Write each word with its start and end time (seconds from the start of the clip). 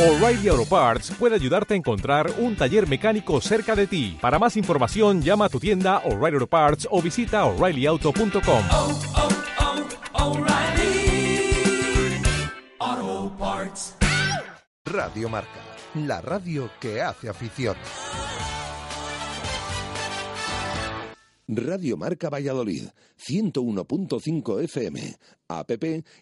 O'Reilly 0.00 0.48
Auto 0.48 0.64
Parts 0.64 1.12
puede 1.18 1.34
ayudarte 1.34 1.74
a 1.74 1.76
encontrar 1.76 2.32
un 2.38 2.56
taller 2.56 2.88
mecánico 2.88 3.38
cerca 3.42 3.76
de 3.76 3.86
ti. 3.86 4.16
Para 4.18 4.38
más 4.38 4.56
información, 4.56 5.20
llama 5.20 5.44
a 5.44 5.50
tu 5.50 5.60
tienda 5.60 5.98
O'Reilly 6.06 6.36
Auto 6.36 6.46
Parts 6.46 6.88
o 6.90 7.02
visita 7.02 7.44
oreillyauto.com. 7.44 8.64
oh, 8.70 8.98
oh, 10.14 10.24
O'Reilly 10.24 11.52
Auto 12.78 13.36
Parts. 13.36 13.96
Radio 14.86 15.28
Marca, 15.28 15.60
la 15.94 16.22
radio 16.22 16.70
que 16.80 17.02
hace 17.02 17.28
afición. 17.28 17.76
Radio 21.46 21.98
Marca 21.98 22.30
Valladolid, 22.30 22.88
101.5 23.18 24.62
FM, 24.62 25.18
app 25.48 25.70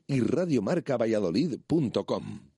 y 0.08 0.20
radiomarcavalladolid.com. 0.20 2.57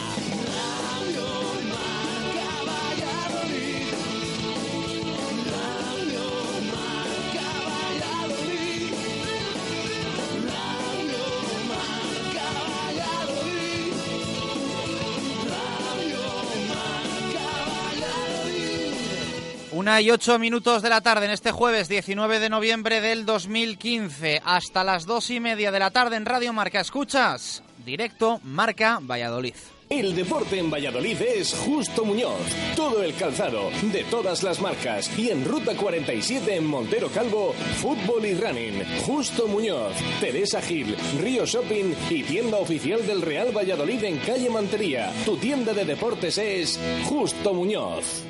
Una 19.81 19.99
y 19.99 20.11
ocho 20.11 20.37
minutos 20.37 20.83
de 20.83 20.89
la 20.89 21.01
tarde 21.01 21.25
en 21.25 21.31
este 21.31 21.51
jueves 21.51 21.89
19 21.89 22.39
de 22.39 22.49
noviembre 22.49 23.01
del 23.01 23.25
2015. 23.25 24.39
Hasta 24.45 24.83
las 24.83 25.07
dos 25.07 25.31
y 25.31 25.39
media 25.39 25.71
de 25.71 25.79
la 25.79 25.89
tarde 25.89 26.17
en 26.17 26.25
Radio 26.25 26.53
Marca. 26.53 26.79
Escuchas 26.79 27.63
directo 27.83 28.39
Marca 28.43 28.99
Valladolid. 29.01 29.55
El 29.89 30.15
deporte 30.15 30.59
en 30.59 30.69
Valladolid 30.69 31.19
es 31.19 31.55
Justo 31.55 32.05
Muñoz. 32.05 32.37
Todo 32.75 33.01
el 33.01 33.15
calzado, 33.15 33.71
de 33.91 34.03
todas 34.03 34.43
las 34.43 34.61
marcas. 34.61 35.17
Y 35.17 35.31
en 35.31 35.43
Ruta 35.45 35.75
47 35.75 36.57
en 36.57 36.67
Montero 36.67 37.09
Calvo, 37.09 37.53
fútbol 37.81 38.23
y 38.23 38.35
running. 38.35 38.83
Justo 39.07 39.47
Muñoz, 39.47 39.95
Teresa 40.19 40.61
Gil, 40.61 40.95
Río 41.19 41.47
Shopping 41.47 41.95
y 42.11 42.21
tienda 42.21 42.57
oficial 42.57 43.03
del 43.07 43.23
Real 43.23 43.51
Valladolid 43.51 44.03
en 44.03 44.19
calle 44.19 44.47
Mantería. 44.51 45.11
Tu 45.25 45.37
tienda 45.37 45.73
de 45.73 45.85
deportes 45.85 46.37
es 46.37 46.79
Justo 47.09 47.55
Muñoz. 47.55 48.25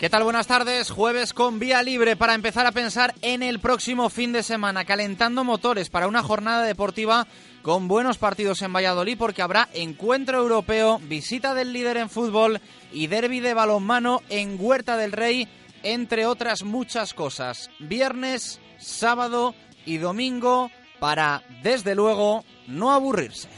¿Qué 0.00 0.08
tal? 0.08 0.22
Buenas 0.22 0.46
tardes. 0.46 0.90
Jueves 0.90 1.32
con 1.32 1.58
vía 1.58 1.82
libre 1.82 2.14
para 2.14 2.34
empezar 2.34 2.66
a 2.66 2.72
pensar 2.72 3.14
en 3.20 3.42
el 3.42 3.58
próximo 3.58 4.10
fin 4.10 4.32
de 4.32 4.44
semana, 4.44 4.84
calentando 4.84 5.42
motores 5.42 5.90
para 5.90 6.06
una 6.06 6.22
jornada 6.22 6.62
deportiva 6.62 7.26
con 7.62 7.88
buenos 7.88 8.18
partidos 8.18 8.62
en 8.62 8.72
Valladolid 8.72 9.18
porque 9.18 9.42
habrá 9.42 9.68
encuentro 9.74 10.38
europeo, 10.38 11.00
visita 11.02 11.54
del 11.54 11.72
líder 11.72 11.96
en 11.96 12.10
fútbol 12.10 12.60
y 12.92 13.06
derby 13.06 13.40
de 13.40 13.54
balonmano 13.54 14.22
en 14.28 14.56
Huerta 14.58 14.96
del 14.96 15.12
Rey, 15.12 15.48
entre 15.82 16.26
otras 16.26 16.62
muchas 16.62 17.14
cosas. 17.14 17.70
Viernes, 17.78 18.60
sábado 18.78 19.54
y 19.84 19.98
domingo 19.98 20.70
para, 20.98 21.42
desde 21.62 21.94
luego, 21.94 22.44
no 22.66 22.92
aburrirse. 22.92 23.48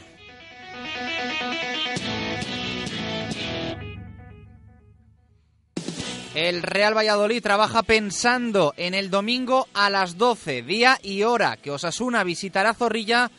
El 6.33 6.63
Real 6.63 6.95
Valladolid 6.95 7.43
trabaja 7.43 7.83
pensando 7.83 8.73
en 8.77 8.93
el 8.93 9.09
domingo 9.09 9.67
a 9.73 9.89
las 9.89 10.17
12, 10.17 10.61
día 10.61 10.97
y 11.03 11.23
hora 11.23 11.57
que 11.57 11.71
Osasuna 11.71 12.23
visitará 12.23 12.73
Zorrilla 12.73 13.29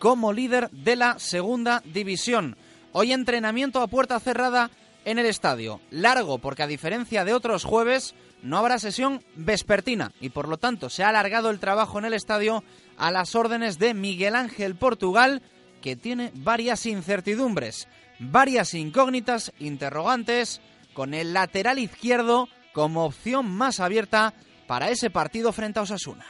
como 0.00 0.32
líder 0.32 0.70
de 0.70 0.96
la 0.96 1.18
segunda 1.20 1.82
división. 1.84 2.56
Hoy 2.90 3.12
entrenamiento 3.12 3.80
a 3.80 3.86
puerta 3.86 4.18
cerrada 4.18 4.70
en 5.04 5.20
el 5.20 5.26
estadio. 5.26 5.80
Largo 5.90 6.38
porque 6.38 6.64
a 6.64 6.66
diferencia 6.66 7.24
de 7.24 7.34
otros 7.34 7.64
jueves 7.64 8.14
no 8.42 8.56
habrá 8.56 8.78
sesión 8.78 9.22
vespertina 9.36 10.12
y 10.20 10.30
por 10.30 10.48
lo 10.48 10.56
tanto 10.56 10.88
se 10.90 11.04
ha 11.04 11.10
alargado 11.10 11.50
el 11.50 11.60
trabajo 11.60 11.98
en 11.98 12.06
el 12.06 12.14
estadio 12.14 12.64
a 12.96 13.10
las 13.10 13.34
órdenes 13.34 13.78
de 13.78 13.94
Miguel 13.94 14.34
Ángel 14.34 14.74
Portugal 14.74 15.42
que 15.82 15.96
tiene 15.96 16.32
varias 16.34 16.86
incertidumbres, 16.86 17.86
varias 18.18 18.72
incógnitas, 18.74 19.52
interrogantes 19.58 20.62
con 20.94 21.12
el 21.12 21.34
lateral 21.34 21.78
izquierdo 21.78 22.48
como 22.72 23.04
opción 23.04 23.50
más 23.50 23.80
abierta 23.80 24.32
para 24.66 24.88
ese 24.88 25.10
partido 25.10 25.52
frente 25.52 25.78
a 25.78 25.82
Osasuna. 25.82 26.24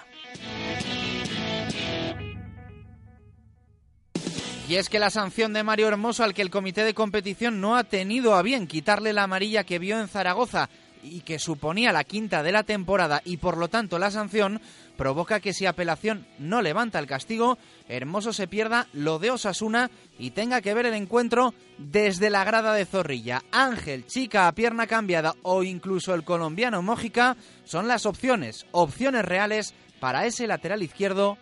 Y 4.71 4.77
es 4.77 4.89
que 4.89 5.01
la 5.01 5.11
sanción 5.11 5.53
de 5.53 5.65
Mario 5.65 5.89
Hermoso 5.89 6.23
al 6.23 6.33
que 6.33 6.43
el 6.43 6.51
comité 6.51 6.85
de 6.85 6.95
competición 6.95 7.61
no 7.61 7.75
ha 7.75 7.83
tenido 7.83 8.37
a 8.37 8.43
bien 8.43 8.69
quitarle 8.69 9.13
la 9.13 9.25
amarilla 9.25 9.65
que 9.65 9.81
vio 9.81 9.99
en 9.99 10.07
Zaragoza 10.07 10.71
y 11.03 11.23
que 11.23 11.41
suponía 11.41 11.91
la 11.91 12.05
quinta 12.05 12.45
de 12.45 12.53
la 12.53 12.63
temporada 12.63 13.21
y 13.25 13.39
por 13.39 13.57
lo 13.57 13.67
tanto 13.67 13.99
la 13.99 14.13
sanción 14.13 14.61
provoca 14.97 15.41
que 15.41 15.53
si 15.53 15.67
apelación 15.67 16.25
no 16.39 16.63
levanta 16.63 17.01
el 17.01 17.09
castigo, 17.09 17.59
Hermoso 17.89 18.33
se 18.33 18.47
pierda 18.47 18.87
lo 18.93 19.19
de 19.19 19.33
Osasuna 19.33 19.91
y 20.21 20.31
tenga 20.31 20.61
que 20.61 20.73
ver 20.73 20.87
el 20.87 20.95
encuentro 20.95 21.53
desde 21.79 22.31
la 22.31 22.45
grada 22.45 22.73
de 22.73 22.87
Zorrilla. 22.87 23.43
Ángel, 23.51 24.07
chica 24.07 24.47
a 24.47 24.53
pierna 24.53 24.87
cambiada 24.87 25.35
o 25.43 25.65
incluso 25.65 26.15
el 26.15 26.23
colombiano 26.23 26.81
Mójica 26.81 27.37
son 27.65 27.89
las 27.89 28.07
opciones, 28.07 28.67
opciones 28.71 29.25
reales 29.25 29.75
para 29.99 30.27
ese 30.27 30.47
lateral 30.47 30.85
izquierdo 30.85 31.39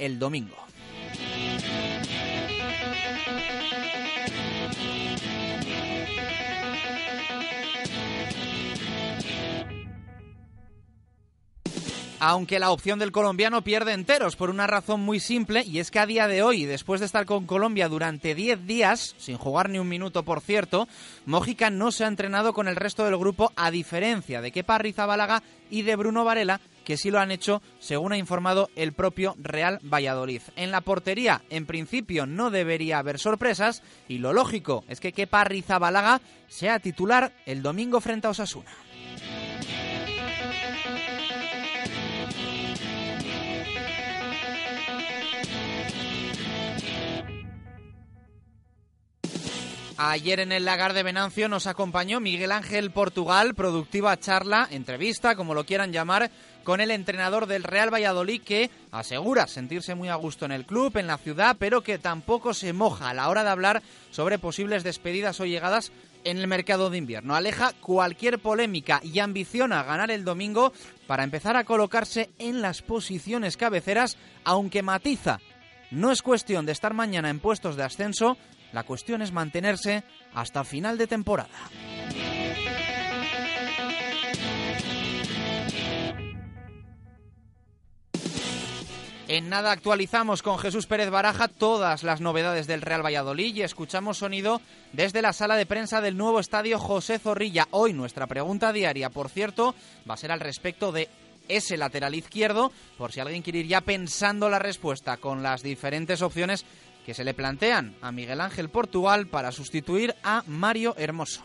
el 0.00 0.18
domingo. 0.18 0.56
Aunque 12.24 12.60
la 12.60 12.70
opción 12.70 13.00
del 13.00 13.10
colombiano 13.10 13.62
pierde 13.62 13.92
enteros 13.92 14.36
por 14.36 14.48
una 14.48 14.68
razón 14.68 15.00
muy 15.00 15.18
simple 15.18 15.64
y 15.66 15.80
es 15.80 15.90
que 15.90 15.98
a 15.98 16.06
día 16.06 16.28
de 16.28 16.44
hoy, 16.44 16.66
después 16.66 17.00
de 17.00 17.06
estar 17.06 17.26
con 17.26 17.46
Colombia 17.46 17.88
durante 17.88 18.36
10 18.36 18.64
días, 18.64 19.16
sin 19.18 19.36
jugar 19.36 19.68
ni 19.68 19.80
un 19.80 19.88
minuto 19.88 20.22
por 20.22 20.40
cierto, 20.40 20.86
Mójica 21.26 21.68
no 21.68 21.90
se 21.90 22.04
ha 22.04 22.06
entrenado 22.06 22.52
con 22.52 22.68
el 22.68 22.76
resto 22.76 23.04
del 23.04 23.16
grupo 23.16 23.50
a 23.56 23.72
diferencia 23.72 24.40
de 24.40 24.52
Kepa 24.52 24.78
Rizabalaga 24.78 25.42
y 25.68 25.82
de 25.82 25.96
Bruno 25.96 26.24
Varela, 26.24 26.60
que 26.84 26.96
sí 26.96 27.10
lo 27.10 27.18
han 27.18 27.32
hecho, 27.32 27.60
según 27.80 28.12
ha 28.12 28.18
informado 28.18 28.70
el 28.76 28.92
propio 28.92 29.34
Real 29.38 29.80
Valladolid. 29.82 30.42
En 30.54 30.70
la 30.70 30.80
portería, 30.80 31.42
en 31.50 31.66
principio, 31.66 32.26
no 32.26 32.52
debería 32.52 32.98
haber 32.98 33.18
sorpresas 33.18 33.82
y 34.06 34.18
lo 34.18 34.32
lógico 34.32 34.84
es 34.86 35.00
que 35.00 35.12
Kepa 35.12 35.42
Rizabalaga 35.42 36.20
sea 36.46 36.78
titular 36.78 37.32
el 37.46 37.62
domingo 37.62 38.00
frente 38.00 38.28
a 38.28 38.30
Osasuna. 38.30 38.70
Ayer 50.04 50.40
en 50.40 50.50
el 50.50 50.64
lagar 50.64 50.94
de 50.94 51.04
Venancio 51.04 51.48
nos 51.48 51.68
acompañó 51.68 52.18
Miguel 52.18 52.50
Ángel 52.50 52.90
Portugal, 52.90 53.54
productiva 53.54 54.18
charla, 54.18 54.66
entrevista, 54.68 55.36
como 55.36 55.54
lo 55.54 55.64
quieran 55.64 55.92
llamar, 55.92 56.32
con 56.64 56.80
el 56.80 56.90
entrenador 56.90 57.46
del 57.46 57.62
Real 57.62 57.94
Valladolid 57.94 58.42
que 58.42 58.68
asegura 58.90 59.46
sentirse 59.46 59.94
muy 59.94 60.08
a 60.08 60.16
gusto 60.16 60.44
en 60.44 60.50
el 60.50 60.66
club, 60.66 60.96
en 60.96 61.06
la 61.06 61.18
ciudad, 61.18 61.54
pero 61.56 61.82
que 61.82 61.98
tampoco 61.98 62.52
se 62.52 62.72
moja 62.72 63.10
a 63.10 63.14
la 63.14 63.28
hora 63.28 63.44
de 63.44 63.50
hablar 63.50 63.80
sobre 64.10 64.40
posibles 64.40 64.82
despedidas 64.82 65.38
o 65.38 65.46
llegadas 65.46 65.92
en 66.24 66.38
el 66.38 66.48
mercado 66.48 66.90
de 66.90 66.98
invierno. 66.98 67.36
Aleja 67.36 67.72
cualquier 67.80 68.40
polémica 68.40 69.00
y 69.04 69.20
ambiciona 69.20 69.84
ganar 69.84 70.10
el 70.10 70.24
domingo 70.24 70.72
para 71.06 71.22
empezar 71.22 71.56
a 71.56 71.62
colocarse 71.62 72.30
en 72.40 72.60
las 72.60 72.82
posiciones 72.82 73.56
cabeceras, 73.56 74.16
aunque 74.42 74.82
matiza. 74.82 75.38
No 75.92 76.10
es 76.10 76.22
cuestión 76.22 76.66
de 76.66 76.72
estar 76.72 76.92
mañana 76.92 77.30
en 77.30 77.38
puestos 77.38 77.76
de 77.76 77.84
ascenso, 77.84 78.36
la 78.72 78.84
cuestión 78.84 79.22
es 79.22 79.32
mantenerse 79.32 80.04
hasta 80.34 80.64
final 80.64 80.98
de 80.98 81.06
temporada. 81.06 81.48
En 89.28 89.48
nada 89.48 89.72
actualizamos 89.72 90.42
con 90.42 90.58
Jesús 90.58 90.86
Pérez 90.86 91.08
Baraja 91.08 91.48
todas 91.48 92.02
las 92.02 92.20
novedades 92.20 92.66
del 92.66 92.82
Real 92.82 93.02
Valladolid 93.02 93.54
y 93.54 93.62
escuchamos 93.62 94.18
sonido 94.18 94.60
desde 94.92 95.22
la 95.22 95.32
sala 95.32 95.56
de 95.56 95.64
prensa 95.64 96.02
del 96.02 96.18
nuevo 96.18 96.38
estadio 96.38 96.78
José 96.78 97.18
Zorrilla. 97.18 97.66
Hoy 97.70 97.94
nuestra 97.94 98.26
pregunta 98.26 98.74
diaria, 98.74 99.08
por 99.08 99.30
cierto, 99.30 99.74
va 100.08 100.14
a 100.14 100.18
ser 100.18 100.32
al 100.32 100.40
respecto 100.40 100.92
de 100.92 101.08
ese 101.48 101.78
lateral 101.78 102.14
izquierdo, 102.14 102.72
por 102.98 103.10
si 103.10 103.20
alguien 103.20 103.40
quiere 103.40 103.60
ir 103.60 103.68
ya 103.68 103.80
pensando 103.80 104.50
la 104.50 104.58
respuesta 104.58 105.16
con 105.16 105.42
las 105.42 105.62
diferentes 105.62 106.20
opciones 106.20 106.66
que 107.04 107.14
se 107.14 107.24
le 107.24 107.34
plantean 107.34 107.94
a 108.00 108.12
Miguel 108.12 108.40
Ángel 108.40 108.68
Portugal 108.68 109.26
para 109.26 109.52
sustituir 109.52 110.14
a 110.22 110.42
Mario 110.46 110.94
Hermoso. 110.96 111.44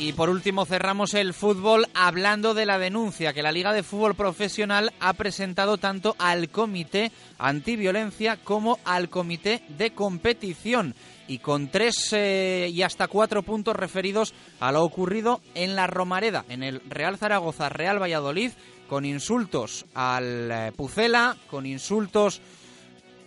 Y 0.00 0.14
por 0.14 0.30
último 0.30 0.64
cerramos 0.64 1.12
el 1.12 1.34
fútbol 1.34 1.86
hablando 1.92 2.54
de 2.54 2.64
la 2.64 2.78
denuncia 2.78 3.34
que 3.34 3.42
la 3.42 3.52
Liga 3.52 3.74
de 3.74 3.82
Fútbol 3.82 4.14
Profesional 4.14 4.94
ha 4.98 5.12
presentado 5.12 5.76
tanto 5.76 6.16
al 6.18 6.48
Comité 6.48 7.12
Antiviolencia 7.38 8.38
como 8.42 8.78
al 8.86 9.10
Comité 9.10 9.62
de 9.76 9.90
Competición. 9.90 10.94
Y 11.28 11.40
con 11.40 11.68
tres 11.68 12.14
eh, 12.14 12.70
y 12.72 12.80
hasta 12.80 13.08
cuatro 13.08 13.42
puntos 13.42 13.76
referidos 13.76 14.32
a 14.58 14.72
lo 14.72 14.84
ocurrido 14.84 15.42
en 15.54 15.76
la 15.76 15.86
Romareda, 15.86 16.46
en 16.48 16.62
el 16.62 16.80
Real 16.88 17.18
Zaragoza, 17.18 17.68
Real 17.68 18.00
Valladolid, 18.00 18.52
con 18.88 19.04
insultos 19.04 19.84
al 19.92 20.50
eh, 20.50 20.72
Pucela, 20.74 21.36
con 21.50 21.66
insultos 21.66 22.40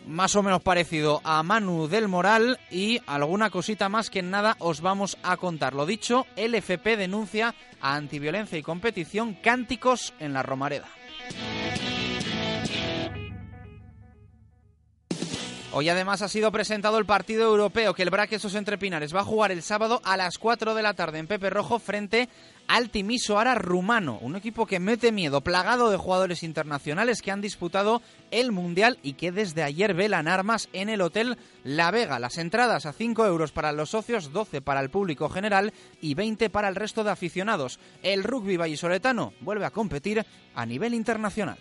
más 0.05 0.35
o 0.35 0.43
menos 0.43 0.61
parecido 0.61 1.21
a 1.23 1.41
Manu 1.43 1.87
del 1.87 2.07
Moral 2.07 2.59
y 2.69 3.01
alguna 3.05 3.49
cosita 3.49 3.89
más 3.89 4.09
que 4.09 4.21
nada 4.21 4.55
os 4.59 4.81
vamos 4.81 5.17
a 5.23 5.37
contar. 5.37 5.73
Lo 5.73 5.85
dicho, 5.85 6.25
el 6.35 6.55
FP 6.55 6.97
denuncia 6.97 7.55
a 7.81 7.95
antiviolencia 7.95 8.57
y 8.57 8.63
competición 8.63 9.33
cánticos 9.33 10.13
en 10.19 10.33
la 10.33 10.43
Romareda. 10.43 10.87
Hoy 15.75 15.89
además 15.89 16.21
ha 16.21 16.27
sido 16.27 16.51
presentado 16.51 16.99
el 16.99 17.07
partido 17.07 17.45
europeo 17.45 17.95
que 17.95 18.03
el 18.03 18.11
Braquesos 18.11 18.53
Entre 18.53 18.77
Pinares 18.77 19.15
va 19.15 19.21
a 19.21 19.25
jugar 19.25 19.51
el 19.51 19.63
sábado 19.63 20.01
a 20.03 20.15
las 20.17 20.37
4 20.37 20.75
de 20.75 20.83
la 20.83 20.93
tarde 20.93 21.17
en 21.17 21.25
Pepe 21.25 21.49
Rojo 21.49 21.79
frente 21.79 22.29
al 22.67 22.91
Timisoara 22.91 23.55
rumano, 23.55 24.19
un 24.21 24.35
equipo 24.35 24.67
que 24.67 24.79
mete 24.79 25.11
miedo, 25.11 25.41
plagado 25.41 25.89
de 25.89 25.97
jugadores 25.97 26.43
internacionales 26.43 27.23
que 27.23 27.31
han 27.31 27.41
disputado 27.41 28.03
el 28.29 28.51
Mundial 28.51 28.99
y 29.01 29.13
que 29.13 29.31
desde 29.31 29.63
ayer 29.63 29.95
velan 29.95 30.27
armas 30.27 30.69
en 30.73 30.89
el 30.89 31.01
Hotel 31.01 31.39
La 31.63 31.89
Vega. 31.89 32.19
Las 32.19 32.37
entradas 32.37 32.85
a 32.85 32.93
5 32.93 33.25
euros 33.25 33.51
para 33.51 33.71
los 33.71 33.89
socios, 33.89 34.31
12 34.31 34.61
para 34.61 34.79
el 34.79 34.91
público 34.91 35.27
general 35.27 35.73
y 35.99 36.13
20 36.13 36.51
para 36.51 36.67
el 36.67 36.75
resto 36.75 37.03
de 37.03 37.09
aficionados. 37.09 37.79
El 38.03 38.23
rugby 38.23 38.57
vallisoletano 38.57 39.33
vuelve 39.41 39.65
a 39.65 39.71
competir 39.71 40.23
a 40.53 40.65
nivel 40.67 40.93
internacional. 40.93 41.57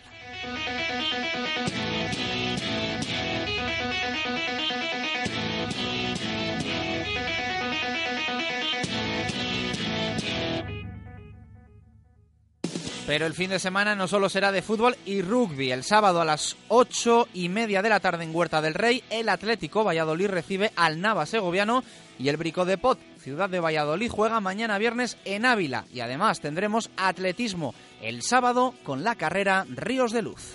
Pero 13.12 13.26
el 13.26 13.34
fin 13.34 13.50
de 13.50 13.58
semana 13.58 13.94
no 13.94 14.08
solo 14.08 14.30
será 14.30 14.52
de 14.52 14.62
fútbol 14.62 14.96
y 15.04 15.20
rugby. 15.20 15.70
El 15.70 15.84
sábado 15.84 16.22
a 16.22 16.24
las 16.24 16.56
ocho 16.68 17.28
y 17.34 17.50
media 17.50 17.82
de 17.82 17.90
la 17.90 18.00
tarde 18.00 18.24
en 18.24 18.34
Huerta 18.34 18.62
del 18.62 18.72
Rey, 18.72 19.04
el 19.10 19.28
Atlético 19.28 19.84
Valladolid 19.84 20.28
recibe 20.28 20.72
al 20.76 20.98
Nava 20.98 21.26
Segoviano 21.26 21.84
y 22.18 22.30
el 22.30 22.38
Brico 22.38 22.64
de 22.64 22.78
Pot, 22.78 22.98
ciudad 23.18 23.50
de 23.50 23.60
Valladolid, 23.60 24.08
juega 24.10 24.40
mañana 24.40 24.78
viernes 24.78 25.18
en 25.26 25.44
Ávila. 25.44 25.84
Y 25.92 26.00
además 26.00 26.40
tendremos 26.40 26.90
atletismo 26.96 27.74
el 28.00 28.22
sábado 28.22 28.72
con 28.82 29.04
la 29.04 29.16
carrera 29.16 29.66
Ríos 29.68 30.12
de 30.12 30.22
Luz. 30.22 30.54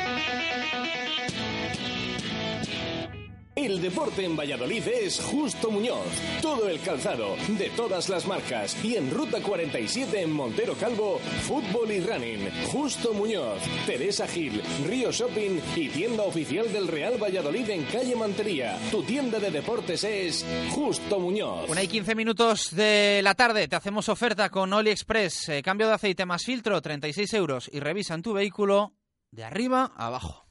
El 3.53 3.81
deporte 3.81 4.23
en 4.23 4.37
Valladolid 4.37 4.87
es 4.87 5.19
Justo 5.19 5.69
Muñoz. 5.69 6.07
Todo 6.41 6.69
el 6.69 6.79
calzado, 6.79 7.35
de 7.49 7.69
todas 7.71 8.07
las 8.07 8.25
marcas. 8.25 8.81
Y 8.81 8.95
en 8.95 9.11
Ruta 9.11 9.41
47 9.41 10.21
en 10.21 10.31
Montero 10.31 10.73
Calvo, 10.75 11.19
fútbol 11.19 11.91
y 11.91 11.99
running. 11.99 12.49
Justo 12.67 13.13
Muñoz, 13.13 13.61
Teresa 13.85 14.25
Gil, 14.25 14.61
Río 14.87 15.11
Shopping 15.11 15.59
y 15.75 15.89
tienda 15.89 16.23
oficial 16.23 16.71
del 16.71 16.87
Real 16.87 17.21
Valladolid 17.21 17.69
en 17.71 17.83
calle 17.83 18.15
Mantería. 18.15 18.79
Tu 18.89 19.03
tienda 19.03 19.37
de 19.37 19.51
deportes 19.51 20.05
es 20.05 20.45
Justo 20.69 21.19
Muñoz. 21.19 21.69
Una 21.69 21.83
y 21.83 21.89
15 21.89 22.15
minutos 22.15 22.73
de 22.73 23.19
la 23.21 23.35
tarde 23.35 23.67
te 23.67 23.75
hacemos 23.75 24.07
oferta 24.07 24.49
con 24.49 24.71
AliExpress. 24.71 25.49
Eh, 25.49 25.61
cambio 25.61 25.89
de 25.89 25.95
aceite 25.95 26.25
más 26.25 26.45
filtro, 26.45 26.81
36 26.81 27.33
euros. 27.33 27.69
Y 27.73 27.81
revisan 27.81 28.21
tu 28.21 28.31
vehículo 28.31 28.93
de 29.29 29.43
arriba 29.43 29.91
a 29.97 30.07
abajo. 30.07 30.50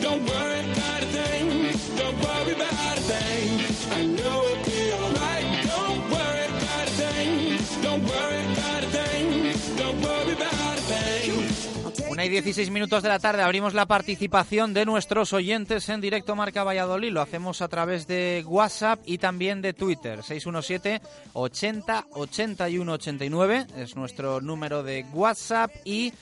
Don't 0.00 0.24
worry. 0.26 0.79
Una 12.20 12.26
y 12.26 12.28
16 12.28 12.70
minutos 12.70 13.02
de 13.02 13.08
la 13.08 13.18
tarde 13.18 13.40
abrimos 13.40 13.72
la 13.72 13.86
participación 13.86 14.74
de 14.74 14.84
nuestros 14.84 15.32
oyentes 15.32 15.88
en 15.88 16.02
directo 16.02 16.36
Marca 16.36 16.64
Valladolid. 16.64 17.10
Lo 17.10 17.22
hacemos 17.22 17.62
a 17.62 17.68
través 17.68 18.06
de 18.06 18.44
WhatsApp 18.46 19.00
y 19.06 19.16
también 19.16 19.62
de 19.62 19.72
Twitter. 19.72 20.22
617 20.22 21.00
80 21.32 22.08
81 22.10 22.92
89 22.92 23.66
es 23.78 23.96
nuestro 23.96 24.42
número 24.42 24.82
de 24.82 25.06
WhatsApp 25.14 25.70
y 25.86 26.12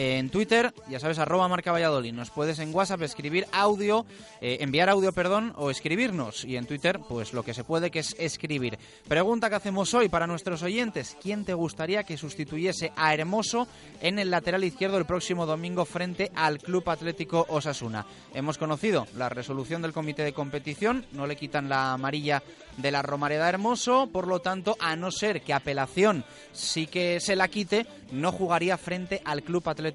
en 0.00 0.30
Twitter, 0.30 0.72
ya 0.88 1.00
sabes, 1.00 1.18
arroba 1.18 1.48
marca 1.48 1.72
Valladolid. 1.72 2.12
Nos 2.12 2.30
puedes 2.30 2.60
en 2.60 2.72
WhatsApp 2.72 3.02
escribir 3.02 3.48
audio, 3.50 4.06
eh, 4.40 4.58
enviar 4.60 4.88
audio, 4.88 5.10
perdón, 5.10 5.52
o 5.56 5.70
escribirnos. 5.70 6.44
Y 6.44 6.56
en 6.56 6.66
Twitter, 6.66 7.00
pues 7.08 7.32
lo 7.32 7.42
que 7.42 7.52
se 7.52 7.64
puede 7.64 7.90
que 7.90 7.98
es 7.98 8.14
escribir. 8.16 8.78
Pregunta 9.08 9.48
que 9.50 9.56
hacemos 9.56 9.92
hoy 9.94 10.08
para 10.08 10.28
nuestros 10.28 10.62
oyentes. 10.62 11.16
¿Quién 11.20 11.44
te 11.44 11.52
gustaría 11.52 12.04
que 12.04 12.16
sustituyese 12.16 12.92
a 12.94 13.12
Hermoso 13.12 13.66
en 14.00 14.20
el 14.20 14.30
lateral 14.30 14.62
izquierdo 14.62 14.98
el 14.98 15.04
próximo 15.04 15.46
domingo 15.46 15.84
frente 15.84 16.30
al 16.36 16.60
Club 16.60 16.88
Atlético 16.88 17.44
Osasuna? 17.48 18.06
Hemos 18.34 18.56
conocido 18.56 19.08
la 19.16 19.28
resolución 19.28 19.82
del 19.82 19.92
comité 19.92 20.22
de 20.22 20.32
competición. 20.32 21.06
No 21.10 21.26
le 21.26 21.34
quitan 21.34 21.68
la 21.68 21.94
amarilla 21.94 22.44
de 22.76 22.92
la 22.92 23.02
Romareda 23.02 23.48
Hermoso. 23.48 24.08
Por 24.12 24.28
lo 24.28 24.38
tanto, 24.38 24.76
a 24.78 24.94
no 24.94 25.10
ser 25.10 25.42
que 25.42 25.52
apelación 25.52 26.24
sí 26.52 26.86
que 26.86 27.18
se 27.18 27.34
la 27.34 27.48
quite, 27.48 27.84
no 28.12 28.30
jugaría 28.30 28.78
frente 28.78 29.20
al 29.24 29.42
Club 29.42 29.68
Atlético 29.68 29.87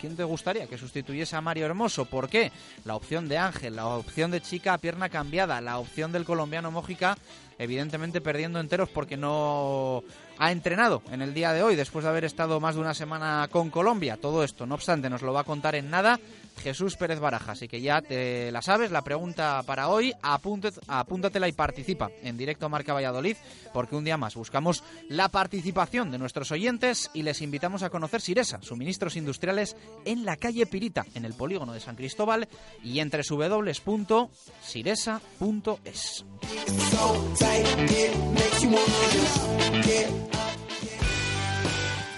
¿Quién 0.00 0.16
te 0.16 0.24
gustaría 0.24 0.66
que 0.66 0.78
sustituyese 0.78 1.36
a 1.36 1.40
Mario 1.40 1.66
Hermoso? 1.66 2.04
¿Por 2.04 2.28
qué? 2.28 2.52
La 2.84 2.96
opción 2.96 3.28
de 3.28 3.38
Ángel, 3.38 3.76
la 3.76 3.86
opción 3.86 4.30
de 4.30 4.40
Chica 4.40 4.74
a 4.74 4.78
pierna 4.78 5.08
cambiada, 5.08 5.60
la 5.60 5.78
opción 5.78 6.12
del 6.12 6.24
colombiano 6.24 6.70
Mójica, 6.70 7.16
evidentemente 7.58 8.20
perdiendo 8.20 8.60
enteros 8.60 8.88
porque 8.88 9.16
no 9.16 10.02
ha 10.38 10.52
entrenado 10.52 11.02
en 11.10 11.20
el 11.20 11.34
día 11.34 11.52
de 11.52 11.62
hoy 11.62 11.76
después 11.76 12.04
de 12.04 12.10
haber 12.10 12.24
estado 12.24 12.58
más 12.60 12.74
de 12.74 12.80
una 12.80 12.94
semana 12.94 13.48
con 13.50 13.70
Colombia. 13.70 14.16
Todo 14.16 14.42
esto, 14.42 14.66
no 14.66 14.74
obstante, 14.74 15.10
nos 15.10 15.22
lo 15.22 15.32
va 15.32 15.40
a 15.40 15.44
contar 15.44 15.74
en 15.74 15.90
nada 15.90 16.18
Jesús 16.58 16.96
Pérez 16.96 17.20
Baraja. 17.20 17.52
Así 17.52 17.68
que 17.68 17.80
ya 17.80 18.02
te 18.02 18.50
la 18.52 18.62
sabes, 18.62 18.90
la 18.90 19.02
pregunta 19.02 19.62
para 19.66 19.88
hoy, 19.88 20.12
apúntate, 20.22 20.80
apúntatela 20.88 21.48
y 21.48 21.52
participa 21.52 22.10
en 22.22 22.36
directo 22.36 22.66
a 22.66 22.68
Marca 22.68 22.92
Valladolid, 22.92 23.36
porque 23.72 23.96
un 23.96 24.04
día 24.04 24.16
más 24.16 24.34
buscamos 24.34 24.82
la 25.08 25.28
participación 25.28 26.10
de 26.10 26.18
nuestros 26.18 26.50
oyentes 26.52 27.10
y 27.14 27.22
les 27.22 27.40
invitamos 27.42 27.82
a 27.82 27.90
conocer 27.90 28.20
Siresa, 28.20 28.60
suministros 28.62 29.16
industriales 29.16 29.76
en 30.04 30.24
la 30.24 30.36
calle 30.36 30.66
Pirita, 30.66 31.06
en 31.14 31.24
el 31.24 31.34
polígono 31.34 31.72
de 31.72 31.80
San 31.80 31.96
Cristóbal 31.96 32.48
y 32.82 33.00
entre 33.00 33.22
www.siresa.es. 33.28 34.30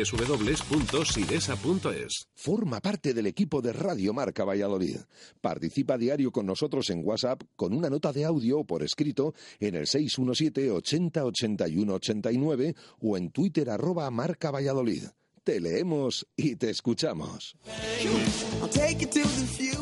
www.siresa.es. 0.00 1.32
Forma 2.34 2.80
parte 2.80 3.12
del 3.14 3.26
equipo 3.26 3.60
de 3.60 3.72
Radio 3.72 4.12
Marca 4.12 4.44
Valladolid. 4.44 4.96
Participa 5.40 5.98
diario 5.98 6.32
con 6.32 6.46
nosotros 6.46 6.88
en 6.90 7.06
WhatsApp 7.06 7.42
con 7.56 7.72
una 7.74 7.90
nota 7.90 8.12
de 8.12 8.24
audio 8.24 8.60
o 8.60 8.64
por 8.64 8.82
escrito 8.82 9.34
en 9.60 9.74
el 9.74 9.86
617 9.86 10.70
80 10.70 11.24
81 11.24 11.94
89 11.94 12.74
o 13.00 13.16
en 13.16 13.30
Twitter 13.30 13.70
arroba 13.70 14.10
Marca 14.10 14.50
Valladolid. 14.50 15.04
Te 15.44 15.60
leemos 15.60 16.26
y 16.36 16.54
te 16.54 16.70
escuchamos. 16.70 17.56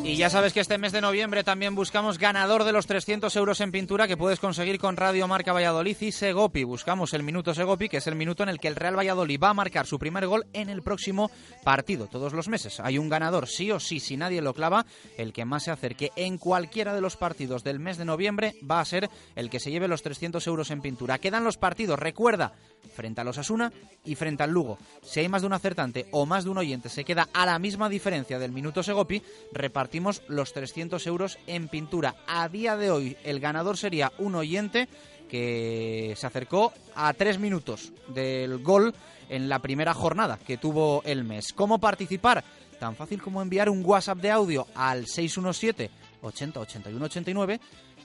Y 0.03 0.15
ya 0.15 0.29
sabes 0.31 0.53
que 0.53 0.59
este 0.59 0.79
mes 0.79 0.91
de 0.91 1.01
noviembre 1.01 1.43
también 1.43 1.75
buscamos 1.75 2.17
ganador 2.17 2.63
de 2.63 2.71
los 2.71 2.87
300 2.87 3.35
euros 3.35 3.61
en 3.61 3.71
pintura 3.71 4.07
que 4.07 4.17
puedes 4.17 4.39
conseguir 4.39 4.79
con 4.79 4.97
Radio 4.97 5.27
Marca 5.27 5.53
Valladolid 5.53 5.97
y 6.01 6.11
Segopi. 6.11 6.63
Buscamos 6.63 7.13
el 7.13 7.21
minuto 7.21 7.53
Segopi, 7.53 7.89
que 7.89 7.97
es 7.97 8.07
el 8.07 8.15
minuto 8.15 8.41
en 8.41 8.49
el 8.49 8.59
que 8.59 8.67
el 8.67 8.75
Real 8.75 8.97
Valladolid 8.97 9.39
va 9.41 9.49
a 9.49 9.53
marcar 9.53 9.85
su 9.85 9.99
primer 9.99 10.25
gol 10.25 10.47
en 10.53 10.69
el 10.69 10.81
próximo 10.81 11.29
partido. 11.63 12.07
Todos 12.07 12.33
los 12.33 12.47
meses 12.47 12.79
hay 12.79 12.97
un 12.97 13.09
ganador, 13.09 13.47
sí 13.47 13.71
o 13.71 13.79
sí, 13.79 13.99
si 13.99 14.17
nadie 14.17 14.41
lo 14.41 14.55
clava, 14.55 14.87
el 15.17 15.31
que 15.31 15.45
más 15.45 15.65
se 15.65 15.71
acerque 15.71 16.11
en 16.15 16.39
cualquiera 16.39 16.95
de 16.95 17.01
los 17.01 17.17
partidos 17.17 17.63
del 17.63 17.79
mes 17.79 17.97
de 17.97 18.05
noviembre 18.05 18.55
va 18.69 18.79
a 18.79 18.85
ser 18.85 19.09
el 19.35 19.51
que 19.51 19.59
se 19.59 19.69
lleve 19.69 19.87
los 19.87 20.01
300 20.01 20.45
euros 20.47 20.71
en 20.71 20.81
pintura. 20.81 21.19
Quedan 21.19 21.43
los 21.43 21.57
partidos, 21.57 21.99
recuerda, 21.99 22.53
frente 22.93 23.21
a 23.21 23.23
los 23.23 23.37
Asuna 23.37 23.71
y 24.03 24.15
frente 24.15 24.43
al 24.43 24.51
Lugo. 24.51 24.77
Si 25.01 25.19
hay 25.19 25.29
más 25.29 25.41
de 25.41 25.47
un 25.47 25.53
acertante 25.53 26.07
o 26.11 26.25
más 26.25 26.43
de 26.43 26.49
un 26.49 26.57
oyente 26.57 26.89
se 26.89 27.03
queda 27.03 27.29
a 27.33 27.45
la 27.45 27.59
misma 27.59 27.89
diferencia 27.89 28.39
del 28.39 28.51
minuto 28.51 28.83
Segopi, 28.83 29.21
repartimos 29.51 30.21
los 30.27 30.53
300 30.53 31.05
euros 31.07 31.37
en 31.47 31.67
pintura. 31.67 32.15
A 32.27 32.47
día 32.49 32.77
de 32.77 32.91
hoy 32.91 33.17
el 33.23 33.39
ganador 33.39 33.77
sería 33.77 34.11
un 34.17 34.35
oyente 34.35 34.87
que 35.29 36.13
se 36.17 36.27
acercó 36.27 36.73
a 36.93 37.13
tres 37.13 37.39
minutos 37.39 37.93
del 38.09 38.61
gol 38.61 38.93
en 39.29 39.47
la 39.47 39.59
primera 39.59 39.93
jornada 39.93 40.37
que 40.37 40.57
tuvo 40.57 41.01
el 41.05 41.23
mes. 41.23 41.53
¿Cómo 41.53 41.79
participar? 41.79 42.43
Tan 42.79 42.95
fácil 42.95 43.21
como 43.21 43.41
enviar 43.41 43.69
un 43.69 43.85
WhatsApp 43.85 44.17
de 44.17 44.29
audio 44.29 44.67
al 44.75 45.07
617 45.07 45.89
80 46.21 46.59
81 46.59 47.05
89 47.05 47.59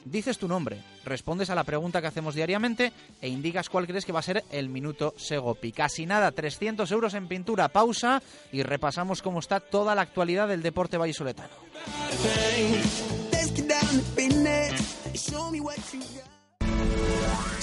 dices 0.07 0.39
tu 0.39 0.49
nombre, 0.49 0.83
respondes 1.05 1.51
a 1.51 1.55
la 1.55 1.65
pregunta 1.65 2.01
que 2.01 2.07
hacemos 2.07 2.35
diariamente 2.35 2.93
e 3.21 3.29
indicas 3.29 3.69
cuál 3.69 3.87
crees 3.87 4.05
que 4.05 4.13
va 4.13 4.21
a 4.21 4.23
ser 4.23 4.45
el 4.51 4.69
minuto 4.69 5.15
Segopi. 5.17 5.73
Casi 5.73 6.07
nada, 6.07 6.33
300 6.33 6.91
euros 6.93 7.15
en 7.15 7.29
pintura, 7.29 7.69
pausa 7.69 8.23
y 8.53 8.63
repasamos 8.63 9.23
cómo 9.23 9.41
está 9.41 9.61
toda 9.61 9.95
la 9.95 10.03
actualidad 10.03 10.49
del 10.49 10.63
deporte 10.63 10.97
vallisoletano. 10.97 11.55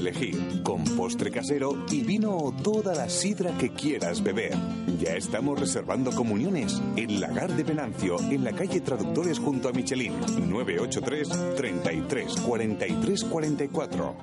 elegir, 0.00 0.62
con 0.62 0.84
postre 0.84 1.30
casero 1.30 1.86
y 1.90 2.02
vino 2.02 2.36
o 2.36 2.52
toda 2.52 2.94
la 2.94 3.08
sidra 3.08 3.56
que 3.56 3.70
quieras 3.70 4.22
beber. 4.22 4.54
Ya 4.98 5.14
estamos 5.14 5.58
reservando 5.58 6.10
comuniones 6.10 6.82
en 6.96 7.20
Lagar 7.20 7.54
de 7.56 7.62
Venancio, 7.62 8.18
en 8.18 8.44
la 8.44 8.52
calle 8.52 8.80
Traductores 8.80 9.38
junto 9.38 9.68
a 9.68 9.72
Michelin, 9.72 10.12
983 10.48 11.54
33 11.56 12.36
43 12.40 13.24
44. 13.24 14.16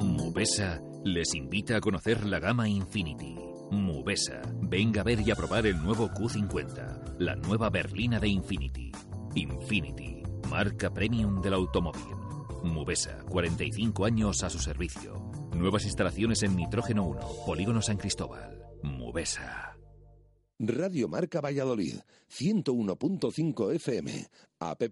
Mubesa 0.00 0.80
les 1.04 1.34
invita 1.34 1.76
a 1.76 1.80
conocer 1.80 2.24
la 2.26 2.40
gama 2.40 2.68
Infinity. 2.68 3.36
Mubesa, 3.70 4.42
venga 4.62 5.02
a 5.02 5.04
ver 5.04 5.20
y 5.20 5.30
a 5.30 5.36
probar 5.36 5.66
el 5.66 5.82
nuevo 5.82 6.08
Q50, 6.08 7.18
la 7.18 7.36
nueva 7.36 7.70
berlina 7.70 8.18
de 8.18 8.28
Infinity. 8.28 8.90
Infinity, 9.34 10.22
marca 10.48 10.92
premium 10.92 11.40
del 11.40 11.54
automóvil. 11.54 12.19
Mubesa, 12.62 13.24
45 13.28 14.04
años 14.04 14.42
a 14.42 14.50
su 14.50 14.58
servicio. 14.58 15.14
Nuevas 15.54 15.84
instalaciones 15.84 16.42
en 16.42 16.56
Nitrógeno 16.56 17.06
1, 17.06 17.20
Polígono 17.46 17.80
San 17.82 17.96
Cristóbal. 17.96 18.60
Mubesa. 18.82 19.78
Radio 20.58 21.06
Marca 21.08 21.40
Valladolid, 21.40 22.00
101.5 22.28 23.74
FM, 23.74 24.26
app 24.58 24.82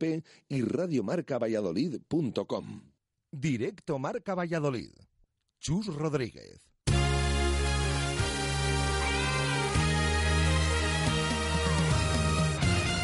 y 0.49 0.63
radiomarcavalladolid.com. 0.63 2.93
Directo 3.31 3.99
Marca 3.99 4.35
Valladolid. 4.35 4.93
Chus 5.61 5.95
Rodríguez. 5.95 6.68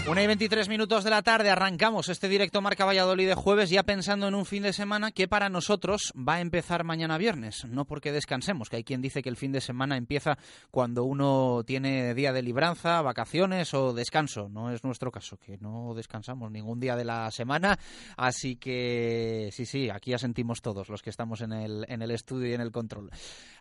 Una 0.07 0.23
y 0.23 0.27
23 0.27 0.69
minutos 0.69 1.03
de 1.03 1.09
la 1.09 1.23
tarde 1.23 1.49
arrancamos 1.49 2.11
este 2.11 2.29
directo 2.29 2.61
Marca 2.61 2.85
Valladolid 2.85 3.27
de 3.27 3.35
jueves 3.35 3.71
ya 3.71 3.85
pensando 3.85 4.29
en 4.29 4.35
un 4.35 4.45
fin 4.45 4.63
de 4.63 4.75
semana 4.75 5.13
que 5.13 5.29
para 5.29 5.49
nosotros 5.49 6.13
va 6.17 6.35
a 6.35 6.41
empezar 6.43 6.85
mañana 6.85 7.17
viernes, 7.17 7.65
no 7.65 7.87
porque 7.87 8.13
descansemos, 8.13 8.69
que 8.69 8.77
hay 8.77 8.85
quien 8.85 9.01
dice 9.01 9.23
que 9.23 9.31
el 9.31 9.39
fin 9.39 9.51
de 9.51 9.63
semana 9.63 9.97
empieza 9.97 10.37
cuando 10.71 11.05
uno 11.05 11.63
tiene 11.67 12.13
día 12.13 12.35
de 12.35 12.43
libranza, 12.43 13.01
vacaciones 13.01 13.73
o 13.73 13.95
descanso, 13.95 14.51
no 14.51 14.71
es 14.71 14.85
nuestro 14.85 15.11
caso, 15.11 15.39
que 15.39 15.57
no 15.57 15.95
descansamos 15.95 16.51
ningún 16.51 16.81
día 16.81 16.97
de 16.97 17.07
la 17.07 17.31
semana, 17.31 17.79
así 18.19 18.57
que 18.57 19.49
sí, 19.53 19.65
sí, 19.65 19.89
aquí 19.89 20.11
ya 20.11 20.19
sentimos 20.19 20.61
todos 20.61 20.91
los 20.91 21.01
que 21.01 21.09
estamos 21.09 21.41
en 21.41 21.53
el, 21.55 22.11
estudio 22.11 22.49
y 22.49 22.53
en 22.53 22.61
el 22.61 22.73
control. 22.73 23.11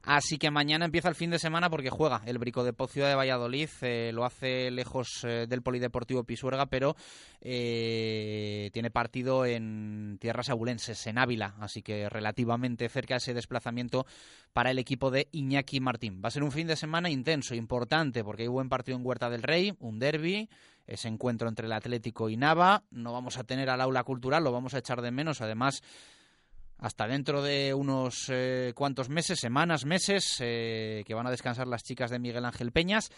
Así 0.03 0.37
que 0.37 0.51
mañana 0.51 0.83
empieza 0.83 1.07
el 1.07 1.15
fin 1.15 1.29
de 1.29 1.39
semana 1.39 1.69
porque 1.69 1.89
juega 1.89 2.21
el 2.25 2.37
Brico 2.37 2.65
de 2.65 2.73
Ciudad 2.89 3.07
de 3.07 3.15
Valladolid, 3.15 3.69
eh, 3.81 4.11
lo 4.13 4.25
hace 4.25 4.69
lejos 4.69 5.23
eh, 5.23 5.47
del 5.47 5.61
Polideportivo 5.61 6.25
Pisuerga, 6.33 6.65
pero 6.65 6.95
eh, 7.41 8.71
tiene 8.73 8.89
partido 8.89 9.45
en 9.45 10.17
tierras 10.19 10.49
abulenses, 10.49 11.05
en 11.05 11.19
Ávila, 11.19 11.53
así 11.59 11.83
que 11.83 12.09
relativamente 12.09 12.89
cerca 12.89 13.17
ese 13.17 13.35
desplazamiento 13.35 14.07
para 14.51 14.71
el 14.71 14.79
equipo 14.79 15.11
de 15.11 15.27
Iñaki 15.31 15.79
Martín. 15.79 16.21
Va 16.23 16.29
a 16.29 16.31
ser 16.31 16.41
un 16.41 16.51
fin 16.51 16.65
de 16.65 16.75
semana 16.75 17.11
intenso, 17.11 17.53
importante, 17.53 18.23
porque 18.23 18.43
hay 18.43 18.47
buen 18.47 18.67
partido 18.67 18.97
en 18.97 19.05
Huerta 19.05 19.29
del 19.29 19.43
Rey, 19.43 19.75
un 19.79 19.99
derby, 19.99 20.49
ese 20.87 21.07
encuentro 21.07 21.47
entre 21.47 21.67
el 21.67 21.73
Atlético 21.73 22.29
y 22.29 22.37
Nava. 22.37 22.83
No 22.89 23.13
vamos 23.13 23.37
a 23.37 23.43
tener 23.43 23.69
al 23.69 23.81
aula 23.81 24.03
cultural, 24.03 24.43
lo 24.43 24.51
vamos 24.51 24.73
a 24.73 24.79
echar 24.79 25.01
de 25.01 25.11
menos. 25.11 25.41
Además, 25.41 25.83
hasta 26.79 27.07
dentro 27.07 27.41
de 27.41 27.73
unos 27.73 28.25
eh, 28.29 28.73
cuantos 28.75 29.09
meses, 29.09 29.39
semanas, 29.39 29.85
meses, 29.85 30.37
eh, 30.39 31.03
que 31.05 31.13
van 31.13 31.27
a 31.27 31.31
descansar 31.31 31.67
las 31.67 31.83
chicas 31.83 32.11
de 32.11 32.19
Miguel 32.19 32.45
Ángel 32.45 32.71
Peñas, 32.71 33.09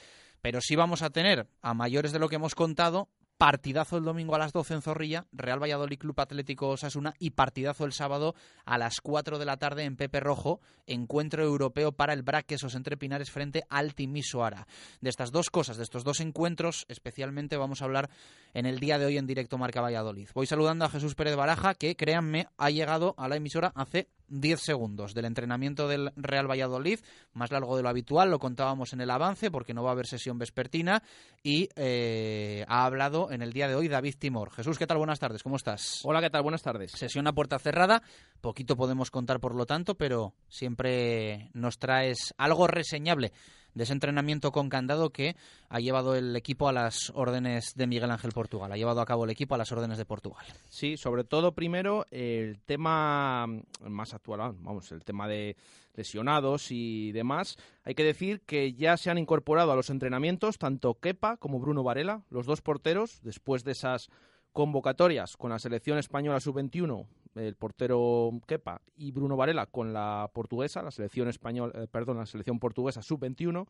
pero 0.45 0.62
sí 0.62 0.75
vamos 0.75 1.01
a 1.01 1.10
tener, 1.10 1.47
a 1.63 1.73
mayores 1.73 2.12
de 2.12 2.19
lo 2.19 2.29
que 2.29 2.36
hemos 2.36 2.53
contado, 2.53 3.10
partidazo 3.39 3.97
el 3.97 4.03
domingo 4.03 4.36
a 4.36 4.38
las 4.38 4.53
12 4.53 4.75
en 4.75 4.81
Zorrilla, 4.84 5.25
Real 5.31 5.60
Valladolid 5.60 5.97
Club 5.97 6.21
Atlético 6.21 6.69
Osasuna 6.69 7.15
y 7.17 7.31
partidazo 7.31 7.84
el 7.84 7.93
sábado 7.93 8.36
a 8.63 8.77
las 8.77 9.01
4 9.01 9.39
de 9.39 9.45
la 9.45 9.58
tarde 9.58 9.86
en 9.86 9.95
Pepe 9.95 10.19
Rojo, 10.19 10.62
encuentro 10.86 11.43
europeo 11.43 11.93
para 11.93 12.13
el 12.13 12.21
Braquesos 12.21 12.75
entre 12.75 12.95
Pinares 12.95 13.31
frente 13.31 13.63
al 13.71 13.95
Timisoara. 13.95 14.67
De 15.01 15.10
estas 15.10 15.31
dos 15.31 15.49
cosas, 15.49 15.77
de 15.77 15.84
estos 15.84 16.03
dos 16.03 16.19
encuentros, 16.19 16.86
especialmente 16.89 17.58
vamos 17.58 17.81
a 17.81 17.86
hablar 17.86 18.12
en 18.53 18.67
el 18.67 18.79
día 18.79 18.99
de 18.99 19.08
hoy 19.08 19.17
en 19.17 19.25
directo 19.25 19.58
Marca 19.58 19.81
Valladolid. 19.81 20.29
Voy 20.36 20.45
saludando 20.45 20.86
a 20.86 20.89
Jesús 20.89 21.15
Pérez 21.15 21.36
Baraja, 21.36 21.73
que 21.73 21.95
créanme, 21.95 22.49
ha 22.58 22.69
llegado 22.69 23.15
a 23.17 23.27
la 23.27 23.38
emisora 23.38 23.73
hace 23.73 24.10
10 24.28 24.60
segundos 24.60 25.14
del 25.14 25.26
entrenamiento 25.26 25.88
del 25.88 26.12
Real 26.16 26.50
Valladolid, 26.50 27.00
más 27.34 27.52
largo 27.52 27.78
de 27.78 27.84
lo 27.84 27.90
habitual, 27.90 28.32
lo 28.32 28.40
contábamos 28.40 28.94
en 28.94 29.02
el 29.02 29.12
avance 29.12 29.52
porque 29.52 29.74
no 29.74 29.84
va 29.84 29.90
a 29.90 29.94
haber 29.94 30.08
sesión 30.08 30.38
vespertina 30.38 31.04
y 31.44 31.70
eh, 31.76 32.66
ha 32.68 32.86
hablado 32.86 33.32
en 33.32 33.42
el 33.42 33.54
día 33.54 33.68
de 33.68 33.76
hoy 33.76 33.88
David 33.88 34.16
Timor. 34.18 34.52
Jesús, 34.52 34.78
¿qué 34.78 34.88
tal? 34.88 34.98
Buenas 34.98 35.20
tardes, 35.20 35.44
¿cómo 35.44 35.56
estás? 35.56 36.02
Hola, 36.04 36.22
¿qué 36.22 36.30
tal? 36.30 36.44
Buenas 36.44 36.64
tardes. 36.64 36.92
Sesión 36.92 37.28
a 37.28 37.34
puerta 37.34 37.60
cerrada, 37.60 38.02
poquito 38.42 38.76
podemos 38.76 39.12
contar 39.12 39.40
por 39.40 39.56
lo 39.56 39.66
tanto, 39.66 39.96
pero 39.96 40.34
siempre 40.50 41.50
nos 41.54 41.78
traes 41.78 42.34
algo 42.38 42.68
reseñable 42.68 43.32
de 43.76 43.84
ese 43.84 43.94
entrenamiento 43.94 44.52
con 44.52 44.70
candado 44.70 45.12
que 45.12 45.36
ha 45.70 45.80
llevado 45.80 46.16
el 46.16 46.36
equipo 46.36 46.68
a 46.68 46.74
las 46.74 47.12
órdenes 47.14 47.76
de 47.76 47.86
Miguel 47.86 48.10
Ángel 48.10 48.32
Portugal, 48.32 48.72
ha 48.72 48.78
llevado 48.78 49.02
a 49.02 49.06
cabo 49.06 49.26
el 49.26 49.30
equipo 49.30 49.54
a 49.54 49.58
las 49.58 49.72
órdenes 49.72 49.98
de 49.98 50.06
Portugal. 50.06 50.46
Sí, 50.70 50.98
sobre 50.98 51.24
todo 51.24 51.52
primero 51.54 52.06
el 52.10 52.60
tema 52.62 53.46
más 53.88 54.14
actual, 54.14 54.56
vamos, 54.60 54.92
el 54.92 55.04
tema 55.04 55.28
de 55.28 55.56
lesionados 55.94 56.72
y 56.72 57.12
demás. 57.12 57.58
Hay 57.84 57.96
que 57.96 58.04
decir 58.04 58.42
que 58.42 58.74
ya 58.74 58.98
se 58.98 59.10
han 59.10 59.18
incorporado 59.18 59.72
a 59.72 59.76
los 59.76 59.90
entrenamientos 59.90 60.58
tanto 60.58 60.96
Kepa 60.96 61.38
como 61.38 61.60
Bruno 61.60 61.84
Varela, 61.84 62.24
los 62.30 62.46
dos 62.46 62.62
porteros, 62.62 63.22
después 63.24 63.64
de 63.64 63.74
esas 63.74 64.10
convocatorias 64.52 65.36
con 65.36 65.52
la 65.52 65.60
selección 65.60 65.98
española 65.98 66.40
sub-21, 66.40 67.06
el 67.36 67.56
portero 67.56 68.32
Kepa 68.48 68.82
y 68.95 69.12
Bruno 69.12 69.36
Varela 69.36 69.65
con 69.65 69.93
la 69.93 70.30
portuguesa, 70.34 70.82
la 70.82 70.91
selección 70.91 71.28
española, 71.28 71.74
eh, 71.76 71.88
perdón, 71.89 72.17
la 72.17 72.26
selección 72.26 72.60
portuguesa 72.60 73.02
sub-21 73.02 73.67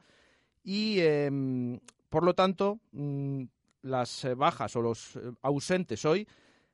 y 0.64 1.00
em, 1.00 1.80
por 2.10 2.24
lo 2.24 2.34
tanto 2.34 2.80
mm, 2.92 3.44
las 3.84 4.26
eh, 4.26 4.36
bajas 4.36 4.76
o 4.76 4.82
los 4.82 5.16
eh, 5.16 5.32
ausentes 5.42 6.06
hoy 6.06 6.28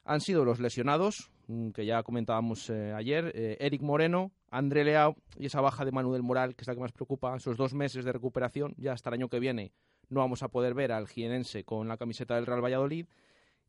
han 0.03 0.21
sido 0.21 0.45
los 0.45 0.59
lesionados 0.59 1.31
mm, 1.47 1.69
que 1.69 1.85
ya 1.85 2.03
comentábamos 2.03 2.69
ayer, 2.69 3.31
Eric 3.59 3.81
Moreno, 3.81 4.31
André 4.49 4.83
Leao 4.83 5.15
y 5.37 5.45
esa 5.45 5.61
baja 5.61 5.85
de 5.85 5.91
Manuel 5.91 6.23
Moral, 6.23 6.55
que 6.55 6.63
es 6.63 6.67
la 6.67 6.75
que 6.75 6.81
más 6.81 6.91
preocupa, 6.91 7.35
esos 7.35 7.57
dos 7.57 7.73
meses 7.73 8.05
de 8.05 8.11
recuperación, 8.11 8.73
ya 8.77 8.93
hasta 8.93 9.09
el 9.09 9.15
año 9.15 9.29
que 9.29 9.39
viene 9.39 9.71
no 10.11 10.19
vamos 10.19 10.43
a 10.43 10.49
poder 10.49 10.73
ver 10.73 10.91
al 10.91 11.07
jienense 11.07 11.63
con 11.63 11.87
la 11.87 11.97
camiseta 11.97 12.35
del 12.35 12.45
Real 12.45 12.63
Valladolid 12.63 13.07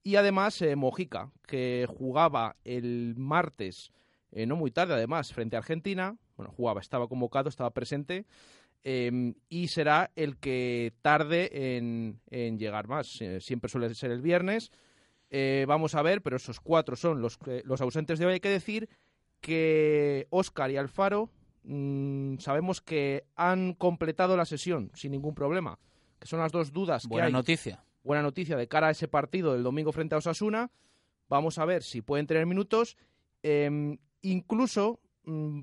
y 0.02 0.16
además 0.16 0.60
eh, 0.62 0.74
Mojica, 0.76 1.30
que 1.46 1.86
jugaba 1.88 2.56
el 2.64 3.14
martes, 3.16 3.92
eh, 4.32 4.46
no 4.46 4.56
muy 4.56 4.70
tarde 4.70 4.94
además, 4.94 5.32
frente 5.32 5.56
a 5.56 5.60
Argentina. 5.60 6.16
Bueno, 6.36 6.52
jugaba, 6.52 6.80
estaba 6.80 7.08
convocado, 7.08 7.48
estaba 7.48 7.70
presente. 7.70 8.26
Em, 8.84 9.34
y 9.48 9.68
será 9.68 10.10
el 10.16 10.38
que 10.38 10.92
tarde 11.02 11.76
en, 11.76 12.18
llegar 12.58 12.88
más. 12.88 13.20
Eh, 13.20 13.40
siempre 13.40 13.70
suele 13.70 13.94
ser 13.94 14.10
el 14.10 14.22
viernes. 14.22 14.72
vamos 15.66 15.94
a 15.94 16.02
ver, 16.02 16.20
pero 16.20 16.36
esos 16.36 16.60
cuatro 16.60 16.96
son 16.96 17.22
los, 17.22 17.38
los 17.64 17.80
ausentes 17.80 18.18
de 18.18 18.26
hoy. 18.26 18.34
Hay 18.34 18.40
que 18.40 18.48
decir 18.48 18.88
que 19.40 20.26
Oscar 20.30 20.70
y 20.70 20.76
Alfaro 20.76 21.30
mm, 21.62 22.38
sabemos 22.38 22.80
que 22.80 23.24
han 23.36 23.74
completado 23.74 24.36
la 24.36 24.46
sesión 24.46 24.90
sin 24.94 25.12
ningún 25.12 25.34
problema. 25.34 25.78
Que 26.18 26.26
son 26.26 26.40
las 26.40 26.52
dos 26.52 26.72
dudas 26.72 27.06
Buena 27.06 27.24
que 27.24 27.26
hay. 27.26 27.32
noticia 27.32 27.84
buena 28.02 28.22
noticia 28.22 28.56
de 28.56 28.68
cara 28.68 28.88
a 28.88 28.90
ese 28.90 29.08
partido 29.08 29.52
del 29.52 29.62
domingo 29.62 29.92
frente 29.92 30.14
a 30.14 30.18
Osasuna. 30.18 30.70
Vamos 31.28 31.58
a 31.58 31.64
ver 31.64 31.82
si 31.82 32.02
pueden 32.02 32.26
tener 32.26 32.46
minutos. 32.46 32.96
Em, 33.42 33.98
incluso 34.20 35.00
mm, 35.24 35.60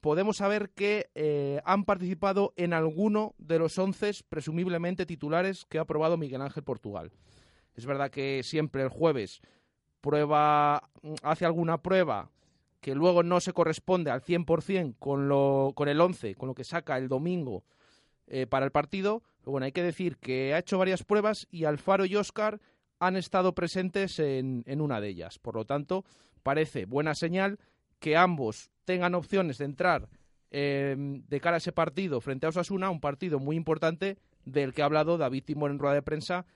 podemos 0.00 0.38
saber 0.38 0.70
que 0.70 1.10
eh, 1.14 1.60
han 1.64 1.84
participado 1.84 2.52
en 2.56 2.72
alguno 2.72 3.34
de 3.38 3.58
los 3.58 3.78
once 3.78 4.12
presumiblemente 4.28 5.06
titulares 5.06 5.64
que 5.66 5.78
ha 5.78 5.82
aprobado 5.82 6.16
Miguel 6.16 6.42
Ángel 6.42 6.64
Portugal. 6.64 7.12
Es 7.74 7.86
verdad 7.86 8.10
que 8.10 8.42
siempre 8.42 8.82
el 8.82 8.88
jueves 8.88 9.40
prueba, 10.00 10.90
mm, 11.02 11.14
hace 11.22 11.44
alguna 11.44 11.82
prueba 11.82 12.30
que 12.80 12.94
luego 12.96 13.22
no 13.22 13.40
se 13.40 13.52
corresponde 13.52 14.10
al 14.10 14.22
100% 14.22 14.96
con, 14.98 15.28
lo, 15.28 15.72
con 15.74 15.88
el 15.88 16.00
11, 16.00 16.34
con 16.34 16.48
lo 16.48 16.54
que 16.54 16.64
saca 16.64 16.98
el 16.98 17.08
domingo 17.08 17.64
eh, 18.26 18.46
para 18.46 18.66
el 18.66 18.72
partido, 18.72 19.22
bueno, 19.44 19.64
hay 19.66 19.72
que 19.72 19.82
decir 19.82 20.16
que 20.18 20.54
ha 20.54 20.58
hecho 20.58 20.78
varias 20.78 21.02
pruebas 21.02 21.46
y 21.50 21.64
Alfaro 21.64 22.04
y 22.04 22.16
Oscar 22.16 22.60
han 22.98 23.16
estado 23.16 23.54
presentes 23.54 24.18
en, 24.20 24.64
una 24.80 25.00
de 25.00 25.08
ellas. 25.08 25.38
Por 25.38 25.56
lo 25.56 25.64
tanto, 25.64 26.04
parece 26.42 26.84
buena 26.84 27.14
señal 27.14 27.58
que 27.98 28.16
ambos 28.16 28.70
tengan 28.84 29.14
opciones 29.14 29.58
de 29.58 29.64
entrar 29.64 30.08
eh, 30.50 30.94
de 30.96 31.40
cara 31.40 31.56
a 31.56 31.58
ese 31.58 31.72
partido 31.72 32.20
frente 32.20 32.46
a 32.46 32.50
Osasuna, 32.50 32.90
un 32.90 33.00
partido 33.00 33.40
muy 33.40 33.56
importante 33.56 34.18
del 34.44 34.72
que 34.72 34.82
ha 34.82 34.84
hablado 34.84 35.18
David 35.18 35.44
Timor 35.44 35.70
en 35.70 35.78
rueda 35.78 35.94
de 35.94 36.02
prensa. 36.02 36.46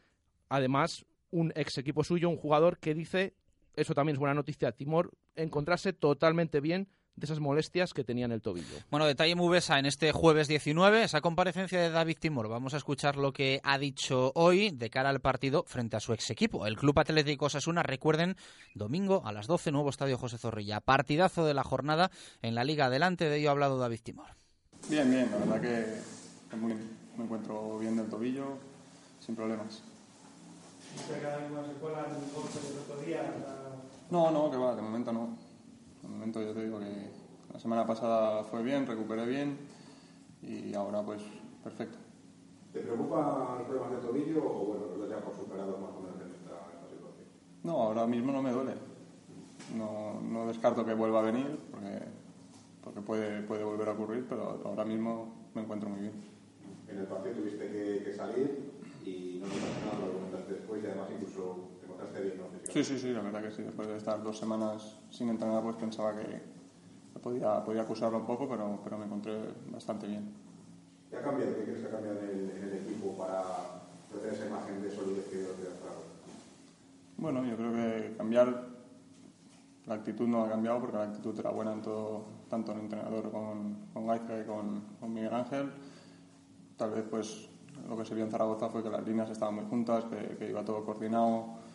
Además, 0.49 1.05
un 1.31 1.53
ex 1.57 1.79
equipo 1.79 2.05
suyo, 2.05 2.29
un 2.29 2.37
jugador 2.37 2.79
que 2.79 2.95
dice, 2.95 3.35
eso 3.75 3.95
también 3.95 4.15
es 4.15 4.21
buena 4.21 4.35
noticia, 4.35 4.73
Timor, 4.73 5.11
encontrarse 5.35 5.93
totalmente 5.93 6.61
bien 6.61 6.89
de 7.17 7.25
esas 7.25 7.41
molestias 7.41 7.95
que 7.95 8.05
tenía 8.05 8.27
en 8.27 8.33
el 8.33 8.43
tobillo. 8.43 8.77
Bueno, 8.91 9.07
detalle 9.07 9.35
Mubesa 9.35 9.79
en 9.79 9.87
este 9.87 10.13
jueves 10.13 10.49
19, 10.49 11.03
esa 11.03 11.23
comparecencia 11.23 11.81
de 11.81 11.91
David 11.91 12.19
Timor. 12.21 12.49
Vamos 12.49 12.75
a 12.75 12.77
escuchar 12.77 13.17
lo 13.17 13.33
que 13.33 13.61
ha 13.65 13.79
dicho 13.79 14.33
hoy 14.35 14.71
de 14.71 14.91
cara 14.91 15.09
al 15.09 15.21
partido 15.21 15.65
frente 15.67 15.97
a 15.97 16.01
su 16.01 16.13
ex 16.13 16.31
equipo, 16.31 16.67
el 16.67 16.77
Club 16.77 16.99
Atlético 16.99 17.49
Sasuna. 17.49 17.83
Recuerden, 17.83 18.37
domingo 18.75 19.23
a 19.25 19.33
las 19.33 19.47
12, 19.47 19.73
nuevo 19.73 19.89
estadio 19.89 20.19
José 20.19 20.37
Zorrilla. 20.37 20.81
Partidazo 20.81 21.47
de 21.47 21.55
la 21.55 21.65
jornada 21.65 22.11
en 22.43 22.55
la 22.55 22.65
Liga. 22.65 22.87
Adelante 22.87 23.29
de 23.29 23.39
ello 23.39 23.49
ha 23.49 23.53
hablado 23.53 23.79
David 23.79 24.01
Timor. 24.03 24.29
Bien, 24.91 25.11
bien, 25.11 25.31
la 25.31 25.39
verdad 25.39 25.61
que 25.61 26.57
me 27.17 27.25
encuentro 27.25 27.79
bien 27.79 27.97
del 27.97 28.09
tobillo, 28.09 28.59
sin 29.21 29.35
problemas. 29.35 29.83
No, 34.11 34.31
no, 34.31 34.51
que 34.51 34.57
va, 34.57 34.75
de 34.75 34.83
momento 34.83 35.13
no. 35.13 35.46
De 36.07 36.13
momento 36.13 36.41
yo 36.41 36.55
te 36.55 36.65
digo 36.65 36.79
que 36.79 37.11
la 37.53 37.59
semana 37.59 37.85
pasada 37.85 38.45
fue 38.45 38.63
bien, 38.63 38.87
recuperé 38.87 39.27
bien 39.27 39.59
y 40.41 40.73
ahora 40.73 41.03
pues 41.03 41.21
perfecto. 41.65 41.99
¿Te 42.73 42.81
preocupan 42.81 43.59
los 43.59 43.67
problemas 43.67 43.91
de 43.91 44.07
tobillo 44.07 44.39
o 44.39 44.67
bueno, 44.67 44.85
lo 44.97 45.09
ya 45.09 45.19
superado 45.37 45.79
más 45.79 45.91
o 45.91 46.01
menos 46.01 46.21
en 46.21 46.29
esta, 46.29 46.89
situación? 46.89 47.27
No, 47.65 47.83
ahora 47.83 48.07
mismo 48.07 48.31
no 48.31 48.41
me 48.41 48.53
duele. 48.53 48.75
No, 49.77 50.21
no 50.21 50.47
descarto 50.47 50.85
que 50.85 50.95
vuelva 50.95 51.19
a 51.19 51.23
venir 51.23 51.59
porque, 51.73 52.03
porque 52.85 53.01
puede, 53.01 53.43
puede 53.43 53.65
volver 53.65 53.89
a 53.89 53.93
ocurrir, 53.93 54.27
pero 54.29 54.61
ahora 54.65 54.85
mismo 54.85 55.49
me 55.55 55.63
encuentro 55.63 55.89
muy 55.89 56.01
bien. 56.01 56.13
En 56.87 56.99
el 56.99 57.07
partido 57.07 57.35
tuviste 57.35 57.67
que, 57.69 58.05
que 58.05 58.13
salir 58.15 58.71
y 59.05 59.41
no 59.41 59.49
te 59.49 59.57
nada, 59.57 60.07
lo 60.07 60.13
comentaste 60.13 60.53
después 60.53 60.85
y 60.85 60.87
además 60.87 61.09
incluso 61.11 61.76
bien, 62.23 62.39
¿no? 62.39 62.73
Sí, 62.73 62.85
sí, 62.85 62.99
sí, 62.99 63.13
la 63.13 63.21
verdad 63.21 63.43
que 63.43 63.51
sí. 63.51 63.63
Después 63.63 63.89
de 63.89 63.97
estar 63.97 64.23
dos 64.23 64.39
semanas 64.39 64.99
sin 65.11 65.29
entrenar, 65.29 65.63
pues 65.63 65.77
pensaba 65.77 66.15
que 66.15 66.41
podía, 67.21 67.65
podía 67.65 67.83
acusarlo 67.83 68.19
un 68.19 68.27
poco, 68.27 68.49
pero, 68.49 68.81
pero 68.85 68.99
me 68.99 69.07
encontré 69.07 69.37
bastante 69.71 70.07
bien. 70.07 70.33
¿Qué 71.11 71.17
ha 71.17 71.23
cambiado? 71.23 71.57
¿Qué 71.57 71.63
crees 71.65 71.81
que 71.81 71.87
ha 71.87 71.91
cambiado 71.91 72.19
en 72.21 72.29
el, 72.29 72.51
en 72.51 72.63
el 72.65 72.73
equipo 72.75 73.17
para 73.17 73.43
tener 74.13 74.35
esa 74.35 74.47
imagen 74.47 74.83
de 74.83 74.91
solidez 74.91 75.27
que 75.29 75.45
ha 75.45 75.93
Bueno, 77.17 77.45
yo 77.45 77.57
creo 77.57 77.73
que 77.73 78.17
cambiar 78.17 78.77
la 79.87 79.95
actitud 79.95 80.27
no 80.27 80.45
ha 80.45 80.49
cambiado 80.49 80.81
porque 80.81 80.97
la 80.97 81.05
actitud 81.05 81.39
era 81.39 81.51
buena 81.51 81.73
en 81.73 81.83
todo, 81.83 82.25
tanto 82.51 82.73
el 82.73 82.81
entrenador 82.81 83.31
con, 83.31 83.77
con 83.93 84.07
Gaizka 84.07 84.41
y 84.41 84.45
con, 84.45 84.81
con, 85.01 85.15
Miguel 85.15 85.33
Ángel. 85.33 85.71
Tal 86.77 86.91
vez 86.91 87.05
pues 87.09 87.49
lo 87.89 87.97
que 87.97 88.05
se 88.05 88.15
vio 88.15 88.25
en 88.25 88.31
Zaragoza 88.31 88.69
fue 88.69 88.83
que 88.83 88.91
las 88.91 89.07
líneas 89.07 89.31
estaban 89.31 89.55
muy 89.55 89.65
juntas, 89.67 90.05
que, 90.07 90.37
que 90.37 90.51
iba 90.51 90.65
todo 90.65 90.85
coordinado 90.85 91.66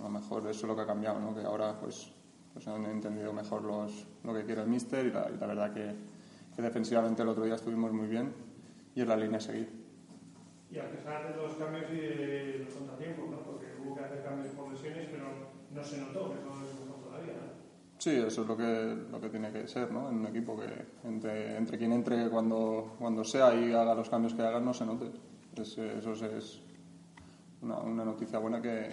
a 0.00 0.04
lo 0.04 0.10
mejor 0.10 0.42
eso 0.48 0.50
es 0.50 0.62
lo 0.64 0.74
que 0.74 0.82
ha 0.82 0.86
cambiado, 0.86 1.20
¿no? 1.20 1.34
que 1.34 1.42
ahora 1.42 1.78
pues, 1.78 2.10
pues 2.52 2.66
han 2.66 2.84
entendido 2.86 3.32
mejor 3.32 3.62
los, 3.62 4.06
lo 4.24 4.34
que 4.34 4.44
quiere 4.44 4.62
el 4.62 4.68
míster 4.68 5.06
y 5.06 5.10
la, 5.10 5.46
verdad 5.46 5.72
que, 5.72 5.94
defensivamente 6.60 7.22
el 7.22 7.28
otro 7.28 7.44
día 7.44 7.54
estuvimos 7.54 7.90
muy 7.90 8.06
bien 8.06 8.34
y 8.94 9.00
es 9.00 9.08
la 9.08 9.16
línea 9.16 9.38
a 9.38 9.40
seguir. 9.40 9.70
Y 10.70 10.78
a 10.78 10.90
pesar 10.90 11.34
de 11.34 11.42
los 11.42 11.54
cambios 11.54 11.90
y 11.90 11.96
de 11.96 12.64
los 12.64 12.74
contratiempos, 12.74 13.30
¿no? 13.30 13.38
porque 13.40 13.66
hubo 13.82 13.94
que 13.94 14.04
hacer 14.04 14.22
cambios 14.22 14.54
por 14.54 14.70
lesiones, 14.70 15.08
pero 15.10 15.24
no 15.74 15.84
se 15.84 15.98
notó 15.98 16.32
que 16.32 16.38
todo 16.40 16.62
es 16.62 16.80
mejor 16.80 17.02
todavía. 17.02 17.32
¿no? 17.32 17.60
Sí, 17.98 18.10
eso 18.10 18.42
es 18.42 18.48
lo 18.48 18.56
que, 18.56 18.96
lo 19.10 19.20
que 19.20 19.28
tiene 19.30 19.50
que 19.52 19.66
ser, 19.66 19.90
¿no? 19.90 20.10
En 20.10 20.16
un 20.16 20.26
equipo 20.26 20.58
que 20.58 20.68
entre, 21.08 21.56
entre 21.56 21.78
quien 21.78 21.92
entre 21.92 22.28
cuando, 22.28 22.94
cuando 22.98 23.24
sea 23.24 23.54
y 23.54 23.72
haga 23.72 23.94
los 23.94 24.10
cambios 24.10 24.34
que 24.34 24.42
haga 24.42 24.60
no 24.60 24.74
se 24.74 24.84
note. 24.84 25.10
eso 25.56 26.12
es 26.12 26.60
una, 27.62 27.78
una 27.78 28.04
noticia 28.04 28.38
buena 28.38 28.60
que, 28.60 28.90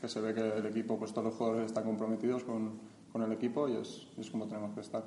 que 0.00 0.08
se 0.08 0.20
ve 0.20 0.34
que 0.34 0.58
el 0.58 0.66
equipo, 0.66 0.98
pues 0.98 1.12
todos 1.12 1.26
los 1.28 1.34
jugadores 1.34 1.66
están 1.66 1.84
comprometidos 1.84 2.44
con, 2.44 2.78
con 3.12 3.22
el 3.22 3.32
equipo 3.32 3.68
y 3.68 3.76
es, 3.76 4.08
es, 4.18 4.30
como 4.30 4.46
tenemos 4.46 4.74
que 4.74 4.80
estar. 4.80 5.04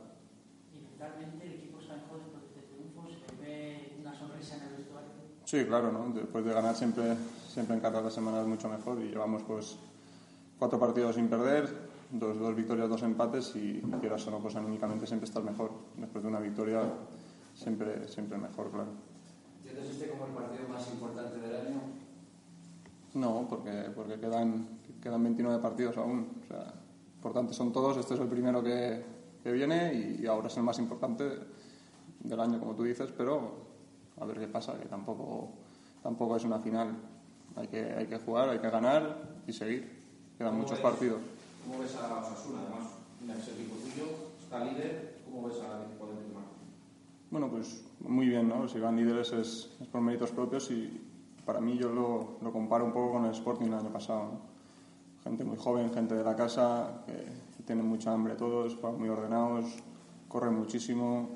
¿Y 0.74 0.80
mentalmente 0.80 1.46
el 1.46 1.54
equipo 1.54 1.80
está 1.80 1.96
mejor 1.96 2.20
después 2.20 2.42
de 2.42 2.48
este 2.48 2.62
triunfo? 2.74 3.08
¿Se 3.08 3.42
ve 3.42 3.98
una 4.02 4.14
sonrisa 4.14 4.58
en 4.58 4.64
el 4.64 4.76
vestuario? 4.78 5.10
Sí, 5.46 5.66
claro, 5.66 5.92
¿no? 5.92 6.10
Después 6.14 6.44
de 6.46 6.54
ganar 6.54 6.76
siempre, 6.76 7.16
siempre 7.48 7.76
en 7.76 7.82
cada 7.82 8.10
semana 8.10 8.42
es 8.42 8.48
mucho 8.48 8.68
mejor 8.70 9.00
y 9.02 9.10
llevamos 9.10 9.44
pues 9.44 9.78
cuatro 10.58 10.80
partidos 10.80 11.16
sin 11.16 11.28
perder, 11.28 11.70
dos, 12.12 12.38
dos 12.38 12.56
victorias, 12.56 12.90
dos 12.90 13.04
empates 13.04 13.56
y 13.56 13.82
quieras 14.00 14.28
o 14.28 14.32
no, 14.32 14.40
pues 14.40 14.56
anímicamente 14.56 15.06
siempre 15.06 15.28
estás 15.28 15.44
mejor. 15.44 15.72
Después 15.98 16.24
de 16.24 16.30
una 16.30 16.40
victoria 16.40 16.82
siempre, 17.56 18.08
siempre 18.08 18.38
mejor, 18.38 18.72
claro. 18.72 18.90
¿Entiendes 19.58 19.92
este 19.92 20.10
como 20.10 20.26
el 20.26 20.32
partido 20.32 20.68
más 20.68 20.88
importante 20.92 21.40
del 21.40 21.56
año? 21.56 21.82
No, 23.14 23.48
porque, 23.50 23.92
porque 23.96 24.20
quedan, 24.20 24.79
quedan 25.02 25.24
29 25.24 25.62
partidos 25.62 25.98
aún. 25.98 26.28
O 26.44 26.48
sea, 26.48 26.74
por 27.22 27.34
tanto, 27.34 27.54
son 27.54 27.72
todos. 27.72 27.98
Este 27.98 28.14
es 28.14 28.20
el 28.20 28.28
primero 28.28 28.64
que, 28.64 29.04
que 29.44 29.52
viene 29.52 29.94
y, 29.94 30.24
y 30.24 30.28
ahora 30.28 30.48
es 30.48 30.58
el 30.58 30.64
más 30.64 30.80
importante 30.80 31.24
del 32.20 32.40
año, 32.40 32.60
como 32.60 32.76
tú 32.76 32.84
dices, 32.84 33.12
pero 33.18 33.70
a 34.20 34.26
ver 34.26 34.40
qué 34.40 34.48
pasa, 34.48 34.78
que 34.80 34.88
tampoco, 34.88 35.50
tampoco 36.04 36.36
es 36.36 36.44
una 36.44 36.60
final. 36.60 36.96
Hay 37.56 37.68
que, 37.68 37.82
hay 37.94 38.08
que 38.08 38.18
jugar, 38.20 38.50
hay 38.50 38.60
que 38.60 38.70
ganar 38.70 39.42
y 39.48 39.54
seguir. 39.54 40.00
Quedan 40.38 40.52
¿Cómo 40.52 40.62
muchos 40.64 40.78
ves? 40.78 40.82
partidos. 40.82 41.22
¿Cómo 41.66 41.80
ves 41.80 41.96
a 41.96 42.20
Osasuna? 42.20 42.60
Además, 42.62 42.94
un 43.24 43.30
ex 43.32 43.48
equipo 43.50 43.76
tuyo, 43.76 44.06
está 44.42 44.64
líder. 44.64 45.20
¿Cómo 45.26 45.48
ves 45.48 45.58
al 45.62 45.84
equipo 45.84 46.08
de 46.08 46.14
Marco? 46.34 46.50
Bueno, 47.32 47.50
pues 47.50 47.84
muy 48.00 48.28
bien, 48.28 48.48
¿no? 48.48 48.68
Si 48.68 48.80
van 48.80 48.96
líderes 48.96 49.32
es, 49.34 49.70
es 49.80 49.88
por 49.88 50.02
méritos 50.02 50.32
propios 50.32 50.70
y 50.72 51.02
para 51.46 51.60
mí 51.60 51.78
yo 51.78 51.90
lo, 51.90 52.38
lo 52.42 52.52
comparo 52.52 52.86
un 52.86 52.94
poco 52.94 53.14
con 53.14 53.26
el 53.26 53.32
Sporting 53.32 53.66
del 53.66 53.76
año 53.76 53.92
pasado. 53.92 54.24
¿no? 54.24 54.49
Gente 55.24 55.44
muy 55.44 55.58
joven, 55.58 55.92
gente 55.94 56.16
de 56.16 56.24
la 56.24 56.36
casa, 56.36 57.04
que, 57.06 57.50
tienen 57.66 57.86
mucha 57.86 58.12
hambre 58.12 58.34
todos, 58.34 58.82
muy 58.98 59.10
ordenados, 59.10 59.66
corren 60.28 60.56
muchísimo. 60.56 61.30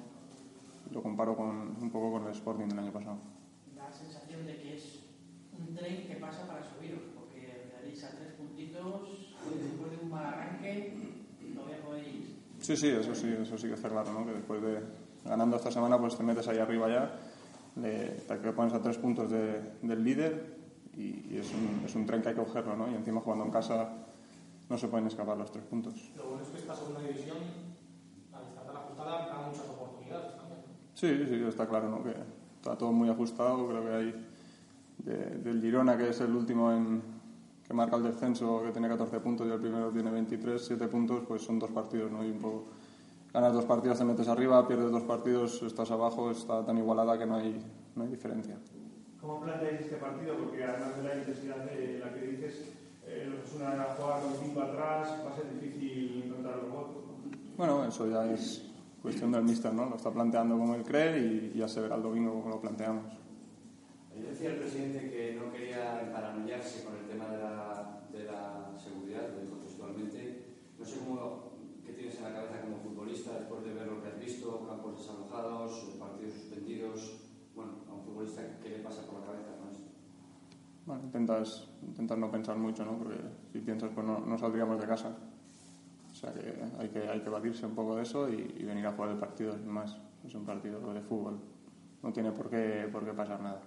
Lo 0.91 1.03
comparo 1.03 1.35
con, 1.35 1.77
un 1.79 1.89
poco 1.91 2.13
con 2.13 2.25
el 2.25 2.31
Sporting 2.31 2.67
del 2.69 2.79
año 2.79 2.91
pasado. 2.91 3.17
Da 3.75 3.89
la 3.89 3.93
sensación 3.93 4.45
de 4.45 4.57
que 4.57 4.75
es 4.75 4.99
un 5.57 5.75
tren 5.75 6.07
que 6.07 6.15
pasa 6.15 6.47
para 6.47 6.63
subiros, 6.63 7.01
porque 7.13 7.69
quedaréis 7.69 8.03
a 8.03 8.09
tres 8.17 8.33
puntitos, 8.33 9.29
después 9.61 9.91
de 9.91 9.97
un 10.01 10.09
mal 10.09 10.25
arranque, 10.25 10.97
todavía 11.53 11.81
podéis... 11.83 12.33
Sí, 12.61 12.75
sí, 12.75 12.87
eso 12.87 13.13
sí, 13.13 13.29
eso 13.39 13.57
sí 13.57 13.67
que 13.67 13.73
está 13.75 13.89
claro, 13.89 14.11
¿no? 14.13 14.25
Que 14.25 14.33
después 14.33 14.61
de 14.61 14.79
ganando 15.25 15.57
esta 15.57 15.71
semana, 15.71 15.99
pues 15.99 16.17
te 16.17 16.23
metes 16.23 16.47
ahí 16.47 16.57
arriba 16.57 16.89
ya, 16.89 17.19
le, 17.75 18.09
te 18.25 18.35
pones 18.53 18.73
a 18.73 18.81
tres 18.81 18.97
puntos 18.97 19.29
de- 19.29 19.61
del 19.83 20.03
líder 20.03 20.62
y, 20.97 21.33
y 21.33 21.37
es, 21.39 21.51
un, 21.53 21.81
es 21.85 21.95
un 21.95 22.05
tren 22.05 22.21
que 22.21 22.29
hay 22.29 22.35
que 22.35 22.43
cogerlo, 22.43 22.75
¿no? 22.75 22.89
Y 22.91 22.95
encima 22.95 23.21
jugando 23.21 23.45
en 23.45 23.51
casa 23.51 23.89
no 24.69 24.77
se 24.77 24.87
pueden 24.87 25.07
escapar 25.07 25.37
los 25.37 25.51
tres 25.51 25.65
puntos. 25.65 25.93
Lo 26.17 26.25
bueno 26.27 26.43
es 26.43 26.49
que 26.49 26.57
esta 26.57 26.75
segunda 26.75 27.01
división, 27.01 27.37
al 28.33 28.43
estar 28.47 28.65
tan 28.65 28.75
ajustada, 28.75 29.27
da 29.27 29.47
muchas 29.47 29.67
oportunidades 29.69 30.35
también. 30.37 30.59
Sí, 30.93 31.25
sí, 31.27 31.43
está 31.47 31.67
claro, 31.67 31.89
¿no? 31.89 32.03
Que 32.03 32.11
está 32.55 32.77
todo 32.77 32.91
muy 32.91 33.09
ajustado, 33.09 33.67
creo 33.67 33.83
que 33.83 33.93
hay 33.93 34.27
de- 34.99 35.37
del 35.39 35.61
Girona, 35.61 35.97
que 35.97 36.09
es 36.09 36.21
el 36.21 36.35
último 36.35 36.71
en, 36.71 37.01
que 37.67 37.73
marca 37.73 37.95
el 37.95 38.03
descenso, 38.03 38.61
que 38.63 38.71
tiene 38.71 38.87
14 38.87 39.19
puntos 39.19 39.47
y 39.47 39.51
el 39.51 39.59
primero 39.59 39.89
tiene 39.91 40.11
23, 40.11 40.63
7 40.65 40.87
puntos, 40.87 41.23
pues 41.27 41.41
son 41.41 41.59
dos 41.59 41.71
partidos, 41.71 42.11
¿no? 42.11 42.23
Y 42.23 42.29
un 42.31 42.39
poco 42.39 42.65
ganas 43.33 43.53
dos 43.53 43.65
partidos, 43.65 43.97
te 43.97 44.05
metes 44.05 44.27
arriba, 44.27 44.67
pierdes 44.67 44.91
dos 44.91 45.03
partidos, 45.03 45.61
estás 45.63 45.89
abajo, 45.91 46.29
está 46.31 46.63
tan 46.65 46.77
igualada 46.77 47.17
que 47.17 47.25
no 47.25 47.35
hay, 47.35 47.59
no 47.95 48.03
hay 48.03 48.09
diferencia. 48.09 48.57
¿Cómo 49.23 49.39
planteáis 49.39 49.79
este 49.79 49.95
partido? 49.95 50.35
Porque 50.35 50.65
además 50.65 50.97
de 50.97 51.03
la 51.03 51.15
intensidad 51.15 51.63
de 51.63 51.97
la 51.97 52.13
que 52.13 52.27
dices, 52.27 52.73
eh, 53.07 53.31
los 53.31 53.53
una 53.53 53.71
jugar 53.95 54.21
con 54.21 54.33
cinco 54.35 54.61
atrás, 54.61 55.23
va 55.25 55.31
a 55.31 55.35
ser 55.35 55.49
difícil 55.49 56.23
encontrar 56.25 56.57
los. 56.57 56.67
¿no? 56.67 56.87
Bueno, 57.55 57.85
eso 57.85 58.09
ya 58.09 58.29
es 58.29 58.69
cuestión 59.01 59.31
del 59.31 59.43
míster, 59.43 59.73
¿no? 59.73 59.89
Lo 59.89 59.95
está 59.95 60.11
planteando 60.11 60.57
como 60.57 60.75
él 60.75 60.83
cree 60.83 61.19
y 61.53 61.57
ya 61.57 61.69
se 61.69 61.79
verá 61.79 61.95
el 61.95 62.03
domingo 62.03 62.33
cómo 62.33 62.49
lo 62.49 62.59
planteamos. 62.59 63.13
Ayer 64.11 64.29
decía 64.29 64.49
el 64.49 64.57
presidente 64.57 65.09
que 65.09 65.39
no 65.39 65.53
quería 65.53 66.11
paranoiarse 66.11 66.83
con 66.83 66.97
el 66.97 67.07
tema 67.07 67.29
de 67.29 67.37
la, 67.37 68.01
de 68.11 68.25
la 68.25 68.77
seguridad, 68.77 69.29
lo 69.33 69.39
dijo 69.39 69.55
textualmente. 69.55 70.57
No 70.77 70.83
sé 70.83 70.99
cómo, 70.99 71.53
qué 71.85 71.93
tienes 71.93 72.17
en 72.17 72.23
la 72.25 72.33
cabeza 72.33 72.59
como 72.59 72.75
futbolista 72.75 73.39
después 73.39 73.63
de 73.63 73.73
ver 73.73 73.87
lo 73.87 74.01
que 74.01 74.09
has 74.09 74.19
visto, 74.19 74.67
campos 74.67 74.97
desalojados, 74.97 75.95
partidos 75.97 76.33
suspendidos. 76.33 77.22
Futbolista, 78.13 78.41
¿qué 78.61 78.69
le 78.69 78.77
pasa 78.79 79.01
por 79.07 79.21
la 79.21 79.25
cabeza 79.25 79.57
con 79.57 79.69
esto? 79.69 79.89
Bueno, 80.85 81.03
intentas, 81.03 81.67
intentas 81.81 82.17
no 82.17 82.29
pensar 82.29 82.57
mucho, 82.57 82.85
¿no? 82.85 82.97
Porque 82.99 83.17
si 83.51 83.59
piensas, 83.59 83.89
pues 83.93 84.05
no, 84.05 84.19
no 84.19 84.37
saldríamos 84.37 84.79
de 84.79 84.85
casa. 84.85 85.17
O 86.11 86.13
sea 86.15 86.31
que 86.31 86.53
hay 86.79 86.89
que, 86.89 86.99
hay 87.09 87.21
que 87.21 87.27
evadirse 87.27 87.65
un 87.65 87.73
poco 87.73 87.95
de 87.95 88.03
eso 88.03 88.29
y, 88.29 88.55
y 88.59 88.63
venir 88.65 88.85
a 88.85 88.91
jugar 88.91 89.09
el 89.11 89.17
partido, 89.17 89.57
sin 89.57 89.67
más. 89.67 89.97
Es 90.23 90.35
un 90.35 90.45
partido 90.45 90.93
de 90.93 91.01
fútbol. 91.01 91.39
No 92.03 92.13
tiene 92.13 92.31
por 92.31 92.49
qué, 92.51 92.87
por 92.91 93.03
qué 93.03 93.13
pasar 93.13 93.41
nada. 93.41 93.61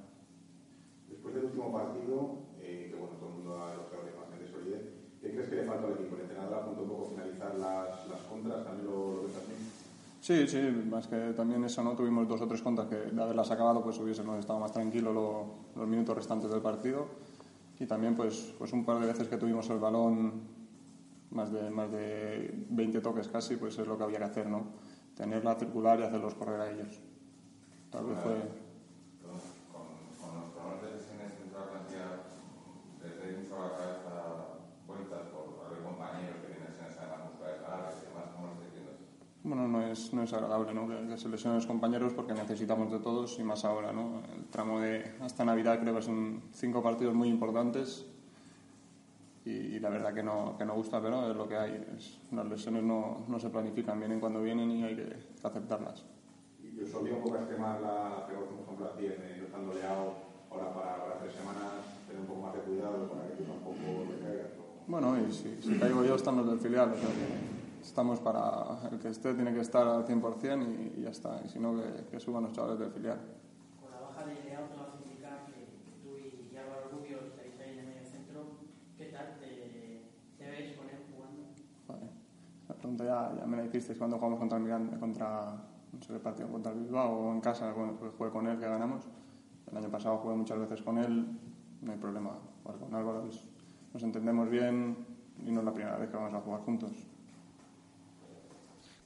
Después 1.08 1.34
del 1.34 1.46
último 1.46 1.72
partido, 1.72 2.38
eh, 2.60 2.88
que 2.90 2.96
bueno, 2.96 3.16
todo 3.16 3.30
el 3.30 3.34
mundo 3.34 3.64
ha 3.64 3.74
elogiado 3.74 4.04
la 4.04 4.12
imagen 4.12 4.38
de 4.38 4.48
solidez, 4.48 4.82
¿qué 5.20 5.30
crees 5.32 5.48
que 5.48 5.56
le 5.56 5.64
falta 5.64 5.88
al 5.88 5.94
equipo? 5.94 6.14
El 6.14 6.22
entrenador 6.22 6.54
apunta 6.54 6.82
un 6.82 6.88
poco 6.88 7.06
a 7.06 7.10
finalizar 7.10 7.54
las, 7.58 8.08
las 8.08 8.20
contras, 8.30 8.64
también 8.64 8.86
lo, 8.86 9.22
lo 9.22 9.26
así. 9.26 9.55
Sí, 10.26 10.36
sí, 10.48 10.60
más 10.92 11.06
que 11.06 11.16
también 11.34 11.62
eso, 11.64 11.82
¿no? 11.84 11.94
Tuvimos 11.94 12.26
dos 12.28 12.40
o 12.40 12.48
tres 12.48 12.60
contras 12.62 12.88
que 12.88 12.96
de 12.96 13.22
haberlas 13.22 13.50
acabado, 13.50 13.82
pues 13.84 13.98
hubiésemos 13.98 14.38
estado 14.38 14.58
más 14.58 14.72
tranquilos 14.72 15.14
lo- 15.14 15.46
los 15.76 15.86
minutos 15.88 16.16
restantes 16.16 16.50
del 16.50 16.60
partido. 16.62 17.06
Y 17.78 17.86
también, 17.86 18.14
pues, 18.16 18.54
pues 18.58 18.72
un 18.72 18.84
par 18.84 18.98
de 19.00 19.06
veces 19.06 19.28
que 19.28 19.36
tuvimos 19.36 19.68
el 19.70 19.78
balón, 19.78 20.42
más 21.30 21.52
de, 21.52 21.70
más 21.70 21.90
de 21.92 22.52
20 22.70 23.00
toques 23.00 23.28
casi, 23.28 23.56
pues 23.56 23.78
es 23.78 23.86
lo 23.86 23.96
que 23.98 24.04
había 24.04 24.18
que 24.18 24.24
hacer, 24.24 24.46
¿no? 24.48 24.60
Tenerla 25.16 25.54
circular 25.56 26.00
y 26.00 26.04
hacerlos 26.04 26.34
correr 26.34 26.60
a 26.60 26.70
ellos. 26.72 27.00
Tal 27.90 28.04
vez 28.06 28.18
fue... 28.22 28.36
Con, 29.22 29.38
con, 29.72 29.86
con 30.20 30.30
los 30.40 30.48
problemas 30.54 30.82
de 30.82 30.88
lesiones 30.96 31.30
dentro 31.40 31.58
de 31.60 31.64
la 31.66 31.70
plantilla, 31.72 32.08
les 33.02 33.12
doy 33.20 33.32
mucho 33.42 33.54
a 33.58 33.66
la 33.68 33.72
cabeza 33.76 34.14
vueltas 34.86 35.24
por 35.34 35.66
haber 35.66 35.82
compañeros 35.84 36.38
que 36.42 36.48
tienen 36.54 36.70
lesiones 36.70 36.96
además 36.98 37.20
musculares 37.30 37.60
graves 37.62 37.94
y 38.02 38.06
demás, 38.08 38.26
¿cómo 38.34 38.46
lo 38.48 38.52
estáis 38.54 38.72
viendo? 38.74 38.94
Bueno, 39.46 39.68
no 39.68 39.80
es, 39.80 40.12
no 40.12 40.22
es 40.24 40.32
agradable 40.32 40.74
¿no? 40.74 40.88
Que, 40.88 41.06
que 41.08 41.16
se 41.16 41.28
lesionen 41.28 41.58
los 41.58 41.66
compañeros 41.66 42.12
porque 42.14 42.34
necesitamos 42.34 42.90
de 42.90 42.98
todos 42.98 43.38
y 43.38 43.44
más 43.44 43.64
ahora. 43.64 43.92
¿no? 43.92 44.20
El 44.36 44.44
tramo 44.46 44.80
de 44.80 45.12
hasta 45.20 45.44
Navidad 45.44 45.78
creo 45.80 45.94
que 45.94 46.02
son 46.02 46.42
cinco 46.52 46.82
partidos 46.82 47.14
muy 47.14 47.28
importantes 47.28 48.04
y, 49.44 49.50
y 49.50 49.78
la 49.78 49.88
verdad 49.88 50.12
que 50.12 50.24
no, 50.24 50.56
que 50.58 50.64
no 50.64 50.74
gusta, 50.74 51.00
pero 51.00 51.30
es 51.30 51.36
lo 51.36 51.46
que 51.46 51.56
hay. 51.56 51.86
Es- 51.96 52.18
las 52.32 52.44
lesiones 52.46 52.82
no, 52.82 53.24
no 53.28 53.38
se 53.38 53.48
planifican, 53.50 53.98
vienen 54.00 54.18
cuando 54.18 54.42
vienen 54.42 54.68
y 54.70 54.82
hay 54.82 54.96
que, 54.96 55.04
que 55.04 55.46
aceptarlas. 55.46 56.04
Y 56.60 56.82
os 56.82 56.92
olvida 56.94 57.14
un 57.14 57.22
poco 57.22 57.36
este 57.36 57.56
más 57.56 57.80
la 57.80 58.26
peor, 58.26 58.46
por 58.46 58.64
ejemplo, 58.64 58.86
a 58.86 58.96
ti, 58.96 59.06
eh, 59.06 59.36
no 59.38 59.44
estando 59.46 59.72
ahora 60.50 60.74
para, 60.74 60.96
para 61.04 61.18
tres 61.20 61.32
semanas, 61.34 61.70
tener 62.08 62.20
un 62.20 62.26
poco 62.26 62.40
más 62.40 62.54
de 62.54 62.60
cuidado 62.62 63.08
para 63.08 63.28
que 63.28 63.34
tú 63.34 63.44
tampoco 63.44 63.76
te 64.10 64.24
caigas. 64.26 64.48
¿no? 64.58 64.64
Bueno, 64.88 65.16
y 65.20 65.32
si, 65.32 65.56
si 65.62 65.78
caigo 65.78 66.04
yo, 66.04 66.16
están 66.16 66.36
los 66.36 66.48
del 66.48 66.58
filial. 66.58 66.90
O 66.90 66.96
sea 66.96 67.08
que 67.08 67.65
estamos 67.82 68.20
para. 68.20 68.88
El 68.90 68.98
que 68.98 69.08
esté 69.08 69.34
tiene 69.34 69.52
que 69.52 69.60
estar 69.60 69.86
al 69.86 70.04
100% 70.06 70.94
y, 70.96 71.00
y 71.00 71.02
ya 71.02 71.10
está. 71.10 71.40
Y 71.44 71.48
si 71.48 71.58
no, 71.58 71.76
que, 71.76 72.04
que 72.10 72.20
suban 72.20 72.44
los 72.44 72.52
chavales 72.52 72.78
del 72.78 72.90
filial. 72.90 73.20
Con 73.80 73.90
la 73.90 74.00
baja 74.00 74.24
de 74.26 74.34
Leao 74.44 74.66
te 74.66 74.76
va 74.76 74.84
a 74.84 74.90
significar 74.90 75.46
que 75.46 75.66
tú 76.02 76.16
y 76.18 76.56
Álvaro 76.56 76.90
Rubio 76.90 77.18
estáis 77.26 77.58
ahí 77.60 77.72
en 77.72 77.78
el 77.80 77.86
medio 77.86 78.04
centro. 78.04 78.58
¿Qué 78.96 79.06
tal 79.06 79.38
te, 79.38 80.10
te 80.38 80.50
ves 80.50 80.76
con 80.76 80.88
él 80.88 81.04
jugando? 81.12 81.42
Vale. 81.88 82.10
La 82.68 82.74
pregunta 82.74 83.04
ya, 83.04 83.34
ya 83.38 83.46
me 83.46 83.56
la 83.56 83.64
hicisteis 83.64 83.98
cuando 83.98 84.16
jugamos 84.16 84.38
contra 84.38 84.58
el 84.58 84.64
Miranda, 84.64 84.98
contra, 84.98 85.52
no 85.92 86.02
sé 86.02 86.12
qué 86.12 86.18
partido, 86.18 86.48
contra 86.48 86.72
el 86.72 86.80
Bilbao 86.80 87.12
o 87.12 87.32
en 87.32 87.40
casa, 87.40 87.72
bueno, 87.72 87.94
pues 87.98 88.12
jugué 88.16 88.30
con 88.30 88.46
él, 88.46 88.58
que 88.58 88.66
ganamos. 88.66 89.04
El 89.70 89.76
año 89.76 89.90
pasado 89.90 90.18
jugué 90.18 90.36
muchas 90.36 90.58
veces 90.58 90.82
con 90.82 90.98
él, 90.98 91.26
no 91.82 91.92
hay 91.92 91.98
problema. 91.98 92.30
Jugar 92.62 92.78
con 92.78 92.94
Álvaro 92.94 93.24
nos 93.92 94.02
entendemos 94.02 94.50
bien 94.50 94.96
y 95.44 95.50
no 95.50 95.60
es 95.60 95.64
la 95.64 95.72
primera 95.72 95.96
vez 95.96 96.10
que 96.10 96.16
vamos 96.16 96.34
a 96.34 96.40
jugar 96.40 96.60
juntos. 96.62 96.92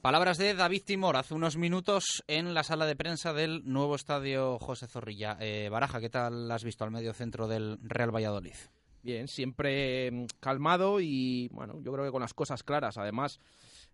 Palabras 0.01 0.39
de 0.39 0.55
David 0.55 0.81
Timor 0.83 1.15
hace 1.15 1.35
unos 1.35 1.57
minutos 1.57 2.23
en 2.25 2.55
la 2.55 2.63
sala 2.63 2.87
de 2.87 2.95
prensa 2.95 3.33
del 3.33 3.61
nuevo 3.65 3.93
estadio 3.93 4.57
José 4.57 4.87
Zorrilla. 4.87 5.37
Eh, 5.39 5.69
Baraja, 5.69 6.01
¿qué 6.01 6.09
tal 6.09 6.49
has 6.49 6.63
visto 6.63 6.83
al 6.83 6.89
medio 6.89 7.13
centro 7.13 7.47
del 7.47 7.77
Real 7.83 8.09
Valladolid? 8.09 8.55
Bien, 9.03 9.27
siempre 9.27 10.09
mm, 10.09 10.25
calmado 10.39 10.99
y 10.99 11.49
bueno, 11.49 11.79
yo 11.83 11.93
creo 11.93 12.03
que 12.03 12.11
con 12.11 12.23
las 12.23 12.33
cosas 12.33 12.63
claras. 12.63 12.97
Además, 12.97 13.39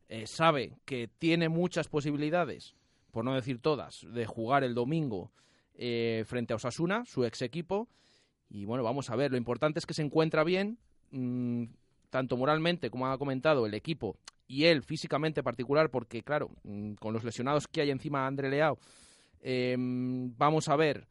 eh, 0.08 0.28
sabe 0.28 0.78
que 0.86 1.10
tiene 1.10 1.50
muchas 1.50 1.90
posibilidades, 1.90 2.74
por 3.12 3.26
no 3.26 3.36
decir 3.36 3.62
todas, 3.62 4.06
de 4.10 4.26
jugar 4.26 4.64
el 4.64 4.76
domingo 4.76 5.34
eh, 5.74 6.24
frente 6.26 6.54
a 6.54 6.56
Osasuna, 6.56 7.04
su 7.04 7.26
ex 7.26 7.42
equipo. 7.42 7.90
Y 8.48 8.64
bueno, 8.64 8.82
vamos 8.82 9.10
a 9.10 9.18
ver, 9.18 9.32
lo 9.32 9.38
importante 9.38 9.80
es 9.80 9.86
que 9.86 9.94
se 9.94 10.04
encuentra 10.04 10.46
bien, 10.46 10.80
mm, 11.12 11.66
tanto 12.10 12.38
moralmente, 12.38 12.90
como 12.90 13.08
ha 13.08 13.18
comentado, 13.18 13.66
el 13.66 13.74
equipo 13.74 14.18
y 14.48 14.66
él 14.66 14.82
físicamente 14.82 15.44
particular, 15.44 15.90
porque 15.90 16.24
claro, 16.24 16.50
mm, 16.64 16.94
con 16.94 17.14
los 17.14 17.24
lesionados 17.24 17.68
que 17.68 17.82
hay 17.82 17.92
encima 17.92 18.22
de 18.22 18.28
André 18.28 18.50
Leao, 18.50 18.80
eh, 19.42 19.76
vamos 19.78 20.68
a 20.70 20.76
ver 20.76 21.08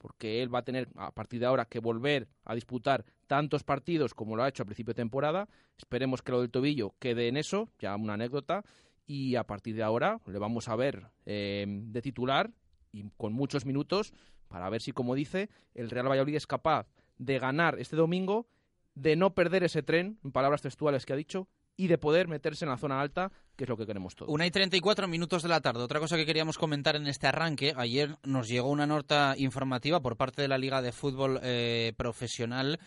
porque 0.00 0.42
él 0.42 0.52
va 0.52 0.60
a 0.60 0.64
tener 0.64 0.88
a 0.96 1.10
partir 1.10 1.40
de 1.40 1.46
ahora 1.46 1.66
que 1.66 1.78
volver 1.78 2.26
a 2.44 2.54
disputar 2.54 3.04
tantos 3.26 3.64
partidos 3.64 4.14
como 4.14 4.34
lo 4.34 4.42
ha 4.42 4.48
hecho 4.48 4.62
a 4.62 4.66
principio 4.66 4.94
de 4.94 5.02
temporada. 5.02 5.46
Esperemos 5.76 6.22
que 6.22 6.32
lo 6.32 6.40
del 6.40 6.50
tobillo 6.50 6.94
quede 6.98 7.28
en 7.28 7.36
eso, 7.36 7.68
ya 7.78 7.94
una 7.96 8.14
anécdota, 8.14 8.64
y 9.06 9.36
a 9.36 9.44
partir 9.44 9.76
de 9.76 9.82
ahora 9.82 10.18
le 10.26 10.38
vamos 10.38 10.68
a 10.68 10.76
ver 10.76 11.10
eh, 11.26 11.66
de 11.68 12.00
titular 12.00 12.50
y 12.92 13.10
con 13.18 13.34
muchos 13.34 13.66
minutos 13.66 14.14
para 14.48 14.70
ver 14.70 14.80
si, 14.80 14.92
como 14.92 15.14
dice, 15.14 15.50
el 15.74 15.90
Real 15.90 16.08
Valladolid 16.08 16.36
es 16.36 16.46
capaz 16.46 16.86
de 17.18 17.38
ganar 17.38 17.78
este 17.78 17.94
domingo, 17.94 18.48
de 18.94 19.16
no 19.16 19.34
perder 19.34 19.64
ese 19.64 19.82
tren, 19.82 20.18
en 20.24 20.32
palabras 20.32 20.62
textuales 20.62 21.04
que 21.04 21.12
ha 21.12 21.16
dicho, 21.16 21.46
y 21.80 21.88
de 21.88 21.96
poder 21.96 22.28
meterse 22.28 22.66
en 22.66 22.70
la 22.70 22.76
zona 22.76 23.00
alta, 23.00 23.32
que 23.56 23.64
es 23.64 23.70
lo 23.70 23.76
que 23.76 23.86
queremos 23.86 24.14
todos. 24.14 24.30
Una 24.30 24.46
y 24.46 24.50
34 24.50 25.08
minutos 25.08 25.42
de 25.42 25.48
la 25.48 25.62
tarde. 25.62 25.82
Otra 25.82 25.98
cosa 25.98 26.18
que 26.18 26.26
queríamos 26.26 26.58
comentar 26.58 26.94
en 26.94 27.06
este 27.06 27.26
arranque, 27.26 27.72
ayer 27.74 28.16
nos 28.22 28.48
llegó 28.48 28.68
una 28.68 28.86
nota 28.86 29.34
informativa 29.38 30.00
por 30.00 30.18
parte 30.18 30.42
de 30.42 30.48
la 30.48 30.58
Liga 30.58 30.82
de 30.82 30.92
Fútbol 30.92 31.40
eh, 31.42 31.94
Profesional 31.96 32.78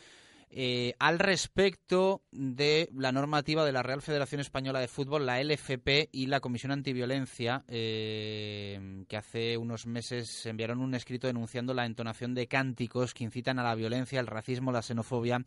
eh, 0.56 0.94
al 1.00 1.18
respecto 1.18 2.22
de 2.32 2.88
la 2.96 3.12
normativa 3.12 3.66
de 3.66 3.72
la 3.72 3.82
Real 3.82 4.04
Federación 4.04 4.40
Española 4.40 4.80
de 4.80 4.88
Fútbol, 4.88 5.26
la 5.26 5.42
LFP 5.42 6.10
y 6.12 6.28
la 6.28 6.42
Comisión 6.42 6.72
Antiviolencia, 6.72 7.64
eh, 7.68 9.04
que 9.08 9.18
hace 9.18 9.58
unos 9.58 9.88
meses 9.88 10.46
enviaron 10.46 10.80
un 10.80 10.94
escrito 10.94 11.26
denunciando 11.26 11.74
la 11.74 11.88
entonación 11.88 12.36
de 12.36 12.48
cánticos 12.48 13.16
que 13.16 13.24
incitan 13.24 13.58
a 13.58 13.64
la 13.64 13.74
violencia, 13.74 14.20
el 14.20 14.28
racismo, 14.28 14.72
la 14.72 14.84
xenofobia 14.84 15.44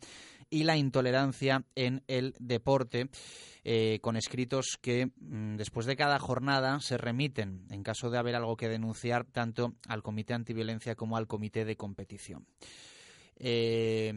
y 0.49 0.65
la 0.65 0.75
intolerancia 0.75 1.63
en 1.75 2.03
el 2.07 2.35
deporte. 2.39 3.09
Eh, 3.69 3.99
con 4.01 4.15
escritos 4.15 4.77
que 4.81 5.11
mm, 5.19 5.57
después 5.57 5.85
de 5.85 5.97
cada 5.97 6.19
jornada 6.19 6.79
se 6.79 6.97
remiten, 6.97 7.65
en 7.69 7.83
caso 7.83 8.09
de 8.09 8.17
haber 8.17 8.35
algo 8.35 8.55
que 8.55 8.69
denunciar, 8.69 9.25
tanto 9.25 9.73
al 9.87 10.03
Comité 10.03 10.33
Antiviolencia 10.33 10.95
como 10.95 11.17
al 11.17 11.27
Comité 11.27 11.65
de 11.65 11.75
Competición. 11.75 12.45
Eh, 13.39 14.13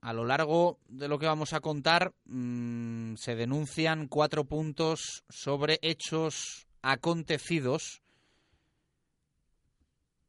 a 0.00 0.12
lo 0.12 0.24
largo 0.24 0.78
de 0.88 1.08
lo 1.08 1.18
que 1.18 1.26
vamos 1.26 1.54
a 1.54 1.60
contar, 1.60 2.12
mm, 2.26 3.14
se 3.16 3.34
denuncian 3.36 4.06
cuatro 4.06 4.44
puntos 4.44 5.24
sobre 5.30 5.78
hechos 5.80 6.66
acontecidos 6.82 8.02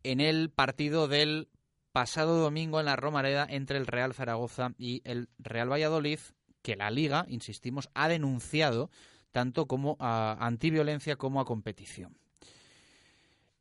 en 0.04 0.22
el 0.22 0.50
partido 0.50 1.08
del 1.10 1.50
pasado 1.92 2.40
domingo 2.40 2.80
en 2.80 2.86
la 2.86 2.96
Romareda 2.96 3.46
entre 3.50 3.78
el 3.78 3.88
Real 3.88 4.14
Zaragoza 4.14 4.74
y 4.78 5.02
el 5.04 5.28
Real 5.40 5.72
Valladolid, 5.72 6.20
que 6.62 6.76
la 6.76 6.90
Liga, 6.90 7.26
insistimos, 7.28 7.90
ha 7.94 8.08
denunciado 8.08 8.90
tanto 9.32 9.66
como 9.66 9.98
a 10.00 10.38
antiviolencia 10.40 11.18
como 11.18 11.42
a 11.42 11.46
competición. 11.46 12.18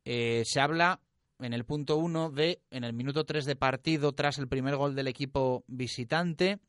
Eh, 0.05 0.43
se 0.45 0.61
habla 0.61 1.01
en 1.39 1.53
el 1.53 1.65
punto 1.65 1.97
1 1.97 2.31
de, 2.31 2.61
en 2.71 2.83
el 2.83 2.93
minuto 2.93 3.25
3 3.25 3.45
de 3.45 3.55
partido, 3.55 4.13
tras 4.13 4.37
el 4.37 4.47
primer 4.47 4.75
gol 4.75 4.95
del 4.95 5.07
equipo 5.07 5.63
visitante, 5.67 6.59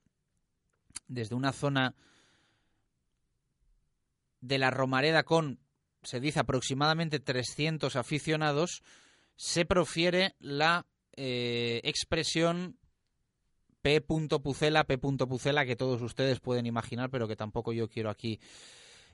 desde 1.08 1.34
una 1.34 1.52
zona 1.52 1.94
de 4.40 4.58
la 4.58 4.70
Romareda 4.70 5.22
con, 5.24 5.60
se 6.02 6.20
dice, 6.20 6.40
aproximadamente 6.40 7.20
300 7.20 7.96
aficionados, 7.96 8.82
se 9.36 9.64
profiere 9.64 10.34
la 10.38 10.86
eh, 11.16 11.80
expresión 11.84 12.78
P. 13.82 14.00
Pucela, 14.00 14.84
P. 14.84 14.98
Pucela, 14.98 15.64
que 15.64 15.76
todos 15.76 16.02
ustedes 16.02 16.40
pueden 16.40 16.66
imaginar, 16.66 17.10
pero 17.10 17.28
que 17.28 17.36
tampoco 17.36 17.72
yo 17.72 17.88
quiero 17.88 18.10
aquí 18.10 18.40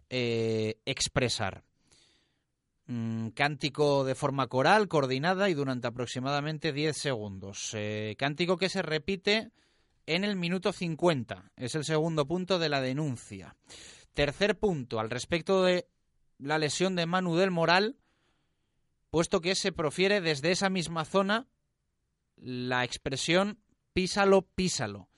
eh, 0.09 0.79
expresar. 0.87 1.62
Mm, 2.87 3.29
cántico 3.29 4.05
de 4.05 4.16
forma 4.16 4.49
coral, 4.49 4.88
coordinada 4.88 5.49
y 5.49 5.55
durante 5.55 5.87
aproximadamente 5.87 6.73
10 6.73 6.97
segundos. 6.97 7.71
Eh, 7.75 8.16
cántico 8.18 8.57
que 8.57 8.68
se 8.68 8.83
repite 8.83 9.53
en 10.07 10.25
el 10.25 10.37
minuto 10.37 10.73
50. 10.73 11.53
Es 11.57 11.75
el 11.77 11.85
segundo 11.85 12.27
punto 12.27 12.59
de 12.59 12.68
la 12.68 12.81
denuncia. 12.81 13.57
Tercer 14.14 14.59
punto, 14.59 14.99
al 14.99 15.11
respecto 15.11 15.62
de 15.62 15.87
la 16.38 16.59
lesión 16.59 16.97
de 16.97 17.07
Manu 17.07 17.37
del 17.37 17.53
Moral, 17.53 17.97
puesto 19.11 19.40
que 19.40 19.55
se 19.55 19.71
profiere 19.71 20.21
desde 20.21 20.51
esa 20.51 20.68
misma 20.68 21.05
zona 21.05 21.47
la 22.37 22.83
expresión 22.83 23.59
písalo, 23.92 24.42
písalo. 24.42 25.09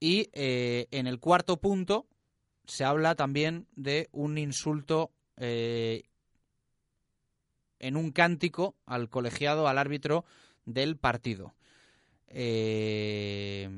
Y 0.00 0.30
eh, 0.32 0.88
en 0.90 1.06
el 1.06 1.20
cuarto 1.20 1.60
punto 1.60 2.08
se 2.66 2.84
habla 2.84 3.14
también 3.14 3.68
de 3.76 4.08
un 4.10 4.36
insulto 4.36 5.12
eh, 5.36 6.02
en 7.82 7.96
un 7.96 8.12
cántico 8.12 8.74
al 8.86 9.10
colegiado, 9.10 9.68
al 9.68 9.76
árbitro 9.76 10.24
del 10.64 10.96
partido. 10.96 11.54
Eh, 12.28 13.68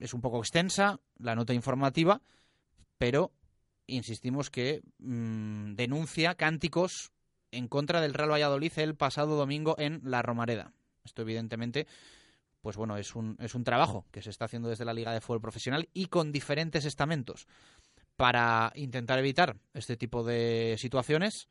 es 0.00 0.14
un 0.14 0.20
poco 0.20 0.38
extensa 0.40 0.98
la 1.18 1.36
nota 1.36 1.54
informativa, 1.54 2.20
pero 2.98 3.30
insistimos 3.86 4.50
que 4.50 4.82
mm, 4.98 5.74
denuncia 5.74 6.34
cánticos 6.34 7.12
en 7.52 7.68
contra 7.68 8.00
del 8.00 8.14
Real 8.14 8.32
Valladolid 8.32 8.72
el 8.78 8.96
pasado 8.96 9.36
domingo 9.36 9.76
en 9.78 10.00
La 10.02 10.22
Romareda. 10.22 10.72
Esto 11.04 11.22
evidentemente 11.22 11.86
pues 12.60 12.76
bueno, 12.76 12.96
es 12.96 13.14
un, 13.14 13.36
es 13.40 13.54
un 13.54 13.64
trabajo 13.64 14.06
que 14.10 14.22
se 14.22 14.30
está 14.30 14.44
haciendo 14.44 14.68
desde 14.68 14.84
la 14.84 14.92
Liga 14.92 15.12
de 15.12 15.20
Fútbol 15.20 15.40
Profesional 15.40 15.88
y 15.94 16.06
con 16.06 16.32
diferentes 16.32 16.84
estamentos 16.84 17.46
para 18.16 18.72
intentar 18.74 19.18
evitar 19.18 19.56
este 19.72 19.96
tipo 19.96 20.22
de 20.22 20.76
situaciones 20.78 21.48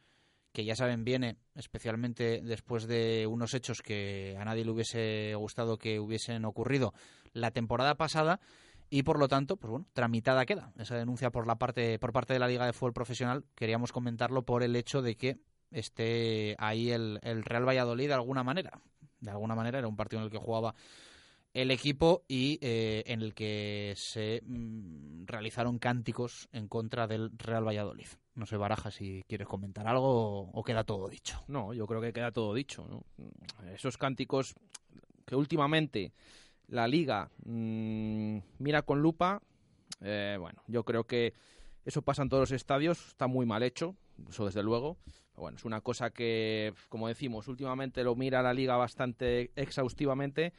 que 0.52 0.66
ya 0.66 0.76
saben 0.76 1.04
viene 1.04 1.38
especialmente 1.56 2.42
después 2.42 2.88
de 2.88 3.28
unos 3.28 3.54
hechos 3.54 3.82
que 3.82 4.36
a 4.40 4.46
nadie 4.46 4.66
le 4.66 4.72
hubiese 4.72 5.36
gustado 5.36 5.78
que 5.78 6.00
hubiesen 6.00 6.46
ocurrido 6.46 6.94
la 7.34 7.52
temporada 7.52 7.96
pasada 7.96 8.40
y 8.90 9.04
por 9.04 9.20
lo 9.20 9.28
tanto, 9.28 9.58
pues 9.58 9.70
bueno, 9.70 9.86
tramitada 9.94 10.46
queda 10.46 10.74
esa 10.80 10.96
denuncia 10.96 11.30
por 11.30 11.46
la 11.46 11.58
parte 11.58 12.00
por 12.00 12.12
parte 12.12 12.34
de 12.34 12.40
la 12.40 12.48
Liga 12.48 12.66
de 12.66 12.74
Fútbol 12.74 12.94
Profesional. 12.94 13.46
Queríamos 13.56 13.92
comentarlo 13.92 14.44
por 14.44 14.64
el 14.64 14.76
hecho 14.76 15.02
de 15.02 15.16
que 15.16 15.38
esté 15.70 16.56
ahí 16.58 16.90
el, 16.90 17.20
el 17.22 17.44
Real 17.44 17.68
Valladolid 17.68 18.08
de 18.08 18.14
alguna 18.14 18.44
manera. 18.44 18.82
De 19.20 19.30
alguna 19.30 19.54
manera 19.54 19.78
era 19.78 19.88
un 19.88 19.96
partido 19.96 20.22
en 20.22 20.26
el 20.26 20.32
que 20.32 20.40
jugaba 20.40 20.74
el 21.54 21.72
equipo 21.72 22.24
y 22.28 22.60
eh, 22.62 23.04
en 23.08 23.22
el 23.22 23.34
que 23.34 23.94
se 23.96 24.42
mm, 24.46 25.26
realizaron 25.26 25.80
cánticos 25.80 26.48
en 26.52 26.68
contra 26.68 27.08
del 27.08 27.32
Real 27.38 27.68
Valladolid. 27.68 28.08
No 28.36 28.46
sé, 28.46 28.56
Baraja, 28.58 28.92
si 28.92 29.24
quieres 29.28 29.48
comentar 29.48 29.88
algo 29.88 30.50
o, 30.52 30.64
queda 30.64 30.84
todo 30.84 31.10
dicho. 31.10 31.44
No, 31.48 31.74
yo 31.74 31.88
creo 31.88 32.02
que 32.02 32.14
queda 32.14 32.32
todo 32.32 32.54
dicho. 32.54 32.88
Esos 33.74 33.98
cánticos 33.98 34.56
que 35.26 35.36
últimamente 35.36 36.14
la 36.68 36.88
liga 36.88 37.30
mm, 37.44 38.38
mira 38.60 38.84
con 38.84 39.02
lupa, 39.02 39.42
eh, 40.02 40.38
bueno, 40.40 40.62
yo 40.68 40.84
creo 40.86 41.06
que 41.06 41.34
eso 41.84 42.02
pasa 42.02 42.22
en 42.22 42.30
todos 42.30 42.42
los 42.42 42.52
estadios, 42.52 43.08
está 43.08 43.28
muy 43.28 43.46
mal 43.46 43.64
hecho, 43.64 43.96
eso 44.30 44.46
desde 44.46 44.64
luego. 44.64 44.98
bueno, 45.36 45.58
es 45.58 45.66
una 45.66 45.82
cosa 45.82 46.12
que, 46.12 46.74
como 46.90 47.08
decimos, 47.08 47.48
últimamente 47.48 48.04
lo 48.04 48.16
mira 48.16 48.42
la 48.44 48.54
liga 48.54 48.78
bastante 48.78 49.52
exhaustivamente 49.56 50.54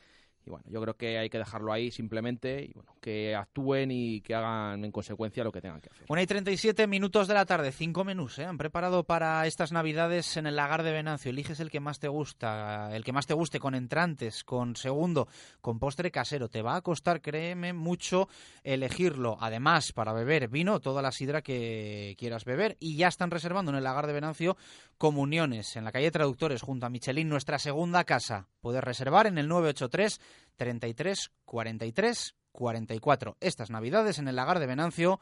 y 0.44 0.50
bueno, 0.50 0.64
yo 0.68 0.80
creo 0.80 0.94
que 0.94 1.18
hay 1.18 1.28
que 1.28 1.38
dejarlo 1.38 1.72
ahí 1.72 1.90
simplemente 1.90 2.64
y 2.64 2.72
bueno, 2.72 2.94
que 3.00 3.34
actúen 3.34 3.90
y 3.90 4.20
que 4.22 4.34
hagan 4.34 4.84
en 4.84 4.92
consecuencia 4.92 5.44
lo 5.44 5.52
que 5.52 5.60
tengan 5.60 5.80
que 5.80 5.90
hacer. 5.90 6.06
Bueno, 6.08 6.22
y 6.22 6.26
37 6.26 6.86
minutos 6.86 7.28
de 7.28 7.34
la 7.34 7.44
tarde, 7.44 7.72
cinco 7.72 8.04
menús, 8.04 8.38
¿eh? 8.38 8.44
Han 8.44 8.58
preparado 8.58 9.04
para 9.04 9.46
estas 9.46 9.72
navidades 9.72 10.36
en 10.36 10.46
el 10.46 10.56
lagar 10.56 10.82
de 10.82 10.92
Venancio. 10.92 11.30
Eliges 11.30 11.60
el 11.60 11.70
que 11.70 11.80
más 11.80 11.98
te 11.98 12.08
gusta, 12.08 12.94
el 12.94 13.04
que 13.04 13.12
más 13.12 13.26
te 13.26 13.34
guste, 13.34 13.60
con 13.60 13.74
entrantes, 13.74 14.44
con 14.44 14.76
segundo, 14.76 15.28
con 15.60 15.78
postre 15.78 16.10
casero. 16.10 16.48
Te 16.48 16.62
va 16.62 16.76
a 16.76 16.82
costar, 16.82 17.20
créeme, 17.20 17.72
mucho 17.72 18.28
elegirlo. 18.64 19.36
Además, 19.40 19.92
para 19.92 20.12
beber 20.12 20.48
vino, 20.48 20.80
toda 20.80 21.02
la 21.02 21.12
sidra 21.12 21.42
que 21.42 22.16
quieras 22.18 22.44
beber. 22.44 22.76
Y 22.80 22.96
ya 22.96 23.08
están 23.08 23.30
reservando 23.30 23.70
en 23.70 23.78
el 23.78 23.84
lagar 23.84 24.06
de 24.06 24.14
Venancio 24.14 24.56
comuniones 24.96 25.76
en 25.76 25.84
la 25.84 25.92
calle 25.92 26.10
Traductores 26.10 26.60
junto 26.60 26.84
a 26.84 26.90
Michelin, 26.90 27.28
nuestra 27.28 27.58
segunda 27.58 28.04
casa. 28.04 28.48
Puedes 28.60 28.84
reservar 28.84 29.26
en 29.26 29.38
el 29.38 29.48
983 29.48 30.20
33 30.56 31.30
43 31.44 32.34
44. 32.52 33.36
Estas 33.40 33.70
navidades 33.70 34.18
en 34.18 34.28
el 34.28 34.36
lagar 34.36 34.58
de 34.58 34.66
Venancio 34.66 35.20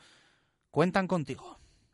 cuentan 0.70 1.06
contigo. 1.06 1.58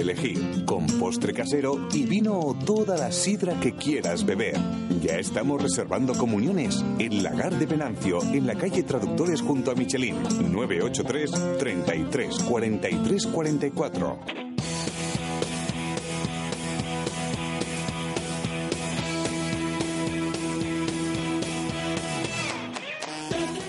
elegir, 0.00 0.64
con 0.64 0.86
postre 0.86 1.32
casero 1.32 1.88
y 1.92 2.04
vino 2.04 2.38
o 2.38 2.54
toda 2.54 2.96
la 2.96 3.12
sidra 3.12 3.58
que 3.60 3.74
quieras 3.74 4.24
beber. 4.24 4.56
Ya 5.02 5.18
estamos 5.18 5.62
reservando 5.62 6.14
comuniones 6.14 6.84
en 6.98 7.22
Lagar 7.22 7.58
de 7.58 7.66
Venancio, 7.66 8.20
en 8.22 8.46
la 8.46 8.54
calle 8.54 8.82
Traductores 8.82 9.42
junto 9.42 9.70
a 9.70 9.74
Michelin, 9.74 10.16
983 10.52 11.58
33 11.58 12.38
43 12.38 13.26
44. 13.26 14.47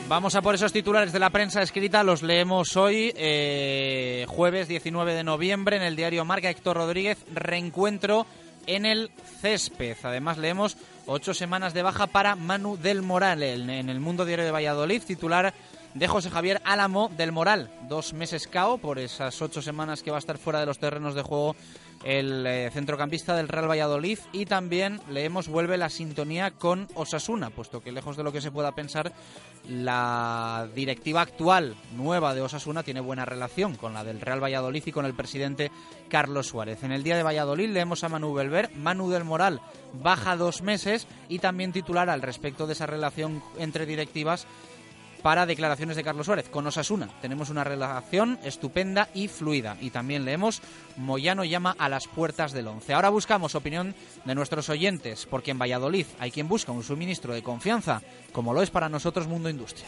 Vamos 0.10 0.34
a 0.34 0.42
por 0.42 0.56
esos 0.56 0.74
titulares 0.74 1.14
de 1.14 1.20
la 1.20 1.30
prensa 1.30 1.62
escrita, 1.62 2.02
los 2.02 2.24
leemos 2.24 2.76
hoy, 2.76 3.14
eh, 3.16 4.26
jueves 4.28 4.68
19 4.68 5.14
de 5.14 5.24
noviembre, 5.24 5.76
en 5.76 5.84
el 5.84 5.96
diario 5.96 6.26
Marca 6.26 6.50
Héctor 6.50 6.78
Rodríguez, 6.78 7.20
reencuentro 7.32 8.26
en 8.66 8.88
el 8.88 9.12
césped. 9.40 9.98
Además 10.02 10.40
leemos 10.40 10.78
Ocho 11.12 11.34
semanas 11.34 11.74
de 11.74 11.82
baja 11.82 12.06
para 12.06 12.36
Manu 12.36 12.78
del 12.78 13.02
Moral 13.02 13.42
en 13.42 13.90
el 13.90 14.00
Mundo 14.00 14.26
Diario 14.26 14.46
de 14.46 14.52
Valladolid, 14.52 15.02
titular 15.02 15.56
de 15.96 16.08
José 16.08 16.30
Javier 16.30 16.62
Álamo 16.64 17.10
del 17.18 17.32
Moral. 17.32 17.72
Dos 17.88 18.14
meses 18.14 18.48
cao 18.48 18.78
por 18.78 19.00
esas 19.00 19.42
ocho 19.42 19.60
semanas 19.60 20.04
que 20.04 20.12
va 20.12 20.18
a 20.18 20.20
estar 20.20 20.38
fuera 20.38 20.60
de 20.60 20.68
los 20.68 20.78
terrenos 20.78 21.16
de 21.16 21.24
juego 21.24 21.56
el 22.04 22.46
eh, 22.48 22.70
centrocampista 22.72 23.36
del 23.36 23.48
Real 23.48 23.70
Valladolid 23.70 24.20
y 24.32 24.46
también 24.46 25.02
leemos 25.10 25.48
vuelve 25.48 25.78
la 25.78 25.90
sintonía 25.90 26.52
con 26.52 26.88
Osasuna, 26.96 27.50
puesto 27.50 27.82
que 27.82 27.92
lejos 27.92 28.16
de 28.18 28.24
lo 28.24 28.32
que 28.32 28.42
se 28.42 28.52
pueda 28.52 28.74
pensar, 28.74 29.12
la 29.68 30.68
directiva 30.74 31.22
actual 31.22 31.76
nueva 31.96 32.34
de 32.34 32.42
Osasuna 32.42 32.84
tiene 32.84 33.02
buena 33.02 33.26
relación 33.26 33.76
con 33.76 33.94
la 33.94 34.04
del 34.04 34.22
Real 34.22 34.44
Valladolid 34.44 34.84
y 34.86 34.92
con 34.92 35.06
el 35.06 35.14
presidente 35.14 35.72
Carlos 36.08 36.48
Suárez. 36.48 36.84
En 36.84 36.92
el 36.92 37.04
día 37.04 37.18
de 37.18 37.24
Valladolid 37.24 37.70
leemos 37.70 38.04
a 38.04 38.10
Manu 38.10 38.34
Belver, 38.34 38.72
Manu 38.76 39.10
del 39.10 39.26
Moral 39.26 39.62
baja 40.02 40.36
dos 40.36 40.62
meses 40.62 41.08
y 41.28 41.40
también 41.40 41.72
titular 41.72 42.10
al 42.10 42.22
respecto 42.22 42.68
de 42.68 42.74
esa 42.74 42.86
relación 42.86 43.42
entre 43.58 43.86
directivas 43.86 44.48
para 45.22 45.46
declaraciones 45.46 45.96
de 45.96 46.04
Carlos 46.04 46.26
Suárez 46.26 46.50
con 46.50 46.66
Osasuna. 46.68 47.10
Tenemos 47.22 47.50
una 47.50 47.64
relación 47.64 48.40
estupenda 48.44 49.10
y 49.14 49.28
fluida. 49.28 49.78
Y 49.82 49.90
también 49.90 50.26
leemos 50.26 50.62
Moyano 50.98 51.44
llama 51.44 51.76
a 51.78 51.90
las 51.90 52.08
puertas 52.08 52.52
del 52.52 52.68
once. 52.68 52.94
Ahora 52.94 53.10
buscamos 53.10 53.56
opinión 53.56 53.96
de 54.26 54.36
nuestros 54.36 54.70
oyentes, 54.70 55.26
porque 55.26 55.52
en 55.52 55.60
Valladolid 55.60 56.06
hay 56.20 56.32
quien 56.32 56.48
busca 56.48 56.72
un 56.72 56.84
suministro 56.84 57.34
de 57.34 57.44
confianza, 57.44 58.02
como 58.32 58.54
lo 58.54 58.62
es 58.62 58.70
para 58.70 58.90
nosotros 58.90 59.28
Mundo 59.28 59.50
Industria. 59.50 59.88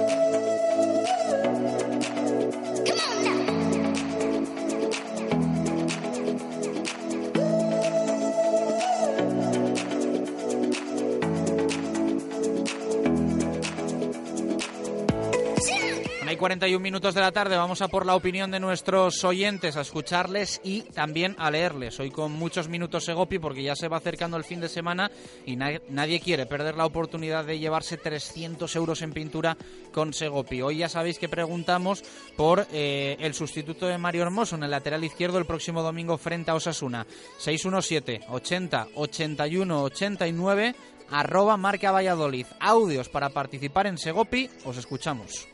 41 16.51 16.81
minutos 16.83 17.13
de 17.15 17.21
la 17.21 17.31
tarde, 17.31 17.55
vamos 17.55 17.81
a 17.81 17.87
por 17.87 18.05
la 18.05 18.13
opinión 18.13 18.51
de 18.51 18.59
nuestros 18.59 19.23
oyentes, 19.23 19.77
a 19.77 19.81
escucharles 19.81 20.59
y 20.65 20.81
también 20.81 21.33
a 21.39 21.49
leerles. 21.49 21.97
Hoy 22.01 22.11
con 22.11 22.33
muchos 22.33 22.67
minutos 22.67 23.05
Segopi 23.05 23.39
porque 23.39 23.63
ya 23.63 23.73
se 23.73 23.87
va 23.87 23.95
acercando 23.95 24.35
el 24.35 24.43
fin 24.43 24.59
de 24.59 24.67
semana 24.67 25.09
y 25.45 25.55
na- 25.55 25.79
nadie 25.87 26.19
quiere 26.19 26.45
perder 26.47 26.75
la 26.75 26.85
oportunidad 26.85 27.45
de 27.45 27.57
llevarse 27.57 27.95
300 27.95 28.75
euros 28.75 29.01
en 29.01 29.13
pintura 29.13 29.55
con 29.93 30.13
Segopi. 30.13 30.61
Hoy 30.61 30.79
ya 30.79 30.89
sabéis 30.89 31.19
que 31.19 31.29
preguntamos 31.29 32.03
por 32.35 32.67
eh, 32.73 33.15
el 33.21 33.33
sustituto 33.33 33.87
de 33.87 33.97
Mario 33.97 34.23
Hermoso 34.23 34.57
en 34.57 34.63
el 34.63 34.71
lateral 34.71 35.05
izquierdo 35.05 35.37
el 35.37 35.45
próximo 35.45 35.81
domingo 35.81 36.17
frente 36.17 36.51
a 36.51 36.55
Osasuna. 36.55 37.07
617 37.37 38.25
80 38.27 38.87
81 38.95 39.83
89 39.83 40.75
arroba 41.11 41.55
marca 41.55 41.91
Valladolid. 41.93 42.45
Audios 42.59 43.07
para 43.07 43.29
participar 43.29 43.87
en 43.87 43.97
Segopi, 43.97 44.49
os 44.65 44.75
escuchamos. 44.75 45.47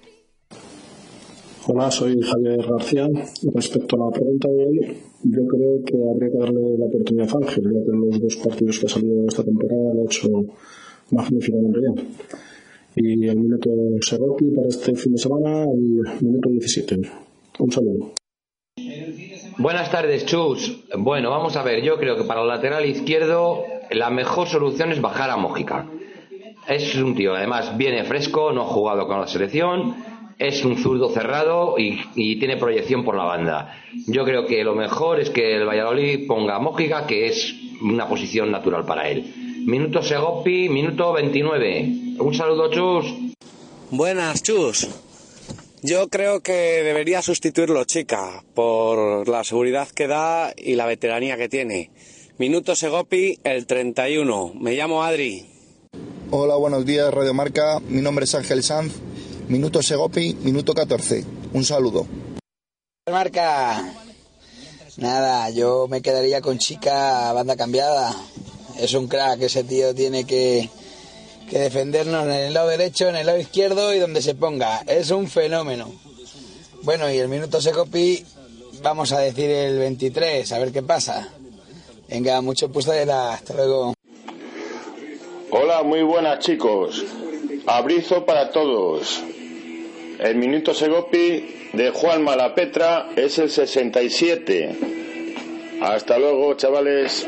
Hola, 1.69 1.91
soy 1.91 2.21
Javier 2.21 2.65
García. 2.65 3.09
Respecto 3.53 3.97
a 3.97 4.05
la 4.05 4.11
pregunta 4.11 4.47
de 4.47 4.65
hoy, 4.65 4.79
yo 5.23 5.45
creo 5.47 5.83
que 5.85 5.97
habría 5.97 6.31
que 6.31 6.37
darle 6.37 6.77
la 6.77 6.85
oportunidad 6.85 7.27
a 7.27 7.45
Ángel, 7.45 7.63
ya 7.65 7.83
que 7.83 7.91
en 7.91 8.05
los 8.05 8.21
dos 8.21 8.35
partidos 8.37 8.79
que 8.79 8.85
ha 8.85 8.89
salido 8.89 9.27
esta 9.27 9.43
temporada 9.43 9.93
lo 9.93 10.01
ha 10.01 10.05
hecho 10.05 10.29
magníficamente 11.11 11.79
bien. 11.81 11.95
Y 12.95 13.27
el 13.27 13.35
minuto 13.35 13.69
Segopi 13.99 14.45
para 14.55 14.69
este 14.69 14.95
fin 14.95 15.11
de 15.11 15.17
semana, 15.17 15.63
el 15.63 16.25
minuto 16.25 16.49
17. 16.49 17.01
Un 17.59 17.71
saludo. 17.73 18.13
Buenas 19.57 19.91
tardes, 19.91 20.25
Chus. 20.25 20.85
Bueno, 20.97 21.31
vamos 21.31 21.57
a 21.57 21.63
ver, 21.63 21.83
yo 21.83 21.97
creo 21.97 22.15
que 22.15 22.23
para 22.23 22.43
el 22.43 22.47
lateral 22.47 22.85
izquierdo 22.85 23.63
la 23.91 24.09
mejor 24.09 24.47
solución 24.47 24.93
es 24.93 25.01
bajar 25.01 25.31
a 25.31 25.35
Mójica. 25.35 25.85
Es 26.65 26.95
un 26.95 27.13
tío, 27.13 27.33
además, 27.35 27.77
viene 27.77 28.05
fresco, 28.05 28.53
no 28.53 28.61
ha 28.61 28.67
jugado 28.67 29.05
con 29.05 29.19
la 29.19 29.27
selección, 29.27 29.95
es 30.39 30.63
un 30.63 30.77
zurdo 30.77 31.09
cerrado 31.09 31.75
y, 31.77 31.99
y 32.15 32.37
tiene 32.39 32.57
proyección 32.57 33.03
por 33.03 33.15
la 33.15 33.23
banda. 33.23 33.81
Yo 34.07 34.23
creo 34.25 34.45
que 34.45 34.63
lo 34.63 34.75
mejor 34.75 35.19
es 35.19 35.29
que 35.29 35.55
el 35.55 35.65
Valladolid 35.65 36.27
ponga 36.27 36.55
a 36.55 36.59
Mójica, 36.59 37.07
que 37.07 37.27
es 37.27 37.55
una 37.81 38.07
posición 38.07 38.51
natural 38.51 38.85
para 38.85 39.09
él. 39.09 39.33
Minuto 39.65 40.01
Segopi, 40.01 40.69
minuto 40.69 41.13
29. 41.13 42.17
Un 42.19 42.33
saludo, 42.33 42.71
Chus. 42.71 43.05
Buenas, 43.91 44.43
Chus. 44.43 44.87
Yo 45.81 46.07
creo 46.07 46.41
que 46.41 46.83
debería 46.83 47.21
sustituirlo 47.21 47.83
Chica 47.85 48.43
por 48.53 49.27
la 49.27 49.43
seguridad 49.43 49.87
que 49.89 50.07
da 50.07 50.53
y 50.57 50.75
la 50.75 50.85
veteranía 50.85 51.37
que 51.37 51.49
tiene. 51.49 51.91
Minuto 52.37 52.75
Segopi, 52.75 53.39
el 53.43 53.67
31. 53.67 54.53
Me 54.59 54.75
llamo 54.75 55.03
Adri. 55.03 55.45
Hola, 56.31 56.55
buenos 56.55 56.85
días, 56.85 57.13
Radio 57.13 57.33
Marca. 57.33 57.79
Mi 57.87 58.01
nombre 58.01 58.25
es 58.25 58.35
Ángel 58.35 58.63
Sanz. 58.63 58.93
Minuto 59.47 59.81
Segopi, 59.81 60.35
minuto 60.41 60.73
14. 60.73 61.23
Un 61.53 61.63
saludo. 61.63 62.05
Marca. 63.09 63.93
Nada, 64.97 65.49
yo 65.51 65.87
me 65.87 66.01
quedaría 66.01 66.41
con 66.41 66.57
chica 66.57 67.31
banda 67.31 67.55
cambiada. 67.55 68.13
Es 68.77 68.93
un 68.93 69.07
crack, 69.07 69.41
ese 69.41 69.63
tío 69.63 69.95
tiene 69.95 70.25
que, 70.25 70.69
que 71.49 71.59
defendernos 71.59 72.25
en 72.25 72.31
el 72.31 72.53
lado 72.53 72.67
derecho, 72.67 73.07
en 73.07 73.15
el 73.15 73.25
lado 73.25 73.39
izquierdo 73.39 73.93
y 73.93 73.99
donde 73.99 74.21
se 74.21 74.35
ponga. 74.35 74.81
Es 74.85 75.11
un 75.11 75.27
fenómeno. 75.27 75.93
Bueno, 76.83 77.09
y 77.09 77.17
el 77.17 77.29
minuto 77.29 77.61
Secopi, 77.61 78.25
vamos 78.83 79.13
a 79.13 79.19
decir 79.19 79.49
el 79.49 79.79
23, 79.79 80.51
a 80.51 80.59
ver 80.59 80.73
qué 80.73 80.83
pasa. 80.83 81.29
Venga, 82.09 82.41
mucho 82.41 82.69
puesto 82.69 82.91
de 82.91 83.05
la. 83.05 83.35
Hasta 83.35 83.53
luego. 83.53 83.93
Hola, 85.51 85.83
muy 85.83 86.03
buenas 86.03 86.39
chicos. 86.39 87.05
Abrizo 87.65 88.25
para 88.25 88.51
todos. 88.51 89.23
El 90.19 90.35
minuto 90.35 90.73
Segopi 90.73 91.69
de 91.73 91.91
Juan 91.91 92.23
Malapetra 92.23 93.09
es 93.15 93.37
el 93.37 93.51
67. 93.51 94.75
Hasta 95.79 96.17
luego, 96.17 96.55
chavales. 96.55 97.27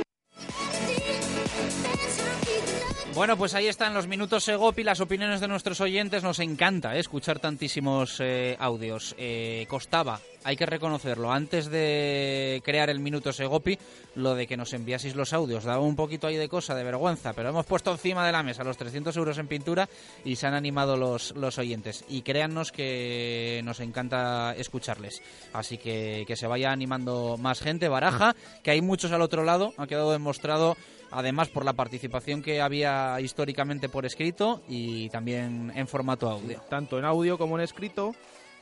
Bueno, 3.14 3.38
pues 3.38 3.54
ahí 3.54 3.68
están 3.68 3.94
los 3.94 4.08
minutos 4.08 4.46
Segopi, 4.46 4.82
las 4.82 5.02
opiniones 5.02 5.40
de 5.40 5.48
nuestros 5.48 5.82
oyentes. 5.82 6.24
Nos 6.24 6.40
encanta 6.40 6.96
eh, 6.96 7.00
escuchar 7.00 7.38
tantísimos 7.40 8.18
eh, 8.22 8.56
audios. 8.60 9.14
Eh, 9.18 9.66
costaba, 9.70 10.20
hay 10.44 10.56
que 10.56 10.66
reconocerlo, 10.66 11.32
antes 11.32 11.70
de 11.70 12.62
crear 12.64 12.90
el 12.90 13.00
minuto 13.00 13.34
Segopi, 13.34 13.78
lo 14.16 14.36
de 14.36 14.48
que 14.48 14.58
nos 14.58 14.74
enviaseis 14.74 15.16
los 15.16 15.34
audios. 15.34 15.64
Daba 15.64 15.82
un 15.82 15.96
poquito 15.96 16.28
ahí 16.28 16.38
de 16.38 16.50
cosa, 16.50 16.76
de 16.76 16.84
vergüenza, 16.84 17.34
pero 17.34 17.50
hemos 17.50 17.66
puesto 17.66 17.92
encima 17.92 18.26
de 18.26 18.32
la 18.32 18.44
mesa 18.44 18.64
los 18.64 18.78
300 18.78 19.16
euros 19.18 19.38
en 19.38 19.48
pintura 19.48 19.90
y 20.24 20.36
se 20.36 20.48
han 20.48 20.54
animado 20.54 20.98
los, 20.98 21.36
los 21.36 21.58
oyentes. 21.58 22.06
Y 22.10 22.22
créannos 22.22 22.72
que 22.72 23.62
nos 23.64 23.80
encanta 23.80 24.56
escucharles. 24.56 25.22
Así 25.54 25.78
que 25.78 26.24
que 26.28 26.36
se 26.36 26.48
vaya 26.48 26.72
animando 26.72 27.38
más 27.38 27.60
gente. 27.60 27.88
Baraja, 27.88 28.36
que 28.64 28.72
hay 28.72 28.82
muchos 28.82 29.12
al 29.12 29.22
otro 29.22 29.44
lado, 29.44 29.74
ha 29.78 29.88
quedado 29.88 30.12
demostrado 30.12 30.78
además 31.12 31.50
por 31.50 31.66
la 31.66 31.74
participación 31.74 32.42
que 32.42 32.62
había 32.62 33.20
históricamente 33.20 33.90
por 33.90 34.06
escrito 34.06 34.62
y 34.68 35.10
también 35.10 35.72
en 35.76 35.88
formato 35.88 36.30
audio. 36.30 36.62
Tanto 36.70 37.00
en 37.00 37.06
audio 37.06 37.38
como 37.38 37.58
en 37.58 37.64
escrito. 37.64 38.14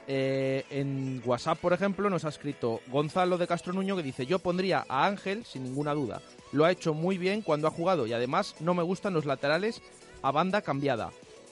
Eh, 0.09 0.63
en 0.69 1.21
WhatsApp, 1.25 1.59
por 1.59 1.73
ejemplo, 1.73 2.09
nos 2.09 2.23
ha 2.23 2.29
escrito 2.29 2.79
Gonzalo 2.87 3.37
de 3.37 3.45
Castro 3.45 3.73
Nuño 3.73 3.97
que 3.97 4.03
dice: 4.03 4.25
Yo 4.25 4.39
pondría 4.39 4.85
a 4.87 5.05
Ángel 5.05 5.43
sin 5.45 5.63
ninguna 5.63 5.93
duda. 5.93 6.21
Lo 6.53 6.63
ha 6.63 6.71
hecho 6.71 6.93
muy 6.93 7.17
bien 7.17 7.41
cuando 7.41 7.67
ha 7.67 7.71
jugado 7.71 8.07
y 8.07 8.13
además 8.13 8.55
no 8.61 8.73
me 8.73 8.83
gustan 8.83 9.13
los 9.13 9.25
laterales 9.25 9.81
a 10.21 10.31
banda 10.31 10.61
cambiada. 10.61 11.11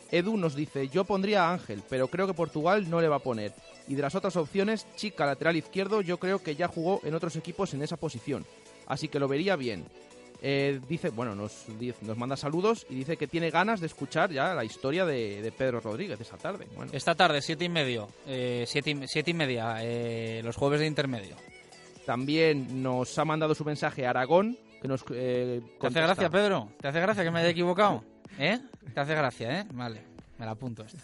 Edu 0.09 0.37
nos 0.37 0.55
dice: 0.55 0.87
Yo 0.87 1.03
pondría 1.03 1.43
a 1.43 1.53
Ángel, 1.53 1.83
pero 1.89 2.07
creo 2.07 2.27
que 2.27 2.33
Portugal 2.33 2.89
no 2.89 3.01
le 3.01 3.09
va 3.09 3.17
a 3.17 3.23
poner. 3.23 3.53
Y 3.89 3.95
de 3.95 4.01
las 4.01 4.15
otras 4.15 4.37
opciones, 4.37 4.87
Chica 4.95 5.25
lateral 5.25 5.57
izquierdo, 5.57 5.99
yo 6.01 6.17
creo 6.17 6.39
que 6.39 6.55
ya 6.55 6.69
jugó 6.69 7.01
en 7.03 7.13
otros 7.13 7.35
equipos 7.35 7.73
en 7.73 7.83
esa 7.83 7.97
posición. 7.97 8.45
Así 8.87 9.09
que 9.09 9.19
lo 9.19 9.27
vería 9.27 9.57
bien. 9.57 9.85
Eh, 10.47 10.79
dice, 10.87 11.09
bueno, 11.09 11.33
nos, 11.33 11.65
nos 12.03 12.17
manda 12.17 12.37
saludos 12.37 12.85
y 12.87 12.93
dice 12.93 13.17
que 13.17 13.25
tiene 13.25 13.49
ganas 13.49 13.79
de 13.79 13.87
escuchar 13.87 14.31
ya 14.31 14.53
la 14.53 14.63
historia 14.63 15.03
de, 15.03 15.51
Pedro 15.57 15.79
Rodríguez 15.79 16.21
esta 16.21 16.37
tarde. 16.37 16.67
Bueno. 16.75 16.91
Esta 16.93 17.15
tarde, 17.15 17.41
siete 17.41 17.65
y 17.65 17.69
medio, 17.69 18.09
eh, 18.27 18.63
siete, 18.67 18.91
y, 18.91 19.33
media, 19.33 19.77
eh, 19.81 20.41
los 20.43 20.55
jueves 20.55 20.81
de 20.81 20.85
intermedio. 20.85 21.35
También 22.05 22.83
nos 22.83 23.17
ha 23.17 23.25
mandado 23.25 23.55
su 23.55 23.65
mensaje 23.65 24.05
Aragón, 24.05 24.55
que 24.83 24.87
nos 24.87 25.03
¿Te 25.03 25.63
hace 25.81 25.99
gracia, 25.99 26.29
Pedro? 26.29 26.69
¿Te 26.79 26.89
hace 26.89 26.99
gracia 26.99 27.23
que 27.23 27.31
me 27.31 27.39
haya 27.39 27.49
equivocado? 27.49 28.03
¿Eh? 28.37 28.59
¿Te 28.93 28.99
hace 28.99 29.15
gracia, 29.15 29.61
eh? 29.61 29.65
Vale, 29.73 30.03
me 30.37 30.45
la 30.45 30.51
apunto 30.51 30.83
esta. 30.83 31.01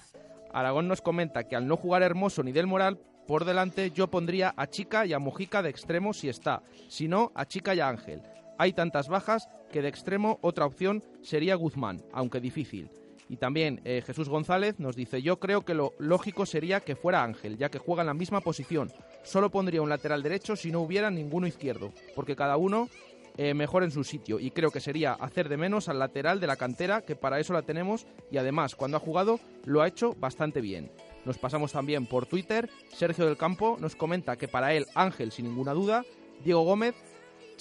Aragón 0.54 0.88
nos 0.88 1.02
comenta 1.02 1.46
que 1.46 1.56
al 1.56 1.66
no 1.66 1.78
jugar 1.78 2.04
Hermoso 2.04 2.44
ni 2.44 2.52
del 2.52 2.68
Moral, 2.68 3.00
por 3.26 3.46
delante 3.46 3.90
yo 3.90 4.06
pondría 4.06 4.54
a 4.56 4.68
Chica 4.68 5.08
y 5.08 5.14
a 5.14 5.20
Mojica 5.20 5.64
de 5.64 5.72
extremo 5.72 6.14
si 6.14 6.30
está, 6.30 6.62
si 6.90 7.08
no, 7.08 7.32
a 7.34 7.48
Chica 7.48 7.74
y 7.74 7.80
a 7.80 7.90
Ángel. 7.90 8.22
Hay 8.58 8.74
tantas 8.74 9.08
bajas 9.08 9.48
que 9.72 9.82
de 9.82 9.88
extremo 9.88 10.40
otra 10.42 10.66
opción 10.66 11.04
sería 11.22 11.56
Guzmán, 11.56 12.04
aunque 12.12 12.40
difícil. 12.40 12.90
Y 13.30 13.38
también 13.38 13.80
eh, 13.86 14.04
Jesús 14.06 14.28
González 14.28 14.80
nos 14.80 14.96
dice, 14.96 15.22
yo 15.22 15.40
creo 15.40 15.64
que 15.64 15.74
lo 15.74 15.94
lógico 16.00 16.46
sería 16.46 16.82
que 16.82 16.98
fuera 16.98 17.24
Ángel, 17.24 17.58
ya 17.58 17.70
que 17.70 17.80
juega 17.80 18.02
en 18.02 18.08
la 18.08 18.14
misma 18.14 18.42
posición. 18.42 18.92
Solo 19.24 19.50
pondría 19.50 19.82
un 19.82 19.90
lateral 19.90 20.22
derecho 20.22 20.56
si 20.56 20.70
no 20.70 20.82
hubiera 20.82 21.10
ninguno 21.10 21.48
izquierdo, 21.48 21.94
porque 22.14 22.36
cada 22.36 22.58
uno 22.58 22.90
eh, 23.38 23.54
mejor 23.54 23.84
en 23.84 23.92
su 23.92 24.04
sitio. 24.04 24.40
Y 24.40 24.52
creo 24.52 24.72
que 24.72 24.82
sería 24.82 25.14
hacer 25.14 25.48
de 25.48 25.56
menos 25.58 25.88
al 25.88 26.00
lateral 26.00 26.42
de 26.42 26.48
la 26.48 26.58
cantera, 26.58 27.02
que 27.02 27.16
para 27.16 27.40
eso 27.40 27.54
la 27.54 27.62
tenemos, 27.62 28.06
y 28.30 28.38
además, 28.38 28.76
cuando 28.76 28.98
ha 28.98 29.00
jugado, 29.00 29.40
lo 29.66 29.82
ha 29.82 29.88
hecho 29.88 30.14
bastante 30.20 30.60
bien. 30.60 30.92
Nos 31.24 31.38
pasamos 31.38 31.72
también 31.72 32.08
por 32.08 32.26
Twitter. 32.26 32.70
Sergio 32.90 33.26
del 33.26 33.38
Campo 33.38 33.78
nos 33.80 33.96
comenta 33.96 34.36
que 34.36 34.48
para 34.48 34.74
él 34.74 34.88
Ángel 34.96 35.32
sin 35.32 35.46
ninguna 35.46 35.74
duda. 35.74 36.04
Diego 36.44 36.64
Gómez, 36.64 36.96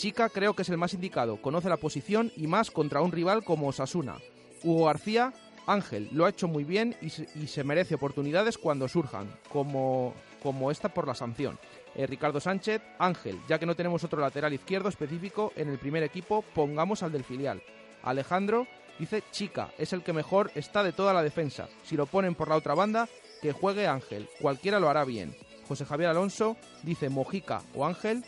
chica 0.00 0.30
creo 0.30 0.54
que 0.54 0.62
es 0.62 0.68
el 0.70 0.78
más 0.78 0.94
indicado. 0.94 1.42
Conoce 1.42 1.68
la 1.68 1.76
posición 1.76 2.32
y 2.34 2.46
más 2.46 2.70
contra 2.70 3.02
un 3.02 3.12
rival 3.12 3.44
como 3.44 3.68
Osasuna. 3.68 4.16
Hugo 4.64 4.86
García, 4.86 5.34
Ángel 5.66 6.08
lo 6.12 6.24
ha 6.24 6.30
hecho 6.30 6.48
muy 6.48 6.64
bien 6.64 6.96
y 7.02 7.10
se, 7.10 7.64
merece 7.64 7.96
oportunidades 7.96 8.56
cuando 8.56 8.88
surjan, 8.88 9.30
como, 9.52 10.14
como 10.42 10.70
esta 10.70 10.88
por 10.88 11.06
la 11.06 11.14
sanción. 11.14 11.58
Eh, 11.94 12.06
Ricardo 12.06 12.40
Sánchez, 12.40 12.80
Ángel, 12.98 13.38
ya 13.46 13.58
que 13.58 13.66
no 13.66 13.74
tenemos 13.74 14.02
otro 14.02 14.22
lateral 14.22 14.54
izquierdo 14.54 14.88
específico 14.88 15.52
en 15.54 15.68
el 15.68 15.78
primer 15.78 16.02
equipo, 16.02 16.42
pongamos 16.54 17.02
al 17.02 17.12
del 17.12 17.24
filial. 17.24 17.62
Alejandro 18.02 18.66
dice, 18.98 19.22
chica, 19.32 19.68
es 19.76 19.92
el 19.92 20.02
que 20.02 20.14
mejor 20.14 20.50
está 20.54 20.82
de 20.82 20.92
toda 20.92 21.12
la 21.12 21.22
defensa. 21.22 21.68
Si 21.84 21.94
lo 21.94 22.06
ponen 22.06 22.34
por 22.34 22.48
la 22.48 22.56
otra 22.56 22.74
banda, 22.74 23.06
que 23.42 23.52
juegue 23.52 23.86
Ángel, 23.86 24.30
cualquiera 24.40 24.80
lo 24.80 24.88
hará 24.88 25.04
bien. 25.04 25.36
José 25.68 25.84
Javier 25.84 26.08
Alonso 26.08 26.56
dice 26.82 27.10
Mojica 27.10 27.62
o 27.74 27.86
Ángel 27.86 28.24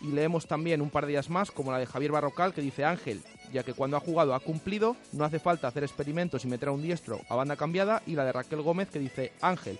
y 0.00 0.08
leemos 0.08 0.46
también 0.46 0.82
un 0.82 0.90
par 0.90 1.06
de 1.06 1.12
días 1.12 1.30
más 1.30 1.50
como 1.50 1.72
la 1.72 1.78
de 1.78 1.86
Javier 1.86 2.12
Barrocal 2.12 2.52
que 2.52 2.60
dice 2.60 2.84
Ángel, 2.84 3.22
ya 3.52 3.62
que 3.62 3.74
cuando 3.74 3.96
ha 3.96 4.00
jugado 4.00 4.34
ha 4.34 4.40
cumplido, 4.40 4.96
no 5.12 5.24
hace 5.24 5.38
falta 5.38 5.68
hacer 5.68 5.84
experimentos 5.84 6.44
y 6.44 6.48
meter 6.48 6.68
a 6.68 6.72
un 6.72 6.82
diestro 6.82 7.20
a 7.28 7.36
banda 7.36 7.56
cambiada 7.56 8.02
y 8.06 8.14
la 8.14 8.24
de 8.24 8.32
Raquel 8.32 8.62
Gómez 8.62 8.88
que 8.90 8.98
dice 8.98 9.32
Ángel, 9.40 9.78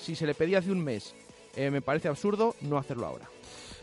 si 0.00 0.14
se 0.14 0.26
le 0.26 0.34
pedía 0.34 0.58
hace 0.58 0.72
un 0.72 0.82
mes, 0.82 1.14
eh, 1.56 1.70
me 1.70 1.82
parece 1.82 2.08
absurdo 2.08 2.54
no 2.60 2.78
hacerlo 2.78 3.06
ahora 3.06 3.28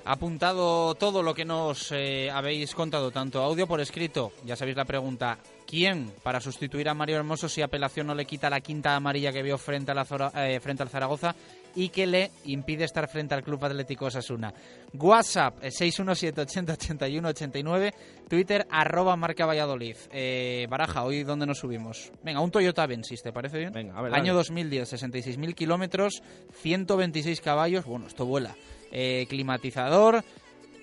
apuntado 0.06 0.94
todo 0.96 1.24
lo 1.24 1.34
que 1.34 1.46
nos 1.46 1.92
eh, 1.92 2.30
habéis 2.32 2.76
contado, 2.76 3.12
tanto 3.12 3.42
audio 3.42 3.68
por 3.68 3.82
escrito. 3.82 4.32
Ya 4.46 4.56
sabéis 4.56 4.78
la 4.78 4.86
pregunta, 4.86 5.40
¿quién 5.66 6.14
para 6.24 6.40
sustituir 6.40 6.88
a 6.88 6.94
Mario 6.94 7.18
Hermoso 7.18 7.50
si 7.50 7.62
apelación 7.62 8.08
no 8.08 8.16
le 8.16 8.26
quita 8.26 8.50
la 8.50 8.62
quinta 8.62 8.96
amarilla 8.96 9.34
que 9.34 9.42
vio 9.42 9.58
frente, 9.58 9.92
a 9.92 9.96
la 9.96 10.32
eh, 10.36 10.60
frente 10.60 10.84
al 10.84 10.90
Zaragoza 10.90 11.36
y 11.76 11.90
que 11.90 12.08
le 12.08 12.32
impide 12.46 12.86
estar 12.86 13.08
frente 13.08 13.36
al 13.36 13.44
Club 13.44 13.64
Atlético 13.66 14.06
Osasuna? 14.06 14.54
WhatsApp 14.94 15.60
617 15.62 16.42
80 16.42 16.74
81 16.74 17.28
89, 17.30 17.94
Twitter 18.30 18.66
arroba 18.70 19.16
marca 19.16 19.46
Valladolid. 19.46 19.96
Eh, 20.12 20.68
Baraja, 20.70 21.04
hoy 21.04 21.24
dónde 21.24 21.46
nos 21.46 21.60
subimos. 21.60 22.12
Venga, 22.24 22.40
un 22.40 22.52
Toyota 22.52 22.84
Avensis, 22.84 23.22
¿te 23.22 23.32
parece 23.32 23.60
bien? 23.60 23.74
Venga, 23.74 23.98
a 23.98 24.02
ver, 24.02 24.14
Año 24.14 24.34
2010, 24.34 24.94
66.000 24.94 25.54
kilómetros, 25.54 26.22
126 26.54 27.42
caballos, 27.42 27.86
bueno, 27.86 28.08
esto 28.08 28.26
vuela. 28.26 28.56
Eh, 28.92 29.26
climatizador, 29.30 30.24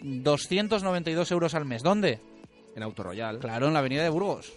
292 0.02 1.30
euros 1.30 1.54
al 1.54 1.64
mes. 1.64 1.82
¿Dónde? 1.82 2.20
En 2.74 2.82
Autoroyal. 2.82 3.38
Claro, 3.38 3.68
en 3.68 3.74
la 3.74 3.80
avenida 3.80 4.02
de 4.02 4.08
Burgos. 4.08 4.52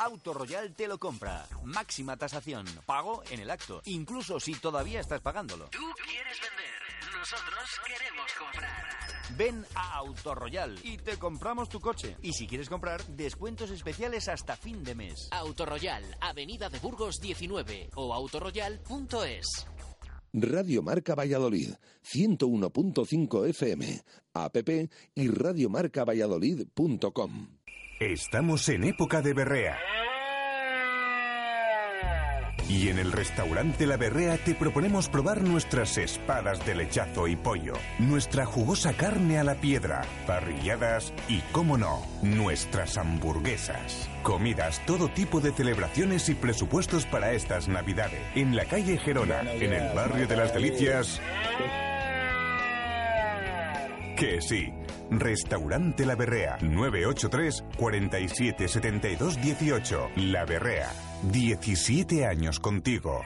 Autoroyal 0.00 0.74
te 0.74 0.88
lo 0.88 0.98
compra. 0.98 1.46
Máxima 1.62 2.16
tasación. 2.16 2.64
Pago 2.86 3.22
en 3.30 3.40
el 3.40 3.50
acto. 3.50 3.82
Incluso 3.84 4.40
si 4.40 4.54
todavía 4.54 5.00
estás 5.00 5.20
pagándolo. 5.20 5.68
Tú 5.68 5.92
quieres 6.02 6.38
vender. 6.40 7.18
Nosotros 7.18 7.68
queremos 7.86 8.32
comprar. 8.32 8.88
Ven 9.36 9.66
a 9.74 9.98
Autorroyal 9.98 10.78
y 10.82 10.96
te 10.96 11.18
compramos 11.18 11.68
tu 11.68 11.80
coche. 11.80 12.16
Y 12.22 12.32
si 12.32 12.46
quieres 12.46 12.70
comprar, 12.70 13.04
descuentos 13.08 13.68
especiales 13.70 14.28
hasta 14.28 14.56
fin 14.56 14.82
de 14.82 14.94
mes. 14.94 15.28
Autorroyal, 15.32 16.16
Avenida 16.20 16.70
de 16.70 16.78
Burgos 16.78 17.20
19 17.20 17.90
o 17.96 18.14
autorroyal.es. 18.14 19.66
Radio 20.32 20.82
Marca 20.82 21.14
Valladolid, 21.14 21.74
101.5 22.04 23.48
FM, 23.48 24.02
app 24.32 24.56
y 25.14 25.28
radiomarcavalladolid.com. 25.28 27.59
Estamos 28.00 28.66
en 28.70 28.84
época 28.84 29.20
de 29.20 29.34
berrea. 29.34 29.76
Y 32.66 32.88
en 32.88 32.98
el 32.98 33.12
restaurante 33.12 33.86
La 33.86 33.98
Berrea 33.98 34.38
te 34.38 34.54
proponemos 34.54 35.10
probar 35.10 35.42
nuestras 35.42 35.98
espadas 35.98 36.64
de 36.64 36.76
lechazo 36.76 37.28
y 37.28 37.36
pollo, 37.36 37.74
nuestra 37.98 38.46
jugosa 38.46 38.94
carne 38.94 39.38
a 39.38 39.44
la 39.44 39.56
piedra, 39.56 40.00
parrilladas 40.26 41.12
y, 41.28 41.40
cómo 41.52 41.76
no, 41.76 42.06
nuestras 42.22 42.96
hamburguesas. 42.96 44.08
Comidas, 44.22 44.80
todo 44.86 45.10
tipo 45.10 45.42
de 45.42 45.52
celebraciones 45.52 46.30
y 46.30 46.34
presupuestos 46.34 47.04
para 47.04 47.32
estas 47.32 47.68
Navidades. 47.68 48.22
En 48.34 48.56
la 48.56 48.64
calle 48.64 48.96
Gerona, 48.96 49.42
en 49.42 49.74
el 49.74 49.94
barrio 49.94 50.26
de 50.26 50.36
las 50.36 50.54
Delicias. 50.54 51.20
Que 54.20 54.42
sí. 54.42 54.70
Restaurante 55.10 56.04
La 56.04 56.14
Berrea, 56.14 56.58
983 56.60 57.64
47 57.78 58.68
72 58.68 59.40
18. 59.40 60.10
La 60.16 60.44
Berrea. 60.44 60.92
17 61.32 62.26
años 62.26 62.60
contigo. 62.60 63.22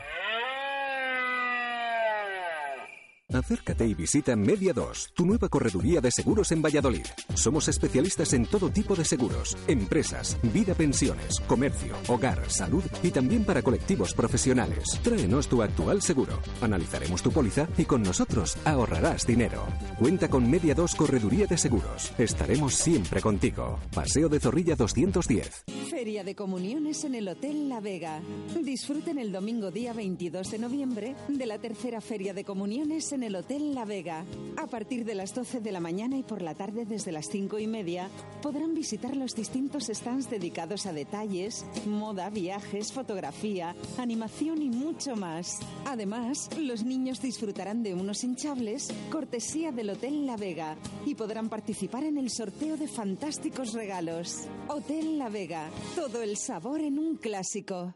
Acércate 3.33 3.87
y 3.87 3.95
visita 3.95 4.37
Media 4.37 4.75
2, 4.75 5.13
tu 5.15 5.25
nueva 5.25 5.49
correduría 5.49 6.03
de 6.03 6.11
seguros 6.11 6.53
en 6.53 6.61
Valladolid. 6.61 7.07
Somos 7.33 7.69
especialistas 7.69 8.35
en 8.35 8.45
todo 8.45 8.69
tipo 8.69 8.95
de 8.95 9.05
seguros, 9.05 9.57
empresas, 9.67 10.37
vida 10.43 10.75
pensiones, 10.75 11.41
comercio, 11.47 11.95
hogar, 12.09 12.51
salud 12.51 12.85
y 13.03 13.11
también 13.11 13.45
para 13.45 13.63
colectivos 13.63 14.13
profesionales. 14.13 14.85
Tráenos 15.03 15.49
tu 15.49 15.63
actual 15.63 16.03
seguro, 16.03 16.39
analizaremos 16.61 17.23
tu 17.23 17.33
póliza 17.33 17.67
y 17.79 17.87
con 17.87 18.03
nosotros 18.03 18.59
ahorrarás 18.67 19.27
dinero. 19.27 19.65
Cuenta 19.99 20.29
con 20.29 20.49
Media 20.49 20.75
2 20.75 20.95
Correduría 20.95 21.47
de 21.47 21.57
Seguros. 21.57 22.13
Estaremos 22.19 22.75
siempre 22.75 23.23
contigo. 23.23 23.81
Paseo 23.95 24.29
de 24.29 24.39
Zorrilla 24.39 24.77
210. 24.77 25.65
Feria 25.89 26.25
de 26.25 26.35
Comuniones 26.35 27.05
en 27.05 27.15
el 27.15 27.27
Hotel 27.29 27.71
La 27.71 27.81
Vega. 27.81 28.21
Disfruten 28.63 29.19
el 29.19 29.33
domingo 29.33 29.71
día 29.71 29.95
22 29.95 30.51
de 30.51 30.59
noviembre 30.59 31.17
de 31.29 31.47
la 31.47 31.59
tercera 31.59 32.03
Feria 32.03 32.35
de 32.35 32.45
Comuniones 32.45 33.14
en 33.15 33.23
el 33.23 33.37
Hotel 33.37 33.75
La 33.75 33.85
Vega. 33.85 34.25
A 34.57 34.67
partir 34.67 35.05
de 35.05 35.15
las 35.15 35.35
12 35.35 35.61
de 35.61 35.73
la 35.73 35.81
mañana 35.81 36.19
y 36.19 36.23
por 36.25 36.43
la 36.43 36.55
tarde 36.55 36.85
desde 36.85 37.13
las 37.13 37.29
5 37.29 37.59
y 37.61 37.67
media 37.67 38.11
podrán 38.43 38.75
visitar 38.75 39.17
los 39.17 39.35
distintos 39.35 39.87
stands 39.87 40.29
dedicados 40.29 40.87
a 40.87 40.93
detalles, 40.93 41.65
moda, 41.87 42.29
viajes, 42.31 42.93
fotografía, 42.93 43.77
animación 43.99 44.63
y 44.63 44.71
mucho 44.71 45.15
más. 45.15 45.61
Además, 45.87 46.51
los 46.59 46.83
niños 46.83 47.23
disfrutarán 47.23 47.83
de 47.83 47.95
unos 47.95 48.25
hinchables, 48.25 48.93
cortesía 49.11 49.71
del 49.71 49.91
Hotel 49.91 50.27
La 50.27 50.37
Vega, 50.37 50.77
y 51.07 51.15
podrán 51.15 51.49
participar 51.49 52.05
en 52.05 52.19
el 52.19 52.31
sorteo 52.31 52.77
de 52.77 52.89
fantásticos 52.89 53.75
regalos. 53.75 54.49
Hotel 54.69 55.19
La 55.19 55.29
Vega, 55.29 55.71
todo 55.95 56.21
el 56.23 56.37
sabor 56.37 56.81
en 56.81 56.99
un 56.99 57.17
clásico. 57.17 57.95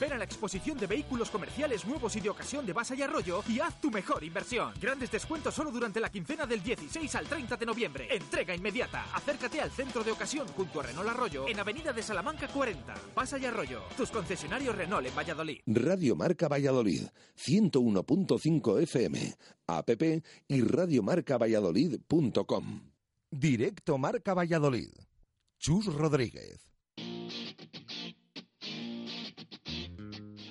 Ven 0.00 0.12
a 0.12 0.18
la 0.18 0.24
exposición 0.24 0.78
de 0.78 0.86
vehículos 0.86 1.30
comerciales 1.30 1.84
nuevos 1.86 2.14
y 2.16 2.20
de 2.20 2.30
ocasión 2.30 2.64
de 2.66 2.72
Basa 2.72 2.94
y 2.94 3.02
Arroyo 3.02 3.42
y 3.48 3.60
haz 3.60 3.78
tu 3.80 3.90
mejor 3.90 4.22
inversión. 4.24 4.72
Grandes 4.80 5.10
descuentos 5.10 5.54
solo 5.54 5.70
durante 5.70 6.00
la 6.00 6.10
quincena 6.10 6.46
del 6.46 6.62
16 6.62 7.14
al 7.14 7.26
30 7.26 7.56
de 7.56 7.66
noviembre. 7.66 8.08
Entrega 8.10 8.54
inmediata. 8.54 9.06
Acércate 9.14 9.60
al 9.60 9.70
centro 9.70 10.02
de 10.04 10.12
ocasión 10.12 10.46
junto 10.48 10.80
a 10.80 10.84
Renault 10.84 11.08
Arroyo 11.08 11.48
en 11.48 11.58
Avenida 11.58 11.92
de 11.92 12.02
Salamanca 12.02 12.48
40. 12.48 12.94
Basa 13.14 13.38
y 13.38 13.46
Arroyo, 13.46 13.82
tus 13.96 14.10
concesionarios 14.10 14.76
Renault 14.76 15.06
en 15.06 15.14
Valladolid. 15.14 15.60
Radio 15.66 16.16
Marca 16.16 16.48
Valladolid, 16.48 17.02
101.5 17.36 18.82
FM, 18.82 19.36
app 19.66 19.90
y 20.48 20.62
radiomarcavalladolid.com. 20.62 22.80
Directo 23.30 23.98
Marca 23.98 24.34
Valladolid. 24.34 24.90
Chus 25.58 25.86
Rodríguez. 25.86 26.60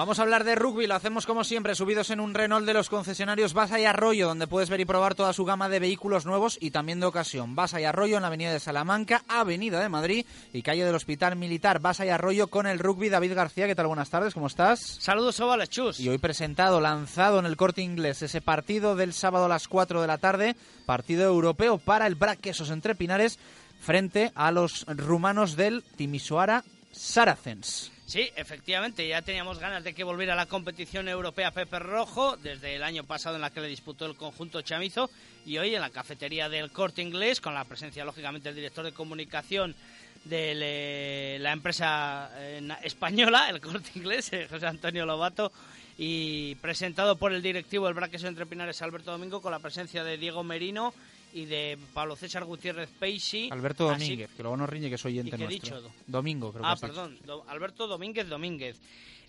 Vamos 0.00 0.18
a 0.18 0.22
hablar 0.22 0.44
de 0.44 0.54
rugby, 0.54 0.86
lo 0.86 0.94
hacemos 0.94 1.26
como 1.26 1.44
siempre, 1.44 1.74
subidos 1.74 2.08
en 2.08 2.20
un 2.20 2.32
Renault 2.32 2.64
de 2.64 2.72
los 2.72 2.88
concesionarios 2.88 3.52
Basa 3.52 3.78
y 3.78 3.84
Arroyo, 3.84 4.28
donde 4.28 4.46
puedes 4.46 4.70
ver 4.70 4.80
y 4.80 4.86
probar 4.86 5.14
toda 5.14 5.34
su 5.34 5.44
gama 5.44 5.68
de 5.68 5.78
vehículos 5.78 6.24
nuevos 6.24 6.56
y 6.58 6.70
también 6.70 7.00
de 7.00 7.06
ocasión. 7.06 7.54
Basa 7.54 7.82
y 7.82 7.84
Arroyo 7.84 8.16
en 8.16 8.22
la 8.22 8.28
Avenida 8.28 8.50
de 8.50 8.60
Salamanca, 8.60 9.22
Avenida 9.28 9.78
de 9.78 9.90
Madrid 9.90 10.24
y 10.54 10.62
calle 10.62 10.86
del 10.86 10.94
Hospital 10.94 11.36
Militar. 11.36 11.80
Basa 11.80 12.06
y 12.06 12.08
Arroyo 12.08 12.46
con 12.46 12.66
el 12.66 12.78
rugby. 12.78 13.10
David 13.10 13.34
García, 13.34 13.66
¿qué 13.66 13.74
tal? 13.74 13.88
Buenas 13.88 14.08
tardes, 14.08 14.32
¿cómo 14.32 14.46
estás? 14.46 14.80
Saludos, 14.80 15.38
Ovales, 15.40 15.68
chus. 15.68 16.00
Y 16.00 16.08
hoy 16.08 16.16
presentado, 16.16 16.80
lanzado 16.80 17.38
en 17.38 17.44
el 17.44 17.58
corte 17.58 17.82
inglés, 17.82 18.22
ese 18.22 18.40
partido 18.40 18.96
del 18.96 19.12
sábado 19.12 19.44
a 19.44 19.48
las 19.48 19.68
4 19.68 20.00
de 20.00 20.06
la 20.06 20.16
tarde, 20.16 20.56
partido 20.86 21.24
europeo 21.24 21.76
para 21.76 22.06
el 22.06 22.14
Braquesos 22.14 22.70
entre 22.70 22.94
Pinares, 22.94 23.38
frente 23.82 24.32
a 24.34 24.50
los 24.50 24.86
rumanos 24.86 25.56
del 25.56 25.84
Timisoara 25.96 26.64
Saracens. 26.90 27.92
Sí, 28.10 28.28
efectivamente, 28.34 29.06
ya 29.06 29.22
teníamos 29.22 29.60
ganas 29.60 29.84
de 29.84 29.94
que 29.94 30.02
volviera 30.02 30.32
a 30.32 30.36
la 30.36 30.46
competición 30.46 31.06
europea 31.06 31.52
Pepe 31.52 31.78
Rojo, 31.78 32.36
desde 32.36 32.74
el 32.74 32.82
año 32.82 33.04
pasado 33.04 33.36
en 33.36 33.42
la 33.42 33.50
que 33.50 33.60
le 33.60 33.68
disputó 33.68 34.04
el 34.04 34.16
conjunto 34.16 34.62
chamizo, 34.62 35.08
y 35.46 35.58
hoy 35.58 35.76
en 35.76 35.80
la 35.80 35.90
cafetería 35.90 36.48
del 36.48 36.72
Corte 36.72 37.02
Inglés, 37.02 37.40
con 37.40 37.54
la 37.54 37.64
presencia, 37.64 38.04
lógicamente, 38.04 38.48
del 38.48 38.56
director 38.56 38.84
de 38.84 38.90
comunicación 38.90 39.76
de 40.24 41.38
la 41.38 41.52
empresa 41.52 42.32
eh, 42.34 42.60
española, 42.82 43.48
el 43.48 43.60
Corte 43.60 43.92
Inglés, 43.94 44.32
eh, 44.32 44.48
José 44.50 44.66
Antonio 44.66 45.06
Lobato, 45.06 45.52
y 45.96 46.56
presentado 46.56 47.14
por 47.14 47.32
el 47.32 47.42
directivo 47.42 47.86
del 47.86 47.94
Braqueso 47.94 48.26
Entre 48.26 48.44
Pinares, 48.44 48.82
Alberto 48.82 49.12
Domingo, 49.12 49.40
con 49.40 49.52
la 49.52 49.60
presencia 49.60 50.02
de 50.02 50.18
Diego 50.18 50.42
Merino 50.42 50.92
y 51.32 51.44
de 51.46 51.78
Pablo 51.94 52.16
César 52.16 52.44
Gutiérrez 52.44 52.88
Peixi. 52.98 53.48
Alberto 53.50 53.88
Domínguez, 53.88 54.30
que 54.36 54.42
luego 54.42 54.56
nos 54.56 54.68
riñe 54.68 54.90
que 54.90 54.98
soy 54.98 55.18
oyente 55.18 55.36
¿Y 55.36 55.38
nuestro. 55.40 55.78
He 55.78 55.80
dicho? 55.82 55.94
Domingo, 56.06 56.52
creo 56.52 56.64
ah, 56.64 56.76
que 56.78 56.86
Ah, 56.86 56.88
perdón, 56.88 57.18
Alberto 57.48 57.86
Domínguez 57.86 58.28
Domínguez. 58.28 58.80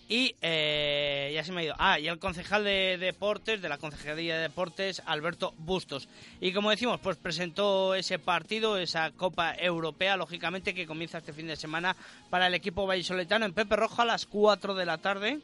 Y 0.08 0.34
eh, 0.42 1.30
ya 1.34 1.44
se 1.44 1.52
me 1.52 1.62
ha 1.62 1.64
ido. 1.64 1.74
Ah, 1.78 1.98
y 1.98 2.08
el 2.08 2.18
concejal 2.18 2.64
de 2.64 2.98
deportes, 2.98 3.62
de 3.62 3.68
la 3.68 3.78
Concejalía 3.78 4.36
de 4.36 4.42
Deportes, 4.42 5.02
Alberto 5.06 5.54
Bustos. 5.58 6.08
Y 6.40 6.52
como 6.52 6.70
decimos, 6.70 7.00
pues 7.00 7.16
presentó 7.16 7.94
ese 7.94 8.18
partido, 8.18 8.76
esa 8.76 9.12
Copa 9.12 9.54
Europea, 9.54 10.16
lógicamente, 10.16 10.74
que 10.74 10.86
comienza 10.86 11.18
este 11.18 11.32
fin 11.32 11.46
de 11.46 11.56
semana 11.56 11.96
para 12.30 12.48
el 12.48 12.54
equipo 12.54 12.86
vallisoletano 12.86 13.46
en 13.46 13.54
Pepe 13.54 13.76
Rojo 13.76 14.02
a 14.02 14.04
las 14.04 14.26
4 14.26 14.74
de 14.74 14.84
la 14.84 14.98
tarde. 14.98 15.40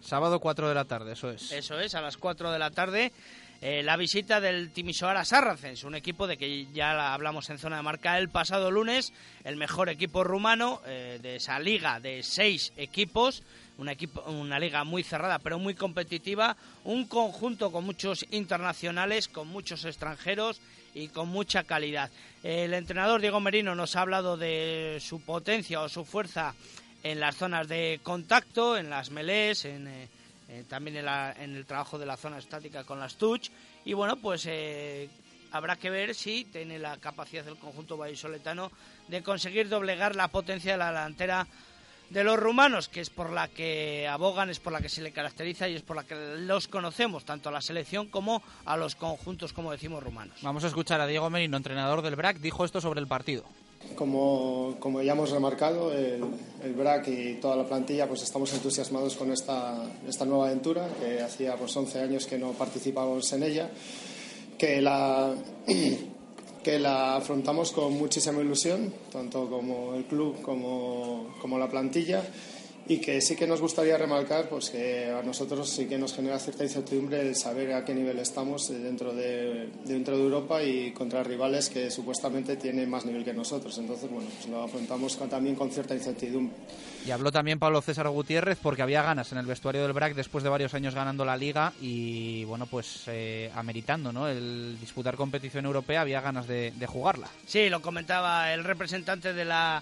Sábado 0.00 0.40
4 0.40 0.68
de 0.68 0.74
la 0.74 0.84
tarde, 0.86 1.12
eso 1.12 1.30
es. 1.30 1.52
Eso 1.52 1.78
es, 1.78 1.94
a 1.94 2.00
las 2.00 2.16
4 2.16 2.50
de 2.50 2.58
la 2.58 2.70
tarde. 2.70 3.12
Eh, 3.62 3.82
la 3.82 3.98
visita 3.98 4.40
del 4.40 4.70
Timisoara 4.70 5.22
Sarracens, 5.22 5.84
un 5.84 5.94
equipo 5.94 6.26
de 6.26 6.38
que 6.38 6.72
ya 6.72 7.12
hablamos 7.12 7.50
en 7.50 7.58
zona 7.58 7.76
de 7.76 7.82
marca 7.82 8.16
el 8.16 8.30
pasado 8.30 8.70
lunes, 8.70 9.12
el 9.44 9.56
mejor 9.56 9.90
equipo 9.90 10.24
rumano 10.24 10.80
eh, 10.86 11.18
de 11.20 11.36
esa 11.36 11.60
liga 11.60 12.00
de 12.00 12.22
seis 12.22 12.72
equipos, 12.78 13.42
una, 13.76 13.92
equipo, 13.92 14.22
una 14.22 14.58
liga 14.58 14.82
muy 14.84 15.02
cerrada 15.02 15.38
pero 15.40 15.58
muy 15.58 15.74
competitiva, 15.74 16.56
un 16.84 17.06
conjunto 17.06 17.70
con 17.70 17.84
muchos 17.84 18.24
internacionales, 18.30 19.28
con 19.28 19.48
muchos 19.48 19.84
extranjeros 19.84 20.58
y 20.94 21.08
con 21.08 21.28
mucha 21.28 21.64
calidad. 21.64 22.10
El 22.42 22.72
entrenador 22.72 23.20
Diego 23.20 23.40
Merino 23.40 23.74
nos 23.74 23.94
ha 23.94 24.00
hablado 24.00 24.38
de 24.38 24.96
su 25.02 25.20
potencia 25.20 25.82
o 25.82 25.90
su 25.90 26.06
fuerza 26.06 26.54
en 27.02 27.20
las 27.20 27.36
zonas 27.36 27.68
de 27.68 28.00
contacto, 28.02 28.78
en 28.78 28.88
las 28.88 29.10
melés, 29.10 29.66
en... 29.66 29.86
Eh, 29.86 30.08
eh, 30.50 30.64
también 30.68 30.96
en, 30.96 31.04
la, 31.04 31.32
en, 31.38 31.54
el 31.54 31.64
trabajo 31.64 31.96
de 31.96 32.06
la 32.06 32.16
zona 32.16 32.38
estática 32.38 32.82
con 32.82 32.98
las 32.98 33.14
touch 33.14 33.50
y 33.84 33.92
bueno 33.92 34.16
pues 34.16 34.46
eh, 34.46 35.08
habrá 35.52 35.76
que 35.76 35.90
ver 35.90 36.14
si 36.14 36.44
tiene 36.44 36.78
la 36.78 36.96
capacidad 36.96 37.44
del 37.44 37.56
conjunto 37.56 37.96
vallisoletano 37.96 38.72
de 39.06 39.22
conseguir 39.22 39.68
doblegar 39.68 40.16
la 40.16 40.28
potencia 40.28 40.72
de 40.72 40.78
la 40.78 40.88
delantera 40.88 41.46
de 42.10 42.24
los 42.24 42.40
rumanos, 42.40 42.88
que 42.88 43.00
es 43.00 43.08
por 43.08 43.30
la 43.30 43.46
que 43.46 44.08
abogan, 44.08 44.50
es 44.50 44.58
por 44.58 44.72
la 44.72 44.80
que 44.80 44.88
se 44.88 45.00
le 45.00 45.12
caracteriza 45.12 45.68
y 45.68 45.76
es 45.76 45.82
por 45.82 45.94
la 45.94 46.02
que 46.02 46.16
los 46.38 46.66
conocemos, 46.66 47.24
tanto 47.24 47.48
a 47.48 47.52
la 47.52 47.60
selección 47.60 48.08
como 48.08 48.42
a 48.64 48.76
los 48.76 48.96
conjuntos, 48.96 49.52
como 49.52 49.70
decimos, 49.70 50.02
rumanos. 50.02 50.36
Vamos 50.42 50.64
a 50.64 50.66
escuchar 50.66 51.00
a 51.00 51.06
Diego 51.06 51.30
Merino, 51.30 51.56
entrenador 51.56 52.02
del 52.02 52.16
BRAC, 52.16 52.38
dijo 52.38 52.64
esto 52.64 52.80
sobre 52.80 53.00
el 53.00 53.06
partido. 53.06 53.44
Como, 53.96 55.02
ya 55.02 55.12
hemos 55.12 55.30
remarcado, 55.30 55.92
el, 55.92 56.22
el, 56.62 56.72
BRAC 56.74 57.08
y 57.08 57.34
toda 57.34 57.56
la 57.56 57.66
plantilla 57.66 58.06
pues 58.06 58.22
estamos 58.22 58.52
entusiasmados 58.52 59.14
con 59.16 59.30
esta, 59.32 59.90
esta 60.08 60.24
nueva 60.24 60.46
aventura, 60.46 60.88
que 61.00 61.20
hacía 61.20 61.56
pues 61.56 61.76
11 61.76 62.00
años 62.00 62.26
que 62.26 62.38
no 62.38 62.52
participábamos 62.52 63.30
en 63.32 63.42
ella, 63.42 63.70
que 64.56 64.80
la, 64.80 65.34
que 66.62 66.78
la 66.78 67.16
afrontamos 67.16 67.72
con 67.72 67.92
muchísima 67.94 68.40
ilusión, 68.40 68.92
tanto 69.12 69.48
como 69.48 69.94
el 69.94 70.04
club 70.04 70.40
como, 70.42 71.34
como 71.40 71.58
la 71.58 71.68
plantilla 71.68 72.22
y 72.90 72.98
que 72.98 73.20
sí 73.20 73.36
que 73.36 73.46
nos 73.46 73.60
gustaría 73.60 73.96
remarcar 73.96 74.48
pues 74.48 74.68
que 74.68 75.08
a 75.08 75.22
nosotros 75.22 75.70
sí 75.70 75.86
que 75.86 75.96
nos 75.96 76.12
genera 76.12 76.40
cierta 76.40 76.64
incertidumbre 76.64 77.20
el 77.20 77.36
saber 77.36 77.72
a 77.72 77.84
qué 77.84 77.94
nivel 77.94 78.18
estamos 78.18 78.68
dentro 78.68 79.14
de, 79.14 79.70
dentro 79.84 80.16
de 80.16 80.24
Europa 80.24 80.60
y 80.60 80.90
contra 80.90 81.22
rivales 81.22 81.68
que 81.70 81.88
supuestamente 81.88 82.56
tienen 82.56 82.90
más 82.90 83.04
nivel 83.04 83.24
que 83.24 83.32
nosotros. 83.32 83.78
Entonces, 83.78 84.10
bueno, 84.10 84.28
pues 84.34 84.48
lo 84.48 84.64
afrontamos 84.64 85.16
con, 85.16 85.30
también 85.30 85.54
con 85.54 85.70
cierta 85.70 85.94
incertidumbre. 85.94 86.56
Y 87.06 87.12
habló 87.12 87.30
también 87.30 87.60
Pablo 87.60 87.80
César 87.80 88.08
Gutiérrez 88.08 88.58
porque 88.60 88.82
había 88.82 89.02
ganas 89.02 89.30
en 89.30 89.38
el 89.38 89.46
vestuario 89.46 89.82
del 89.82 89.92
BRAC 89.92 90.16
después 90.16 90.42
de 90.42 90.50
varios 90.50 90.74
años 90.74 90.92
ganando 90.92 91.24
la 91.24 91.36
liga 91.36 91.72
y, 91.80 92.42
bueno, 92.46 92.66
pues 92.66 93.04
eh, 93.06 93.52
ameritando, 93.54 94.12
¿no? 94.12 94.26
El 94.26 94.76
disputar 94.80 95.14
competición 95.14 95.64
europea, 95.64 96.00
había 96.00 96.20
ganas 96.20 96.48
de, 96.48 96.72
de 96.72 96.86
jugarla. 96.88 97.28
Sí, 97.46 97.70
lo 97.70 97.80
comentaba 97.80 98.52
el 98.52 98.64
representante 98.64 99.32
de 99.32 99.44
la 99.44 99.80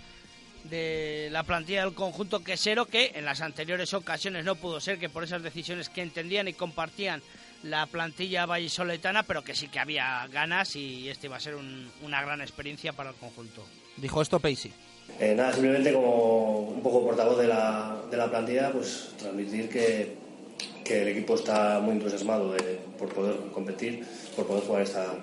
de 0.65 1.29
la 1.31 1.43
plantilla 1.43 1.85
del 1.85 1.95
conjunto 1.95 2.43
quesero 2.43 2.87
que 2.87 3.13
en 3.15 3.25
las 3.25 3.41
anteriores 3.41 3.95
ocasiones 3.95 4.45
no 4.45 4.57
pudo 4.57 4.81
ser 4.81 4.99
que 4.99 5.09
por 5.09 5.25
esas 5.25 5.43
decisiones 5.43 5.89
que 5.89 6.03
entendían 6.03 6.49
y 6.49 6.53
compartían 6.53 7.23
la 7.63 7.87
plantilla 7.87 8.47
vallisoletana 8.47 9.23
pero 9.23 9.43
que 9.43 9.55
sí 9.55 9.69
que 9.69 9.79
había 9.79 10.27
ganas 10.29 10.77
y 10.77 11.09
este 11.09 11.27
iba 11.27 11.37
a 11.37 11.41
ser 11.41 11.55
un, 11.55 11.91
una 12.03 12.23
gran 12.23 12.41
experiencia 12.41 12.93
para 12.93 13.11
el 13.11 13.17
conjunto. 13.17 13.65
Dijo 13.97 14.23
esto 14.23 14.39
Paisy 14.41 14.73
eh, 15.19 15.35
nada 15.35 15.53
simplemente 15.53 15.93
como 15.93 16.61
un 16.61 16.83
poco 16.83 17.03
portavoz 17.05 17.39
de 17.39 17.47
la, 17.47 17.97
de 18.11 18.17
la 18.17 18.31
plantilla 18.31 18.71
pues 18.73 19.15
transmitir 19.19 19.69
que, 19.69 20.17
que 20.85 21.03
el 21.03 21.09
equipo 21.09 21.35
está 21.35 21.81
muy 21.81 21.93
entusiasmado 21.93 22.53
de, 22.53 22.79
por 22.99 23.09
poder 23.13 23.37
competir 23.53 24.05
por 24.37 24.47
poder 24.47 24.65
jugar 24.65 24.83
esta 24.83 25.15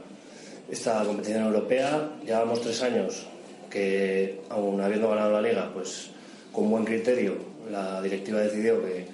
esta 0.69 1.03
competición 1.03 1.43
europea. 1.45 2.09
Llevamos 2.25 2.61
tres 2.61 2.81
años 2.81 3.25
que 3.75 4.39
aún 4.47 4.79
habiendo 4.79 5.09
ganado 5.09 5.31
la 5.31 5.41
liga, 5.41 5.69
pues 5.73 6.09
con 6.53 6.69
buen 6.69 6.85
criterio 6.85 7.35
la 7.69 8.01
directiva 8.01 8.39
decidió 8.39 8.81
que, 8.81 9.05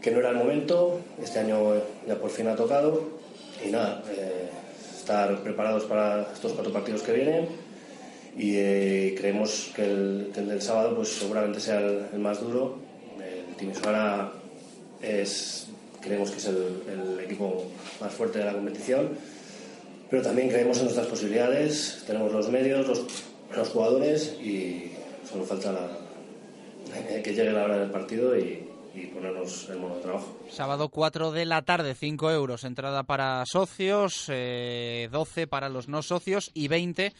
que 0.00 0.10
no 0.10 0.18
era 0.18 0.30
el 0.30 0.36
momento, 0.36 0.98
este 1.22 1.38
año 1.38 1.74
ya 2.08 2.16
por 2.16 2.30
fin 2.30 2.48
ha 2.48 2.56
tocado. 2.56 3.20
Y 3.64 3.70
nada, 3.70 4.02
eh, 4.10 4.48
estar 4.98 5.40
preparados 5.44 5.84
para 5.84 6.22
estos 6.32 6.52
cuatro 6.54 6.72
partidos 6.72 7.02
que 7.02 7.12
vienen. 7.12 7.46
Y 8.36 8.56
eh, 8.56 9.14
creemos 9.16 9.70
que 9.76 9.84
el, 9.84 10.32
del 10.32 10.60
sábado 10.60 10.96
pues 10.96 11.10
seguramente 11.10 11.60
sea 11.60 11.78
el, 11.78 12.18
más 12.18 12.40
duro. 12.40 12.78
El 13.20 13.54
Timisoara 13.54 14.32
es, 15.00 15.68
creemos 16.00 16.32
que 16.32 16.38
es 16.38 16.46
el, 16.46 17.20
equipo 17.24 17.66
más 18.00 18.12
fuerte 18.12 18.40
de 18.40 18.46
la 18.46 18.54
competición. 18.54 19.10
Pero 20.10 20.22
también 20.24 20.48
creemos 20.48 20.78
en 20.78 20.84
nuestras 20.84 21.06
posibilidades, 21.06 22.02
tenemos 22.04 22.32
los 22.32 22.50
medios, 22.50 22.86
los, 22.88 23.06
los 23.56 23.68
jugadores 23.68 24.36
y 24.42 24.92
solo 25.28 25.44
falta 25.44 25.72
la, 25.72 27.22
que 27.22 27.34
llegue 27.34 27.52
la 27.52 27.64
hora 27.64 27.78
del 27.78 27.90
partido 27.90 28.36
y, 28.36 28.68
y 28.94 29.06
ponernos 29.06 29.68
el 29.70 29.78
modo 29.78 29.96
de 29.96 30.02
trabajo. 30.02 30.38
Sábado 30.50 30.88
4 30.88 31.32
de 31.32 31.44
la 31.44 31.62
tarde, 31.62 31.94
5 31.94 32.30
euros. 32.30 32.64
Entrada 32.64 33.04
para 33.04 33.44
socios, 33.46 34.26
eh, 34.28 35.08
12 35.10 35.46
para 35.46 35.68
los 35.68 35.88
no 35.88 36.02
socios 36.02 36.50
y 36.54 36.68
20 36.68 37.12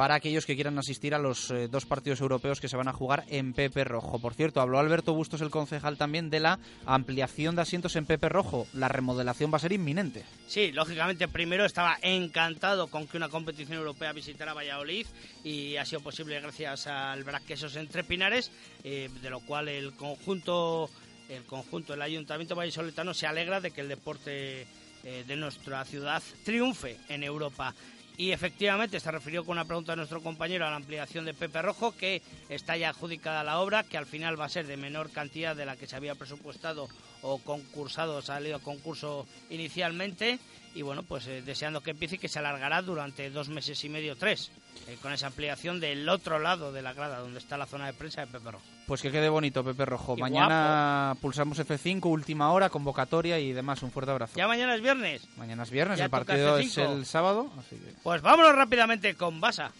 para 0.00 0.14
aquellos 0.14 0.46
que 0.46 0.54
quieran 0.54 0.78
asistir 0.78 1.14
a 1.14 1.18
los 1.18 1.50
eh, 1.50 1.68
dos 1.68 1.84
partidos 1.84 2.22
europeos 2.22 2.58
que 2.58 2.70
se 2.70 2.76
van 2.78 2.88
a 2.88 2.94
jugar 2.94 3.26
en 3.28 3.52
Pepe 3.52 3.84
Rojo. 3.84 4.18
Por 4.18 4.32
cierto, 4.32 4.62
habló 4.62 4.78
Alberto 4.78 5.12
Bustos, 5.12 5.42
el 5.42 5.50
concejal, 5.50 5.98
también 5.98 6.30
de 6.30 6.40
la 6.40 6.58
ampliación 6.86 7.54
de 7.54 7.60
asientos 7.60 7.96
en 7.96 8.06
Pepe 8.06 8.30
Rojo. 8.30 8.66
La 8.72 8.88
remodelación 8.88 9.52
va 9.52 9.58
a 9.58 9.60
ser 9.60 9.72
inminente. 9.72 10.24
Sí, 10.46 10.72
lógicamente, 10.72 11.28
primero 11.28 11.66
estaba 11.66 11.98
encantado 12.00 12.86
con 12.86 13.06
que 13.08 13.18
una 13.18 13.28
competición 13.28 13.76
europea 13.76 14.14
visitara 14.14 14.54
Valladolid 14.54 15.06
y 15.44 15.76
ha 15.76 15.84
sido 15.84 16.00
posible 16.00 16.40
gracias 16.40 16.86
al 16.86 17.22
Braquesos 17.22 17.76
entre 17.76 18.02
Pinares, 18.02 18.50
eh, 18.82 19.10
de 19.20 19.28
lo 19.28 19.40
cual 19.40 19.68
el 19.68 19.92
conjunto, 19.92 20.88
el 21.28 21.44
conjunto, 21.44 21.92
el 21.92 22.00
Ayuntamiento 22.00 22.56
vallisoletano 22.56 23.12
se 23.12 23.26
alegra 23.26 23.60
de 23.60 23.70
que 23.70 23.82
el 23.82 23.88
deporte 23.88 24.66
eh, 25.02 25.24
de 25.26 25.36
nuestra 25.36 25.84
ciudad 25.84 26.22
triunfe 26.42 26.96
en 27.10 27.22
Europa. 27.22 27.74
Y 28.20 28.32
efectivamente 28.32 29.00
se 29.00 29.10
refirió 29.10 29.46
con 29.46 29.52
una 29.52 29.64
pregunta 29.64 29.92
de 29.92 29.96
nuestro 29.96 30.22
compañero 30.22 30.66
a 30.66 30.70
la 30.70 30.76
ampliación 30.76 31.24
de 31.24 31.32
Pepe 31.32 31.62
Rojo, 31.62 31.96
que 31.96 32.20
está 32.50 32.76
ya 32.76 32.90
adjudicada 32.90 33.42
la 33.42 33.60
obra, 33.60 33.82
que 33.82 33.96
al 33.96 34.04
final 34.04 34.38
va 34.38 34.44
a 34.44 34.50
ser 34.50 34.66
de 34.66 34.76
menor 34.76 35.10
cantidad 35.10 35.56
de 35.56 35.64
la 35.64 35.74
que 35.76 35.86
se 35.86 35.96
había 35.96 36.14
presupuestado 36.14 36.86
o 37.22 37.38
concursado, 37.38 38.20
salido 38.20 38.56
a 38.56 38.60
concurso 38.60 39.26
inicialmente. 39.48 40.38
Y 40.74 40.82
bueno, 40.82 41.02
pues 41.02 41.28
eh, 41.28 41.40
deseando 41.40 41.80
que 41.80 41.92
empiece 41.92 42.16
y 42.16 42.18
que 42.18 42.28
se 42.28 42.38
alargará 42.38 42.82
durante 42.82 43.30
dos 43.30 43.48
meses 43.48 43.82
y 43.84 43.88
medio, 43.88 44.14
tres, 44.16 44.50
eh, 44.88 44.96
con 45.00 45.12
esa 45.12 45.28
ampliación 45.28 45.80
del 45.80 46.08
otro 46.08 46.38
lado 46.38 46.72
de 46.72 46.82
la 46.82 46.92
grada, 46.92 47.18
donde 47.18 47.38
está 47.38 47.56
la 47.56 47.66
zona 47.66 47.86
de 47.86 47.92
prensa 47.92 48.22
de 48.22 48.26
Pepe 48.26 48.50
Rojo. 48.50 48.64
Pues 48.86 49.02
que 49.02 49.10
quede 49.10 49.28
bonito, 49.28 49.62
Pepe 49.62 49.84
Rojo. 49.84 50.14
Y 50.16 50.20
mañana 50.20 51.14
pulsamos 51.20 51.58
F5, 51.58 52.04
última 52.06 52.52
hora, 52.52 52.70
convocatoria 52.70 53.38
y 53.38 53.52
demás. 53.52 53.82
Un 53.82 53.90
fuerte 53.90 54.10
abrazo. 54.10 54.34
Ya 54.36 54.48
mañana 54.48 54.74
es 54.74 54.80
viernes. 54.82 55.26
Mañana 55.36 55.62
es 55.62 55.70
viernes, 55.70 55.98
Ya 55.98 56.04
el 56.06 56.10
partido 56.10 56.58
es 56.58 56.76
F5. 56.76 56.92
el 56.92 57.06
sábado. 57.06 57.50
Así 57.58 57.76
que... 57.76 57.92
Pues 58.02 58.22
vámonos 58.22 58.54
rápidamente 58.54 59.14
con 59.14 59.40
Basa. 59.40 59.72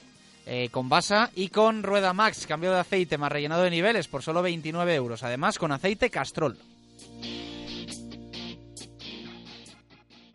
Eh, 0.46 0.68
con 0.70 0.88
Basa 0.88 1.30
y 1.34 1.48
con 1.48 1.82
Rueda 1.82 2.12
Max, 2.12 2.46
cambio 2.46 2.72
de 2.72 2.80
aceite 2.80 3.18
más 3.18 3.30
rellenado 3.30 3.62
de 3.62 3.70
niveles 3.70 4.08
por 4.08 4.22
solo 4.22 4.42
29 4.42 4.94
euros. 4.94 5.22
Además, 5.22 5.58
con 5.58 5.70
aceite 5.72 6.10
Castrol. 6.10 6.56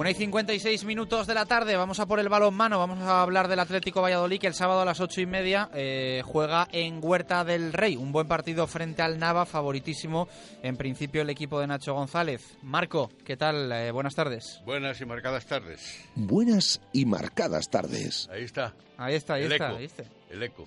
Una 0.00 0.12
y 0.12 0.14
56 0.14 0.86
minutos 0.86 1.26
de 1.26 1.34
la 1.34 1.44
tarde, 1.44 1.76
vamos 1.76 2.00
a 2.00 2.06
por 2.06 2.20
el 2.20 2.30
balonmano, 2.30 2.78
vamos 2.78 3.00
a 3.00 3.20
hablar 3.20 3.48
del 3.48 3.58
Atlético 3.58 4.00
Valladolid 4.00 4.40
que 4.40 4.46
el 4.46 4.54
sábado 4.54 4.80
a 4.80 4.86
las 4.86 4.98
ocho 4.98 5.20
y 5.20 5.26
media 5.26 5.68
eh, 5.74 6.22
juega 6.24 6.66
en 6.72 7.00
Huerta 7.02 7.44
del 7.44 7.74
Rey, 7.74 7.96
un 7.96 8.10
buen 8.10 8.26
partido 8.26 8.66
frente 8.66 9.02
al 9.02 9.18
Nava, 9.18 9.44
favoritísimo 9.44 10.26
en 10.62 10.78
principio 10.78 11.20
el 11.20 11.28
equipo 11.28 11.60
de 11.60 11.66
Nacho 11.66 11.92
González. 11.92 12.56
Marco, 12.62 13.10
¿qué 13.26 13.36
tal? 13.36 13.70
Eh, 13.72 13.90
buenas 13.90 14.14
tardes. 14.14 14.62
Buenas 14.64 14.98
y 15.02 15.04
marcadas 15.04 15.44
tardes. 15.44 16.02
Buenas 16.14 16.80
y 16.94 17.04
marcadas 17.04 17.68
tardes. 17.68 18.26
Ahí 18.32 18.44
está. 18.44 18.72
Ahí 18.96 19.16
está, 19.16 19.34
ahí 19.34 19.44
el 19.44 19.52
está, 19.52 19.68
eco. 19.68 19.76
ahí 19.76 19.84
está. 19.84 20.04
El 20.30 20.42
eco. 20.42 20.66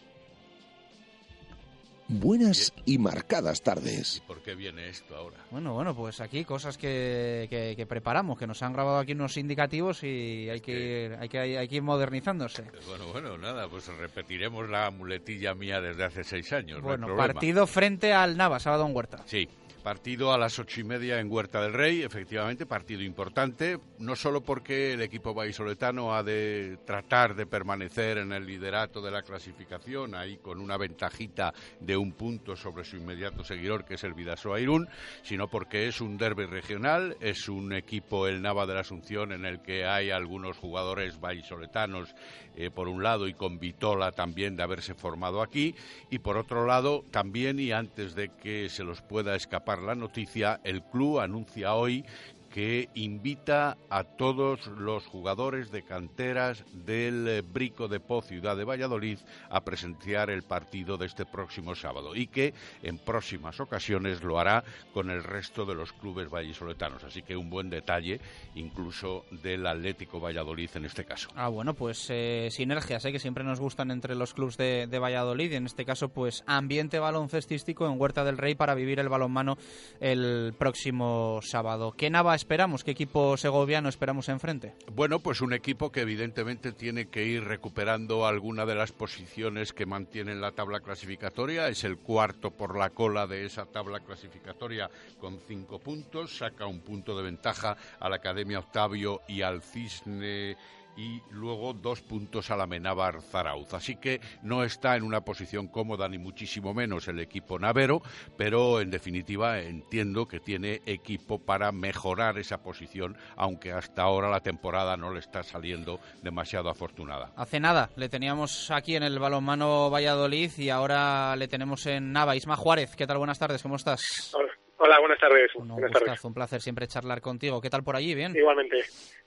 Buenas 2.19 2.71
y 2.85 2.99
marcadas 2.99 3.63
tardes. 3.63 4.21
¿Por 4.27 4.43
qué 4.43 4.53
viene 4.53 4.87
esto 4.87 5.15
ahora? 5.15 5.37
Bueno, 5.49 5.73
bueno, 5.73 5.95
pues 5.95 6.21
aquí 6.21 6.45
cosas 6.45 6.77
que, 6.77 7.47
que- 7.49 7.73
que 7.75 7.85
preparamos, 7.87 8.37
que 8.37 8.45
nos 8.45 8.61
han 8.61 8.71
grabado 8.71 8.99
aquí 8.99 9.13
unos 9.13 9.35
indicativos 9.37 10.03
y 10.03 10.47
hay 10.47 10.61
que, 10.61 11.05
ir, 11.05 11.17
hay 11.19 11.27
que, 11.27 11.39
hay 11.39 11.67
que 11.67 11.75
ir 11.77 11.81
modernizándose. 11.81 12.65
Bueno, 12.87 13.07
bueno, 13.11 13.37
nada, 13.39 13.67
pues 13.67 13.87
repetiremos 13.87 14.69
la 14.69 14.91
muletilla 14.91 15.55
mía 15.55 15.81
desde 15.81 16.03
hace 16.03 16.23
seis 16.23 16.53
años. 16.53 16.83
no 16.83 16.91
hay 16.91 16.97
Bueno, 16.97 17.17
partido 17.17 17.65
frente 17.65 18.13
al 18.13 18.37
Nava, 18.37 18.59
sábado 18.59 18.85
en 18.85 18.95
Huerta. 18.95 19.23
Sí, 19.25 19.49
partido 19.83 20.31
a 20.31 20.37
las 20.37 20.57
ocho 20.59 20.79
y 20.79 20.85
media 20.85 21.19
en 21.19 21.29
Huerta 21.29 21.61
del 21.61 21.73
Rey, 21.73 22.03
efectivamente, 22.03 22.65
partido 22.65 23.01
importante, 23.03 23.77
no 23.99 24.15
solo 24.15 24.41
porque 24.41 24.93
el 24.93 25.01
equipo 25.01 25.33
vallisoletano 25.33 26.15
ha 26.15 26.23
de 26.23 26.77
tratar 26.85 27.35
de 27.35 27.45
permanecer 27.45 28.17
en 28.19 28.31
el 28.31 28.45
liderato 28.45 29.01
de 29.01 29.11
la 29.11 29.23
clasificación, 29.23 30.15
ahí 30.15 30.37
con 30.37 30.61
una 30.61 30.77
ventajita 30.77 31.53
de 31.81 31.97
un 31.97 32.13
punto 32.13 32.55
sobre 32.55 32.85
su 32.85 32.95
inmediato 32.95 33.43
seguidor, 33.43 33.83
que 33.83 33.95
es 33.95 34.03
el 34.05 34.13
Vidasoa 34.13 34.61
Irún, 34.61 34.87
sino 35.21 35.49
porque 35.49 35.89
es 35.89 35.99
un 35.99 36.17
derby 36.17 36.45
regional, 36.45 37.17
es 37.19 37.49
un 37.49 37.73
equipo, 37.73 38.27
el 38.27 38.41
Nava 38.41 38.65
de 38.65 38.75
la 38.75 38.79
Asunción, 38.79 39.33
en 39.33 39.43
el 39.43 39.61
que 39.61 39.85
hay 39.85 40.11
algunos 40.11 40.57
jugadores 40.57 41.19
vallisoletanos, 41.19 42.15
eh, 42.55 42.69
por 42.69 42.87
un 42.87 43.03
lado, 43.03 43.27
y 43.27 43.33
con 43.33 43.59
Vitola 43.59 44.11
también 44.13 44.55
de 44.55 44.63
haberse 44.63 44.93
formado 44.93 45.41
aquí, 45.41 45.75
y 46.09 46.19
por 46.19 46.37
otro 46.37 46.65
lado, 46.65 47.03
también, 47.11 47.59
y 47.59 47.71
antes 47.71 48.15
de 48.15 48.29
que 48.29 48.69
se 48.69 48.83
los 48.83 49.01
pueda 49.01 49.35
escapar 49.35 49.72
la 49.81 49.95
noticia, 49.95 50.59
el 50.63 50.83
club 50.83 51.19
anuncia 51.19 51.73
hoy 51.73 52.05
que 52.53 52.87
invita 52.93 53.77
a 53.89 54.03
todos 54.03 54.67
los 54.67 55.07
jugadores 55.07 55.71
de 55.71 55.81
canteras 55.81 56.63
del 56.71 57.27
eh, 57.27 57.41
Brico 57.41 57.87
de 57.87 57.99
Po 57.99 58.21
Ciudad 58.21 58.55
de 58.55 58.63
Valladolid 58.63 59.17
a 59.49 59.61
presenciar 59.61 60.29
el 60.29 60.43
partido 60.43 60.97
de 60.97 61.07
este 61.07 61.25
próximo 61.25 61.73
sábado 61.73 62.15
y 62.15 62.27
que 62.27 62.53
en 62.83 62.99
próximas 62.99 63.59
ocasiones 63.59 64.21
lo 64.21 64.37
hará 64.37 64.63
con 64.93 65.09
el 65.09 65.23
resto 65.23 65.65
de 65.65 65.73
los 65.73 65.93
clubes 65.93 66.29
vallisoletanos. 66.29 67.03
Así 67.03 67.23
que 67.23 67.35
un 67.35 67.49
buen 67.49 67.71
detalle 67.71 68.21
incluso 68.53 69.25
del 69.31 69.65
Atlético 69.65 70.19
Valladolid 70.19 70.69
en 70.75 70.85
este 70.85 71.05
caso. 71.05 71.29
Ah, 71.35 71.47
bueno, 71.47 71.73
pues 71.73 72.05
eh, 72.11 72.49
sinergias, 72.51 73.03
¿eh? 73.05 73.11
que 73.11 73.17
siempre 73.17 73.43
nos 73.43 73.59
gustan 73.59 73.89
entre 73.89 74.13
los 74.13 74.35
clubes 74.35 74.57
de, 74.57 74.99
Valladolid. 74.99 75.51
Y 75.51 75.55
en 75.55 75.65
este 75.65 75.85
caso, 75.85 76.09
pues 76.09 76.43
ambiente 76.45 76.99
baloncestístico 76.99 77.87
en 77.87 77.99
Huerta 77.99 78.23
del 78.23 78.37
Rey 78.37 78.53
para 78.53 78.75
vivir 78.75 78.99
el 78.99 79.09
balonmano 79.09 79.57
el 79.99 80.53
próximo 80.55 81.39
sábado. 81.41 81.93
¿Qué 81.93 82.11
Nava 82.11 82.42
esperamos? 82.43 82.83
¿Qué 82.83 82.91
equipo 82.91 83.37
segoviano 83.37 83.87
esperamos 83.87 84.27
enfrente? 84.27 84.73
Bueno, 84.91 85.19
pues 85.19 85.39
un 85.39 85.53
equipo 85.53 85.93
que 85.93 86.01
evidentemente 86.01 86.73
tiene 86.73 87.07
que 87.07 87.23
ir 87.23 87.45
recuperando 87.45 88.27
alguna 88.27 88.65
de 88.65 88.75
las 88.75 88.91
posiciones 88.91 89.71
que 89.71 89.85
mantiene 89.85 90.33
en 90.33 90.41
la 90.41 90.51
tabla 90.51 90.81
clasificatoria. 90.81 91.69
Es 91.69 91.85
el 91.85 91.97
cuarto 91.97 92.51
por 92.51 92.77
la 92.77 92.89
cola 92.89 93.27
de 93.27 93.45
esa 93.45 93.65
tabla 93.65 94.01
clasificatoria 94.01 94.89
con 95.21 95.39
cinco 95.47 95.79
puntos. 95.79 96.37
Saca 96.37 96.65
un 96.65 96.81
punto 96.81 97.15
de 97.15 97.23
ventaja 97.23 97.77
a 97.97 98.09
la 98.09 98.17
Academia 98.17 98.59
Octavio 98.59 99.21
y 99.29 99.41
al 99.41 99.61
Cisne 99.61 100.57
y 100.95 101.21
luego 101.29 101.73
dos 101.73 102.01
puntos 102.01 102.51
a 102.51 102.57
la 102.57 102.67
Menábar 102.67 103.21
Zarauz. 103.21 103.73
Así 103.73 103.95
que 103.95 104.21
no 104.41 104.63
está 104.63 104.95
en 104.95 105.03
una 105.03 105.21
posición 105.21 105.67
cómoda 105.67 106.07
ni 106.07 106.17
muchísimo 106.17 106.73
menos 106.73 107.07
el 107.07 107.19
equipo 107.19 107.59
navero, 107.59 108.01
pero 108.37 108.81
en 108.81 108.91
definitiva 108.91 109.59
entiendo 109.59 110.27
que 110.27 110.39
tiene 110.39 110.81
equipo 110.85 111.39
para 111.39 111.71
mejorar 111.71 112.37
esa 112.37 112.61
posición, 112.61 113.17
aunque 113.35 113.71
hasta 113.71 114.03
ahora 114.03 114.29
la 114.29 114.41
temporada 114.41 114.97
no 114.97 115.11
le 115.11 115.19
está 115.19 115.43
saliendo 115.43 115.99
demasiado 116.21 116.69
afortunada. 116.69 117.31
Hace 117.35 117.59
nada 117.59 117.89
le 117.95 118.09
teníamos 118.09 118.71
aquí 118.71 118.95
en 118.95 119.03
el 119.03 119.19
balonmano 119.19 119.89
Valladolid 119.89 120.51
y 120.57 120.69
ahora 120.69 121.35
le 121.35 121.47
tenemos 121.47 121.85
en 121.85 122.11
Nava. 122.11 122.35
Isma 122.35 122.55
Juárez, 122.55 122.95
¿qué 122.95 123.07
tal? 123.07 123.17
Buenas 123.17 123.39
tardes, 123.39 123.61
¿cómo 123.61 123.75
estás? 123.75 124.33
Hola, 124.77 124.99
buenas 124.99 125.19
tardes. 125.19 125.55
Un 125.55 125.69
buenas 125.69 125.91
tardes. 125.91 126.25
un 126.25 126.33
placer 126.33 126.61
siempre 126.61 126.87
charlar 126.87 127.21
contigo. 127.21 127.61
¿Qué 127.61 127.69
tal 127.69 127.83
por 127.83 127.95
allí? 127.95 128.13
¿Bien? 128.15 128.35
Igualmente. 128.35 128.77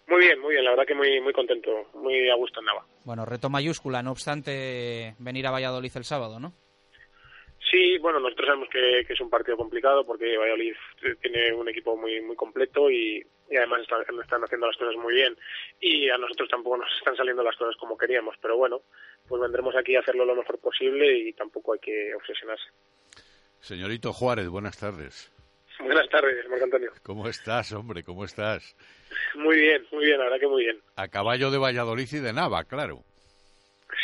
Muy 0.08 0.20
bien, 0.20 0.38
muy 0.40 0.52
bien. 0.52 0.64
La 0.64 0.70
verdad 0.70 0.86
que 0.86 0.94
muy 0.94 1.20
muy 1.20 1.32
contento, 1.32 1.88
muy 1.94 2.28
a 2.30 2.34
gusto 2.36 2.60
en 2.60 2.66
Nava. 2.66 2.86
Bueno, 3.04 3.24
reto 3.24 3.50
mayúscula, 3.50 4.02
no 4.02 4.12
obstante 4.12 5.14
venir 5.18 5.46
a 5.46 5.50
Valladolid 5.50 5.92
el 5.96 6.04
sábado, 6.04 6.38
¿no? 6.38 6.52
Sí, 7.70 7.98
bueno, 7.98 8.20
nosotros 8.20 8.46
sabemos 8.46 8.68
que, 8.70 9.04
que 9.04 9.12
es 9.12 9.20
un 9.20 9.28
partido 9.28 9.56
complicado 9.56 10.06
porque 10.06 10.36
Valladolid 10.38 10.74
tiene 11.20 11.52
un 11.52 11.68
equipo 11.68 11.96
muy 11.96 12.20
muy 12.20 12.36
completo 12.36 12.88
y, 12.88 13.26
y 13.50 13.56
además 13.56 13.82
están, 13.82 14.02
están 14.22 14.44
haciendo 14.44 14.68
las 14.68 14.76
cosas 14.76 14.94
muy 14.96 15.14
bien 15.14 15.36
y 15.80 16.08
a 16.08 16.16
nosotros 16.16 16.48
tampoco 16.48 16.76
nos 16.76 16.92
están 16.96 17.16
saliendo 17.16 17.42
las 17.42 17.56
cosas 17.56 17.74
como 17.76 17.98
queríamos, 17.98 18.36
pero 18.40 18.56
bueno, 18.56 18.82
pues 19.26 19.42
vendremos 19.42 19.74
aquí 19.74 19.96
a 19.96 20.00
hacerlo 20.00 20.24
lo 20.24 20.36
mejor 20.36 20.60
posible 20.60 21.18
y 21.18 21.32
tampoco 21.32 21.72
hay 21.72 21.80
que 21.80 22.14
obsesionarse. 22.14 22.66
Señorito 23.60 24.12
Juárez, 24.12 24.48
buenas 24.48 24.78
tardes. 24.78 25.32
Buenas 25.80 26.08
tardes, 26.08 26.48
Marco 26.48 26.64
Antonio. 26.64 26.92
¿Cómo 27.02 27.28
estás, 27.28 27.72
hombre? 27.72 28.02
¿Cómo 28.04 28.24
estás? 28.24 28.76
Muy 29.34 29.56
bien, 29.56 29.86
muy 29.92 30.04
bien, 30.04 30.18
la 30.18 30.24
verdad 30.24 30.40
que 30.40 30.48
muy 30.48 30.64
bien. 30.64 30.80
A 30.96 31.08
caballo 31.08 31.50
de 31.50 31.58
Valladolid 31.58 32.08
y 32.10 32.18
de 32.18 32.32
Nava, 32.32 32.64
claro. 32.64 33.04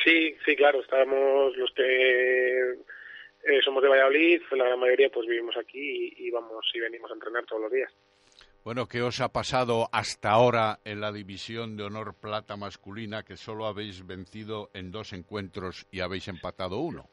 Sí, 0.05 0.35
sí, 0.45 0.57
claro, 0.57 0.81
estábamos 0.81 1.57
los 1.57 1.71
que 1.73 2.73
eh, 2.73 3.61
somos 3.65 3.83
de 3.83 3.89
Valladolid, 3.89 4.43
la 4.53 4.65
gran 4.65 4.81
mayoría 4.81 5.11
pues 5.11 5.27
vivimos 5.27 5.57
aquí 5.57 6.15
y, 6.17 6.27
y 6.27 6.31
vamos 6.31 6.65
y 6.75 6.81
venimos 6.81 7.11
a 7.11 7.15
entrenar 7.15 7.45
todos 7.47 7.63
los 7.63 7.73
días. 7.73 7.93
Bueno, 8.65 8.87
¿qué 8.87 9.03
os 9.03 9.21
ha 9.21 9.31
pasado 9.31 9.89
hasta 9.91 10.31
ahora 10.31 10.79
en 10.85 11.01
la 11.01 11.11
división 11.11 11.77
de 11.77 11.83
honor 11.83 12.15
plata 12.15 12.57
masculina 12.57 13.25
que 13.25 13.37
solo 13.37 13.67
habéis 13.67 14.07
vencido 14.07 14.71
en 14.73 14.93
dos 14.93 15.13
encuentros 15.13 15.89
y 15.91 15.99
habéis 15.99 16.29
empatado 16.29 16.79
uno? 16.79 17.09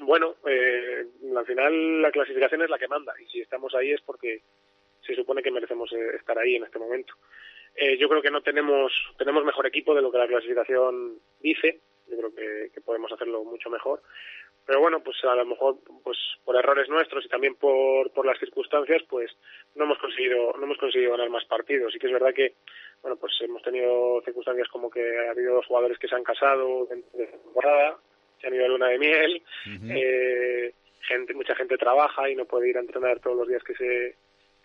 Bueno, 0.00 0.34
eh, 0.48 1.06
al 1.36 1.46
final 1.46 2.02
la 2.02 2.10
clasificación 2.10 2.62
es 2.62 2.70
la 2.70 2.78
que 2.78 2.88
manda 2.88 3.14
y 3.20 3.26
si 3.26 3.40
estamos 3.40 3.72
ahí 3.76 3.92
es 3.92 4.00
porque 4.00 4.42
se 5.06 5.14
supone 5.14 5.42
que 5.42 5.50
merecemos 5.50 5.92
eh, 5.92 6.16
estar 6.16 6.38
ahí 6.38 6.56
en 6.56 6.64
este 6.64 6.78
momento. 6.78 7.14
Eh, 7.74 7.98
yo 7.98 8.08
creo 8.08 8.22
que 8.22 8.30
no 8.30 8.42
tenemos 8.42 8.92
tenemos 9.18 9.44
mejor 9.44 9.66
equipo 9.66 9.94
de 9.94 10.02
lo 10.02 10.10
que 10.10 10.18
la 10.18 10.28
clasificación 10.28 11.18
dice. 11.40 11.80
Yo 12.08 12.16
creo 12.16 12.34
que, 12.34 12.70
que 12.72 12.80
podemos 12.80 13.12
hacerlo 13.12 13.44
mucho 13.44 13.68
mejor 13.68 14.02
pero 14.66 14.80
bueno 14.80 15.00
pues 15.00 15.16
a 15.24 15.34
lo 15.34 15.46
mejor 15.46 15.78
pues 16.02 16.18
por 16.44 16.56
errores 16.56 16.88
nuestros 16.88 17.24
y 17.24 17.28
también 17.28 17.54
por, 17.54 18.10
por 18.10 18.26
las 18.26 18.38
circunstancias 18.38 19.02
pues 19.08 19.30
no 19.76 19.84
hemos 19.84 19.98
conseguido 19.98 20.52
no 20.58 20.64
hemos 20.64 20.78
conseguido 20.78 21.12
ganar 21.12 21.30
más 21.30 21.44
partidos 21.44 21.94
y 21.94 21.98
que 21.98 22.08
es 22.08 22.12
verdad 22.12 22.34
que 22.34 22.54
bueno 23.00 23.16
pues 23.16 23.32
hemos 23.40 23.62
tenido 23.62 24.20
circunstancias 24.24 24.68
como 24.68 24.90
que 24.90 25.00
ha 25.00 25.30
habido 25.30 25.62
jugadores 25.62 25.98
que 25.98 26.08
se 26.08 26.16
han 26.16 26.24
casado 26.24 26.86
dentro 26.86 27.16
de 27.16 27.26
temporada 27.26 27.96
se 28.40 28.48
han 28.48 28.54
ido 28.54 28.64
a 28.64 28.68
luna 28.68 28.88
de 28.88 28.98
miel 28.98 29.42
eh, 29.88 30.74
gente 31.02 31.34
mucha 31.34 31.54
gente 31.54 31.78
trabaja 31.78 32.28
y 32.28 32.34
no 32.34 32.44
puede 32.44 32.68
ir 32.68 32.76
a 32.76 32.80
entrenar 32.80 33.20
todos 33.20 33.36
los 33.36 33.48
días 33.48 33.62
que 33.62 33.74
se 33.74 34.16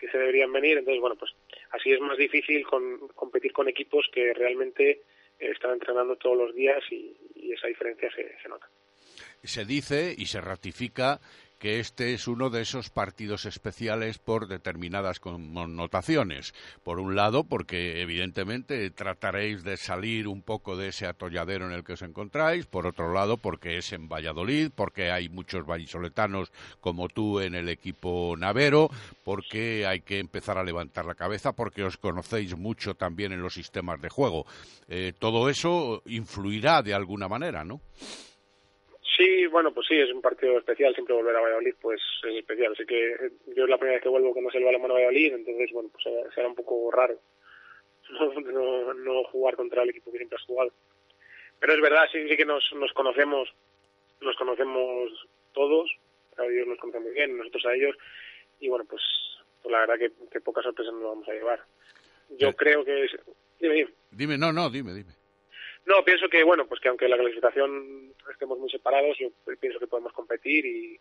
que 0.02 0.10
se 0.10 0.18
deberían 0.18 0.52
venir. 0.52 0.78
Entonces 0.78 1.00
bueno 1.00 1.16
pues 1.16 1.30
así 1.70 1.92
es 1.92 2.00
más 2.00 2.18
difícil 2.18 2.66
con, 2.66 3.08
competir 3.14 3.52
con 3.52 3.68
equipos 3.68 4.10
que 4.12 4.34
realmente 4.34 5.02
están 5.38 5.72
entrenando 5.72 6.16
todos 6.16 6.36
los 6.36 6.54
días 6.54 6.82
y, 6.90 7.16
y 7.36 7.52
esa 7.52 7.68
diferencia 7.68 8.10
se, 8.14 8.36
se 8.42 8.48
nota. 8.48 8.68
Se 9.44 9.64
dice 9.64 10.14
y 10.16 10.26
se 10.26 10.40
ratifica 10.40 11.20
que 11.62 11.78
este 11.78 12.12
es 12.12 12.26
uno 12.26 12.50
de 12.50 12.60
esos 12.60 12.90
partidos 12.90 13.44
especiales 13.44 14.18
por 14.18 14.48
determinadas 14.48 15.20
connotaciones. 15.20 16.54
Por 16.82 16.98
un 16.98 17.14
lado, 17.14 17.44
porque 17.44 18.00
evidentemente 18.00 18.90
trataréis 18.90 19.62
de 19.62 19.76
salir 19.76 20.26
un 20.26 20.42
poco 20.42 20.76
de 20.76 20.88
ese 20.88 21.06
atolladero 21.06 21.66
en 21.66 21.72
el 21.72 21.84
que 21.84 21.92
os 21.92 22.02
encontráis. 22.02 22.66
Por 22.66 22.88
otro 22.88 23.12
lado, 23.12 23.36
porque 23.36 23.78
es 23.78 23.92
en 23.92 24.08
Valladolid, 24.08 24.72
porque 24.74 25.12
hay 25.12 25.28
muchos 25.28 25.64
vallisoletanos 25.64 26.50
como 26.80 27.08
tú 27.08 27.38
en 27.38 27.54
el 27.54 27.68
equipo 27.68 28.34
navero, 28.36 28.90
porque 29.22 29.86
hay 29.86 30.00
que 30.00 30.18
empezar 30.18 30.58
a 30.58 30.64
levantar 30.64 31.04
la 31.04 31.14
cabeza, 31.14 31.52
porque 31.52 31.84
os 31.84 31.96
conocéis 31.96 32.56
mucho 32.56 32.96
también 32.96 33.30
en 33.30 33.40
los 33.40 33.54
sistemas 33.54 34.02
de 34.02 34.08
juego. 34.08 34.46
Eh, 34.88 35.12
todo 35.16 35.48
eso 35.48 36.02
influirá 36.06 36.82
de 36.82 36.94
alguna 36.94 37.28
manera, 37.28 37.64
¿no? 37.64 37.80
Sí, 39.16 39.46
bueno, 39.46 39.72
pues 39.74 39.86
sí, 39.88 39.98
es 39.98 40.10
un 40.12 40.22
partido 40.22 40.56
especial, 40.58 40.94
siempre 40.94 41.14
volver 41.14 41.36
a 41.36 41.40
Valladolid 41.40 41.74
pues 41.80 42.00
es 42.28 42.36
especial, 42.36 42.72
así 42.72 42.86
que 42.86 43.12
eh, 43.12 43.30
yo 43.54 43.64
es 43.64 43.68
la 43.70 43.76
primera 43.76 43.96
vez 43.96 44.02
que 44.02 44.08
vuelvo 44.08 44.32
que 44.32 44.40
no 44.40 44.48
es 44.48 44.54
el 44.54 44.64
balón 44.64 44.84
a 44.90 44.94
Valladolid, 44.94 45.34
entonces 45.34 45.70
bueno, 45.72 45.90
pues 45.92 46.32
será 46.34 46.48
un 46.48 46.54
poco 46.54 46.90
raro 46.90 47.18
no, 48.52 48.94
no, 48.94 49.24
jugar 49.24 49.56
contra 49.56 49.82
el 49.82 49.90
equipo 49.90 50.10
que 50.12 50.18
siempre 50.18 50.36
has 50.36 50.44
jugado. 50.46 50.72
Pero 51.60 51.74
es 51.74 51.80
verdad, 51.80 52.04
sí, 52.12 52.28
sí 52.28 52.36
que 52.36 52.44
nos, 52.44 52.64
nos 52.74 52.92
conocemos, 52.92 53.52
nos 54.20 54.36
conocemos 54.36 55.10
todos, 55.52 55.90
a 56.36 56.44
ellos 56.46 56.66
nos 56.66 56.78
conocen 56.78 57.02
muy 57.02 57.12
bien, 57.12 57.36
nosotros 57.36 57.64
a 57.66 57.74
ellos, 57.74 57.96
y 58.60 58.68
bueno, 58.68 58.84
pues, 58.88 59.02
pues 59.62 59.72
la 59.72 59.80
verdad 59.80 59.98
que, 59.98 60.10
que 60.30 60.40
pocas 60.40 60.64
sorpresas 60.64 60.92
nos 60.94 61.02
vamos 61.04 61.28
a 61.28 61.32
llevar. 61.32 61.60
Yo 62.38 62.48
Eh. 62.48 62.54
creo 62.56 62.84
que... 62.84 63.04
Es... 63.04 63.12
Dime, 63.60 63.74
dime. 63.74 63.90
Dime, 64.10 64.38
no, 64.38 64.52
no, 64.52 64.68
dime, 64.70 64.92
dime. 64.92 65.12
No, 65.86 66.04
pienso 66.04 66.28
que, 66.28 66.44
bueno, 66.44 66.66
pues 66.66 66.80
que 66.80 66.88
aunque 66.88 67.08
la 67.08 67.18
clasificación 67.18 68.14
estemos 68.30 68.58
muy 68.58 68.70
separados, 68.70 69.16
yo 69.18 69.28
pienso 69.60 69.78
que 69.78 69.86
podemos 69.86 70.12
competir 70.12 70.64
y, 70.64 70.98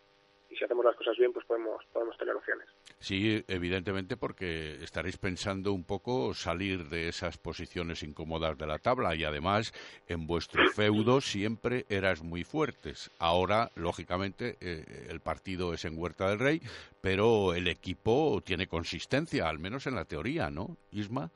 y 0.52 0.56
si 0.56 0.66
hacemos 0.66 0.84
las 0.84 0.96
cosas 0.96 1.18
bien, 1.18 1.32
pues 1.32 1.46
podemos, 1.46 1.84
podemos 1.94 2.18
tener 2.18 2.36
opciones. 2.36 2.68
Sí, 3.00 3.44
evidentemente 3.48 4.18
porque 4.18 4.76
estaréis 4.84 5.18
pensando 5.18 5.72
un 5.72 5.86
poco 5.86 6.34
salir 6.34 6.86
de 6.90 7.08
esas 7.08 7.38
posiciones 7.38 8.04
incómodas 8.04 8.58
de 8.58 8.68
la 8.68 8.78
tabla 8.78 9.16
y 9.16 9.24
además 9.24 9.74
en 10.08 10.28
vuestro 10.28 10.64
feudo 10.76 11.22
siempre 11.22 11.86
eras 11.90 12.22
muy 12.22 12.44
fuertes. 12.44 13.10
Ahora, 13.18 13.70
lógicamente, 13.76 14.58
eh, 14.60 14.84
el 15.10 15.22
partido 15.22 15.74
es 15.74 15.86
en 15.86 15.98
Huerta 15.98 16.30
del 16.30 16.40
Rey, 16.40 16.60
pero 17.02 17.54
el 17.54 17.68
equipo 17.68 18.42
tiene 18.46 18.68
consistencia, 18.68 19.48
al 19.48 19.58
menos 19.58 19.88
en 19.88 19.96
la 19.96 20.06
teoría, 20.06 20.50
¿no, 20.50 20.76
Isma? 20.92 21.32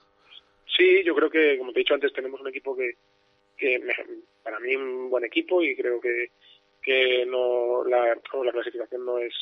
Sí, 0.75 1.03
yo 1.05 1.15
creo 1.15 1.29
que, 1.29 1.57
como 1.57 1.71
te 1.71 1.79
he 1.79 1.83
dicho 1.83 1.93
antes, 1.93 2.11
tenemos 2.11 2.41
un 2.41 2.49
equipo 2.49 2.75
que, 2.75 2.95
que 3.57 3.79
me- 3.79 3.93
para 4.43 4.59
mí 4.59 4.75
un 4.75 5.09
buen 5.09 5.23
equipo 5.25 5.61
y 5.61 5.75
creo 5.75 5.99
que, 5.99 6.29
que 6.81 7.25
no 7.25 7.83
la, 7.85 8.07
la 8.43 8.51
clasificación 8.51 9.05
no 9.05 9.17
es 9.17 9.33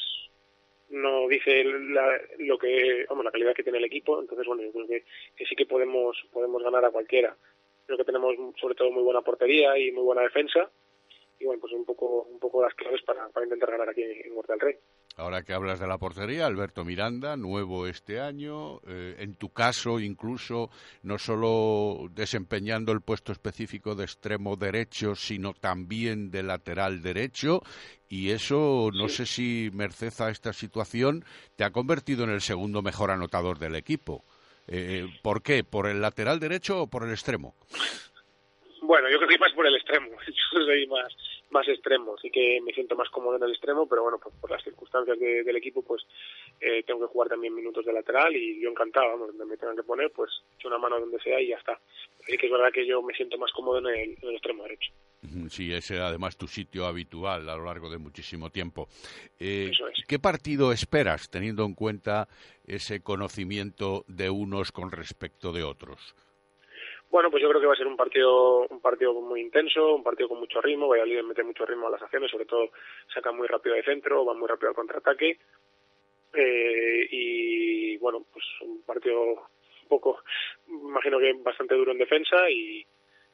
no 0.89 1.27
dice 1.27 1.63
la, 1.63 2.21
lo 2.39 2.57
que 2.57 3.05
vamos 3.09 3.25
la 3.25 3.31
calidad 3.31 3.53
que 3.55 3.63
tiene 3.63 3.79
el 3.79 3.85
equipo 3.85 4.19
entonces 4.19 4.45
bueno 4.45 4.63
yo 4.63 4.71
creo 4.71 4.87
que, 4.87 5.03
que 5.35 5.45
sí 5.45 5.55
que 5.55 5.65
podemos 5.65 6.17
podemos 6.31 6.61
ganar 6.63 6.85
a 6.85 6.91
cualquiera. 6.91 7.35
Creo 7.85 7.97
que 7.97 8.05
tenemos 8.05 8.35
sobre 8.61 8.75
todo 8.75 8.91
muy 8.91 9.03
buena 9.03 9.21
portería 9.21 9.77
y 9.77 9.91
muy 9.91 10.03
buena 10.03 10.21
defensa 10.21 10.69
y 11.43 11.45
bueno 11.45 11.59
pues 11.59 11.73
un 11.73 11.85
poco 11.85 12.23
un 12.23 12.39
poco 12.39 12.63
las 12.63 12.73
claves 12.73 13.01
para, 13.03 13.27
para 13.29 13.45
intentar 13.45 13.71
ganar 13.71 13.89
aquí 13.89 14.01
en 14.01 14.33
del 14.47 14.59
Rey 14.59 14.75
Ahora 15.15 15.43
que 15.43 15.53
hablas 15.53 15.79
de 15.79 15.85
la 15.85 15.99
portería, 15.99 16.47
Alberto 16.47 16.83
Miranda, 16.83 17.37
nuevo 17.37 17.85
este 17.85 18.19
año, 18.19 18.79
eh, 18.87 19.17
en 19.19 19.35
tu 19.35 19.49
caso 19.49 19.99
incluso 19.99 20.71
no 21.03 21.19
solo 21.19 22.07
desempeñando 22.09 22.91
el 22.91 23.01
puesto 23.01 23.31
específico 23.31 23.93
de 23.93 24.05
extremo 24.05 24.55
derecho, 24.55 25.13
sino 25.13 25.53
también 25.53 26.31
de 26.31 26.41
lateral 26.41 27.03
derecho, 27.03 27.61
y 28.09 28.31
eso 28.31 28.89
no 28.91 29.07
sé 29.07 29.27
si 29.27 29.69
merced 29.71 30.13
a 30.19 30.31
esta 30.31 30.51
situación 30.51 31.23
te 31.55 31.63
ha 31.63 31.69
convertido 31.69 32.23
en 32.23 32.31
el 32.31 32.41
segundo 32.41 32.81
mejor 32.81 33.11
anotador 33.11 33.59
del 33.59 33.75
equipo. 33.75 34.23
Eh, 34.65 35.05
¿Por 35.21 35.43
qué? 35.43 35.63
¿Por 35.63 35.87
el 35.87 36.01
lateral 36.01 36.39
derecho 36.39 36.81
o 36.81 36.87
por 36.87 37.03
el 37.03 37.11
extremo? 37.11 37.53
Bueno, 38.85 39.09
yo 39.09 39.17
creo 39.17 39.29
que 39.29 39.37
más 39.37 39.53
por 39.53 39.65
el 39.65 39.75
extremo. 39.75 40.09
Yo 40.27 40.59
soy 40.65 40.87
más 40.87 41.15
más 41.51 41.67
extremo, 41.67 42.17
sí 42.17 42.31
que 42.31 42.59
me 42.61 42.73
siento 42.73 42.95
más 42.95 43.09
cómodo 43.11 43.35
en 43.37 43.43
el 43.43 43.51
extremo, 43.51 43.87
pero 43.87 44.01
bueno, 44.01 44.17
pues 44.21 44.33
por 44.41 44.49
las 44.49 44.63
circunstancias 44.63 45.19
de- 45.19 45.43
del 45.43 45.55
equipo, 45.55 45.83
pues 45.83 46.01
eh, 46.59 46.81
tengo 46.83 47.01
que 47.01 47.13
jugar 47.13 47.29
también 47.29 47.53
minutos 47.53 47.85
de 47.85 47.93
lateral 47.93 48.35
y 48.35 48.59
yo 48.59 48.71
encantado, 48.71 49.09
vamos, 49.09 49.27
donde 49.27 49.45
me 49.45 49.55
tengan 49.57 49.75
que 49.75 49.83
poner, 49.83 50.09
pues 50.11 50.31
echo 50.57 50.67
una 50.67 50.79
mano 50.79 50.99
donde 50.99 51.19
sea 51.19 51.39
y 51.39 51.49
ya 51.49 51.57
está. 51.57 51.79
Así 52.23 52.37
que 52.37 52.47
es 52.47 52.51
verdad 52.51 52.71
que 52.73 52.87
yo 52.87 53.03
me 53.03 53.13
siento 53.13 53.37
más 53.37 53.51
cómodo 53.51 53.77
en 53.77 53.85
el, 53.85 54.17
en 54.19 54.29
el 54.29 54.33
extremo 54.35 54.63
derecho. 54.63 54.91
Sí, 55.49 55.71
ese 55.71 55.95
era 55.95 56.07
además 56.07 56.37
tu 56.37 56.47
sitio 56.47 56.87
habitual 56.87 57.47
a 57.49 57.55
lo 57.55 57.65
largo 57.65 57.87
de 57.89 57.99
muchísimo 57.99 58.49
tiempo. 58.49 58.87
Eh, 59.39 59.69
Eso 59.71 59.87
es. 59.89 60.03
¿Qué 60.07 60.17
partido 60.17 60.71
esperas, 60.71 61.29
teniendo 61.29 61.63
en 61.65 61.75
cuenta 61.75 62.27
ese 62.65 63.01
conocimiento 63.03 64.05
de 64.07 64.31
unos 64.31 64.71
con 64.71 64.89
respecto 64.91 65.53
de 65.53 65.61
otros? 65.63 66.15
Bueno, 67.13 67.29
pues 67.29 67.43
yo 67.43 67.49
creo 67.49 67.61
que 67.61 67.67
va 67.67 67.73
a 67.73 67.77
ser 67.77 67.85
un 67.85 67.95
partido 67.95 68.65
un 68.65 68.81
partido 68.81 69.13
muy 69.13 69.39
intenso, 69.39 69.93
un 69.93 70.01
partido 70.01 70.27
con 70.29 70.39
mucho 70.39 70.59
ritmo. 70.59 70.87
Valladolid 70.87 71.21
mete 71.21 71.43
mucho 71.43 71.63
ritmo 71.63 71.85
a 71.85 71.91
las 71.91 72.01
acciones, 72.01 72.31
sobre 72.31 72.47
todo 72.47 72.71
saca 73.13 73.31
muy 73.31 73.47
rápido 73.47 73.75
de 73.75 73.83
centro, 73.83 74.25
va 74.25 74.33
muy 74.33 74.47
rápido 74.47 74.69
al 74.69 74.75
contraataque. 74.75 75.37
Eh, 76.33 77.07
y 77.11 77.97
bueno, 77.97 78.25
pues 78.33 78.43
un 78.61 78.81
partido 78.81 79.21
un 79.21 79.87
poco, 79.87 80.23
imagino 80.67 81.19
que 81.19 81.33
bastante 81.33 81.75
duro 81.75 81.91
en 81.91 81.99
defensa 81.99 82.49
y 82.49 82.83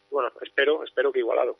bueno, 0.10 0.30
espero, 0.42 0.84
espero 0.84 1.14
que 1.14 1.20
igualado. 1.20 1.56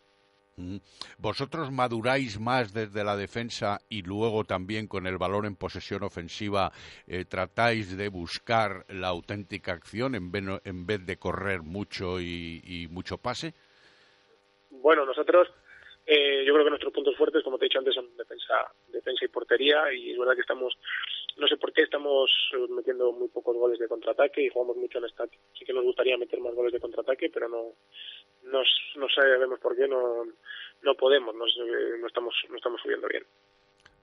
¿Vosotros 1.18 1.72
maduráis 1.72 2.40
más 2.40 2.74
desde 2.74 3.04
la 3.04 3.16
defensa 3.16 3.80
y 3.90 4.02
luego 4.02 4.44
también 4.44 4.88
con 4.88 5.08
el 5.08 5.18
valor 5.18 5.46
en 5.46 5.56
posesión 5.56 6.04
ofensiva 6.04 6.72
eh, 7.08 7.26
tratáis 7.26 7.98
de 7.98 8.10
buscar 8.10 8.86
la 8.90 9.08
auténtica 9.08 9.74
acción 9.74 10.16
en 10.16 10.32
vez, 10.32 10.44
en 10.64 10.86
vez 10.86 11.06
de 11.06 11.18
correr 11.18 11.62
mucho 11.62 12.20
y, 12.20 12.62
y 12.64 12.88
mucho 12.88 13.18
pase? 13.18 13.54
Bueno, 14.70 15.06
nosotros, 15.06 15.48
eh, 16.06 16.44
yo 16.46 16.54
creo 16.54 16.66
que 16.66 16.70
nuestros 16.72 16.94
puntos 16.94 17.16
fuertes, 17.16 17.44
como 17.44 17.58
te 17.58 17.66
he 17.66 17.68
dicho 17.68 17.80
antes, 17.80 17.96
son 17.96 18.16
defensa, 18.18 18.72
defensa 18.88 19.26
y 19.26 19.28
portería. 19.28 19.94
Y 19.94 20.12
es 20.12 20.18
verdad 20.18 20.36
que 20.36 20.42
estamos, 20.42 20.78
no 21.40 21.48
sé 21.48 21.58
por 21.58 21.72
qué, 21.74 21.84
estamos 21.84 22.30
eh, 22.54 22.68
metiendo 22.70 23.12
muy 23.12 23.28
pocos 23.30 23.56
goles 23.56 23.80
de 23.80 23.88
contraataque 23.88 24.44
y 24.44 24.50
jugamos 24.50 24.78
mucho 24.78 24.98
en 24.98 25.06
estadio. 25.06 25.40
Sí 25.58 25.66
que 25.66 25.74
nos 25.74 25.84
gustaría 25.84 26.18
meter 26.18 26.40
más 26.42 26.54
goles 26.54 26.74
de 26.74 26.80
contraataque, 26.80 27.30
pero 27.34 27.48
no, 27.48 27.74
no, 28.44 28.62
no 28.96 29.08
sabemos 29.10 29.60
por 29.60 29.76
qué, 29.76 29.88
no, 29.88 30.26
no 30.82 30.96
podemos, 30.96 31.34
no, 31.36 31.46
no 31.46 32.08
estamos, 32.08 32.36
no 32.50 32.58
estamos 32.58 32.82
subiendo 32.82 33.08
bien. 33.08 33.24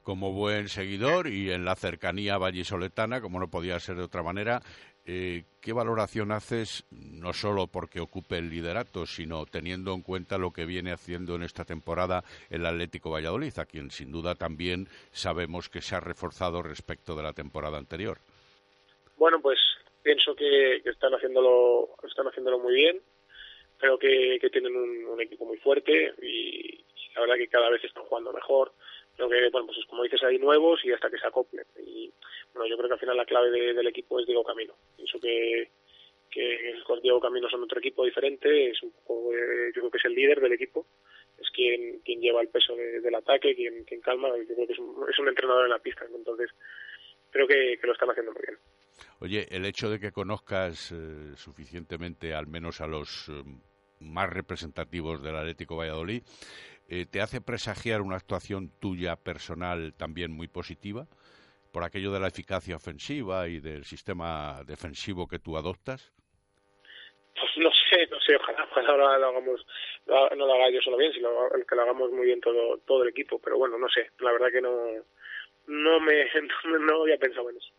como 0.02 0.32
buen 0.32 0.68
seguidor 0.68 1.26
y 1.26 1.50
en 1.50 1.64
la 1.64 1.74
cercanía 1.76 2.38
vallisoletana, 2.38 3.20
como 3.20 3.40
no 3.40 3.50
podía 3.50 3.78
ser 3.80 3.96
de 3.96 4.04
otra 4.04 4.22
manera, 4.22 4.62
eh, 5.06 5.44
¿qué 5.60 5.72
valoración 5.72 6.32
haces, 6.32 6.84
no 6.90 7.32
solo 7.32 7.68
porque 7.68 8.00
ocupe 8.00 8.38
el 8.38 8.50
liderato, 8.50 9.06
sino 9.06 9.46
teniendo 9.46 9.94
en 9.94 10.02
cuenta 10.02 10.36
lo 10.36 10.50
que 10.50 10.64
viene 10.64 10.90
haciendo 10.90 11.36
en 11.36 11.44
esta 11.44 11.64
temporada 11.64 12.24
el 12.50 12.66
Atlético 12.66 13.10
Valladolid, 13.10 13.56
a 13.58 13.66
quien 13.66 13.90
sin 13.90 14.10
duda 14.10 14.34
también 14.34 14.88
sabemos 15.12 15.68
que 15.68 15.80
se 15.80 15.94
ha 15.94 16.00
reforzado 16.00 16.60
respecto 16.60 17.14
de 17.14 17.22
la 17.22 17.32
temporada 17.32 17.78
anterior? 17.78 18.18
Bueno, 19.16 19.40
pues 19.40 19.58
pienso 20.02 20.34
que, 20.34 20.76
están 20.84 21.12
haciéndolo 21.14 21.88
están 22.02 22.26
haciéndolo 22.26 22.58
muy 22.58 22.74
bien. 22.74 23.00
Creo 23.78 23.98
que, 23.98 24.38
tienen 24.52 24.74
un, 24.74 25.20
equipo 25.20 25.44
muy 25.44 25.58
fuerte 25.58 26.14
y, 26.22 26.84
la 27.14 27.22
verdad 27.22 27.36
que 27.36 27.48
cada 27.48 27.70
vez 27.70 27.82
están 27.84 28.04
jugando 28.04 28.32
mejor. 28.32 28.72
Creo 29.16 29.28
que, 29.28 29.48
bueno, 29.50 29.66
pues 29.66 29.78
como 29.86 30.02
dices, 30.02 30.22
hay 30.22 30.38
nuevos 30.38 30.84
y 30.84 30.92
hasta 30.92 31.10
que 31.10 31.18
se 31.18 31.26
acoplen. 31.26 31.64
Y 31.84 32.12
bueno, 32.52 32.68
yo 32.68 32.76
creo 32.76 32.88
que 32.88 32.94
al 32.94 33.00
final 33.00 33.16
la 33.16 33.24
clave 33.24 33.50
del 33.50 33.86
equipo 33.86 34.20
es 34.20 34.26
Diego 34.26 34.44
Camino. 34.44 34.74
Pienso 34.96 35.18
que, 35.18 35.70
que 36.30 36.74
con 36.86 37.00
Diego 37.00 37.20
Camino 37.20 37.48
son 37.48 37.62
otro 37.62 37.78
equipo 37.78 38.04
diferente, 38.04 38.70
es 38.70 38.82
un 38.82 38.92
poco, 38.92 39.32
eh, 39.32 39.72
yo 39.74 39.80
creo 39.80 39.90
que 39.90 39.98
es 39.98 40.04
el 40.04 40.14
líder 40.14 40.40
del 40.40 40.52
equipo, 40.52 40.86
es 41.38 41.48
quien, 41.50 42.00
quien 42.00 42.20
lleva 42.20 42.42
el 42.42 42.48
peso 42.48 42.74
del 42.76 43.14
ataque, 43.14 43.54
quien, 43.54 43.84
quien 43.84 44.00
calma, 44.00 44.28
yo 44.28 44.54
creo 44.54 44.66
que 44.66 44.72
es 44.74 44.78
un, 44.78 45.06
es 45.10 45.18
un 45.18 45.28
entrenador 45.28 45.64
en 45.64 45.70
la 45.70 45.78
pista, 45.78 46.04
entonces 46.14 46.50
creo 47.30 47.46
que, 47.46 47.78
lo 47.82 47.92
están 47.92 48.10
haciendo 48.10 48.32
muy 48.32 48.42
bien. 48.46 48.58
Oye, 49.20 49.46
el 49.50 49.64
hecho 49.64 49.88
de 49.90 49.98
que 49.98 50.12
conozcas 50.12 50.92
eh, 50.92 51.36
suficientemente, 51.36 52.34
al 52.34 52.46
menos 52.46 52.80
a 52.80 52.86
los 52.86 53.28
eh, 53.28 53.42
más 54.00 54.28
representativos 54.30 55.22
del 55.22 55.36
Atlético 55.36 55.76
Valladolid, 55.76 56.22
¿te 56.88 57.20
hace 57.20 57.40
presagiar 57.40 58.00
una 58.00 58.16
actuación 58.16 58.70
tuya 58.80 59.16
personal 59.16 59.94
también 59.94 60.32
muy 60.32 60.48
positiva? 60.48 61.06
por 61.76 61.84
aquello 61.84 62.10
de 62.10 62.20
la 62.20 62.28
eficacia 62.28 62.74
ofensiva 62.74 63.48
y 63.48 63.60
del 63.60 63.84
sistema 63.84 64.62
defensivo 64.64 65.28
que 65.28 65.38
tú 65.38 65.58
adoptas? 65.58 66.10
Pues 67.38 67.52
no 67.58 67.70
sé, 67.70 68.06
no 68.10 68.18
sé, 68.18 68.34
ojalá, 68.34 68.64
ojalá 68.64 69.18
lo 69.18 69.28
hagamos, 69.28 69.66
no 70.06 70.46
lo 70.46 70.54
haga 70.54 70.70
yo 70.70 70.80
solo 70.80 70.96
bien, 70.96 71.12
sino 71.12 71.28
que 71.68 71.76
lo 71.76 71.82
hagamos 71.82 72.10
muy 72.12 72.24
bien 72.24 72.40
todo, 72.40 72.78
todo 72.86 73.02
el 73.02 73.10
equipo, 73.10 73.38
pero 73.44 73.58
bueno, 73.58 73.76
no 73.76 73.90
sé, 73.90 74.10
la 74.20 74.32
verdad 74.32 74.50
que 74.50 74.62
no, 74.62 74.74
no 75.66 76.00
me, 76.00 76.24
no 76.80 77.02
había 77.02 77.18
pensado 77.18 77.50
en 77.50 77.58
eso. 77.58 77.74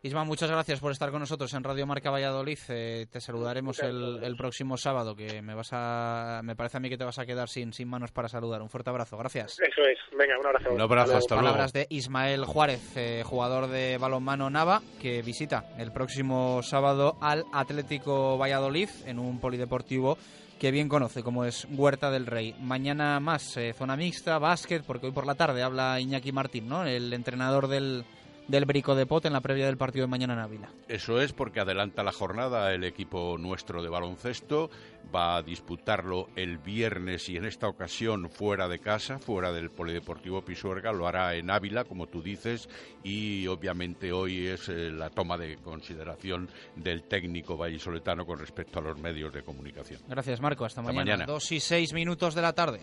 Isma, 0.00 0.22
muchas 0.22 0.48
gracias 0.48 0.78
por 0.78 0.92
estar 0.92 1.10
con 1.10 1.18
nosotros 1.18 1.52
en 1.54 1.64
Radio 1.64 1.84
Marca 1.84 2.08
Valladolid. 2.08 2.58
Eh, 2.68 3.06
te 3.10 3.20
saludaremos 3.20 3.80
el, 3.82 4.36
próximo 4.38 4.76
sábado, 4.76 5.16
que 5.16 5.42
me 5.42 5.54
vas 5.54 5.70
a, 5.72 6.40
me 6.44 6.54
parece 6.54 6.76
a 6.76 6.80
mí 6.80 6.88
que 6.88 6.96
te 6.96 7.02
vas 7.02 7.18
a 7.18 7.26
quedar 7.26 7.48
sin, 7.48 7.72
sin 7.72 7.88
manos 7.88 8.12
para 8.12 8.28
saludar. 8.28 8.62
Un 8.62 8.70
fuerte 8.70 8.90
abrazo, 8.90 9.18
gracias. 9.18 9.58
Eso 9.58 9.82
es, 9.82 9.98
venga, 10.16 10.38
un 10.38 10.46
abrazo. 10.46 10.70
Un 10.70 10.80
abrazo, 10.80 11.16
hasta 11.16 11.34
luego. 11.34 11.48
Palabras 11.48 11.72
de 11.72 11.88
Ismael 11.90 12.44
Juárez, 12.44 12.96
eh, 12.96 13.24
jugador 13.26 13.66
de 13.66 13.98
balonmano 13.98 14.48
Nava, 14.50 14.82
que 15.02 15.20
visita 15.22 15.64
el 15.78 15.90
próximo 15.90 16.62
sábado 16.62 17.16
al 17.20 17.44
Atlético 17.52 18.38
Valladolid 18.38 18.90
en 19.04 19.18
un 19.18 19.40
polideportivo 19.40 20.16
que 20.60 20.70
bien 20.70 20.88
conoce, 20.88 21.24
como 21.24 21.44
es 21.44 21.66
Huerta 21.70 22.12
del 22.12 22.26
Rey. 22.26 22.54
Mañana 22.60 23.18
más, 23.18 23.56
eh, 23.56 23.72
zona 23.72 23.96
mixta, 23.96 24.38
básquet, 24.38 24.84
porque 24.84 25.06
hoy 25.06 25.12
por 25.12 25.26
la 25.26 25.34
tarde 25.34 25.62
habla 25.62 25.98
Iñaki 25.98 26.30
Martín, 26.30 26.68
¿no? 26.68 26.84
El 26.84 27.12
entrenador 27.12 27.66
del 27.66 28.04
del 28.48 28.64
Brico 28.64 28.94
de 28.94 29.06
Pot 29.06 29.26
en 29.26 29.32
la 29.32 29.40
previa 29.40 29.66
del 29.66 29.76
partido 29.76 30.04
de 30.04 30.10
mañana 30.10 30.32
en 30.32 30.40
Ávila. 30.40 30.68
Eso 30.88 31.20
es 31.20 31.32
porque 31.32 31.60
adelanta 31.60 32.02
la 32.02 32.12
jornada 32.12 32.74
el 32.74 32.84
equipo 32.84 33.36
nuestro 33.38 33.82
de 33.82 33.88
baloncesto, 33.88 34.70
va 35.14 35.36
a 35.36 35.42
disputarlo 35.42 36.28
el 36.36 36.58
viernes 36.58 37.28
y 37.28 37.36
en 37.36 37.44
esta 37.44 37.68
ocasión 37.68 38.30
fuera 38.30 38.68
de 38.68 38.78
casa, 38.78 39.18
fuera 39.18 39.52
del 39.52 39.70
Polideportivo 39.70 40.42
Pisuerga, 40.42 40.92
lo 40.92 41.06
hará 41.06 41.34
en 41.34 41.50
Ávila, 41.50 41.84
como 41.84 42.06
tú 42.06 42.22
dices, 42.22 42.68
y 43.02 43.46
obviamente 43.46 44.12
hoy 44.12 44.48
es 44.48 44.68
eh, 44.68 44.90
la 44.90 45.10
toma 45.10 45.36
de 45.36 45.56
consideración 45.56 46.48
del 46.76 47.04
técnico 47.04 47.56
vallisoletano 47.56 48.26
con 48.26 48.38
respecto 48.38 48.78
a 48.78 48.82
los 48.82 48.98
medios 48.98 49.32
de 49.32 49.42
comunicación. 49.42 50.00
Gracias, 50.08 50.40
Marco. 50.40 50.64
Hasta, 50.64 50.82
mañana. 50.82 51.04
mañana. 51.04 51.26
Dos 51.26 51.52
y 51.52 51.60
seis 51.60 51.92
minutos 51.92 52.34
de 52.34 52.42
la 52.42 52.52
tarde. 52.54 52.80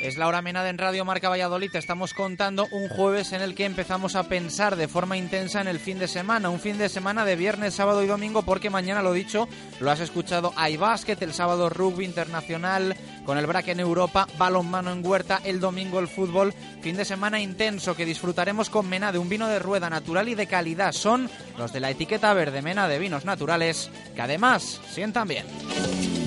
Es 0.00 0.16
la 0.16 0.26
hora 0.26 0.40
menada 0.40 0.70
en 0.70 0.78
Radio 0.78 1.04
Marca 1.04 1.28
Valladolid. 1.28 1.76
estamos 1.76 2.14
contando 2.14 2.66
un 2.70 2.88
jueves 2.88 3.32
en 3.34 3.42
el 3.42 3.54
que 3.54 3.66
empezamos 3.66 4.16
a 4.16 4.22
pensar 4.22 4.76
de 4.76 4.88
forma 4.88 5.18
intensa 5.18 5.60
en 5.60 5.68
el 5.68 5.78
fin 5.78 5.98
de 5.98 6.08
semana. 6.08 6.48
Un 6.48 6.58
fin 6.58 6.78
de 6.78 6.88
semana 6.88 7.26
de 7.26 7.36
viernes, 7.36 7.74
sábado 7.74 8.02
y 8.02 8.06
domingo, 8.06 8.40
porque 8.40 8.70
mañana 8.70 9.02
lo 9.02 9.12
dicho, 9.12 9.46
lo 9.78 9.90
has 9.90 10.00
escuchado, 10.00 10.54
hay 10.56 10.78
básquet, 10.78 11.20
el 11.20 11.34
sábado 11.34 11.68
rugby 11.68 12.06
internacional, 12.06 12.96
con 13.26 13.36
el 13.36 13.46
braque 13.46 13.72
en 13.72 13.80
Europa, 13.80 14.26
balonmano 14.38 14.90
en 14.90 15.04
Huerta, 15.04 15.42
el 15.44 15.60
domingo 15.60 15.98
el 15.98 16.08
fútbol. 16.08 16.54
Fin 16.80 16.96
de 16.96 17.04
semana 17.04 17.38
intenso 17.38 17.94
que 17.94 18.06
disfrutaremos 18.06 18.70
con 18.70 18.88
Mena 18.88 19.12
de 19.12 19.18
un 19.18 19.28
vino 19.28 19.48
de 19.48 19.58
rueda 19.58 19.90
natural 19.90 20.30
y 20.30 20.34
de 20.34 20.46
calidad. 20.46 20.92
Son 20.92 21.28
los 21.58 21.74
de 21.74 21.80
la 21.80 21.90
etiqueta 21.90 22.32
verde 22.32 22.62
Mena 22.62 22.88
de 22.88 22.98
vinos 22.98 23.26
naturales, 23.26 23.90
que 24.14 24.22
además 24.22 24.80
sientan 24.90 25.28
bien. 25.28 26.19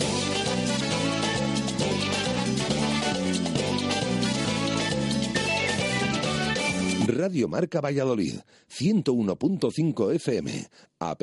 Radio 7.05 7.49
Marca 7.49 7.81
Valladolid, 7.81 8.39
101.5 8.69 10.15
FM, 10.15 10.69
app 10.99 11.21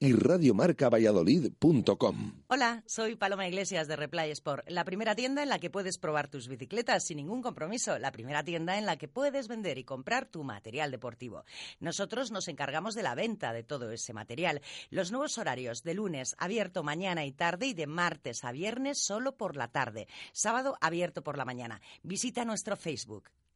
y 0.00 0.12
radiomarcavalladolid.com. 0.14 2.42
Hola, 2.48 2.82
soy 2.86 3.14
Paloma 3.14 3.46
Iglesias 3.46 3.86
de 3.86 3.94
Replay 3.94 4.32
Sport, 4.32 4.68
la 4.68 4.84
primera 4.84 5.14
tienda 5.14 5.44
en 5.44 5.48
la 5.48 5.60
que 5.60 5.70
puedes 5.70 5.98
probar 5.98 6.26
tus 6.26 6.48
bicicletas 6.48 7.04
sin 7.04 7.18
ningún 7.18 7.40
compromiso, 7.40 8.00
la 8.00 8.10
primera 8.10 8.42
tienda 8.42 8.78
en 8.78 8.86
la 8.86 8.96
que 8.96 9.06
puedes 9.06 9.46
vender 9.46 9.78
y 9.78 9.84
comprar 9.84 10.26
tu 10.26 10.42
material 10.42 10.90
deportivo. 10.90 11.44
Nosotros 11.78 12.32
nos 12.32 12.48
encargamos 12.48 12.96
de 12.96 13.04
la 13.04 13.14
venta 13.14 13.52
de 13.52 13.62
todo 13.62 13.92
ese 13.92 14.12
material. 14.12 14.60
Los 14.90 15.12
nuevos 15.12 15.38
horarios 15.38 15.84
de 15.84 15.94
lunes 15.94 16.34
abierto 16.38 16.82
mañana 16.82 17.24
y 17.24 17.30
tarde 17.30 17.66
y 17.66 17.74
de 17.74 17.86
martes 17.86 18.42
a 18.42 18.50
viernes 18.50 18.98
solo 18.98 19.36
por 19.36 19.54
la 19.54 19.68
tarde. 19.68 20.08
Sábado 20.32 20.76
abierto 20.80 21.22
por 21.22 21.38
la 21.38 21.44
mañana. 21.44 21.80
Visita 22.02 22.44
nuestro 22.44 22.76
Facebook 22.76 23.30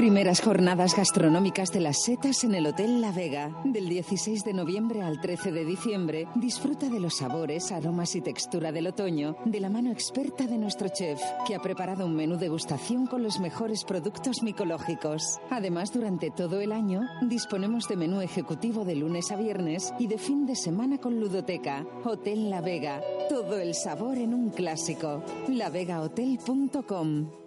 Primeras 0.00 0.40
jornadas 0.40 0.96
gastronómicas 0.96 1.72
de 1.72 1.80
las 1.80 2.04
setas 2.04 2.42
en 2.44 2.54
el 2.54 2.66
Hotel 2.66 3.02
La 3.02 3.12
Vega. 3.12 3.54
Del 3.64 3.86
16 3.86 4.44
de 4.44 4.54
noviembre 4.54 5.02
al 5.02 5.20
13 5.20 5.52
de 5.52 5.66
diciembre, 5.66 6.26
disfruta 6.36 6.88
de 6.88 6.98
los 6.98 7.18
sabores, 7.18 7.70
aromas 7.70 8.16
y 8.16 8.22
textura 8.22 8.72
del 8.72 8.86
otoño 8.86 9.36
de 9.44 9.60
la 9.60 9.68
mano 9.68 9.92
experta 9.92 10.46
de 10.46 10.56
nuestro 10.56 10.88
chef, 10.88 11.20
que 11.46 11.54
ha 11.54 11.60
preparado 11.60 12.06
un 12.06 12.16
menú 12.16 12.38
degustación 12.38 13.06
con 13.06 13.22
los 13.22 13.40
mejores 13.40 13.84
productos 13.84 14.42
micológicos. 14.42 15.38
Además, 15.50 15.92
durante 15.92 16.30
todo 16.30 16.62
el 16.62 16.72
año, 16.72 17.02
disponemos 17.20 17.86
de 17.86 17.96
menú 17.96 18.22
ejecutivo 18.22 18.86
de 18.86 18.96
lunes 18.96 19.30
a 19.30 19.36
viernes 19.36 19.92
y 19.98 20.06
de 20.06 20.16
fin 20.16 20.46
de 20.46 20.56
semana 20.56 20.96
con 20.96 21.20
ludoteca. 21.20 21.84
Hotel 22.04 22.48
La 22.48 22.62
Vega. 22.62 23.02
Todo 23.28 23.58
el 23.58 23.74
sabor 23.74 24.16
en 24.16 24.32
un 24.32 24.48
clásico. 24.48 25.22
lavegahotel.com 25.46 27.39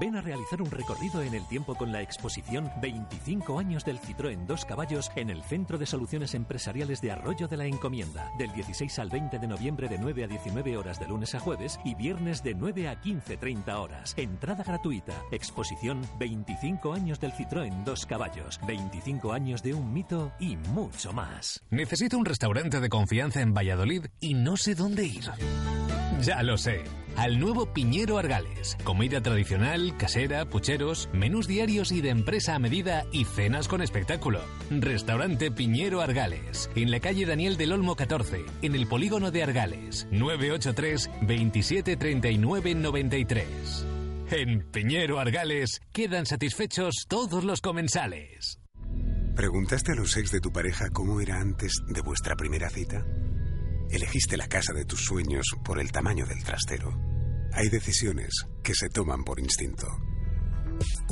Ven 0.00 0.16
a 0.16 0.20
realizar 0.20 0.62
un 0.62 0.70
recorrido 0.70 1.22
en 1.22 1.34
el 1.34 1.46
tiempo 1.46 1.74
con 1.74 1.92
la 1.92 2.00
exposición 2.00 2.70
25 2.80 3.58
años 3.58 3.84
del 3.84 4.00
Citroën 4.00 4.46
Dos 4.46 4.64
Caballos 4.64 5.10
en 5.16 5.30
el 5.30 5.42
Centro 5.42 5.78
de 5.78 5.86
Soluciones 5.86 6.34
Empresariales 6.34 7.00
de 7.00 7.12
Arroyo 7.12 7.46
de 7.46 7.56
la 7.56 7.66
Encomienda, 7.66 8.30
del 8.38 8.52
16 8.52 8.98
al 8.98 9.10
20 9.10 9.38
de 9.38 9.46
noviembre 9.46 9.88
de 9.88 9.98
9 9.98 10.24
a 10.24 10.26
19 10.26 10.76
horas 10.76 10.98
de 10.98 11.08
lunes 11.08 11.34
a 11.34 11.40
jueves 11.40 11.78
y 11.84 11.94
viernes 11.94 12.42
de 12.42 12.54
9 12.54 12.88
a 12.88 13.00
15.30 13.00 13.74
horas. 13.74 14.14
Entrada 14.16 14.64
gratuita. 14.64 15.14
Exposición 15.30 16.00
25 16.18 16.92
años 16.92 17.20
del 17.20 17.32
Citroën 17.32 17.84
Dos 17.84 18.06
Caballos, 18.06 18.60
25 18.66 19.32
años 19.32 19.62
de 19.62 19.74
un 19.74 19.92
mito 19.92 20.32
y 20.40 20.56
mucho 20.56 21.12
más. 21.12 21.62
Necesito 21.70 22.16
un 22.18 22.24
restaurante 22.24 22.80
de 22.80 22.88
confianza 22.88 23.40
en 23.40 23.54
Valladolid 23.54 24.06
y 24.20 24.34
no 24.34 24.56
sé 24.56 24.74
dónde 24.74 25.04
ir. 25.04 25.30
Ya 26.20 26.42
lo 26.42 26.56
sé 26.56 26.84
al 27.16 27.38
nuevo 27.38 27.66
Piñero 27.66 28.18
Argales. 28.18 28.76
Comida 28.84 29.20
tradicional, 29.20 29.81
casera, 29.90 30.44
pucheros, 30.44 31.08
menús 31.12 31.46
diarios 31.48 31.90
y 31.90 32.00
de 32.00 32.10
empresa 32.10 32.54
a 32.54 32.58
medida 32.58 33.04
y 33.10 33.24
cenas 33.24 33.68
con 33.68 33.82
espectáculo. 33.82 34.40
Restaurante 34.70 35.50
Piñero 35.50 36.00
Argales, 36.00 36.70
en 36.76 36.90
la 36.90 37.00
calle 37.00 37.26
Daniel 37.26 37.56
del 37.56 37.72
Olmo 37.72 37.96
14, 37.96 38.44
en 38.62 38.74
el 38.74 38.86
polígono 38.86 39.30
de 39.30 39.42
Argales, 39.42 40.06
983 40.10 41.10
27 41.22 41.96
93. 42.76 43.86
En 44.30 44.62
Piñero 44.70 45.18
Argales 45.18 45.80
quedan 45.92 46.24
satisfechos 46.24 47.06
todos 47.08 47.44
los 47.44 47.60
comensales. 47.60 48.58
¿Preguntaste 49.36 49.92
a 49.92 49.94
los 49.94 50.16
ex 50.16 50.30
de 50.30 50.40
tu 50.40 50.52
pareja 50.52 50.90
cómo 50.90 51.20
era 51.20 51.40
antes 51.40 51.72
de 51.88 52.00
vuestra 52.00 52.36
primera 52.36 52.70
cita? 52.70 53.04
Elegiste 53.90 54.36
la 54.36 54.46
casa 54.46 54.72
de 54.72 54.84
tus 54.84 55.04
sueños 55.04 55.44
por 55.64 55.78
el 55.78 55.92
tamaño 55.92 56.24
del 56.26 56.42
trastero. 56.42 56.98
Hay 57.54 57.68
decisiones 57.68 58.46
que 58.62 58.74
se 58.74 58.88
toman 58.88 59.24
por 59.24 59.38
instinto. 59.38 59.86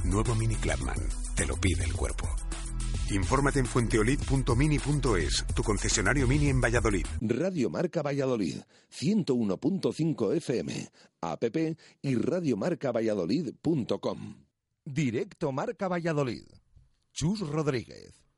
Nuevo 0.05 0.34
Mini 0.34 0.55
Clubman. 0.57 0.97
Te 1.36 1.47
lo 1.47 1.57
pide 1.57 1.84
el 1.84 1.93
cuerpo. 1.93 2.26
Infórmate 3.11 3.59
en 3.59 3.66
fuenteolid.mini.es, 3.66 5.45
tu 5.55 5.62
concesionario 5.62 6.26
Mini 6.26 6.49
en 6.49 6.59
Valladolid. 6.61 7.07
Radio 7.20 7.68
Marca 7.68 8.01
Valladolid, 8.03 8.57
101.5 8.91 10.36
FM, 10.36 10.88
app 11.20 11.45
y 12.03 12.14
radiomarcavalladolid.com. 12.14 14.45
Directo 14.84 15.53
Marca 15.53 15.88
Valladolid. 15.88 16.45
Chus 17.12 17.41
Rodríguez. 17.41 18.29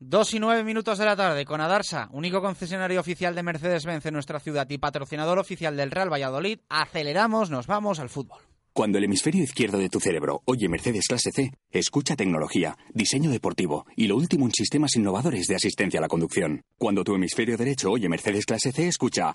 Dos 0.00 0.32
y 0.32 0.38
nueve 0.38 0.62
minutos 0.62 0.96
de 0.98 1.04
la 1.04 1.16
tarde 1.16 1.44
con 1.44 1.60
Adarsa, 1.60 2.08
único 2.12 2.40
concesionario 2.40 3.00
oficial 3.00 3.34
de 3.34 3.42
Mercedes-Benz 3.42 4.06
en 4.06 4.14
nuestra 4.14 4.38
ciudad 4.38 4.70
y 4.70 4.78
patrocinador 4.78 5.40
oficial 5.40 5.76
del 5.76 5.90
Real 5.90 6.08
Valladolid. 6.08 6.60
Aceleramos, 6.68 7.50
nos 7.50 7.66
vamos 7.66 7.98
al 7.98 8.08
fútbol. 8.08 8.38
Cuando 8.72 8.98
el 8.98 9.04
hemisferio 9.04 9.42
izquierdo 9.42 9.76
de 9.76 9.88
tu 9.88 9.98
cerebro 9.98 10.42
oye 10.44 10.68
Mercedes 10.68 11.08
Clase 11.08 11.32
C, 11.32 11.52
escucha 11.72 12.14
tecnología, 12.14 12.78
diseño 12.94 13.28
deportivo 13.28 13.86
y 13.96 14.06
lo 14.06 14.14
último 14.14 14.46
en 14.46 14.52
sistemas 14.52 14.94
innovadores 14.94 15.48
de 15.48 15.56
asistencia 15.56 15.98
a 15.98 16.02
la 16.02 16.08
conducción. 16.08 16.62
Cuando 16.78 17.02
tu 17.02 17.16
hemisferio 17.16 17.56
derecho 17.56 17.90
oye 17.90 18.08
Mercedes 18.08 18.46
Clase 18.46 18.70
C, 18.70 18.86
escucha 18.86 19.34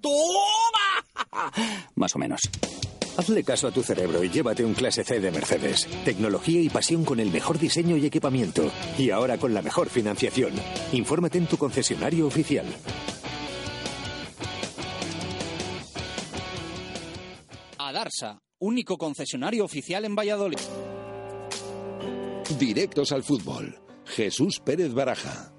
¡Toma! 0.00 1.50
Más 1.96 2.14
o 2.14 2.18
menos. 2.20 2.40
Hazle 3.16 3.44
caso 3.44 3.68
a 3.68 3.70
tu 3.70 3.82
cerebro 3.82 4.24
y 4.24 4.28
llévate 4.28 4.64
un 4.64 4.74
Clase 4.74 5.04
C 5.04 5.20
de 5.20 5.30
Mercedes. 5.30 5.86
Tecnología 6.04 6.60
y 6.60 6.68
pasión 6.68 7.04
con 7.04 7.20
el 7.20 7.30
mejor 7.30 7.58
diseño 7.58 7.96
y 7.96 8.06
equipamiento. 8.06 8.72
Y 8.98 9.10
ahora 9.10 9.38
con 9.38 9.54
la 9.54 9.62
mejor 9.62 9.88
financiación. 9.88 10.52
Infórmate 10.92 11.38
en 11.38 11.46
tu 11.46 11.56
concesionario 11.56 12.26
oficial. 12.26 12.66
Adarsa, 17.78 18.40
único 18.58 18.96
concesionario 18.96 19.64
oficial 19.64 20.04
en 20.04 20.16
Valladolid. 20.16 20.58
Directos 22.58 23.12
al 23.12 23.22
fútbol. 23.22 23.78
Jesús 24.06 24.60
Pérez 24.60 24.92
Baraja. 24.92 25.53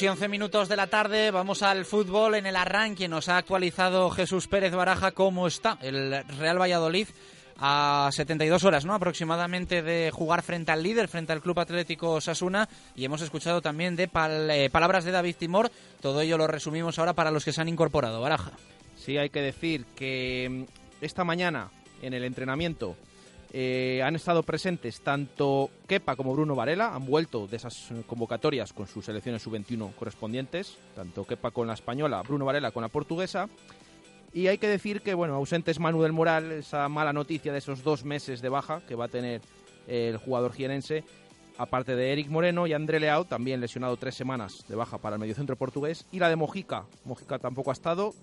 2 0.00 0.04
y 0.04 0.08
11 0.08 0.28
minutos 0.28 0.68
de 0.70 0.76
la 0.76 0.86
tarde, 0.86 1.30
vamos 1.30 1.62
al 1.62 1.84
fútbol 1.84 2.34
en 2.34 2.46
el 2.46 2.56
arranque. 2.56 3.06
Nos 3.06 3.28
ha 3.28 3.36
actualizado 3.36 4.08
Jesús 4.08 4.48
Pérez 4.48 4.72
Baraja 4.72 5.10
cómo 5.10 5.46
está 5.46 5.76
el 5.82 6.24
Real 6.38 6.58
Valladolid 6.58 7.06
a 7.58 8.08
72 8.10 8.64
horas 8.64 8.86
¿no? 8.86 8.94
aproximadamente 8.94 9.82
de 9.82 10.10
jugar 10.10 10.40
frente 10.40 10.72
al 10.72 10.82
líder, 10.82 11.08
frente 11.08 11.34
al 11.34 11.42
Club 11.42 11.60
Atlético 11.60 12.18
Sasuna. 12.22 12.66
Y 12.96 13.04
hemos 13.04 13.20
escuchado 13.20 13.60
también 13.60 13.94
de 13.94 14.04
eh, 14.04 14.70
palabras 14.72 15.04
de 15.04 15.10
David 15.10 15.36
Timor. 15.38 15.70
Todo 16.00 16.22
ello 16.22 16.38
lo 16.38 16.46
resumimos 16.46 16.98
ahora 16.98 17.12
para 17.12 17.30
los 17.30 17.44
que 17.44 17.52
se 17.52 17.60
han 17.60 17.68
incorporado. 17.68 18.22
Baraja. 18.22 18.52
Sí, 18.96 19.18
hay 19.18 19.28
que 19.28 19.42
decir 19.42 19.84
que 19.96 20.48
mm, 20.48 21.04
esta 21.04 21.24
mañana 21.24 21.68
en 22.00 22.14
el 22.14 22.24
entrenamiento 22.24 22.96
eh, 23.52 24.00
han 24.04 24.14
estado 24.14 24.42
presentes 24.42 25.00
tanto 25.00 25.70
Kepa 25.88 26.14
como 26.14 26.32
Bruno 26.32 26.54
Varela, 26.54 26.94
han 26.94 27.04
vuelto 27.04 27.46
de 27.46 27.56
esas 27.56 27.88
convocatorias 28.06 28.72
con 28.72 28.86
sus 28.86 29.04
selecciones 29.04 29.42
sub-21 29.42 29.94
correspondientes, 29.94 30.76
tanto 30.94 31.26
Kepa 31.26 31.50
con 31.50 31.66
la 31.66 31.74
española, 31.74 32.22
Bruno 32.22 32.44
Varela 32.44 32.70
con 32.70 32.82
la 32.82 32.88
portuguesa. 32.88 33.48
Y 34.32 34.46
hay 34.46 34.58
que 34.58 34.68
decir 34.68 35.00
que, 35.00 35.14
bueno, 35.14 35.34
ausentes 35.34 35.80
Manu 35.80 36.02
del 36.02 36.12
Moral, 36.12 36.52
esa 36.52 36.88
mala 36.88 37.12
noticia 37.12 37.50
de 37.52 37.58
esos 37.58 37.82
dos 37.82 38.04
meses 38.04 38.40
de 38.40 38.48
baja 38.48 38.80
que 38.86 38.94
va 38.94 39.06
a 39.06 39.08
tener 39.08 39.40
el 39.88 40.16
jugador 40.18 40.52
jienense, 40.52 41.02
aparte 41.58 41.96
de 41.96 42.12
Eric 42.12 42.28
Moreno 42.28 42.68
y 42.68 42.72
André 42.72 43.00
Leao, 43.00 43.24
también 43.24 43.60
lesionado 43.60 43.96
tres 43.96 44.14
semanas 44.14 44.64
de 44.68 44.76
baja 44.76 44.98
para 44.98 45.16
el 45.16 45.20
mediocentro 45.20 45.56
portugués, 45.56 46.06
y 46.12 46.20
la 46.20 46.28
de 46.28 46.36
Mojica. 46.36 46.84
Mojica 47.04 47.40
tampoco 47.40 47.70
ha 47.70 47.72
estado, 47.72 48.14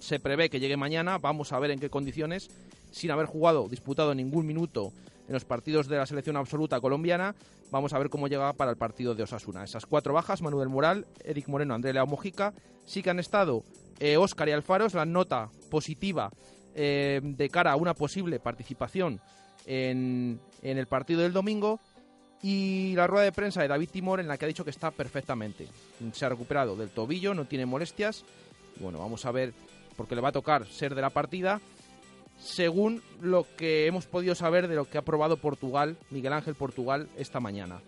se 0.00 0.20
prevé 0.20 0.50
que 0.50 0.60
llegue 0.60 0.76
mañana, 0.76 1.16
vamos 1.16 1.52
a 1.52 1.58
ver 1.58 1.70
en 1.70 1.80
qué 1.80 1.88
condiciones, 1.88 2.50
sin 2.90 3.10
haber 3.10 3.26
jugado, 3.26 3.68
disputado 3.68 4.14
ningún 4.14 4.46
minuto 4.46 4.92
en 5.30 5.34
los 5.34 5.44
partidos 5.44 5.86
de 5.86 5.96
la 5.96 6.06
selección 6.06 6.36
absoluta 6.36 6.80
colombiana. 6.80 7.34
Vamos 7.70 7.92
a 7.92 7.98
ver 7.98 8.10
cómo 8.10 8.26
llega 8.26 8.52
para 8.52 8.72
el 8.72 8.76
partido 8.76 9.14
de 9.14 9.22
Osasuna. 9.22 9.62
Esas 9.62 9.86
cuatro 9.86 10.12
bajas, 10.12 10.42
Manuel 10.42 10.68
Moral, 10.68 11.06
Eric 11.24 11.46
Moreno, 11.48 11.74
André 11.74 11.92
Leao 11.92 12.06
Mojica, 12.06 12.52
sí 12.84 13.02
que 13.02 13.10
han 13.10 13.20
estado 13.20 13.62
Oscar 14.18 14.48
eh, 14.48 14.50
y 14.50 14.54
Alfaro, 14.54 14.86
es 14.86 14.94
la 14.94 15.04
nota 15.04 15.50
positiva 15.70 16.30
eh, 16.74 17.20
de 17.22 17.48
cara 17.48 17.72
a 17.72 17.76
una 17.76 17.94
posible 17.94 18.40
participación 18.40 19.20
en 19.66 20.40
el 20.62 20.86
partido 20.86 21.20
del 21.20 21.32
domingo. 21.32 21.78
Y 22.42 22.94
la 22.96 23.06
rueda 23.06 23.24
de 23.24 23.32
prensa 23.32 23.60
de 23.60 23.68
David 23.68 23.90
Timor 23.90 24.18
en 24.18 24.26
la 24.26 24.38
que 24.38 24.46
ha 24.46 24.48
dicho 24.48 24.64
que 24.64 24.70
está 24.70 24.90
perfectamente. 24.90 25.68
Se 26.12 26.24
ha 26.24 26.30
recuperado 26.30 26.74
del 26.74 26.88
tobillo, 26.88 27.34
no 27.34 27.44
tiene 27.44 27.66
molestias. 27.66 28.24
bueno, 28.80 28.98
vamos 28.98 29.26
a 29.26 29.30
ver, 29.30 29.52
porque 29.96 30.14
le 30.14 30.22
va 30.22 30.30
a 30.30 30.32
tocar 30.32 30.66
ser 30.66 30.94
de 30.94 31.02
la 31.02 31.10
partida 31.10 31.60
según 32.40 33.02
lo 33.20 33.46
que 33.56 33.86
hemos 33.86 34.06
podido 34.06 34.34
saber 34.34 34.66
de 34.66 34.74
lo 34.74 34.88
que 34.88 34.98
ha 34.98 35.02
probado 35.02 35.36
Portugal, 35.36 35.96
Miguel 36.10 36.32
Ángel 36.32 36.54
Portugal, 36.54 37.08
esta 37.16 37.38
mañana. 37.38 37.80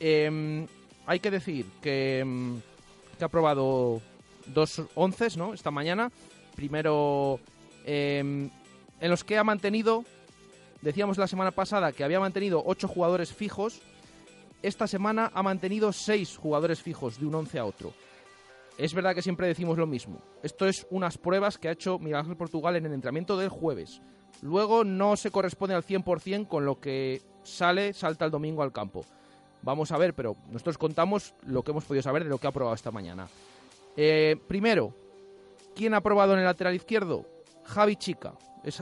Em, 0.00 0.66
hay 1.06 1.20
que 1.20 1.30
decir 1.30 1.66
que, 1.80 2.20
em, 2.20 2.60
que, 3.18 3.24
ha 3.24 3.28
probado 3.28 4.02
dos 4.46 4.82
once, 4.94 5.28
¿no? 5.36 5.54
Esta 5.54 5.70
mañana. 5.70 6.10
Primero, 6.56 7.38
em, 7.86 8.50
en 9.00 9.10
los 9.10 9.24
que 9.24 9.38
ha 9.38 9.44
mantenido, 9.44 10.04
decíamos 10.82 11.16
la 11.16 11.28
semana 11.28 11.52
pasada 11.52 11.92
que 11.92 12.04
había 12.04 12.20
mantenido 12.20 12.62
ocho 12.66 12.88
jugadores 12.88 13.32
fijos. 13.32 13.80
Esta 14.62 14.86
semana 14.86 15.30
ha 15.34 15.42
mantenido 15.42 15.92
seis 15.92 16.36
jugadores 16.36 16.82
fijos 16.82 17.18
de 17.18 17.26
un 17.26 17.34
once 17.34 17.58
a 17.58 17.64
otro 17.64 17.92
es 18.78 18.94
verdad 18.94 19.14
que 19.14 19.22
siempre 19.22 19.46
decimos 19.46 19.78
lo 19.78 19.86
mismo. 19.86 20.18
Esto 20.42 20.66
es 20.66 20.86
unas 20.90 21.18
pruebas 21.18 21.58
que 21.58 21.68
ha 21.68 21.72
hecho 21.72 21.98
Miguel 21.98 22.16
Ángel 22.16 22.36
Portugal 22.36 22.76
en 22.76 22.86
el 22.86 22.92
entrenamiento 22.92 23.36
del 23.36 23.48
jueves. 23.48 24.00
Luego 24.40 24.84
no 24.84 25.16
se 25.16 25.30
corresponde 25.30 25.74
al 25.74 25.84
100% 25.84 26.48
con 26.48 26.64
lo 26.64 26.80
que 26.80 27.22
sale, 27.42 27.92
salta 27.92 28.24
el 28.24 28.30
domingo 28.30 28.62
al 28.62 28.72
campo. 28.72 29.04
Vamos 29.62 29.92
a 29.92 29.98
ver, 29.98 30.14
pero 30.14 30.36
nosotros 30.50 30.78
contamos 30.78 31.34
lo 31.46 31.62
que 31.62 31.70
hemos 31.70 31.84
podido 31.84 32.02
saber 32.02 32.24
de 32.24 32.30
lo 32.30 32.38
que 32.38 32.48
ha 32.48 32.52
probado 32.52 32.74
esta 32.74 32.90
mañana. 32.90 33.28
Eh, 33.96 34.36
primero, 34.48 34.94
¿quién 35.76 35.94
ha 35.94 36.00
probado 36.00 36.32
en 36.32 36.40
el 36.40 36.44
lateral 36.44 36.74
izquierdo? 36.74 37.24
Javi 37.64 37.96
Chica. 37.96 38.34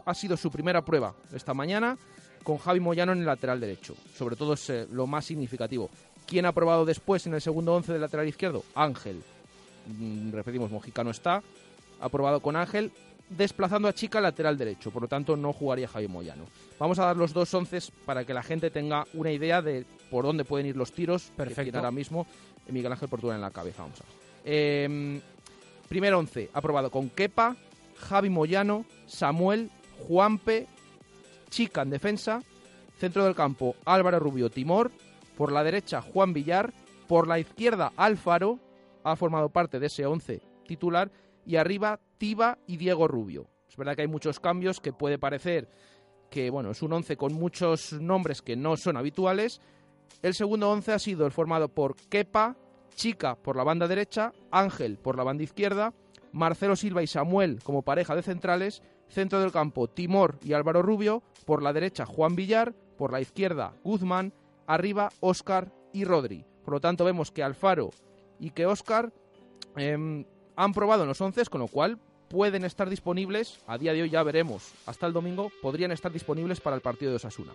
ha 0.05 0.14
sido 0.14 0.36
su 0.36 0.51
primera 0.51 0.82
prueba 0.82 1.14
esta 1.34 1.53
mañana 1.53 1.99
con 2.43 2.57
Javi 2.57 2.80
Moyano 2.80 3.12
en 3.12 3.18
el 3.18 3.26
lateral 3.26 3.61
derecho. 3.61 3.95
Sobre 4.14 4.36
todo 4.36 4.55
es 4.55 4.70
eh, 4.70 4.86
lo 4.91 5.07
más 5.07 5.26
significativo. 5.26 5.91
¿Quién 6.26 6.47
ha 6.47 6.53
probado 6.53 6.86
después 6.86 7.26
en 7.26 7.34
el 7.34 7.41
segundo 7.41 7.74
once 7.74 7.93
del 7.93 8.01
lateral 8.01 8.28
izquierdo? 8.28 8.64
Ángel. 8.74 9.22
Mm, 9.86 10.32
repetimos, 10.32 10.70
Mojica 10.70 11.04
no 11.04 11.10
está, 11.10 11.42
aprobado 12.00 12.40
con 12.40 12.56
Ángel, 12.56 12.92
desplazando 13.30 13.88
a 13.88 13.94
Chica 13.94 14.20
lateral 14.20 14.58
derecho, 14.58 14.90
por 14.90 15.02
lo 15.02 15.08
tanto 15.08 15.36
no 15.36 15.52
jugaría 15.52 15.88
Javi 15.88 16.08
Moyano. 16.08 16.44
Vamos 16.78 16.98
a 16.98 17.06
dar 17.06 17.16
los 17.16 17.32
dos 17.32 17.52
once 17.54 17.78
para 18.04 18.24
que 18.24 18.34
la 18.34 18.42
gente 18.42 18.70
tenga 18.70 19.06
una 19.14 19.30
idea 19.30 19.62
de 19.62 19.86
por 20.10 20.24
dónde 20.24 20.44
pueden 20.44 20.66
ir 20.66 20.76
los 20.76 20.92
tiros, 20.92 21.30
perfecto. 21.36 21.78
ahora 21.78 21.92
mismo 21.92 22.26
Miguel 22.68 22.92
Ángel 22.92 23.08
Portugal 23.08 23.36
en 23.36 23.42
la 23.42 23.50
cabeza, 23.50 23.82
vamos 23.82 24.00
a 24.00 24.04
ver. 24.04 24.12
Em, 24.44 25.20
primer 25.88 26.14
once, 26.14 26.50
aprobado 26.52 26.90
con 26.90 27.08
Kepa, 27.10 27.56
Javi 27.96 28.30
Moyano, 28.30 28.84
Samuel, 29.06 29.70
Juanpe, 30.06 30.66
Chica 31.50 31.82
en 31.82 31.90
defensa, 31.90 32.42
centro 32.98 33.24
del 33.24 33.34
campo 33.34 33.76
Álvaro 33.84 34.18
Rubio 34.18 34.50
Timor, 34.50 34.90
por 35.36 35.52
la 35.52 35.64
derecha 35.64 36.02
Juan 36.02 36.32
Villar, 36.32 36.72
por 37.06 37.26
la 37.26 37.38
izquierda 37.38 37.92
Álvaro, 37.96 38.58
ha 39.05 39.16
formado 39.16 39.51
parte 39.51 39.78
de 39.78 39.86
ese 39.86 40.07
11 40.07 40.42
titular 40.66 41.11
y 41.44 41.57
arriba 41.57 42.01
Tiba 42.18 42.59
y 42.66 42.76
Diego 42.76 43.09
Rubio. 43.09 43.48
Es 43.68 43.76
verdad 43.76 43.96
que 43.96 44.03
hay 44.03 44.09
muchos 44.09 44.40
cambios 44.40 44.80
que 44.80 44.92
puede 44.92 45.18
parecer 45.18 45.68
que 46.30 46.48
bueno, 46.48 46.70
es 46.70 46.82
un 46.82 46.92
11 46.92 47.16
con 47.16 47.34
muchos 47.34 47.92
nombres 47.94 48.40
que 48.40 48.57
no 48.57 48.76
son 48.76 48.96
habituales. 48.96 49.61
El 50.22 50.34
segundo 50.34 50.70
11 50.70 50.92
ha 50.92 50.98
sido 50.98 51.26
el 51.26 51.32
formado 51.32 51.68
por 51.68 51.96
Kepa, 51.96 52.57
Chica 52.94 53.36
por 53.36 53.57
la 53.57 53.64
banda 53.64 53.88
derecha, 53.88 54.32
Ángel 54.51 54.98
por 54.98 55.16
la 55.16 55.24
banda 55.24 55.42
izquierda, 55.42 55.92
Marcelo 56.32 56.76
Silva 56.76 57.03
y 57.03 57.07
Samuel 57.07 57.61
como 57.62 57.82
pareja 57.82 58.14
de 58.14 58.22
centrales, 58.22 58.82
centro 59.09 59.40
del 59.40 59.53
campo 59.53 59.88
Timor 59.88 60.38
y 60.42 60.53
Álvaro 60.53 60.82
Rubio, 60.82 61.22
por 61.44 61.62
la 61.62 61.72
derecha 61.72 62.07
Juan 62.07 62.36
Villar, 62.36 62.74
por 62.96 63.12
la 63.12 63.20
izquierda 63.20 63.74
Guzmán, 63.82 64.32
arriba 64.66 65.11
Óscar 65.20 65.72
y 65.92 66.04
Rodri. 66.04 66.45
Por 66.64 66.74
lo 66.74 66.80
tanto 66.80 67.04
vemos 67.04 67.33
que 67.33 67.42
Alfaro 67.42 67.91
y 68.41 68.50
que 68.50 68.67
Oscar 68.67 69.12
em, 69.76 70.25
han 70.57 70.72
probado 70.72 71.03
en 71.03 71.08
los 71.08 71.21
11, 71.21 71.45
con 71.46 71.61
lo 71.61 71.68
cual 71.68 71.99
pueden 72.29 72.64
estar 72.64 72.88
disponibles, 72.88 73.61
a 73.67 73.76
día 73.76 73.92
de 73.92 74.03
hoy 74.03 74.11
ya 74.11 74.22
veremos, 74.22 74.72
hasta 74.87 75.07
el 75.07 75.12
domingo 75.12 75.53
podrían 75.62 75.92
estar 75.92 76.12
disponibles 76.12 76.61
para 76.61 76.76
el 76.76 76.83
partido 76.83 77.11
de 77.11 77.17
Osasuna. 77.17 77.53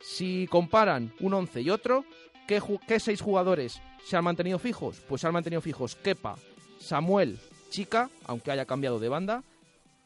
Si 0.00 0.46
comparan 0.48 1.12
un 1.20 1.34
11 1.34 1.60
y 1.62 1.70
otro, 1.70 2.04
¿qué, 2.46 2.62
¿qué, 2.86 3.00
seis 3.00 3.20
jugadores 3.20 3.80
se 4.04 4.16
han 4.16 4.24
mantenido 4.24 4.58
fijos? 4.58 5.02
Pues 5.08 5.20
se 5.20 5.26
han 5.26 5.32
mantenido 5.32 5.60
fijos 5.60 5.96
Kepa, 5.96 6.36
Samuel, 6.78 7.38
Chica, 7.70 8.08
aunque 8.24 8.52
haya 8.52 8.64
cambiado 8.64 8.98
de 8.98 9.08
banda. 9.08 9.42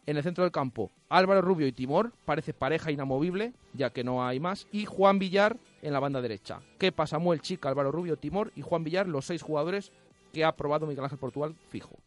En 0.06 0.16
el 0.16 0.22
centro 0.22 0.44
del 0.44 0.50
campo, 0.50 0.90
Álvaro 1.08 1.42
Rubio 1.42 1.66
y 1.66 1.72
Timor, 1.72 2.12
parece 2.24 2.54
pareja 2.54 2.90
inamovible, 2.90 3.52
ya 3.74 3.90
que 3.90 4.02
no 4.02 4.26
hay 4.26 4.40
más. 4.40 4.66
Y 4.72 4.86
Juan 4.86 5.18
Villar 5.18 5.58
en 5.82 5.92
la 5.92 6.00
banda 6.00 6.22
derecha. 6.22 6.60
Kepa, 6.78 7.06
Samuel, 7.06 7.42
Chica, 7.42 7.68
Álvaro 7.68 7.92
Rubio, 7.92 8.16
Timor 8.16 8.50
y 8.56 8.62
Juan 8.62 8.82
Villar, 8.82 9.06
los 9.06 9.26
seis 9.26 9.42
jugadores 9.42 9.92
que 10.32 10.44
ha 10.44 10.52
probado 10.52 10.86
Miguel 10.86 11.04
Ángel 11.04 11.18
Portugal 11.18 11.54
fijo. 11.68 11.98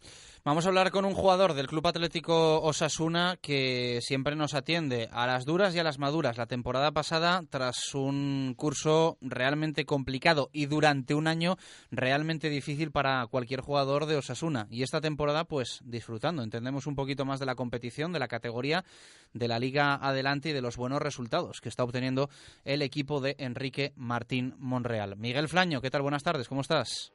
Vamos 0.45 0.65
a 0.65 0.67
hablar 0.67 0.91
con 0.91 1.05
un 1.05 1.13
jugador 1.13 1.53
del 1.53 1.67
Club 1.67 1.87
Atlético 1.87 2.61
Osasuna 2.61 3.37
que 3.41 3.99
siempre 4.01 4.35
nos 4.35 4.53
atiende 4.53 5.07
a 5.13 5.25
las 5.25 5.45
duras 5.45 5.73
y 5.73 5.79
a 5.79 5.85
las 5.85 5.99
maduras. 5.99 6.37
La 6.37 6.47
temporada 6.47 6.91
pasada, 6.91 7.45
tras 7.49 7.95
un 7.95 8.53
curso 8.57 9.17
realmente 9.21 9.85
complicado 9.85 10.49
y 10.51 10.65
durante 10.65 11.15
un 11.15 11.27
año 11.27 11.55
realmente 11.91 12.49
difícil 12.49 12.91
para 12.91 13.25
cualquier 13.27 13.61
jugador 13.61 14.05
de 14.05 14.17
Osasuna. 14.17 14.67
Y 14.69 14.83
esta 14.83 14.99
temporada, 14.99 15.45
pues 15.45 15.79
disfrutando. 15.85 16.43
Entendemos 16.43 16.87
un 16.87 16.95
poquito 16.95 17.23
más 17.23 17.39
de 17.39 17.45
la 17.45 17.55
competición, 17.55 18.11
de 18.11 18.19
la 18.19 18.27
categoría, 18.27 18.83
de 19.31 19.47
la 19.47 19.59
liga 19.59 19.95
adelante 19.95 20.49
y 20.49 20.53
de 20.53 20.61
los 20.61 20.75
buenos 20.75 21.01
resultados 21.01 21.61
que 21.61 21.69
está 21.69 21.85
obteniendo 21.85 22.29
el 22.65 22.81
equipo 22.81 23.21
de 23.21 23.37
Enrique 23.39 23.93
Martín 23.95 24.55
Monreal. 24.57 25.15
Miguel 25.15 25.47
Flaño, 25.47 25.79
¿qué 25.79 25.89
tal? 25.89 26.01
Buenas 26.01 26.23
tardes, 26.23 26.49
¿cómo 26.49 26.59
estás? 26.59 27.13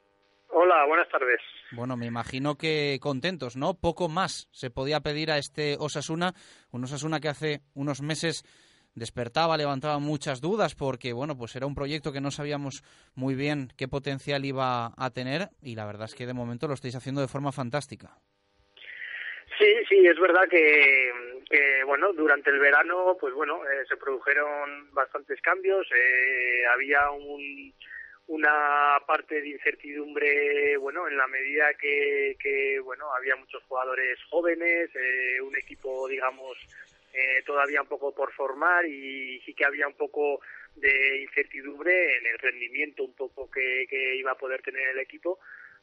Hola, 0.51 0.85
buenas 0.87 1.07
tardes. 1.09 1.39
Bueno, 1.71 1.95
me 1.95 2.07
imagino 2.07 2.57
que 2.57 2.97
contentos, 3.01 3.55
¿no? 3.55 3.75
Poco 3.75 4.09
más 4.09 4.47
se 4.51 4.71
podía 4.71 5.01
pedir 5.01 5.31
a 5.31 5.37
este 5.37 5.77
Osasuna, 5.79 6.33
un 6.71 6.83
Osasuna 6.83 7.19
que 7.19 7.29
hace 7.29 7.61
unos 7.75 8.01
meses 8.01 8.43
despertaba, 8.95 9.57
levantaba 9.57 9.99
muchas 9.99 10.41
dudas 10.41 10.73
porque, 10.73 11.13
bueno, 11.13 11.37
pues 11.37 11.55
era 11.55 11.67
un 11.67 11.75
proyecto 11.75 12.11
que 12.11 12.21
no 12.21 12.31
sabíamos 12.31 12.83
muy 13.15 13.35
bien 13.35 13.69
qué 13.77 13.87
potencial 13.87 14.43
iba 14.43 14.91
a 14.97 15.09
tener 15.11 15.49
y 15.61 15.75
la 15.75 15.85
verdad 15.85 16.05
es 16.05 16.15
que 16.15 16.25
de 16.25 16.33
momento 16.33 16.67
lo 16.67 16.73
estáis 16.73 16.95
haciendo 16.95 17.21
de 17.21 17.27
forma 17.27 17.51
fantástica. 17.51 18.17
Sí, 19.59 19.75
sí, 19.87 20.07
es 20.07 20.19
verdad 20.19 20.47
que, 20.49 21.11
bueno, 21.85 22.13
durante 22.13 22.49
el 22.49 22.59
verano, 22.59 23.17
pues 23.19 23.33
bueno, 23.33 23.61
eh, 23.65 23.85
se 23.87 23.97
produjeron 23.97 24.91
bastantes 24.93 25.39
cambios, 25.41 25.85
eh, 25.93 26.63
había 26.73 27.11
un 27.11 27.73
una 28.29 29.01
parte 29.07 29.41
de 29.41 29.49
incertidumbre, 29.49 30.77
bueno, 30.77 31.07
en 31.07 31.17
la 31.17 31.27
medida 31.27 31.73
que, 31.73 32.79
bueno, 32.83 33.11
había 33.15 33.35
muchos 33.35 33.63
jugadores 33.63 34.19
jóvenes, 34.29 34.91
eh, 34.95 35.41
un 35.41 35.57
equipo, 35.57 36.07
digamos, 36.07 36.55
eh, 37.11 37.41
todavía 37.43 37.81
un 37.81 37.87
poco 37.87 38.13
por 38.13 38.31
formar 38.33 38.85
y 38.85 39.39
sí 39.41 39.55
que 39.55 39.65
había 39.65 39.87
un 39.87 39.95
poco 39.95 40.41
de 40.75 41.23
incertidumbre 41.23 42.17
en 42.17 42.27
el 42.27 42.37
rendimiento 42.37 43.03
un 43.03 43.15
poco 43.15 43.49
que, 43.49 43.87
que 43.89 44.17
iba 44.17 44.31
a 44.31 44.37
poder 44.37 44.61
tener 44.61 44.89
el 44.89 44.99
equipo 44.99 45.39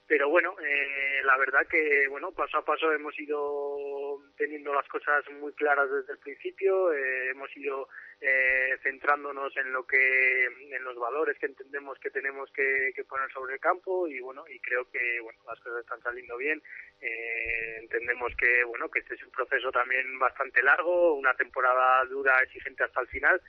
pero 0.07 0.29
bueno, 0.29 0.55
eh, 0.61 1.21
la 1.25 1.37
verdad 1.37 1.67
que 1.67 2.07
bueno 2.09 2.31
paso 2.33 2.59
a 2.59 2.65
paso 2.65 2.93
hemos 2.93 3.19
ido 3.19 4.23
teniendo 4.37 4.73
las 4.73 4.87
cosas 4.89 5.25
muy 5.41 5.53
claras 5.55 5.91
desde 5.91 6.13
el 6.13 6.19
principio, 6.19 6.93
eh, 6.93 7.31
hemos 7.31 7.55
ido 7.57 7.89
eh, 8.21 8.79
centrándonos 8.83 9.57
en 9.57 9.73
lo 9.73 9.87
que 9.87 10.45
en 10.47 10.85
los 10.85 10.97
valores 10.97 11.37
que 11.39 11.47
entendemos 11.47 11.99
que 11.99 12.11
tenemos 12.11 12.51
que, 12.53 12.93
poner 13.09 13.31
sobre 13.33 13.55
el 13.55 13.61
campo 13.61 14.07
y 14.07 14.21
bueno 14.21 14.45
y 14.49 14.61
creo 14.61 14.89
que 14.91 15.21
bueno 15.21 15.39
las 15.47 15.61
cosas 15.61 15.81
están 15.81 16.01
saliendo 16.03 16.37
bien. 16.37 16.63
Eh, 17.01 17.79
entendemos 17.81 18.33
que 18.37 18.65
bueno 18.65 18.89
que 18.89 19.01
este 19.01 19.15
es 19.15 19.23
un 19.25 19.31
proceso 19.31 19.73
también 19.73 20.19
bastante 20.19 20.63
largo, 20.63 21.15
una 21.15 21.35
temporada 21.35 22.05
dura, 22.05 22.39
exigente 22.43 22.85
hasta 22.85 23.01
el 23.01 23.09
final 23.09 23.41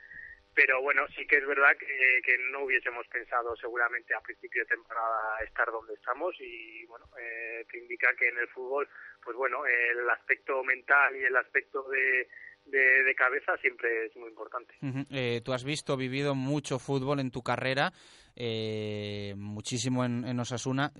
pero 0.58 0.82
bueno, 0.82 1.02
sí 1.14 1.24
que 1.24 1.36
es 1.36 1.46
verdad 1.46 1.70
que, 1.78 2.36
no 2.50 2.64
hubiésemos 2.64 3.06
pensado 3.06 3.54
seguramente 3.54 4.12
a 4.12 4.20
principio 4.20 4.62
de 4.64 4.74
temporada 4.74 5.38
estar 5.46 5.70
donde 5.70 5.94
estamos 5.94 6.34
y 6.40 6.84
bueno, 6.86 7.06
eh, 7.16 7.64
te 7.70 7.78
indica 7.78 8.08
que 8.18 8.26
en 8.26 8.38
el 8.38 8.48
fútbol, 8.48 8.88
pues 9.22 9.36
bueno, 9.36 9.64
el 9.64 10.10
aspecto 10.10 10.64
mental 10.64 11.14
y 11.14 11.22
el 11.22 11.36
aspecto 11.36 11.84
de, 11.88 12.26
de, 12.66 13.14
cabeza 13.14 13.56
siempre 13.58 14.06
es 14.06 14.16
muy 14.16 14.30
importante. 14.30 14.74
Eh, 15.12 15.42
tú 15.44 15.52
has 15.52 15.62
visto, 15.62 15.96
vivido 15.96 16.34
mucho 16.34 16.80
fútbol 16.80 17.20
en 17.20 17.30
tu 17.30 17.44
carrera, 17.44 17.92
eh, 18.34 19.34
muchísimo 19.36 20.04
en, 20.04 20.26
en 20.26 20.40
Osasuna. 20.40 20.90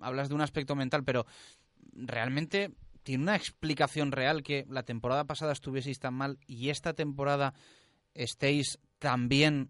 hablas 0.00 0.28
de 0.28 0.36
un 0.36 0.40
aspecto 0.40 0.76
mental, 0.76 1.02
pero 1.04 1.26
realmente 1.94 2.70
tiene 3.02 3.24
una 3.24 3.34
explicación 3.34 4.12
real 4.12 4.44
que 4.44 4.66
la 4.68 4.84
temporada 4.84 5.24
pasada 5.24 5.50
estuvieseis 5.50 5.98
tan 5.98 6.14
mal 6.14 6.38
y 6.46 6.70
esta 6.70 6.94
temporada 6.94 7.54
estéis 8.18 8.78
también 8.98 9.68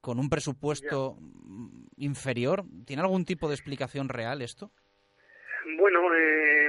con 0.00 0.18
un 0.18 0.28
presupuesto 0.28 1.16
inferior? 1.96 2.64
¿Tiene 2.86 3.02
algún 3.02 3.24
tipo 3.24 3.48
de 3.48 3.54
explicación 3.54 4.08
real 4.08 4.42
esto? 4.42 4.70
Bueno, 5.78 6.14
eh, 6.14 6.68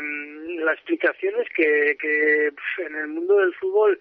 la 0.63 0.73
explicación 0.73 1.35
es 1.39 1.47
que, 1.55 1.97
que 1.99 2.47
en 2.85 2.95
el 2.95 3.07
mundo 3.07 3.37
del 3.37 3.53
fútbol, 3.55 3.99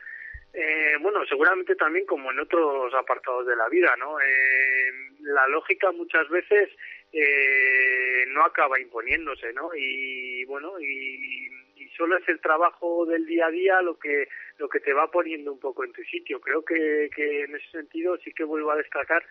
eh, 0.52 0.94
bueno, 1.00 1.20
seguramente 1.26 1.74
también 1.76 2.06
como 2.06 2.30
en 2.32 2.40
otros 2.40 2.92
apartados 2.94 3.46
de 3.46 3.56
la 3.56 3.68
vida, 3.68 3.94
¿no? 3.98 4.18
Eh, 4.20 4.92
la 5.20 5.46
lógica 5.48 5.92
muchas 5.92 6.28
veces 6.28 6.70
eh, 7.12 8.24
no 8.28 8.44
acaba 8.44 8.80
imponiéndose, 8.80 9.52
¿no? 9.52 9.70
Y 9.76 10.44
bueno, 10.46 10.80
y 10.80 11.50
solo 11.97 12.16
es 12.16 12.28
el 12.28 12.40
trabajo 12.40 13.06
del 13.06 13.27
día 13.27 13.47
a 13.47 13.51
día 13.51 13.82
lo 13.82 13.98
que 13.98 14.28
lo 14.59 14.68
que 14.68 14.81
te 14.81 14.93
va 14.93 15.10
poniendo 15.10 15.52
un 15.52 15.60
poco 15.60 15.85
en 15.85 15.93
tu 15.93 16.02
sitio. 16.05 16.40
Creo 16.40 16.64
que, 16.64 17.10
que 17.14 17.43
en 17.44 17.55
ese 17.56 17.70
sentido 17.70 18.16
sí 18.18 18.32
que 18.32 18.44
vuelvo 18.44 18.70
a 18.70 18.77
destacar 18.77 19.24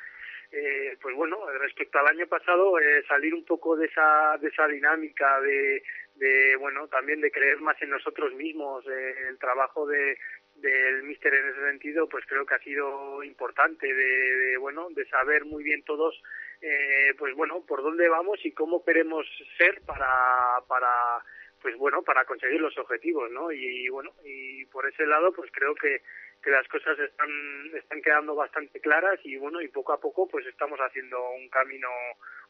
eh, 0.51 0.97
pues 1.01 1.15
bueno, 1.15 1.37
respecto 1.59 1.99
al 1.99 2.07
año 2.07 2.27
pasado, 2.27 2.79
eh, 2.79 3.03
salir 3.07 3.33
un 3.33 3.43
poco 3.43 3.75
de 3.75 3.87
esa, 3.87 4.37
de 4.39 4.47
esa 4.47 4.67
dinámica 4.67 5.41
de, 5.41 5.83
de, 6.15 6.55
bueno, 6.57 6.87
también 6.87 7.19
de 7.21 7.31
creer 7.31 7.59
más 7.59 7.81
en 7.81 7.89
nosotros 7.89 8.33
mismos, 8.33 8.85
eh, 8.87 9.15
el 9.27 9.37
trabajo 9.37 9.85
de, 9.85 10.17
del 10.55 11.03
míster 11.03 11.33
en 11.33 11.49
ese 11.49 11.61
sentido, 11.61 12.07
pues 12.07 12.25
creo 12.25 12.45
que 12.45 12.55
ha 12.55 12.59
sido 12.59 13.23
importante 13.23 13.87
de, 13.93 14.35
de 14.35 14.57
bueno, 14.57 14.87
de 14.91 15.05
saber 15.07 15.45
muy 15.45 15.63
bien 15.63 15.83
todos, 15.83 16.21
eh, 16.61 17.13
pues 17.17 17.35
bueno, 17.35 17.65
por 17.67 17.81
dónde 17.81 18.07
vamos 18.07 18.39
y 18.45 18.53
cómo 18.53 18.83
queremos 18.83 19.25
ser 19.57 19.81
para, 19.85 20.61
para, 20.67 21.23
pues 21.65 21.77
bueno, 21.77 22.03
para 22.03 22.25
conseguir 22.25 22.61
los 22.61 22.77
objetivos, 22.77 23.31
¿no? 23.31 23.51
Y, 23.51 23.89
bueno, 23.89 24.13
y 24.23 24.65
por 24.65 24.87
ese 24.87 25.03
lado, 25.07 25.33
pues 25.33 25.49
creo 25.51 25.73
que, 25.73 26.03
que 26.43 26.51
las 26.51 26.67
cosas 26.67 26.99
están, 26.99 27.27
están 27.73 28.03
quedando 28.03 28.35
bastante 28.35 28.79
claras 28.79 29.19
y 29.23 29.35
bueno, 29.37 29.59
y 29.63 29.67
poco 29.69 29.91
a 29.91 29.99
poco 29.99 30.27
pues 30.27 30.45
estamos 30.45 30.77
haciendo 30.77 31.27
un 31.31 31.49
camino, 31.49 31.89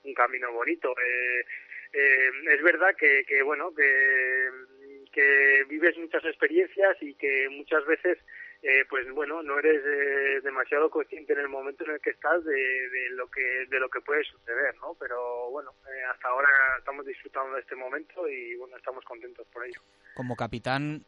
un 0.04 0.14
camino 0.14 0.52
bonito. 0.52 0.94
Eh, 1.00 1.46
eh, 1.94 2.30
es 2.52 2.62
verdad 2.62 2.94
que, 2.98 3.24
que 3.26 3.42
bueno, 3.42 3.74
que, 3.74 4.50
que 5.14 5.64
vives 5.70 5.98
muchas 5.98 6.26
experiencias 6.26 6.98
y 7.00 7.14
que 7.14 7.48
muchas 7.52 7.86
veces 7.86 8.18
eh, 8.68 8.84
pues 8.90 9.08
bueno, 9.12 9.44
no 9.44 9.60
eres 9.60 9.80
eh, 9.86 10.42
demasiado 10.42 10.90
consciente 10.90 11.34
en 11.34 11.40
el 11.40 11.50
momento 11.50 11.84
en 11.84 11.92
el 11.92 12.02
que 12.02 12.10
estás 12.10 12.44
de, 12.44 12.90
lo 13.12 13.30
que 13.30 13.68
de 13.70 13.80
lo 13.80 13.88
que 13.90 14.02
puede 14.02 14.24
suceder, 14.24 14.74
¿no? 14.78 14.96
Pero 15.00 15.52
bueno, 15.52 15.76
eh, 15.88 16.04
hasta 16.12 16.30
ahora 16.30 16.50
estamos 16.80 17.06
disfrutando 17.06 17.54
de 17.54 17.62
este 17.62 17.76
momento 17.76 18.28
y 18.28 18.56
bueno, 18.56 18.76
estamos 18.76 19.06
contentos 19.06 19.46
por 19.54 19.64
ello. 19.68 19.80
Como 20.16 20.36
capitán, 20.36 21.06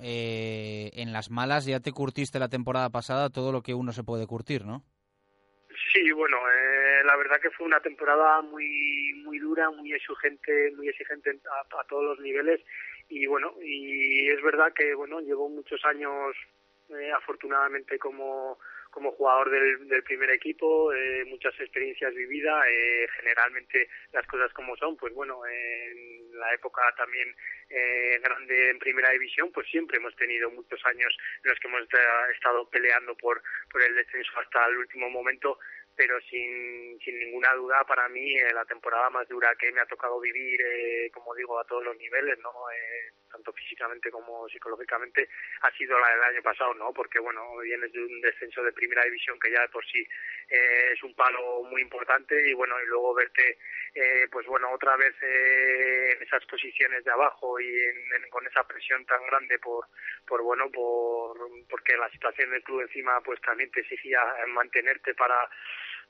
en 0.00 1.12
las 1.12 1.30
malas 1.30 1.66
ya 1.66 1.80
te 1.80 1.92
curtiste 1.92 2.38
la 2.38 2.48
temporada 2.48 2.88
pasada 2.88 3.28
todo 3.28 3.52
lo 3.52 3.60
que 3.60 3.74
uno 3.74 3.92
se 3.92 4.02
puede 4.02 4.26
curtir, 4.26 4.64
¿no? 4.64 4.82
Sí, 5.92 6.10
bueno, 6.12 6.38
la 7.04 7.16
verdad 7.18 7.38
que 7.38 7.50
fue 7.50 7.66
una 7.66 7.80
temporada 7.80 8.40
muy 8.40 9.12
muy 9.26 9.38
dura, 9.40 9.70
muy 9.70 9.92
exigente, 9.92 10.72
muy 10.74 10.88
exigente 10.88 11.38
a, 11.50 11.80
a 11.80 11.84
todos 11.84 12.04
los 12.04 12.20
niveles 12.20 12.62
y 13.10 13.26
bueno, 13.26 13.52
y 13.62 14.26
es 14.30 14.42
verdad 14.42 14.72
que 14.72 14.94
bueno, 14.94 15.20
llevo 15.20 15.50
muchos 15.50 15.84
años 15.84 16.34
eh, 16.90 17.12
afortunadamente 17.12 17.98
como, 17.98 18.58
como 18.90 19.12
jugador 19.12 19.50
del, 19.50 19.88
del 19.88 20.02
primer 20.02 20.30
equipo, 20.30 20.92
eh, 20.92 21.24
muchas 21.26 21.58
experiencias 21.58 22.14
vividas, 22.14 22.64
eh, 22.68 23.06
generalmente 23.18 23.88
las 24.12 24.26
cosas 24.26 24.52
como 24.52 24.76
son, 24.76 24.96
pues 24.96 25.12
bueno, 25.14 25.40
en 25.46 26.38
la 26.38 26.52
época 26.54 26.82
también 26.96 27.34
eh, 27.70 28.18
grande 28.22 28.70
en 28.70 28.78
primera 28.78 29.10
división, 29.10 29.50
pues 29.52 29.66
siempre 29.68 29.98
hemos 29.98 30.14
tenido 30.16 30.50
muchos 30.50 30.80
años 30.86 31.16
en 31.42 31.50
los 31.50 31.58
que 31.58 31.68
hemos 31.68 31.82
estado 32.32 32.68
peleando 32.70 33.16
por, 33.16 33.42
por 33.70 33.82
el 33.82 33.94
descenso 33.94 34.30
hasta 34.38 34.66
el 34.66 34.78
último 34.78 35.10
momento, 35.10 35.58
pero 35.96 36.20
sin, 36.22 36.98
sin 37.00 37.18
ninguna 37.18 37.52
duda 37.54 37.84
para 37.84 38.08
mí 38.08 38.36
eh, 38.36 38.52
la 38.52 38.64
temporada 38.64 39.10
más 39.10 39.28
dura 39.28 39.54
que 39.56 39.72
me 39.72 39.80
ha 39.80 39.86
tocado 39.86 40.20
vivir, 40.20 40.60
eh, 40.60 41.10
como 41.12 41.34
digo, 41.34 41.58
a 41.58 41.64
todos 41.64 41.84
los 41.84 41.96
niveles, 41.96 42.38
¿no? 42.40 42.50
Eh, 42.70 43.12
tanto 43.34 43.52
físicamente 43.52 44.10
como 44.10 44.48
psicológicamente, 44.48 45.28
ha 45.62 45.70
sido 45.72 45.98
la 45.98 46.08
del 46.10 46.22
año 46.22 46.42
pasado, 46.42 46.72
¿no? 46.74 46.92
Porque, 46.92 47.18
bueno, 47.18 47.58
vienes 47.58 47.92
de 47.92 48.00
un 48.00 48.20
descenso 48.20 48.62
de 48.62 48.72
primera 48.72 49.02
división 49.02 49.38
que 49.40 49.50
ya 49.50 49.60
de 49.62 49.68
por 49.68 49.84
sí 49.86 50.06
es 50.48 51.02
un 51.02 51.14
palo 51.14 51.62
muy 51.64 51.82
importante 51.82 52.48
y, 52.48 52.54
bueno, 52.54 52.80
y 52.80 52.86
luego 52.86 53.14
verte, 53.14 53.58
pues 54.30 54.46
bueno, 54.46 54.70
otra 54.70 54.96
vez 54.96 55.14
en 55.20 56.22
esas 56.22 56.44
posiciones 56.46 57.04
de 57.04 57.10
abajo 57.10 57.58
y 57.58 57.74
con 58.30 58.46
esa 58.46 58.66
presión 58.66 59.04
tan 59.06 59.24
grande 59.26 59.58
por, 59.58 59.86
por 60.26 60.42
bueno, 60.42 60.70
por, 60.70 61.36
porque 61.68 61.96
la 61.96 62.10
situación 62.10 62.50
del 62.50 62.62
club 62.62 62.82
encima, 62.82 63.20
pues 63.22 63.40
también 63.40 63.70
te 63.70 63.80
exigía 63.80 64.20
mantenerte 64.48 65.14
para 65.14 65.48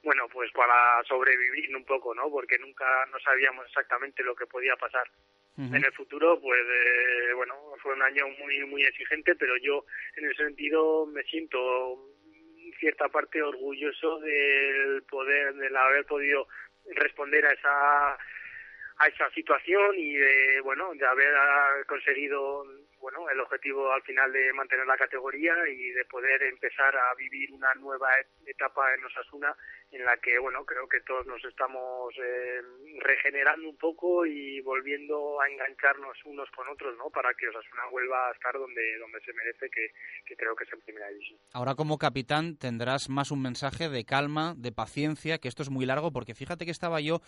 bueno, 0.02 0.28
pues 0.28 0.52
para 0.52 1.02
sobrevivir 1.04 1.74
un 1.74 1.84
poco, 1.84 2.14
¿no? 2.14 2.30
Porque 2.30 2.58
nunca 2.58 3.06
no 3.06 3.18
sabíamos 3.20 3.64
exactamente 3.66 4.22
lo 4.22 4.36
que 4.36 4.46
podía 4.46 4.76
pasar. 4.76 5.08
En 5.56 5.84
el 5.84 5.92
futuro, 5.92 6.40
pues, 6.40 6.60
eh, 6.60 7.32
bueno, 7.34 7.54
fue 7.80 7.94
un 7.94 8.02
año 8.02 8.26
muy, 8.40 8.66
muy 8.66 8.82
exigente, 8.82 9.36
pero 9.36 9.56
yo, 9.58 9.84
en 10.16 10.28
ese 10.28 10.44
sentido, 10.44 11.06
me 11.06 11.22
siento 11.22 12.10
en 12.58 12.72
cierta 12.80 13.08
parte 13.08 13.40
orgulloso 13.40 14.18
del 14.18 15.04
poder, 15.04 15.54
del 15.54 15.76
haber 15.76 16.04
podido 16.06 16.48
responder 16.96 17.46
a 17.46 17.52
esa 17.52 18.18
a 18.96 19.08
esa 19.08 19.28
situación 19.30 19.98
y 19.98 20.14
de 20.14 20.60
bueno 20.60 20.94
de 20.94 21.04
haber 21.04 21.34
conseguido 21.86 22.64
bueno 23.04 23.28
el 23.28 23.38
objetivo 23.38 23.92
al 23.92 24.00
final 24.02 24.32
de 24.32 24.50
mantener 24.54 24.86
la 24.86 24.96
categoría 24.96 25.52
y 25.68 25.90
de 25.90 26.06
poder 26.06 26.42
empezar 26.44 26.96
a 26.96 27.14
vivir 27.16 27.52
una 27.52 27.74
nueva 27.74 28.08
etapa 28.46 28.94
en 28.94 29.04
Osasuna 29.04 29.54
en 29.90 30.06
la 30.06 30.16
que 30.16 30.38
bueno 30.38 30.64
creo 30.64 30.88
que 30.88 31.02
todos 31.02 31.26
nos 31.26 31.44
estamos 31.44 32.14
eh, 32.16 32.62
regenerando 33.00 33.68
un 33.68 33.76
poco 33.76 34.24
y 34.24 34.58
volviendo 34.62 35.38
a 35.38 35.48
engancharnos 35.50 36.16
unos 36.24 36.48
con 36.56 36.66
otros 36.68 36.96
no 36.96 37.10
para 37.10 37.34
que 37.34 37.46
Osasuna 37.48 37.82
vuelva 37.90 38.30
a 38.30 38.32
estar 38.32 38.54
donde 38.54 38.96
donde 38.98 39.20
se 39.20 39.34
merece 39.34 39.68
que, 39.68 39.88
que 40.24 40.34
creo 40.34 40.56
que 40.56 40.64
es 40.64 40.72
en 40.72 40.80
primera 40.80 41.08
división. 41.08 41.38
Ahora 41.52 41.74
como 41.74 41.98
capitán 41.98 42.56
tendrás 42.56 43.10
más 43.10 43.30
un 43.30 43.42
mensaje 43.42 43.90
de 43.90 44.06
calma 44.06 44.54
de 44.56 44.72
paciencia 44.72 45.36
que 45.36 45.48
esto 45.48 45.62
es 45.62 45.68
muy 45.68 45.84
largo 45.84 46.10
porque 46.10 46.34
fíjate 46.34 46.64
que 46.64 46.70
estaba 46.70 47.02
yo 47.02 47.20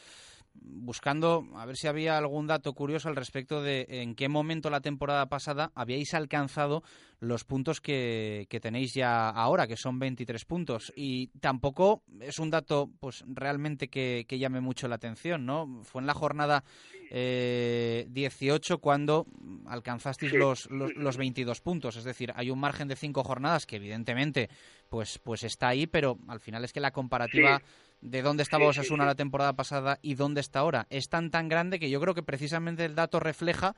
buscando 0.63 1.47
a 1.57 1.67
ver 1.67 1.77
si 1.77 1.87
había 1.87 2.17
algún 2.17 2.47
dato 2.47 2.73
curioso 2.73 3.09
al 3.09 3.17
respecto 3.17 3.63
de 3.63 3.87
en 3.89 4.15
qué 4.15 4.29
momento 4.29 4.71
la 4.71 4.81
temporada 4.81 5.27
pasada 5.27 5.73
habíais 5.75 6.15
alcanzado 6.15 6.83
los 7.19 7.45
puntos 7.45 7.81
que, 7.81 8.47
que 8.51 8.61
tenéis 8.61 8.93
ya 8.95 9.31
ahora, 9.31 9.67
que 9.67 9.77
son 9.77 9.99
23 9.99 10.45
puntos. 10.45 10.93
Y 10.97 11.29
tampoco 11.41 12.03
es 12.21 12.39
un 12.39 12.51
dato 12.51 12.91
pues 13.01 13.25
realmente 13.27 13.89
que, 13.89 14.27
que 14.29 14.39
llame 14.39 14.61
mucho 14.61 14.87
la 14.87 14.97
atención, 14.97 15.47
¿no? 15.47 15.83
Fue 15.85 16.03
en 16.03 16.07
la 16.07 16.15
jornada 16.15 16.63
eh, 17.11 18.07
18 18.11 18.79
cuando 18.79 19.27
alcanzasteis 19.67 20.33
los, 20.33 20.71
los, 20.71 20.95
los 20.95 21.17
22 21.17 21.61
puntos. 21.61 21.97
Es 21.97 22.05
decir, 22.05 22.33
hay 22.37 22.51
un 22.51 22.61
margen 22.61 22.89
de 22.89 22.97
cinco 22.97 23.25
jornadas 23.25 23.67
que 23.67 23.77
evidentemente 23.77 24.51
pues, 24.89 25.19
pues 25.19 25.43
está 25.45 25.69
ahí, 25.69 25.87
pero 25.87 26.19
al 26.29 26.41
final 26.41 26.65
es 26.65 26.73
que 26.73 26.81
la 26.81 26.93
comparativa 26.93 27.63
de 28.01 28.23
dónde 28.23 28.43
estaba 28.43 28.67
Osasuna 28.67 29.05
la 29.05 29.15
temporada 29.15 29.55
pasada 29.55 29.99
y 30.03 30.15
dónde 30.15 30.41
está 30.41 30.61
ahora 30.61 30.87
es 30.91 31.09
tan 31.09 31.31
tan 31.31 31.49
grande 31.49 31.79
que 31.79 31.91
yo 31.91 32.01
creo 32.01 32.15
que 32.15 32.23
precisamente 32.23 32.85
el 32.85 32.95
dato 32.95 33.21
refleja 33.21 33.75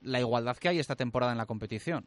la 0.00 0.20
igualdad 0.20 0.56
que 0.56 0.68
hay 0.68 0.78
esta 0.78 0.96
temporada 0.96 1.32
en 1.32 1.38
la 1.38 1.46
competición. 1.46 2.04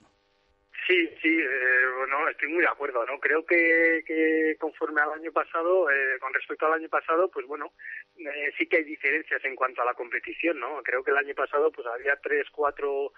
Sí, 0.88 1.10
sí, 1.22 1.40
eh, 1.40 1.86
bueno, 1.98 2.30
estoy 2.30 2.50
muy 2.50 2.62
de 2.62 2.68
acuerdo, 2.68 3.04
¿no? 3.06 3.20
Creo 3.20 3.44
que, 3.44 4.04
que 4.06 4.56
conforme 4.60 5.02
al 5.02 5.14
año 5.14 5.32
pasado, 5.32 5.90
eh, 5.90 6.20
con 6.20 6.32
respecto 6.32 6.68
al 6.68 6.74
año 6.74 6.90
pasado, 6.90 7.32
pues 7.32 7.48
bueno, 7.48 7.72
eh, 8.18 8.52
sí 8.58 8.68
que 8.68 8.78
hay 8.78 8.84
diferencias 8.84 9.44
en 9.46 9.56
cuanto 9.56 9.82
a 9.82 9.86
la 9.86 9.96
competición, 9.96 10.60
¿no? 10.60 10.84
Creo 10.84 11.04
que 11.04 11.10
el 11.10 11.18
año 11.18 11.34
pasado 11.34 11.72
pues 11.72 11.88
había 11.88 12.16
tres, 12.18 12.48
cuatro 12.52 13.14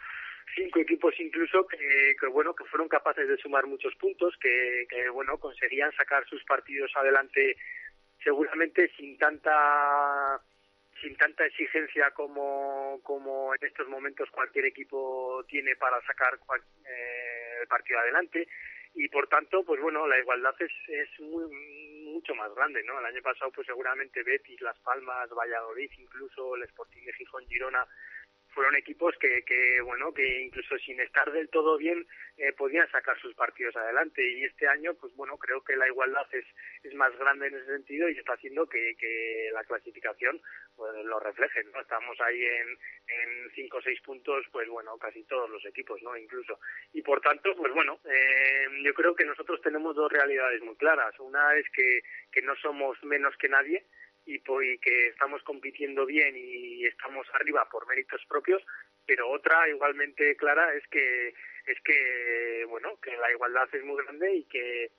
cinco 0.55 0.79
equipos 0.79 1.13
incluso 1.19 1.67
que, 1.67 2.15
que, 2.19 2.27
bueno 2.27 2.55
que 2.55 2.63
fueron 2.63 2.87
capaces 2.87 3.27
de 3.27 3.37
sumar 3.37 3.67
muchos 3.67 3.93
puntos 3.95 4.33
que, 4.41 4.85
que 4.89 5.09
bueno 5.09 5.37
conseguían 5.37 5.91
sacar 5.91 6.25
sus 6.25 6.41
partidos 6.45 6.89
adelante 6.95 7.57
seguramente 8.27 8.91
sin 8.97 9.17
tanta 9.17 10.37
sin 11.01 11.15
tanta 11.15 11.45
exigencia 11.45 12.11
como, 12.11 12.99
como 13.01 13.55
en 13.55 13.65
estos 13.65 13.87
momentos 13.87 14.29
cualquier 14.31 14.65
equipo 14.65 15.45
tiene 15.47 15.77
para 15.77 16.01
sacar 16.01 16.33
eh, 16.33 17.61
el 17.61 17.67
partido 17.69 17.99
adelante. 17.99 18.45
Y 18.95 19.07
por 19.07 19.29
tanto 19.29 19.63
pues 19.63 19.79
bueno 19.79 20.05
la 20.07 20.19
igualdad 20.19 20.55
es, 20.59 20.71
es 20.89 21.19
muy, 21.21 21.45
mucho 22.11 22.35
más 22.35 22.53
grande 22.53 22.83
no 22.83 22.99
el 22.99 23.05
año 23.05 23.21
pasado 23.21 23.49
pues 23.51 23.65
seguramente 23.67 24.23
Betis 24.23 24.59
Las 24.59 24.77
Palmas 24.79 25.29
Valladolid 25.29 25.91
incluso 25.97 26.55
el 26.57 26.63
Sporting 26.63 27.05
de 27.05 27.13
Gijón 27.13 27.47
Girona 27.47 27.87
fueron 28.57 28.75
equipos 28.75 29.13
que, 29.19 29.43
que 29.43 29.81
bueno 29.81 30.11
que 30.15 30.41
incluso 30.41 30.79
sin 30.79 30.99
estar 30.99 31.31
del 31.31 31.47
todo 31.49 31.77
bien 31.77 32.07
eh, 32.37 32.53
podían 32.53 32.89
sacar 32.89 33.15
sus 33.19 33.35
partidos 33.35 33.75
adelante. 33.75 34.27
Y 34.27 34.45
este 34.45 34.67
año 34.67 34.95
pues 34.95 35.15
bueno 35.15 35.37
creo 35.37 35.63
que 35.63 35.75
la 35.75 35.85
igualdad 35.85 36.25
es, 36.31 36.43
más 36.95 37.15
grande 37.19 37.47
en 37.47 37.53
ese 37.53 37.67
sentido 37.67 38.09
y 38.09 38.17
está 38.17 38.33
haciendo 38.33 38.67
que, 38.67 38.95
la 39.53 39.63
clasificación 39.65 40.41
pues, 40.75 41.05
lo 41.05 41.19
refleje 41.19 41.63
no 41.65 41.81
estamos 41.81 42.19
ahí 42.21 42.43
en 42.43 42.69
en 43.07 43.51
cinco 43.53 43.77
o 43.77 43.81
seis 43.81 44.01
puntos 44.01 44.43
pues 44.51 44.67
bueno 44.69 44.97
casi 44.97 45.21
todos 45.25 45.47
los 45.51 45.63
equipos 45.63 46.01
no 46.01 46.17
incluso. 46.17 46.59
Y 46.93 47.03
por 47.03 47.21
tanto 47.21 47.55
pues 47.55 47.71
bueno 47.73 47.99
eh, 48.09 48.69
yo 48.83 48.93
creo 48.95 49.13
que 49.13 49.25
nosotros 49.25 49.61
tenemos 49.61 49.95
dos 49.95 50.11
realidades 50.11 50.63
muy 50.63 50.75
claras. 50.77 51.13
Una 51.19 51.55
es 51.55 51.69
que 51.69 52.01
no 52.41 52.55
somos 52.55 52.97
menos 53.03 53.37
que 53.37 53.49
nadie 53.49 53.85
y, 54.27 54.35
y 54.35 54.77
que 54.79 55.07
estamos 55.07 55.41
compitiendo 55.43 56.05
bien 56.05 56.35
y 56.37 56.85
estamos 56.85 57.25
arriba 57.33 57.67
por 57.71 57.87
méritos 57.87 58.21
propios, 58.27 58.61
pero 59.05 59.29
otra 59.29 59.67
igualmente 59.69 60.35
clara 60.35 60.73
es 60.75 60.85
que 60.87 61.33
es 61.65 61.81
que 61.83 62.65
bueno 62.67 62.99
que 63.01 63.15
la 63.17 63.31
igualdad 63.31 63.67
es 63.73 63.83
muy 63.83 64.03
grande 64.03 64.35
y 64.35 64.43
que 64.43 64.91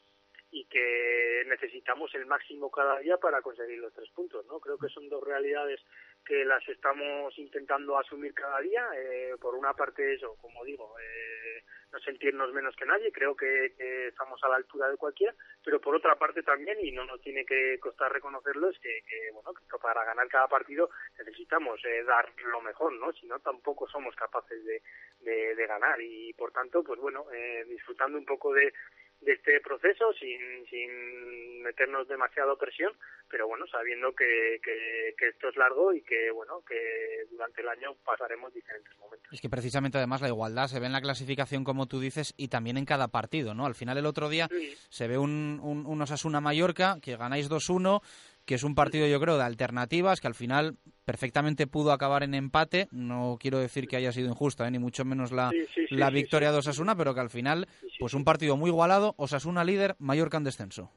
y 0.51 0.65
que 0.66 1.45
necesitamos 1.47 2.15
el 2.15 2.27
máximo 2.27 2.70
cada 2.70 2.99
día 3.01 3.19
para 3.19 3.43
conseguir 3.43 3.79
los 3.79 3.93
tres 3.93 4.11
puntos 4.11 4.47
no 4.47 4.61
creo 4.61 4.79
que 4.79 4.89
son 4.89 5.09
dos 5.09 5.23
realidades 5.23 5.81
que 6.25 6.45
las 6.45 6.66
estamos 6.69 7.39
intentando 7.39 7.99
asumir 7.99 8.33
cada 8.35 8.61
día. 8.61 8.89
Eh, 8.97 9.35
por 9.41 9.55
una 9.55 9.75
parte 9.75 10.15
eso 10.15 10.37
como 10.41 10.65
digo 10.65 10.95
eh, 10.99 11.62
no 11.93 11.99
sentirnos 12.01 12.53
menos 12.53 12.75
que 12.77 12.85
nadie, 12.85 13.11
creo 13.12 13.35
que, 13.35 13.73
estamos 14.09 14.43
a 14.43 14.49
la 14.49 14.57
altura 14.57 14.89
de 14.89 14.97
cualquiera, 14.97 15.35
pero 15.65 15.81
por 15.81 15.95
otra 15.95 16.16
parte 16.16 16.43
también, 16.43 16.79
y 16.81 16.93
no 16.93 17.05
nos 17.05 17.20
tiene 17.20 17.45
que 17.45 17.79
costar 17.81 18.12
reconocerlo, 18.12 18.69
es 18.70 18.79
que, 18.79 19.03
que 19.09 19.31
bueno, 19.33 19.53
que 19.55 19.79
para 19.79 20.05
ganar 20.05 20.29
cada 20.29 20.49
partido 20.49 20.91
necesitamos 21.19 21.81
eh, 21.85 22.03
dar 22.05 22.31
lo 22.43 22.61
mejor, 22.61 22.93
¿no? 22.95 23.12
Si 23.12 23.27
no, 23.27 23.39
tampoco 23.41 23.89
somos 23.89 24.15
capaces 24.16 24.65
de, 24.65 24.83
de, 25.20 25.55
de 25.55 25.66
ganar. 25.66 26.01
Y 26.01 26.33
por 26.35 26.53
tanto, 26.53 26.83
pues 26.83 27.01
bueno, 27.01 27.27
eh, 27.33 27.65
disfrutando 27.69 28.19
un 28.19 28.27
poco 28.27 28.53
de, 28.53 28.73
de 29.20 29.32
este 29.32 29.61
proceso 29.61 30.12
sin, 30.15 30.66
sin 30.70 31.62
meternos 31.62 32.07
demasiado 32.09 32.57
presión, 32.57 32.93
pero 33.28 33.47
bueno, 33.47 33.66
sabiendo 33.66 34.15
que, 34.15 34.61
que, 34.62 35.15
que, 35.19 35.28
esto 35.28 35.49
es 35.49 35.57
largo 35.57 35.93
y 35.93 36.03
que 36.03 36.31
bueno, 36.31 36.62
que 36.66 37.27
durante 37.31 37.62
el 37.62 37.69
año 37.69 37.95
pasaremos 38.05 38.55
diferentes 38.55 38.97
momentos. 38.99 39.28
Es 39.32 39.40
que 39.40 39.49
precisamente 39.49 39.99
además 39.99 40.23
la 40.23 40.28
igualdad 40.28 40.69
se 40.69 40.81
ve 40.81 40.86
en 40.86 40.93
la 40.93 41.01
clasificación 41.01 41.65
como 41.65 41.86
tú 41.86 42.01
dices 42.01 42.32
y 42.36 42.49
también 42.49 42.78
en 42.78 42.85
cada 42.85 43.09
partido, 43.09 43.55
¿no? 43.55 43.66
Al 43.66 43.74
final 43.74 43.99
el 43.99 44.07
otro 44.07 44.28
día 44.28 44.49
sí. 44.51 44.74
se 44.89 45.09
ve 45.09 45.19
un, 45.19 45.61
un, 45.62 45.85
un 45.85 46.03
Osasuna 46.03 46.40
Mallorca 46.40 46.99
que 47.03 47.16
ganáis 47.16 47.51
2-1 47.51 48.01
que 48.49 48.55
es 48.55 48.65
un 48.65 48.75
partido 48.75 49.07
yo 49.07 49.20
creo 49.20 49.37
de 49.37 49.45
alternativas 49.45 50.23
que 50.23 50.27
al 50.27 50.35
final 50.35 50.79
perfectamente 51.05 51.66
pudo 51.66 51.93
acabar 51.93 52.23
en 52.23 52.33
empate. 52.33 52.89
No 52.91 53.37
quiero 53.39 53.59
decir 53.59 53.87
que 53.87 53.97
haya 53.97 54.11
sido 54.11 54.31
injusta 54.31 54.66
¿eh? 54.66 54.70
ni 54.70 54.79
mucho 54.79 55.05
menos 55.05 55.33
la, 55.33 55.51
sí, 55.51 55.66
sí, 55.75 55.87
sí, 55.87 55.95
la 55.95 56.09
victoria 56.09 56.51
de 56.51 56.57
Osasuna 56.57 56.97
pero 56.97 57.12
que 57.15 57.20
al 57.20 57.29
final 57.29 57.69
pues 58.01 58.15
un 58.15 58.25
partido 58.25 58.57
muy 58.57 58.70
igualado. 58.70 59.15
Osasuna 59.19 59.65
líder 59.65 59.97
Mallorca 59.99 60.39
en 60.39 60.45
descenso. 60.45 60.91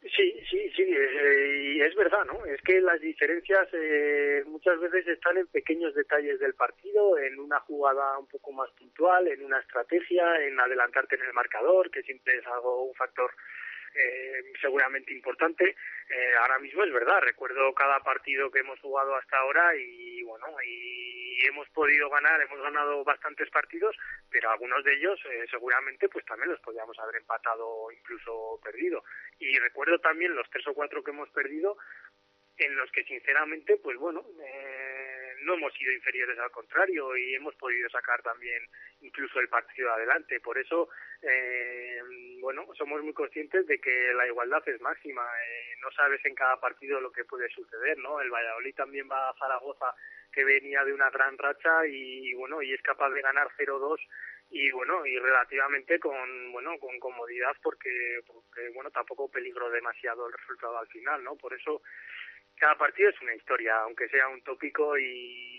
Sí 0.00 0.32
sí 0.50 0.72
sí 0.74 0.82
eh, 0.82 1.74
y 1.76 1.80
es 1.82 1.94
verdad 1.94 2.24
no 2.24 2.42
es 2.46 2.60
que 2.62 2.80
las 2.80 2.98
diferencias 3.02 3.68
eh, 3.74 4.42
muchas 4.46 4.80
veces 4.80 5.06
están 5.08 5.36
en 5.36 5.48
pequeños 5.48 5.94
detalles 5.94 6.40
del 6.40 6.54
partido 6.54 7.18
en 7.18 7.38
una 7.38 7.60
jugada 7.60 8.18
un 8.18 8.28
poco 8.28 8.50
más 8.50 8.70
puntual 8.70 9.28
en 9.28 9.44
una 9.44 9.58
estrategia 9.58 10.24
en 10.42 10.58
adelantarte 10.58 11.16
en 11.16 11.22
el 11.26 11.34
marcador 11.34 11.90
que 11.90 12.02
siempre 12.02 12.38
es 12.38 12.46
algo 12.46 12.84
un 12.84 12.94
factor 12.94 13.30
eh, 13.94 14.42
seguramente 14.60 15.12
importante. 15.12 15.76
Eh, 16.08 16.34
ahora 16.40 16.58
mismo 16.58 16.84
es 16.84 16.92
verdad, 16.92 17.20
recuerdo 17.20 17.72
cada 17.74 18.00
partido 18.00 18.50
que 18.50 18.60
hemos 18.60 18.78
jugado 18.80 19.14
hasta 19.14 19.38
ahora 19.38 19.74
y 19.76 20.22
bueno, 20.22 20.46
y 20.66 21.46
hemos 21.46 21.68
podido 21.70 22.08
ganar, 22.10 22.40
hemos 22.40 22.60
ganado 22.60 23.04
bastantes 23.04 23.50
partidos, 23.50 23.96
pero 24.30 24.50
algunos 24.50 24.82
de 24.84 24.94
ellos 24.94 25.20
eh, 25.30 25.46
seguramente 25.50 26.08
pues 26.08 26.24
también 26.24 26.50
los 26.50 26.60
podíamos 26.60 26.98
haber 26.98 27.16
empatado 27.16 27.66
o 27.66 27.92
incluso 27.92 28.60
perdido. 28.62 29.04
Y 29.38 29.58
recuerdo 29.58 29.98
también 29.98 30.34
los 30.34 30.48
tres 30.50 30.66
o 30.68 30.74
cuatro 30.74 31.02
que 31.02 31.10
hemos 31.10 31.28
perdido 31.30 31.76
en 32.58 32.76
los 32.76 32.90
que 32.92 33.04
sinceramente 33.04 33.76
pues 33.78 33.96
bueno, 33.98 34.24
eh, 34.44 34.81
no 35.42 35.54
hemos 35.54 35.72
sido 35.74 35.92
inferiores 35.92 36.38
al 36.38 36.50
contrario 36.50 37.16
y 37.16 37.34
hemos 37.34 37.54
podido 37.56 37.88
sacar 37.90 38.22
también 38.22 38.62
incluso 39.00 39.40
el 39.40 39.48
partido 39.48 39.92
adelante. 39.92 40.40
Por 40.40 40.58
eso, 40.58 40.88
eh, 41.22 42.00
bueno, 42.40 42.66
somos 42.76 43.02
muy 43.02 43.12
conscientes 43.12 43.66
de 43.66 43.78
que 43.78 44.12
la 44.14 44.26
igualdad 44.26 44.62
es 44.68 44.80
máxima. 44.80 45.22
Eh, 45.22 45.76
no 45.80 45.90
sabes 45.92 46.24
en 46.24 46.34
cada 46.34 46.60
partido 46.60 47.00
lo 47.00 47.12
que 47.12 47.24
puede 47.24 47.48
suceder, 47.50 47.98
¿no? 47.98 48.20
El 48.20 48.30
Valladolid 48.30 48.74
también 48.74 49.08
va 49.10 49.28
a 49.28 49.34
Zaragoza 49.34 49.94
que 50.32 50.44
venía 50.44 50.84
de 50.84 50.94
una 50.94 51.10
gran 51.10 51.36
racha 51.36 51.86
y 51.86 52.32
bueno 52.34 52.62
y 52.62 52.72
es 52.72 52.80
capaz 52.82 53.10
de 53.10 53.20
ganar 53.20 53.48
0-2 53.58 53.98
y 54.50 54.70
bueno 54.70 55.04
y 55.06 55.18
relativamente 55.18 56.00
con 56.00 56.52
bueno 56.52 56.78
con 56.78 56.98
comodidad 56.98 57.54
porque, 57.62 58.20
porque 58.26 58.70
bueno 58.70 58.90
tampoco 58.90 59.30
peligro 59.30 59.70
demasiado 59.70 60.26
el 60.26 60.32
resultado 60.32 60.78
al 60.78 60.88
final 60.88 61.22
no 61.22 61.36
por 61.36 61.52
eso 61.52 61.82
cada 62.62 62.76
partido 62.76 63.10
es 63.10 63.20
una 63.20 63.34
historia 63.34 63.74
aunque 63.82 64.08
sea 64.08 64.28
un 64.28 64.40
tópico 64.42 64.96
y, 64.96 65.50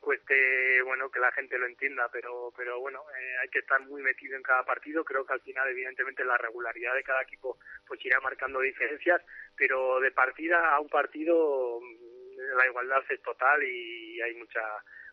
cueste 0.00 0.80
bueno 0.82 1.10
que 1.10 1.18
la 1.18 1.30
gente 1.32 1.58
lo 1.58 1.66
entienda 1.66 2.08
pero 2.10 2.52
pero 2.56 2.80
bueno 2.80 3.00
eh, 3.10 3.36
hay 3.42 3.48
que 3.48 3.58
estar 3.58 3.78
muy 3.86 4.00
metido 4.00 4.34
en 4.34 4.42
cada 4.42 4.64
partido 4.64 5.04
creo 5.04 5.26
que 5.26 5.34
al 5.34 5.42
final 5.42 5.68
evidentemente 5.68 6.24
la 6.24 6.38
regularidad 6.38 6.94
de 6.94 7.02
cada 7.02 7.20
equipo 7.20 7.58
pues 7.86 8.02
irá 8.06 8.18
marcando 8.20 8.60
diferencias 8.60 9.20
pero 9.56 10.00
de 10.00 10.10
partida 10.12 10.74
a 10.74 10.80
un 10.80 10.88
partido 10.88 11.80
mm, 11.80 12.56
la 12.56 12.66
igualdad 12.66 13.02
es 13.10 13.20
total 13.20 13.62
y 13.62 14.22
hay 14.22 14.34
mucha 14.36 14.60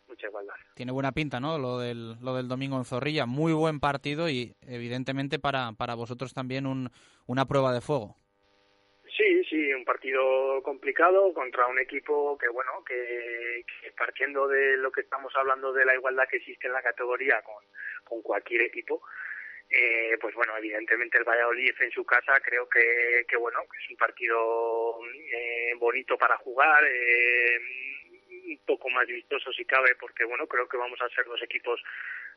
mucha 0.06 0.26
igualdad. 0.26 0.54
Tiene 0.74 0.92
buena 0.92 1.12
pinta, 1.12 1.38
¿no? 1.38 1.58
Lo 1.58 1.78
del, 1.78 2.18
lo 2.22 2.34
del 2.34 2.48
domingo 2.48 2.78
en 2.78 2.86
Zorrilla. 2.86 3.26
Muy 3.26 3.52
buen 3.52 3.78
partido 3.78 4.30
y, 4.30 4.56
evidentemente, 4.62 5.38
para, 5.38 5.72
para 5.72 5.94
vosotros 5.94 6.32
también 6.32 6.64
un, 6.64 6.90
una 7.26 7.44
prueba 7.44 7.74
de 7.74 7.82
fuego. 7.82 8.16
Sí, 9.18 9.42
sí, 9.50 9.72
un 9.74 9.84
partido 9.84 10.62
complicado 10.62 11.34
contra 11.34 11.66
un 11.66 11.80
equipo 11.80 12.38
que, 12.38 12.46
bueno, 12.48 12.84
que, 12.86 13.64
partiendo 13.96 14.46
de 14.46 14.76
lo 14.76 14.92
que 14.92 15.00
estamos 15.00 15.34
hablando 15.34 15.72
de 15.72 15.84
la 15.84 15.94
igualdad 15.94 16.28
que 16.28 16.36
existe 16.36 16.68
en 16.68 16.72
la 16.72 16.82
categoría 16.82 17.42
con, 17.42 18.22
cualquier 18.22 18.62
equipo, 18.62 19.02
eh, 19.68 20.16
pues 20.20 20.36
bueno, 20.36 20.56
evidentemente 20.56 21.18
el 21.18 21.24
Valladolid 21.24 21.74
en 21.80 21.90
su 21.90 22.04
casa 22.06 22.38
creo 22.40 22.68
que, 22.68 23.26
que 23.28 23.36
bueno, 23.36 23.58
que 23.62 23.78
es 23.82 23.90
un 23.90 23.96
partido 23.96 25.00
eh, 25.32 25.74
bonito 25.78 26.16
para 26.16 26.36
jugar, 26.36 26.84
eh, 26.86 27.58
un 28.50 28.60
poco 28.64 28.88
más 28.88 29.06
vistoso 29.08 29.52
si 29.52 29.64
cabe, 29.64 29.96
porque 29.96 30.24
bueno, 30.24 30.46
creo 30.46 30.68
que 30.68 30.76
vamos 30.76 31.00
a 31.02 31.08
ser 31.08 31.24
dos 31.24 31.42
equipos 31.42 31.82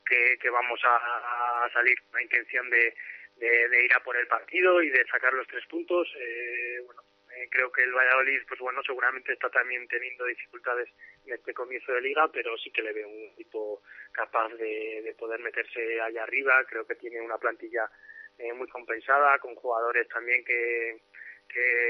que, 0.04 0.38
que 0.42 0.50
vamos 0.50 0.82
a, 0.84 1.70
salir 1.72 2.02
con 2.02 2.14
la 2.14 2.24
intención 2.24 2.70
de, 2.72 2.96
de, 3.42 3.86
ir 3.86 3.94
a 3.96 4.04
por 4.04 4.16
el 4.16 4.28
partido 4.28 4.82
y 4.82 4.90
de 4.90 5.06
sacar 5.08 5.34
los 5.34 5.48
tres 5.48 5.66
puntos. 5.68 6.08
Eh, 6.16 6.82
bueno, 6.86 7.02
eh, 7.36 7.48
creo 7.50 7.72
que 7.72 7.84
el 7.84 7.94
Valladolid, 7.94 8.42
pues 8.48 8.60
bueno, 8.60 8.82
seguramente 8.84 9.34
está 9.34 9.50
también 9.50 9.88
teniendo 9.88 10.26
dificultades 10.26 10.90
en 11.26 11.34
este 11.34 11.54
comienzo 11.54 11.92
de 11.94 12.02
liga, 12.02 12.30
pero 12.32 12.58
sí 12.58 12.72
que 12.72 12.82
le 12.82 12.94
veo 12.94 13.08
un 13.08 13.32
equipo 13.34 13.82
capaz 14.12 14.50
de, 14.56 15.02
de 15.04 15.14
poder 15.16 15.40
meterse 15.40 16.00
allá 16.02 16.24
arriba. 16.24 16.64
Creo 16.66 16.86
que 16.86 16.96
tiene 16.96 17.20
una 17.20 17.38
plantilla 17.38 17.90
eh, 18.38 18.54
muy 18.54 18.68
compensada, 18.68 19.40
con 19.40 19.56
jugadores 19.56 20.08
también 20.08 20.44
que, 20.44 21.02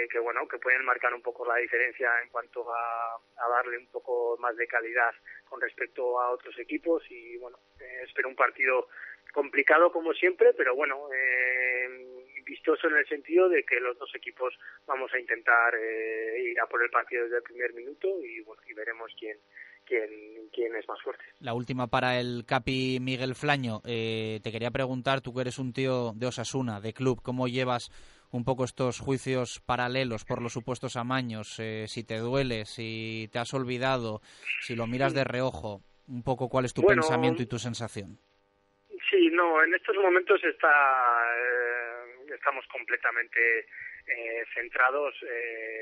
que, 0.09 0.19
bueno 0.19 0.47
que 0.47 0.57
pueden 0.57 0.83
marcar 0.85 1.13
un 1.13 1.21
poco 1.21 1.45
la 1.45 1.55
diferencia 1.55 2.09
en 2.21 2.29
cuanto 2.29 2.65
a, 2.73 3.19
darle 3.49 3.77
un 3.77 3.87
poco 3.87 4.37
más 4.39 4.55
de 4.55 4.67
calidad 4.67 5.13
con 5.45 5.59
respecto 5.61 6.19
a 6.19 6.29
otros 6.31 6.57
equipos 6.57 7.03
y 7.09 7.37
bueno 7.37 7.59
eh, 7.79 8.01
espero 8.05 8.29
un 8.29 8.35
partido 8.35 8.87
complicado 9.31 9.91
como 9.91 10.13
siempre 10.13 10.53
pero 10.53 10.75
bueno 10.75 11.07
eh, 11.13 11.87
vistoso 12.45 12.87
en 12.87 12.97
el 12.97 13.07
sentido 13.07 13.49
de 13.49 13.63
que 13.63 13.79
los 13.79 13.97
dos 13.97 14.13
equipos 14.15 14.53
vamos 14.85 15.13
a 15.13 15.19
intentar 15.19 15.73
eh, 15.75 16.51
ir 16.51 16.59
a 16.59 16.67
por 16.67 16.83
el 16.83 16.89
partido 16.89 17.23
desde 17.23 17.37
el 17.37 17.43
primer 17.43 17.73
minuto 17.73 18.07
y 18.23 18.41
bueno 18.41 18.61
y 18.67 18.73
veremos 18.73 19.11
quién 19.19 19.37
quién, 19.83 20.09
quién 20.53 20.75
es 20.75 20.87
más 20.87 21.01
fuerte. 21.01 21.23
La 21.39 21.53
última 21.53 21.87
para 21.87 22.19
el 22.19 22.45
Capi 22.45 22.99
Miguel 23.01 23.35
Flaño. 23.35 23.81
te 23.83 24.51
quería 24.51 24.71
preguntar, 24.71 25.21
tú 25.21 25.33
que 25.33 25.41
eres 25.41 25.57
un 25.57 25.73
tío 25.73 26.13
de 26.15 26.27
Osasuna, 26.27 26.79
de 26.79 26.93
club, 26.93 27.19
¿cómo 27.21 27.47
llevas 27.47 27.91
un 28.31 28.45
poco 28.45 28.63
estos 28.63 28.99
juicios 28.99 29.61
paralelos 29.65 30.25
por 30.25 30.41
los 30.41 30.53
supuestos 30.53 30.95
amaños, 30.95 31.59
eh, 31.59 31.85
si 31.87 32.03
te 32.03 32.17
duele, 32.17 32.65
si 32.65 33.29
te 33.31 33.39
has 33.39 33.53
olvidado, 33.53 34.21
si 34.61 34.75
lo 34.75 34.87
miras 34.87 35.13
de 35.13 35.23
reojo, 35.23 35.81
un 36.07 36.23
poco 36.23 36.49
cuál 36.49 36.65
es 36.65 36.73
tu 36.73 36.81
pensamiento 36.83 37.43
y 37.43 37.45
tu 37.45 37.59
sensación. 37.59 38.19
No, 39.31 39.63
en 39.63 39.73
estos 39.73 39.95
momentos 39.97 40.43
está, 40.43 41.35
eh, 41.37 42.33
estamos 42.33 42.65
completamente 42.67 43.59
eh, 43.59 44.43
centrados, 44.53 45.13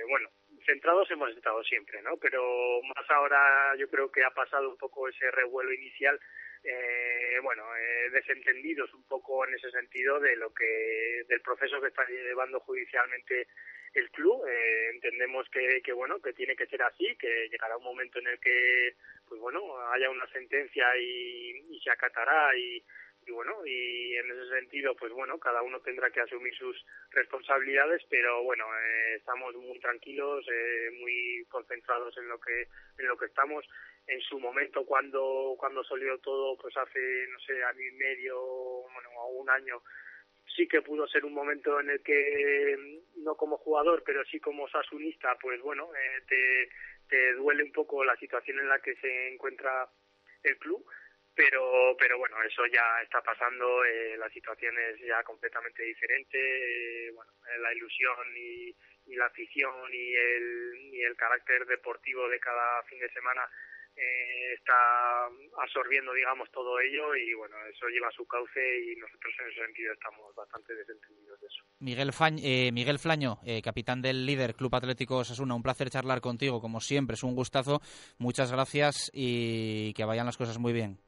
bueno, 0.08 0.30
centrados 0.66 1.10
hemos 1.12 1.30
estado 1.36 1.64
siempre, 1.64 2.02
¿no? 2.02 2.18
Pero 2.18 2.82
más 2.84 3.10
ahora 3.10 3.76
yo 3.78 3.90
creo 3.90 4.12
que 4.12 4.24
ha 4.24 4.32
pasado 4.32 4.70
un 4.70 4.78
poco 4.78 5.08
ese 5.08 5.32
revuelo 5.32 5.74
inicial 5.74 6.20
eh, 6.64 7.40
bueno, 7.42 7.64
eh, 7.78 8.10
desentendidos 8.12 8.94
un 8.94 9.04
poco 9.08 9.46
en 9.48 9.54
ese 9.54 9.72
sentido 9.72 10.20
de 10.20 10.36
lo 10.36 10.54
que 10.54 11.24
del 11.28 11.42
proceso 11.42 11.80
que 11.80 11.88
está 11.88 12.06
llevando 12.08 12.60
judicialmente 12.60 13.48
el 13.94 14.10
club. 14.12 14.46
Eh, 14.48 14.90
entendemos 14.94 15.48
que, 15.50 15.82
que 15.82 15.94
bueno 15.94 16.22
que 16.22 16.34
tiene 16.34 16.56
que 16.56 16.68
ser 16.68 16.82
así, 16.84 17.16
que 17.18 17.48
llegará 17.50 17.78
un 17.78 17.84
momento 17.84 18.20
en 18.20 18.28
el 18.28 18.40
que 18.40 18.96
pues 19.28 19.40
bueno 19.40 19.80
haya 19.92 20.10
una 20.10 20.28
sentencia 20.28 20.86
y 20.98 21.80
se 21.82 21.92
acatará 21.92 22.56
y, 22.58 22.84
y 23.30 23.32
bueno 23.32 23.64
y 23.64 24.16
en 24.18 24.32
ese 24.32 24.50
sentido 24.50 24.96
pues 24.96 25.14
bueno 25.14 25.38
cada 25.38 25.62
uno 25.62 25.80
tendrá 25.82 26.10
que 26.10 26.22
asumir 26.22 26.54
sus 26.56 26.84
responsabilidades 27.12 28.02
pero 28.10 28.44
bueno 28.44 28.66
eh, 28.66 29.16
estamos 29.18 29.56
muy 29.56 29.80
tranquilos 29.80 30.46
eh, 30.52 30.90
muy 31.00 31.46
concentrados 31.50 32.18
en 32.18 32.28
lo 32.28 32.40
que 32.40 32.68
en 32.98 33.08
lo 33.08 33.18
que 33.18 33.28
estamos. 33.28 33.66
En 34.08 34.20
su 34.22 34.40
momento 34.40 34.84
cuando 34.86 35.56
cuando 35.60 35.84
salió 35.84 36.18
todo 36.18 36.58
pues 36.58 36.76
hace 36.76 37.28
no 37.32 37.40
sé 37.42 37.64
año 37.64 37.82
y 37.82 37.92
medio 37.92 38.42
bueno 38.92 39.10
un 39.30 39.50
año 39.52 39.84
sí 40.56 40.68
que 40.68 40.82
pudo 40.82 41.08
ser 41.08 41.24
un 41.24 41.34
momento 41.34 41.80
en 41.80 41.92
el 41.92 42.02
que 42.02 43.00
no 43.18 43.36
como 43.36 43.58
jugador 43.58 44.02
pero 44.04 44.26
sí 44.26 44.40
como 44.40 44.68
sasunista 44.70 45.38
pues 45.40 45.62
bueno 45.62 45.92
eh, 45.94 46.24
te 46.28 46.70
te 47.08 47.34
duele 47.34 47.64
un 47.64 47.72
poco 47.72 48.04
la 48.04 48.16
situación 48.18 48.58
en 48.60 48.70
la 48.70 48.80
que 48.80 48.96
se 48.96 49.28
encuentra 49.28 49.88
el 50.44 50.58
club 50.58 50.84
pero 51.40 51.96
pero 51.98 52.18
bueno 52.18 52.36
eso 52.44 52.66
ya 52.66 53.02
está 53.02 53.22
pasando 53.22 53.86
eh, 53.86 54.18
la 54.18 54.30
situación 54.30 54.76
es 54.78 55.00
ya 55.08 55.24
completamente 55.24 55.84
diferente 55.84 56.38
eh, 56.38 57.12
bueno 57.12 57.32
eh, 57.48 57.58
la 57.60 57.74
ilusión 57.74 58.28
y, 58.36 58.76
y, 59.08 59.16
la 59.16 59.28
afición 59.28 59.88
y 59.94 60.16
el 60.16 60.78
y 60.92 61.02
el 61.02 61.16
carácter 61.16 61.66
deportivo 61.66 62.28
de 62.28 62.42
cada 62.42 62.84
fin 62.84 63.00
de 63.00 63.10
semana 63.12 63.48
eh, 63.96 64.54
está 64.54 65.28
absorbiendo 65.64 66.12
digamos 66.12 66.52
todo 66.52 66.78
ello 66.82 67.16
y 67.16 67.34
bueno 67.36 67.56
eso 67.74 67.88
lleva 67.88 68.12
su 68.12 68.28
cauce 68.28 68.60
y 68.60 68.98
nosotros 68.98 69.34
en 69.40 69.48
ese 69.50 69.64
sentido 69.64 69.94
estamos 69.94 70.36
bastante 70.36 70.76
desentendidos 70.76 71.40
de 71.40 71.48
eso. 71.48 71.64
Miguel 71.80 72.12
eh, 72.44 72.72
Miguel 72.74 73.00
Flaño 73.00 73.40
capitán 73.64 74.02
del 74.02 74.26
líder 74.26 74.56
Club 74.56 74.76
Atlético 74.76 75.24
Sasuna 75.24 75.56
un 75.56 75.64
placer 75.64 75.90
charlar 75.90 76.20
contigo 76.20 76.60
como 76.60 76.82
siempre 76.82 77.14
es 77.14 77.24
un 77.24 77.34
gustazo. 77.36 77.80
Muchas 78.18 78.52
gracias 78.52 79.10
y 79.14 79.94
que 79.94 80.04
vayan 80.04 80.26
las 80.26 80.36
cosas 80.36 80.58
muy 80.58 80.74
bien 80.74 81.00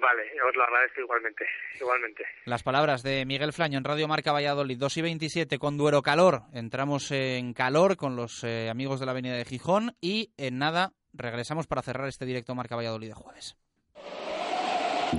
Vale, 0.00 0.22
os 0.48 0.54
lo 0.54 0.62
agradezco 0.62 1.00
igualmente, 1.00 1.44
igualmente. 1.80 2.24
Las 2.44 2.62
palabras 2.62 3.02
de 3.02 3.24
Miguel 3.26 3.52
Flaño 3.52 3.78
en 3.78 3.84
Radio 3.84 4.06
Marca 4.06 4.30
Valladolid, 4.30 4.78
2 4.78 4.96
y 4.98 5.02
27 5.02 5.58
con 5.58 5.76
Duero 5.76 6.02
Calor. 6.02 6.42
Entramos 6.52 7.10
en 7.10 7.52
calor 7.52 7.96
con 7.96 8.14
los 8.14 8.44
eh, 8.44 8.68
amigos 8.70 9.00
de 9.00 9.06
la 9.06 9.12
Avenida 9.12 9.34
de 9.34 9.44
Gijón 9.44 9.96
y 10.00 10.30
en 10.36 10.58
nada 10.58 10.92
regresamos 11.12 11.66
para 11.66 11.82
cerrar 11.82 12.06
este 12.06 12.26
directo 12.26 12.54
Marca 12.54 12.76
Valladolid 12.76 13.08
de 13.08 13.14
jueves. 13.14 13.56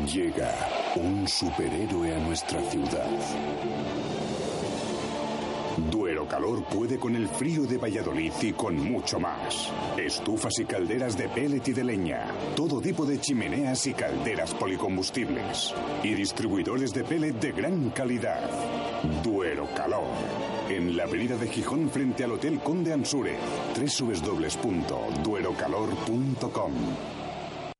Llega 0.05 0.53
un 0.95 1.27
superhéroe 1.27 2.15
a 2.15 2.19
nuestra 2.19 2.61
ciudad. 2.61 3.09
Duero 5.91 6.08
Calor 6.29 6.63
puede 6.65 6.99
con 6.99 7.15
el 7.15 7.27
frío 7.27 7.63
de 7.63 7.77
Valladolid 7.77 8.31
y 8.41 8.53
con 8.53 8.77
mucho 8.77 9.19
más. 9.19 9.71
Estufas 9.97 10.59
y 10.59 10.65
calderas 10.65 11.17
de 11.17 11.27
pellet 11.27 11.67
y 11.67 11.73
de 11.73 11.83
leña. 11.83 12.27
Todo 12.55 12.79
tipo 12.79 13.03
de 13.05 13.19
chimeneas 13.19 13.85
y 13.87 13.93
calderas 13.93 14.53
policombustibles. 14.53 15.73
Y 16.03 16.13
distribuidores 16.13 16.93
de 16.93 17.03
pellet 17.03 17.33
de 17.33 17.51
gran 17.51 17.89
calidad. 17.89 18.47
Duero 19.23 19.67
Calor. 19.75 20.07
En 20.69 20.95
la 20.95 21.03
avenida 21.03 21.35
de 21.35 21.47
Gijón 21.47 21.89
frente 21.89 22.23
al 22.23 22.33
Hotel 22.33 22.59
Conde 22.59 22.93
Ansure. 22.93 23.35
www.duerocalor.com 23.75 26.73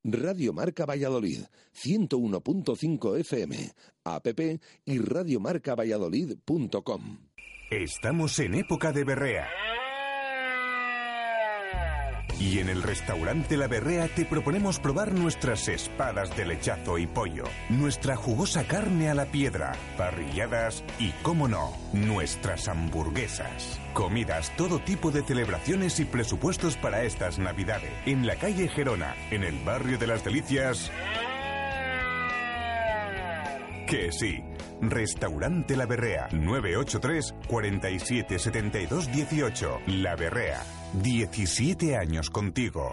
Radio 0.02 0.54
Marca 0.54 0.86
Valladolid, 0.86 1.42
101.5 1.74 3.20
FM, 3.20 3.74
app 4.04 4.28
y 4.86 4.98
radiomarcavalladolid.com. 4.98 7.29
Estamos 7.70 8.36
en 8.40 8.56
época 8.56 8.90
de 8.90 9.04
berrea. 9.04 9.48
Y 12.40 12.58
en 12.58 12.68
el 12.68 12.82
restaurante 12.82 13.56
La 13.56 13.68
Berrea 13.68 14.08
te 14.08 14.24
proponemos 14.24 14.80
probar 14.80 15.12
nuestras 15.12 15.68
espadas 15.68 16.36
de 16.36 16.46
lechazo 16.46 16.98
y 16.98 17.06
pollo, 17.06 17.44
nuestra 17.68 18.16
jugosa 18.16 18.64
carne 18.64 19.08
a 19.08 19.14
la 19.14 19.26
piedra, 19.26 19.76
parrilladas 19.96 20.82
y, 20.98 21.10
cómo 21.22 21.46
no, 21.46 21.72
nuestras 21.92 22.66
hamburguesas. 22.66 23.78
Comidas, 23.94 24.50
todo 24.56 24.80
tipo 24.80 25.12
de 25.12 25.22
celebraciones 25.22 26.00
y 26.00 26.06
presupuestos 26.06 26.76
para 26.76 27.04
estas 27.04 27.38
Navidades. 27.38 27.92
En 28.04 28.26
la 28.26 28.34
calle 28.34 28.66
Gerona, 28.66 29.14
en 29.30 29.44
el 29.44 29.56
barrio 29.60 29.96
de 29.96 30.08
las 30.08 30.24
Delicias. 30.24 30.90
Que 33.86 34.10
sí. 34.10 34.42
Restaurante 34.82 35.76
La 35.76 35.86
Berrea, 35.86 36.28
983 36.32 37.34
47 37.48 38.38
72 38.38 39.12
18. 39.12 39.80
La 39.86 40.16
Berrea, 40.16 40.62
17 41.02 41.96
años 41.96 42.30
contigo. 42.30 42.92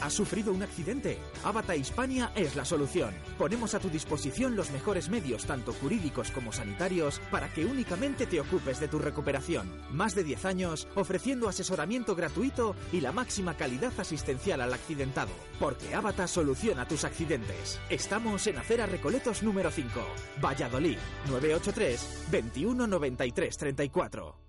¿Has 0.00 0.12
sufrido 0.12 0.52
un 0.52 0.62
accidente? 0.62 1.18
Avata 1.44 1.74
Hispania 1.74 2.30
es 2.36 2.54
la 2.54 2.64
solución. 2.64 3.14
Ponemos 3.36 3.74
a 3.74 3.80
tu 3.80 3.88
disposición 3.88 4.54
los 4.54 4.70
mejores 4.70 5.08
medios, 5.08 5.44
tanto 5.44 5.72
jurídicos 5.72 6.30
como 6.30 6.52
sanitarios, 6.52 7.20
para 7.30 7.52
que 7.52 7.64
únicamente 7.64 8.26
te 8.26 8.40
ocupes 8.40 8.78
de 8.78 8.88
tu 8.88 8.98
recuperación. 8.98 9.68
Más 9.90 10.14
de 10.14 10.24
10 10.24 10.44
años 10.44 10.88
ofreciendo 10.94 11.48
asesoramiento 11.48 12.14
gratuito 12.14 12.76
y 12.92 13.00
la 13.00 13.12
máxima 13.12 13.56
calidad 13.56 13.92
asistencial 13.98 14.60
al 14.60 14.72
accidentado. 14.72 15.32
Porque 15.58 15.94
Avata 15.94 16.28
soluciona 16.28 16.86
tus 16.86 17.04
accidentes. 17.04 17.80
Estamos 17.90 18.46
en 18.46 18.58
Acera 18.58 18.86
Recoletos 18.86 19.42
número 19.42 19.70
5, 19.70 20.00
Valladolid, 20.40 20.98
983 21.28 22.26
21 22.30 22.86
93 22.86 23.56
34. 23.56 24.48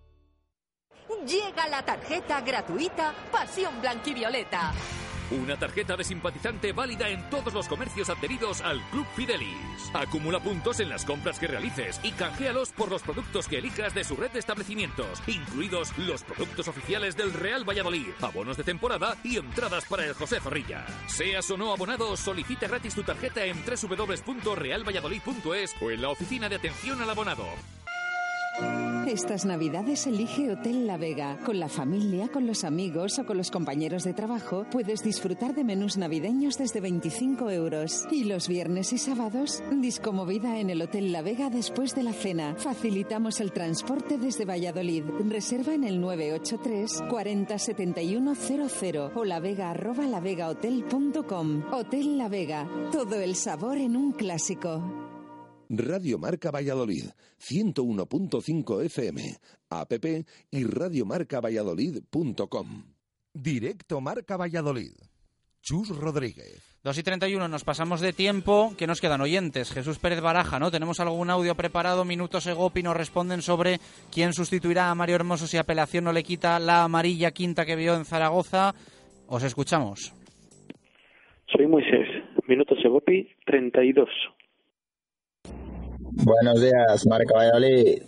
Llega 1.28 1.68
la 1.68 1.84
tarjeta 1.84 2.42
gratuita 2.42 3.14
Pasión 3.32 3.82
Blanquivioleta. 3.82 4.74
Una 5.32 5.58
tarjeta 5.58 5.96
de 5.96 6.04
simpatizante 6.04 6.74
válida 6.74 7.08
en 7.08 7.30
todos 7.30 7.54
los 7.54 7.68
comercios 7.68 8.10
adheridos 8.10 8.62
al 8.62 8.82
Club 8.90 9.06
Fidelis. 9.16 9.92
Acumula 9.94 10.40
puntos 10.40 10.80
en 10.80 10.90
las 10.90 11.06
compras 11.06 11.38
que 11.38 11.46
realices 11.46 12.00
y 12.02 12.14
canjealos 12.14 12.72
por 12.72 12.90
los 12.90 13.04
productos 13.04 13.48
que 13.48 13.60
elijas 13.60 13.94
de 13.94 14.04
su 14.04 14.16
red 14.16 14.32
de 14.32 14.40
establecimientos, 14.40 15.22
incluidos 15.28 15.96
los 16.00 16.24
productos 16.24 16.68
oficiales 16.68 17.16
del 17.16 17.32
Real 17.32 17.64
Valladolid, 17.64 18.08
abonos 18.22 18.58
de 18.58 18.64
temporada 18.64 19.18
y 19.24 19.38
entradas 19.38 19.86
para 19.86 20.04
el 20.04 20.14
José 20.14 20.40
Zorrilla. 20.40 20.84
Seas 21.06 21.52
o 21.52 21.58
no 21.58 21.74
abonado, 21.74 22.18
solicita 22.18 22.68
gratis 22.68 22.96
tu 22.96 23.04
tarjeta 23.04 23.46
en 23.46 23.64
www.realvalladolid.es 23.64 25.76
o 25.80 25.92
en 25.92 26.02
la 26.02 26.10
oficina 26.10 26.50
de 26.50 26.56
atención 26.56 27.02
al 27.02 27.10
abonado. 27.12 27.46
Estas 29.10 29.44
navidades 29.44 30.06
elige 30.06 30.52
Hotel 30.52 30.86
La 30.86 30.96
Vega. 30.98 31.40
Con 31.44 31.60
la 31.60 31.68
familia, 31.68 32.28
con 32.28 32.46
los 32.46 32.64
amigos 32.64 33.18
o 33.18 33.26
con 33.26 33.38
los 33.38 33.50
compañeros 33.50 34.04
de 34.04 34.14
trabajo 34.14 34.68
puedes 34.72 35.02
disfrutar 35.02 35.56
de 35.56 35.64
menús 35.64 35.98
navideños 35.98 36.60
desde 36.60 36.80
25 36.80 37.50
euros. 37.50 38.08
Y 38.12 38.26
los 38.26 38.48
viernes 38.48 38.94
y 38.94 39.00
sábados, 39.00 39.64
discomovida 39.72 40.60
en 40.60 40.70
el 40.70 40.82
Hotel 40.84 41.12
La 41.12 41.24
Vega 41.24 41.50
después 41.50 41.96
de 41.96 42.04
la 42.04 42.14
cena. 42.14 42.54
Facilitamos 42.56 43.40
el 43.40 43.52
transporte 43.52 44.20
desde 44.20 44.46
Valladolid. 44.46 45.04
Reserva 45.28 45.74
en 45.74 45.86
el 45.86 46.00
983 46.00 47.04
40 47.10 47.58
71 47.58 48.36
00 48.36 49.12
o 49.16 49.26
lavega 49.26 49.72
arroba 49.72 50.06
lavegahotel.com. 50.06 51.64
Hotel 51.74 52.18
La 52.18 52.30
Vega. 52.30 52.70
Todo 52.92 53.16
el 53.16 53.36
sabor 53.36 53.80
en 53.80 53.98
un 53.98 54.12
clásico. 54.12 55.19
Radio 55.70 56.18
Marca 56.18 56.50
Valladolid, 56.50 57.04
101.5 57.38 58.86
FM, 58.86 59.22
app 59.70 59.94
y 60.50 60.64
radiomarcavalladolid.com. 60.64 62.84
Directo 63.32 64.02
Marca 64.02 64.36
Valladolid. 64.36 64.94
Chus 65.62 65.90
Rodríguez. 65.90 66.80
2 66.84 66.98
y 66.98 67.04
31 67.04 67.48
nos 67.48 67.64
pasamos 67.64 68.02
de 68.02 68.14
tiempo, 68.14 68.74
que 68.80 68.88
nos 68.88 69.00
quedan 69.00 69.22
oyentes. 69.22 69.72
Jesús 69.72 70.00
Pérez 70.00 70.22
Baraja, 70.22 70.58
¿no? 70.58 70.72
Tenemos 70.72 71.00
algún 71.02 71.30
audio 71.30 71.54
preparado, 71.54 72.04
minutos 72.04 72.48
Egopi 72.48 72.82
nos 72.82 72.98
responden 72.98 73.44
sobre 73.44 73.78
quién 74.12 74.34
sustituirá 74.34 74.90
a 74.90 74.96
Mario 74.96 75.18
Hermoso 75.18 75.46
si 75.46 75.58
apelación 75.58 76.06
no 76.06 76.14
le 76.14 76.24
quita 76.24 76.58
la 76.58 76.86
amarilla 76.86 77.30
quinta 77.30 77.68
que 77.68 77.76
vio 77.76 77.96
en 77.96 78.06
Zaragoza. 78.06 78.74
Os 79.28 79.44
escuchamos. 79.44 80.16
Soy 81.46 81.68
Moisés, 81.68 82.08
minutos 82.48 82.80
Egopi 82.84 83.30
32. 83.46 84.10
Buenos 86.22 86.60
días, 86.60 87.08
Marca 87.08 87.34
Valladolid. 87.34 88.04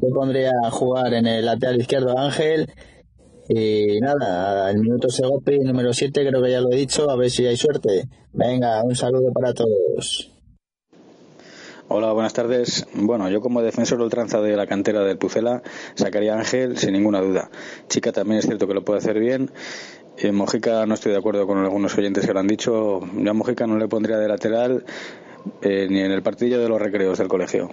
Yo 0.00 0.08
pondría 0.12 0.50
a 0.64 0.70
jugar 0.72 1.14
en 1.14 1.28
el 1.28 1.46
lateral 1.46 1.80
izquierdo 1.80 2.18
a 2.18 2.24
Ángel. 2.24 2.68
Y 3.48 4.00
nada, 4.00 4.68
el 4.68 4.80
minuto 4.80 5.08
Segopi, 5.08 5.60
número 5.60 5.92
7, 5.92 6.26
creo 6.26 6.42
que 6.42 6.50
ya 6.50 6.60
lo 6.60 6.72
he 6.72 6.76
dicho, 6.76 7.08
a 7.08 7.14
ver 7.14 7.30
si 7.30 7.46
hay 7.46 7.56
suerte. 7.56 8.08
Venga, 8.32 8.82
un 8.82 8.96
saludo 8.96 9.32
para 9.32 9.54
todos. 9.54 10.32
Hola, 11.86 12.12
buenas 12.12 12.32
tardes. 12.32 12.84
Bueno, 12.94 13.30
yo 13.30 13.40
como 13.40 13.62
defensor 13.62 14.00
ultranza 14.00 14.40
de 14.40 14.56
la 14.56 14.66
cantera 14.66 15.04
del 15.04 15.18
Pucela 15.18 15.62
sacaría 15.94 16.34
a 16.34 16.38
Ángel 16.38 16.78
sin 16.78 16.94
ninguna 16.94 17.20
duda. 17.20 17.48
Chica 17.88 18.10
también 18.10 18.40
es 18.40 18.46
cierto 18.46 18.66
que 18.66 18.74
lo 18.74 18.84
puede 18.84 18.98
hacer 18.98 19.20
bien. 19.20 19.52
En 20.18 20.34
Mojica 20.34 20.84
no 20.86 20.94
estoy 20.94 21.12
de 21.12 21.18
acuerdo 21.18 21.46
con 21.46 21.58
algunos 21.58 21.96
oyentes 21.96 22.26
que 22.26 22.32
lo 22.32 22.40
han 22.40 22.46
dicho. 22.46 23.00
Yo 23.14 23.30
a 23.30 23.34
Mojica 23.34 23.66
no 23.66 23.78
le 23.78 23.88
pondría 23.88 24.18
de 24.18 24.28
lateral 24.28 24.84
eh, 25.60 25.86
ni 25.90 26.00
en 26.00 26.12
el 26.12 26.22
partido 26.22 26.60
de 26.60 26.68
los 26.68 26.80
recreos 26.80 27.18
del 27.18 27.28
colegio. 27.28 27.70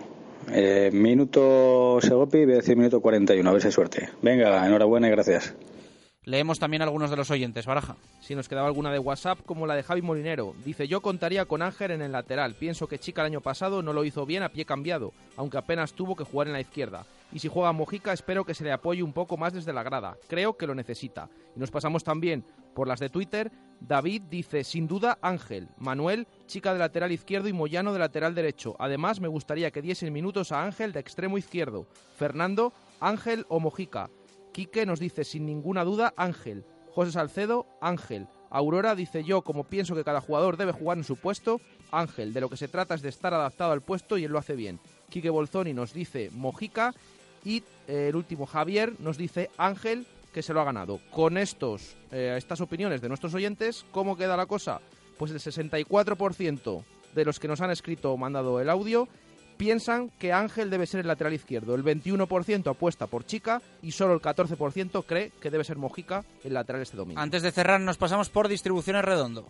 Eh, 0.52 0.90
minuto 0.92 2.00
Segopi, 2.02 2.46
voy 2.46 2.54
a 2.54 2.58
decir 2.58 2.76
minuto 2.76 3.02
41, 3.02 3.48
a 3.48 3.54
ver 3.54 3.62
si 3.62 3.68
hay 3.68 3.72
suerte. 3.72 4.10
Venga, 4.22 4.66
enhorabuena 4.66 5.08
y 5.08 5.12
gracias. 5.12 5.54
Leemos 6.30 6.60
también 6.60 6.84
algunos 6.84 7.10
de 7.10 7.16
los 7.16 7.32
oyentes, 7.32 7.66
Baraja. 7.66 7.96
Si 8.22 8.36
nos 8.36 8.48
quedaba 8.48 8.68
alguna 8.68 8.92
de 8.92 9.00
WhatsApp, 9.00 9.40
como 9.48 9.66
la 9.66 9.74
de 9.74 9.82
Javi 9.82 10.04
Molinero. 10.04 10.54
Dice, 10.64 10.88
yo 10.88 11.02
contaría 11.02 11.46
con 11.46 11.64
Ángel 11.64 11.90
en 11.90 12.04
el 12.04 12.12
lateral. 12.12 12.54
Pienso 12.54 12.86
que 12.88 13.00
Chica 13.00 13.24
el 13.24 13.32
año 13.32 13.42
pasado 13.42 13.82
no 13.82 13.94
lo 13.94 14.04
hizo 14.04 14.28
bien 14.28 14.44
a 14.44 14.50
pie 14.50 14.64
cambiado, 14.64 15.12
aunque 15.38 15.58
apenas 15.58 15.94
tuvo 15.94 16.16
que 16.16 16.24
jugar 16.24 16.46
en 16.46 16.54
la 16.54 16.62
izquierda. 16.62 17.04
Y 17.32 17.40
si 17.40 17.48
juega 17.48 17.72
Mojica, 17.72 18.14
espero 18.14 18.46
que 18.46 18.54
se 18.54 18.64
le 18.64 18.72
apoye 18.72 19.02
un 19.02 19.12
poco 19.12 19.38
más 19.38 19.54
desde 19.54 19.74
la 19.74 19.82
grada. 19.82 20.18
Creo 20.28 20.56
que 20.56 20.68
lo 20.68 20.76
necesita. 20.76 21.30
Y 21.56 21.60
nos 21.60 21.72
pasamos 21.72 22.04
también 22.04 22.46
por 22.76 22.88
las 22.88 23.00
de 23.00 23.10
Twitter. 23.10 23.52
David 23.82 24.22
dice, 24.30 24.64
sin 24.64 24.88
duda, 24.88 25.18
Ángel. 25.24 25.68
Manuel, 25.80 26.28
chica 26.46 26.74
de 26.74 26.80
lateral 26.80 27.12
izquierdo 27.12 27.48
y 27.48 27.54
Moyano 27.54 27.92
de 27.92 27.98
lateral 27.98 28.36
derecho. 28.36 28.76
Además, 28.78 29.20
me 29.20 29.28
gustaría 29.28 29.72
que 29.72 29.82
diesen 29.82 30.14
minutos 30.14 30.52
a 30.52 30.64
Ángel 30.64 30.94
de 30.94 31.00
extremo 31.00 31.40
izquierdo. 31.40 31.88
Fernando, 32.16 32.72
Ángel 33.00 33.48
o 33.50 33.60
Mojica. 33.60 34.12
Quique 34.52 34.86
nos 34.86 35.00
dice, 35.00 35.24
sin 35.24 35.46
ninguna 35.46 35.84
duda, 35.84 36.14
Ángel. 36.18 36.66
José 36.94 37.12
Salcedo, 37.12 37.68
Ángel. 37.82 38.28
Aurora 38.50 38.96
dice 38.96 39.24
yo, 39.24 39.44
como 39.44 39.64
pienso 39.64 39.96
que 39.96 40.04
cada 40.04 40.22
jugador 40.22 40.58
debe 40.58 40.72
jugar 40.72 40.98
en 40.98 41.04
su 41.04 41.18
puesto, 41.18 41.62
Ángel. 41.92 42.34
De 42.34 42.42
lo 42.42 42.50
que 42.50 42.58
se 42.58 42.68
trata 42.68 42.96
es 42.96 43.02
de 43.02 43.10
estar 43.10 43.34
adaptado 43.34 43.72
al 43.72 43.82
puesto 43.82 44.18
y 44.18 44.24
él 44.24 44.32
lo 44.32 44.40
hace 44.40 44.56
bien. 44.56 44.80
Quique 45.10 45.30
Bolzoni 45.30 45.74
nos 45.74 45.94
dice 45.94 46.30
Mojica 46.34 46.94
y 47.46 47.64
eh, 47.88 48.08
el 48.10 48.16
último 48.16 48.46
Javier 48.46 48.94
nos 49.00 49.18
dice 49.18 49.50
Ángel 49.58 50.08
que 50.34 50.42
se 50.42 50.54
lo 50.54 50.62
ha 50.62 50.66
ganado. 50.66 51.00
Con 51.12 51.38
estos, 51.38 51.96
eh, 52.12 52.36
estas 52.38 52.62
opiniones 52.62 53.02
de 53.02 53.08
nuestros 53.08 53.34
oyentes, 53.34 53.86
¿cómo 53.92 54.18
queda 54.18 54.38
la 54.38 54.46
cosa? 54.46 54.82
Pues 55.18 55.32
el 55.32 55.40
64% 55.40 56.84
de 57.14 57.26
los 57.26 57.40
que 57.40 57.48
nos 57.48 57.62
han 57.62 57.72
escrito 57.72 58.12
o 58.12 58.18
mandado 58.18 58.60
el 58.60 58.70
audio 58.70 59.08
piensan 59.60 60.10
que 60.18 60.32
Ángel 60.32 60.70
debe 60.70 60.88
ser 60.88 61.02
el 61.02 61.08
lateral 61.08 61.34
izquierdo. 61.34 61.76
El 61.76 61.84
21% 61.84 62.72
apuesta 62.72 63.08
por 63.08 63.26
Chica 63.26 63.62
y 63.82 63.92
solo 63.92 64.14
el 64.14 64.22
14% 64.22 65.04
cree 65.06 65.34
que 65.42 65.52
debe 65.52 65.66
ser 65.66 65.78
Mojica 65.78 66.24
el 66.46 66.54
lateral 66.54 66.82
este 66.82 66.96
domingo. 66.96 67.20
Antes 67.20 67.44
de 67.44 67.52
cerrar, 67.52 67.82
nos 67.82 67.98
pasamos 67.98 68.30
por 68.30 68.48
distribuciones 68.48 69.04
redondo. 69.04 69.50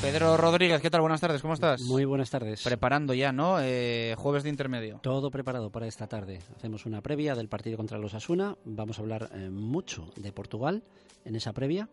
Pedro 0.00 0.38
Rodríguez, 0.38 0.80
¿qué 0.80 0.88
tal? 0.88 1.02
Buenas 1.02 1.20
tardes, 1.20 1.42
¿cómo 1.42 1.52
estás? 1.52 1.82
Muy 1.82 2.06
buenas 2.06 2.30
tardes. 2.30 2.62
Preparando 2.62 3.12
ya, 3.12 3.32
¿no? 3.32 3.60
Eh, 3.60 4.14
jueves 4.16 4.42
de 4.42 4.48
intermedio. 4.48 4.98
Todo 5.02 5.30
preparado 5.30 5.70
para 5.70 5.86
esta 5.86 6.06
tarde. 6.06 6.40
Hacemos 6.56 6.86
una 6.86 7.02
previa 7.02 7.34
del 7.34 7.48
partido 7.48 7.76
contra 7.76 7.98
los 7.98 8.14
Asuna. 8.14 8.56
Vamos 8.64 8.98
a 8.98 9.02
hablar 9.02 9.28
eh, 9.34 9.50
mucho 9.50 10.10
de 10.16 10.32
Portugal 10.32 10.82
en 11.26 11.36
esa 11.36 11.52
previa. 11.52 11.90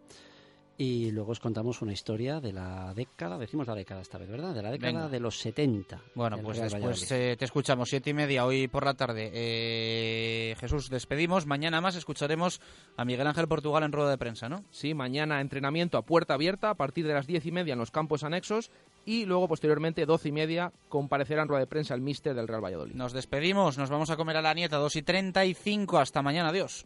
Y 0.80 1.10
luego 1.10 1.32
os 1.32 1.40
contamos 1.40 1.82
una 1.82 1.92
historia 1.92 2.40
de 2.40 2.54
la 2.54 2.94
década, 2.94 3.40
decimos 3.40 3.66
la 3.66 3.74
década 3.74 4.02
esta 4.02 4.20
vez, 4.20 4.30
¿verdad? 4.30 4.54
De 4.54 4.62
la 4.62 4.70
década 4.70 4.92
Venga. 4.92 5.10
de 5.10 5.20
los 5.20 5.40
70. 5.40 6.00
Bueno, 6.14 6.38
pues 6.44 6.58
Real 6.58 6.70
después 6.70 7.12
eh, 7.12 7.36
te 7.38 7.46
escuchamos, 7.46 7.90
siete 7.90 8.12
y 8.12 8.14
media 8.14 8.46
hoy 8.46 8.68
por 8.68 8.86
la 8.86 8.94
tarde. 8.94 9.32
Eh, 9.34 10.56
Jesús, 10.60 10.92
despedimos. 10.92 11.48
Mañana 11.48 11.82
más 11.82 11.96
escucharemos 11.96 12.62
a 12.96 13.06
Miguel 13.06 13.26
Ángel 13.26 13.48
Portugal 13.48 13.82
en 13.84 13.92
rueda 13.92 14.12
de 14.12 14.20
prensa, 14.20 14.50
¿no? 14.50 14.66
Sí, 14.70 14.94
mañana 14.94 15.42
entrenamiento 15.42 15.98
a 15.98 16.04
puerta 16.04 16.36
abierta 16.36 16.70
a 16.70 16.76
partir 16.76 17.08
de 17.08 17.14
las 17.14 17.26
diez 17.26 17.48
y 17.48 17.52
media 17.52 17.74
en 17.74 17.80
los 17.80 17.90
campos 17.90 18.24
anexos 18.24 18.70
y 19.04 19.26
luego 19.26 19.48
posteriormente 19.48 20.06
doce 20.06 20.30
y 20.30 20.32
media 20.32 20.72
comparecerá 20.90 21.42
en 21.42 21.48
rueda 21.48 21.62
de 21.62 21.68
prensa 21.68 21.96
el 21.96 22.02
míster 22.02 22.36
del 22.36 22.48
Real 22.48 22.64
Valladolid. 22.64 22.94
Nos 22.94 23.14
despedimos, 23.14 23.80
nos 23.80 23.90
vamos 23.90 24.12
a 24.12 24.16
comer 24.16 24.38
a 24.38 24.44
la 24.44 24.54
nieta, 24.54 24.78
2 24.78 24.96
y 24.98 25.02
35. 25.02 25.98
Hasta 25.98 26.22
mañana, 26.22 26.50
adiós. 26.50 26.86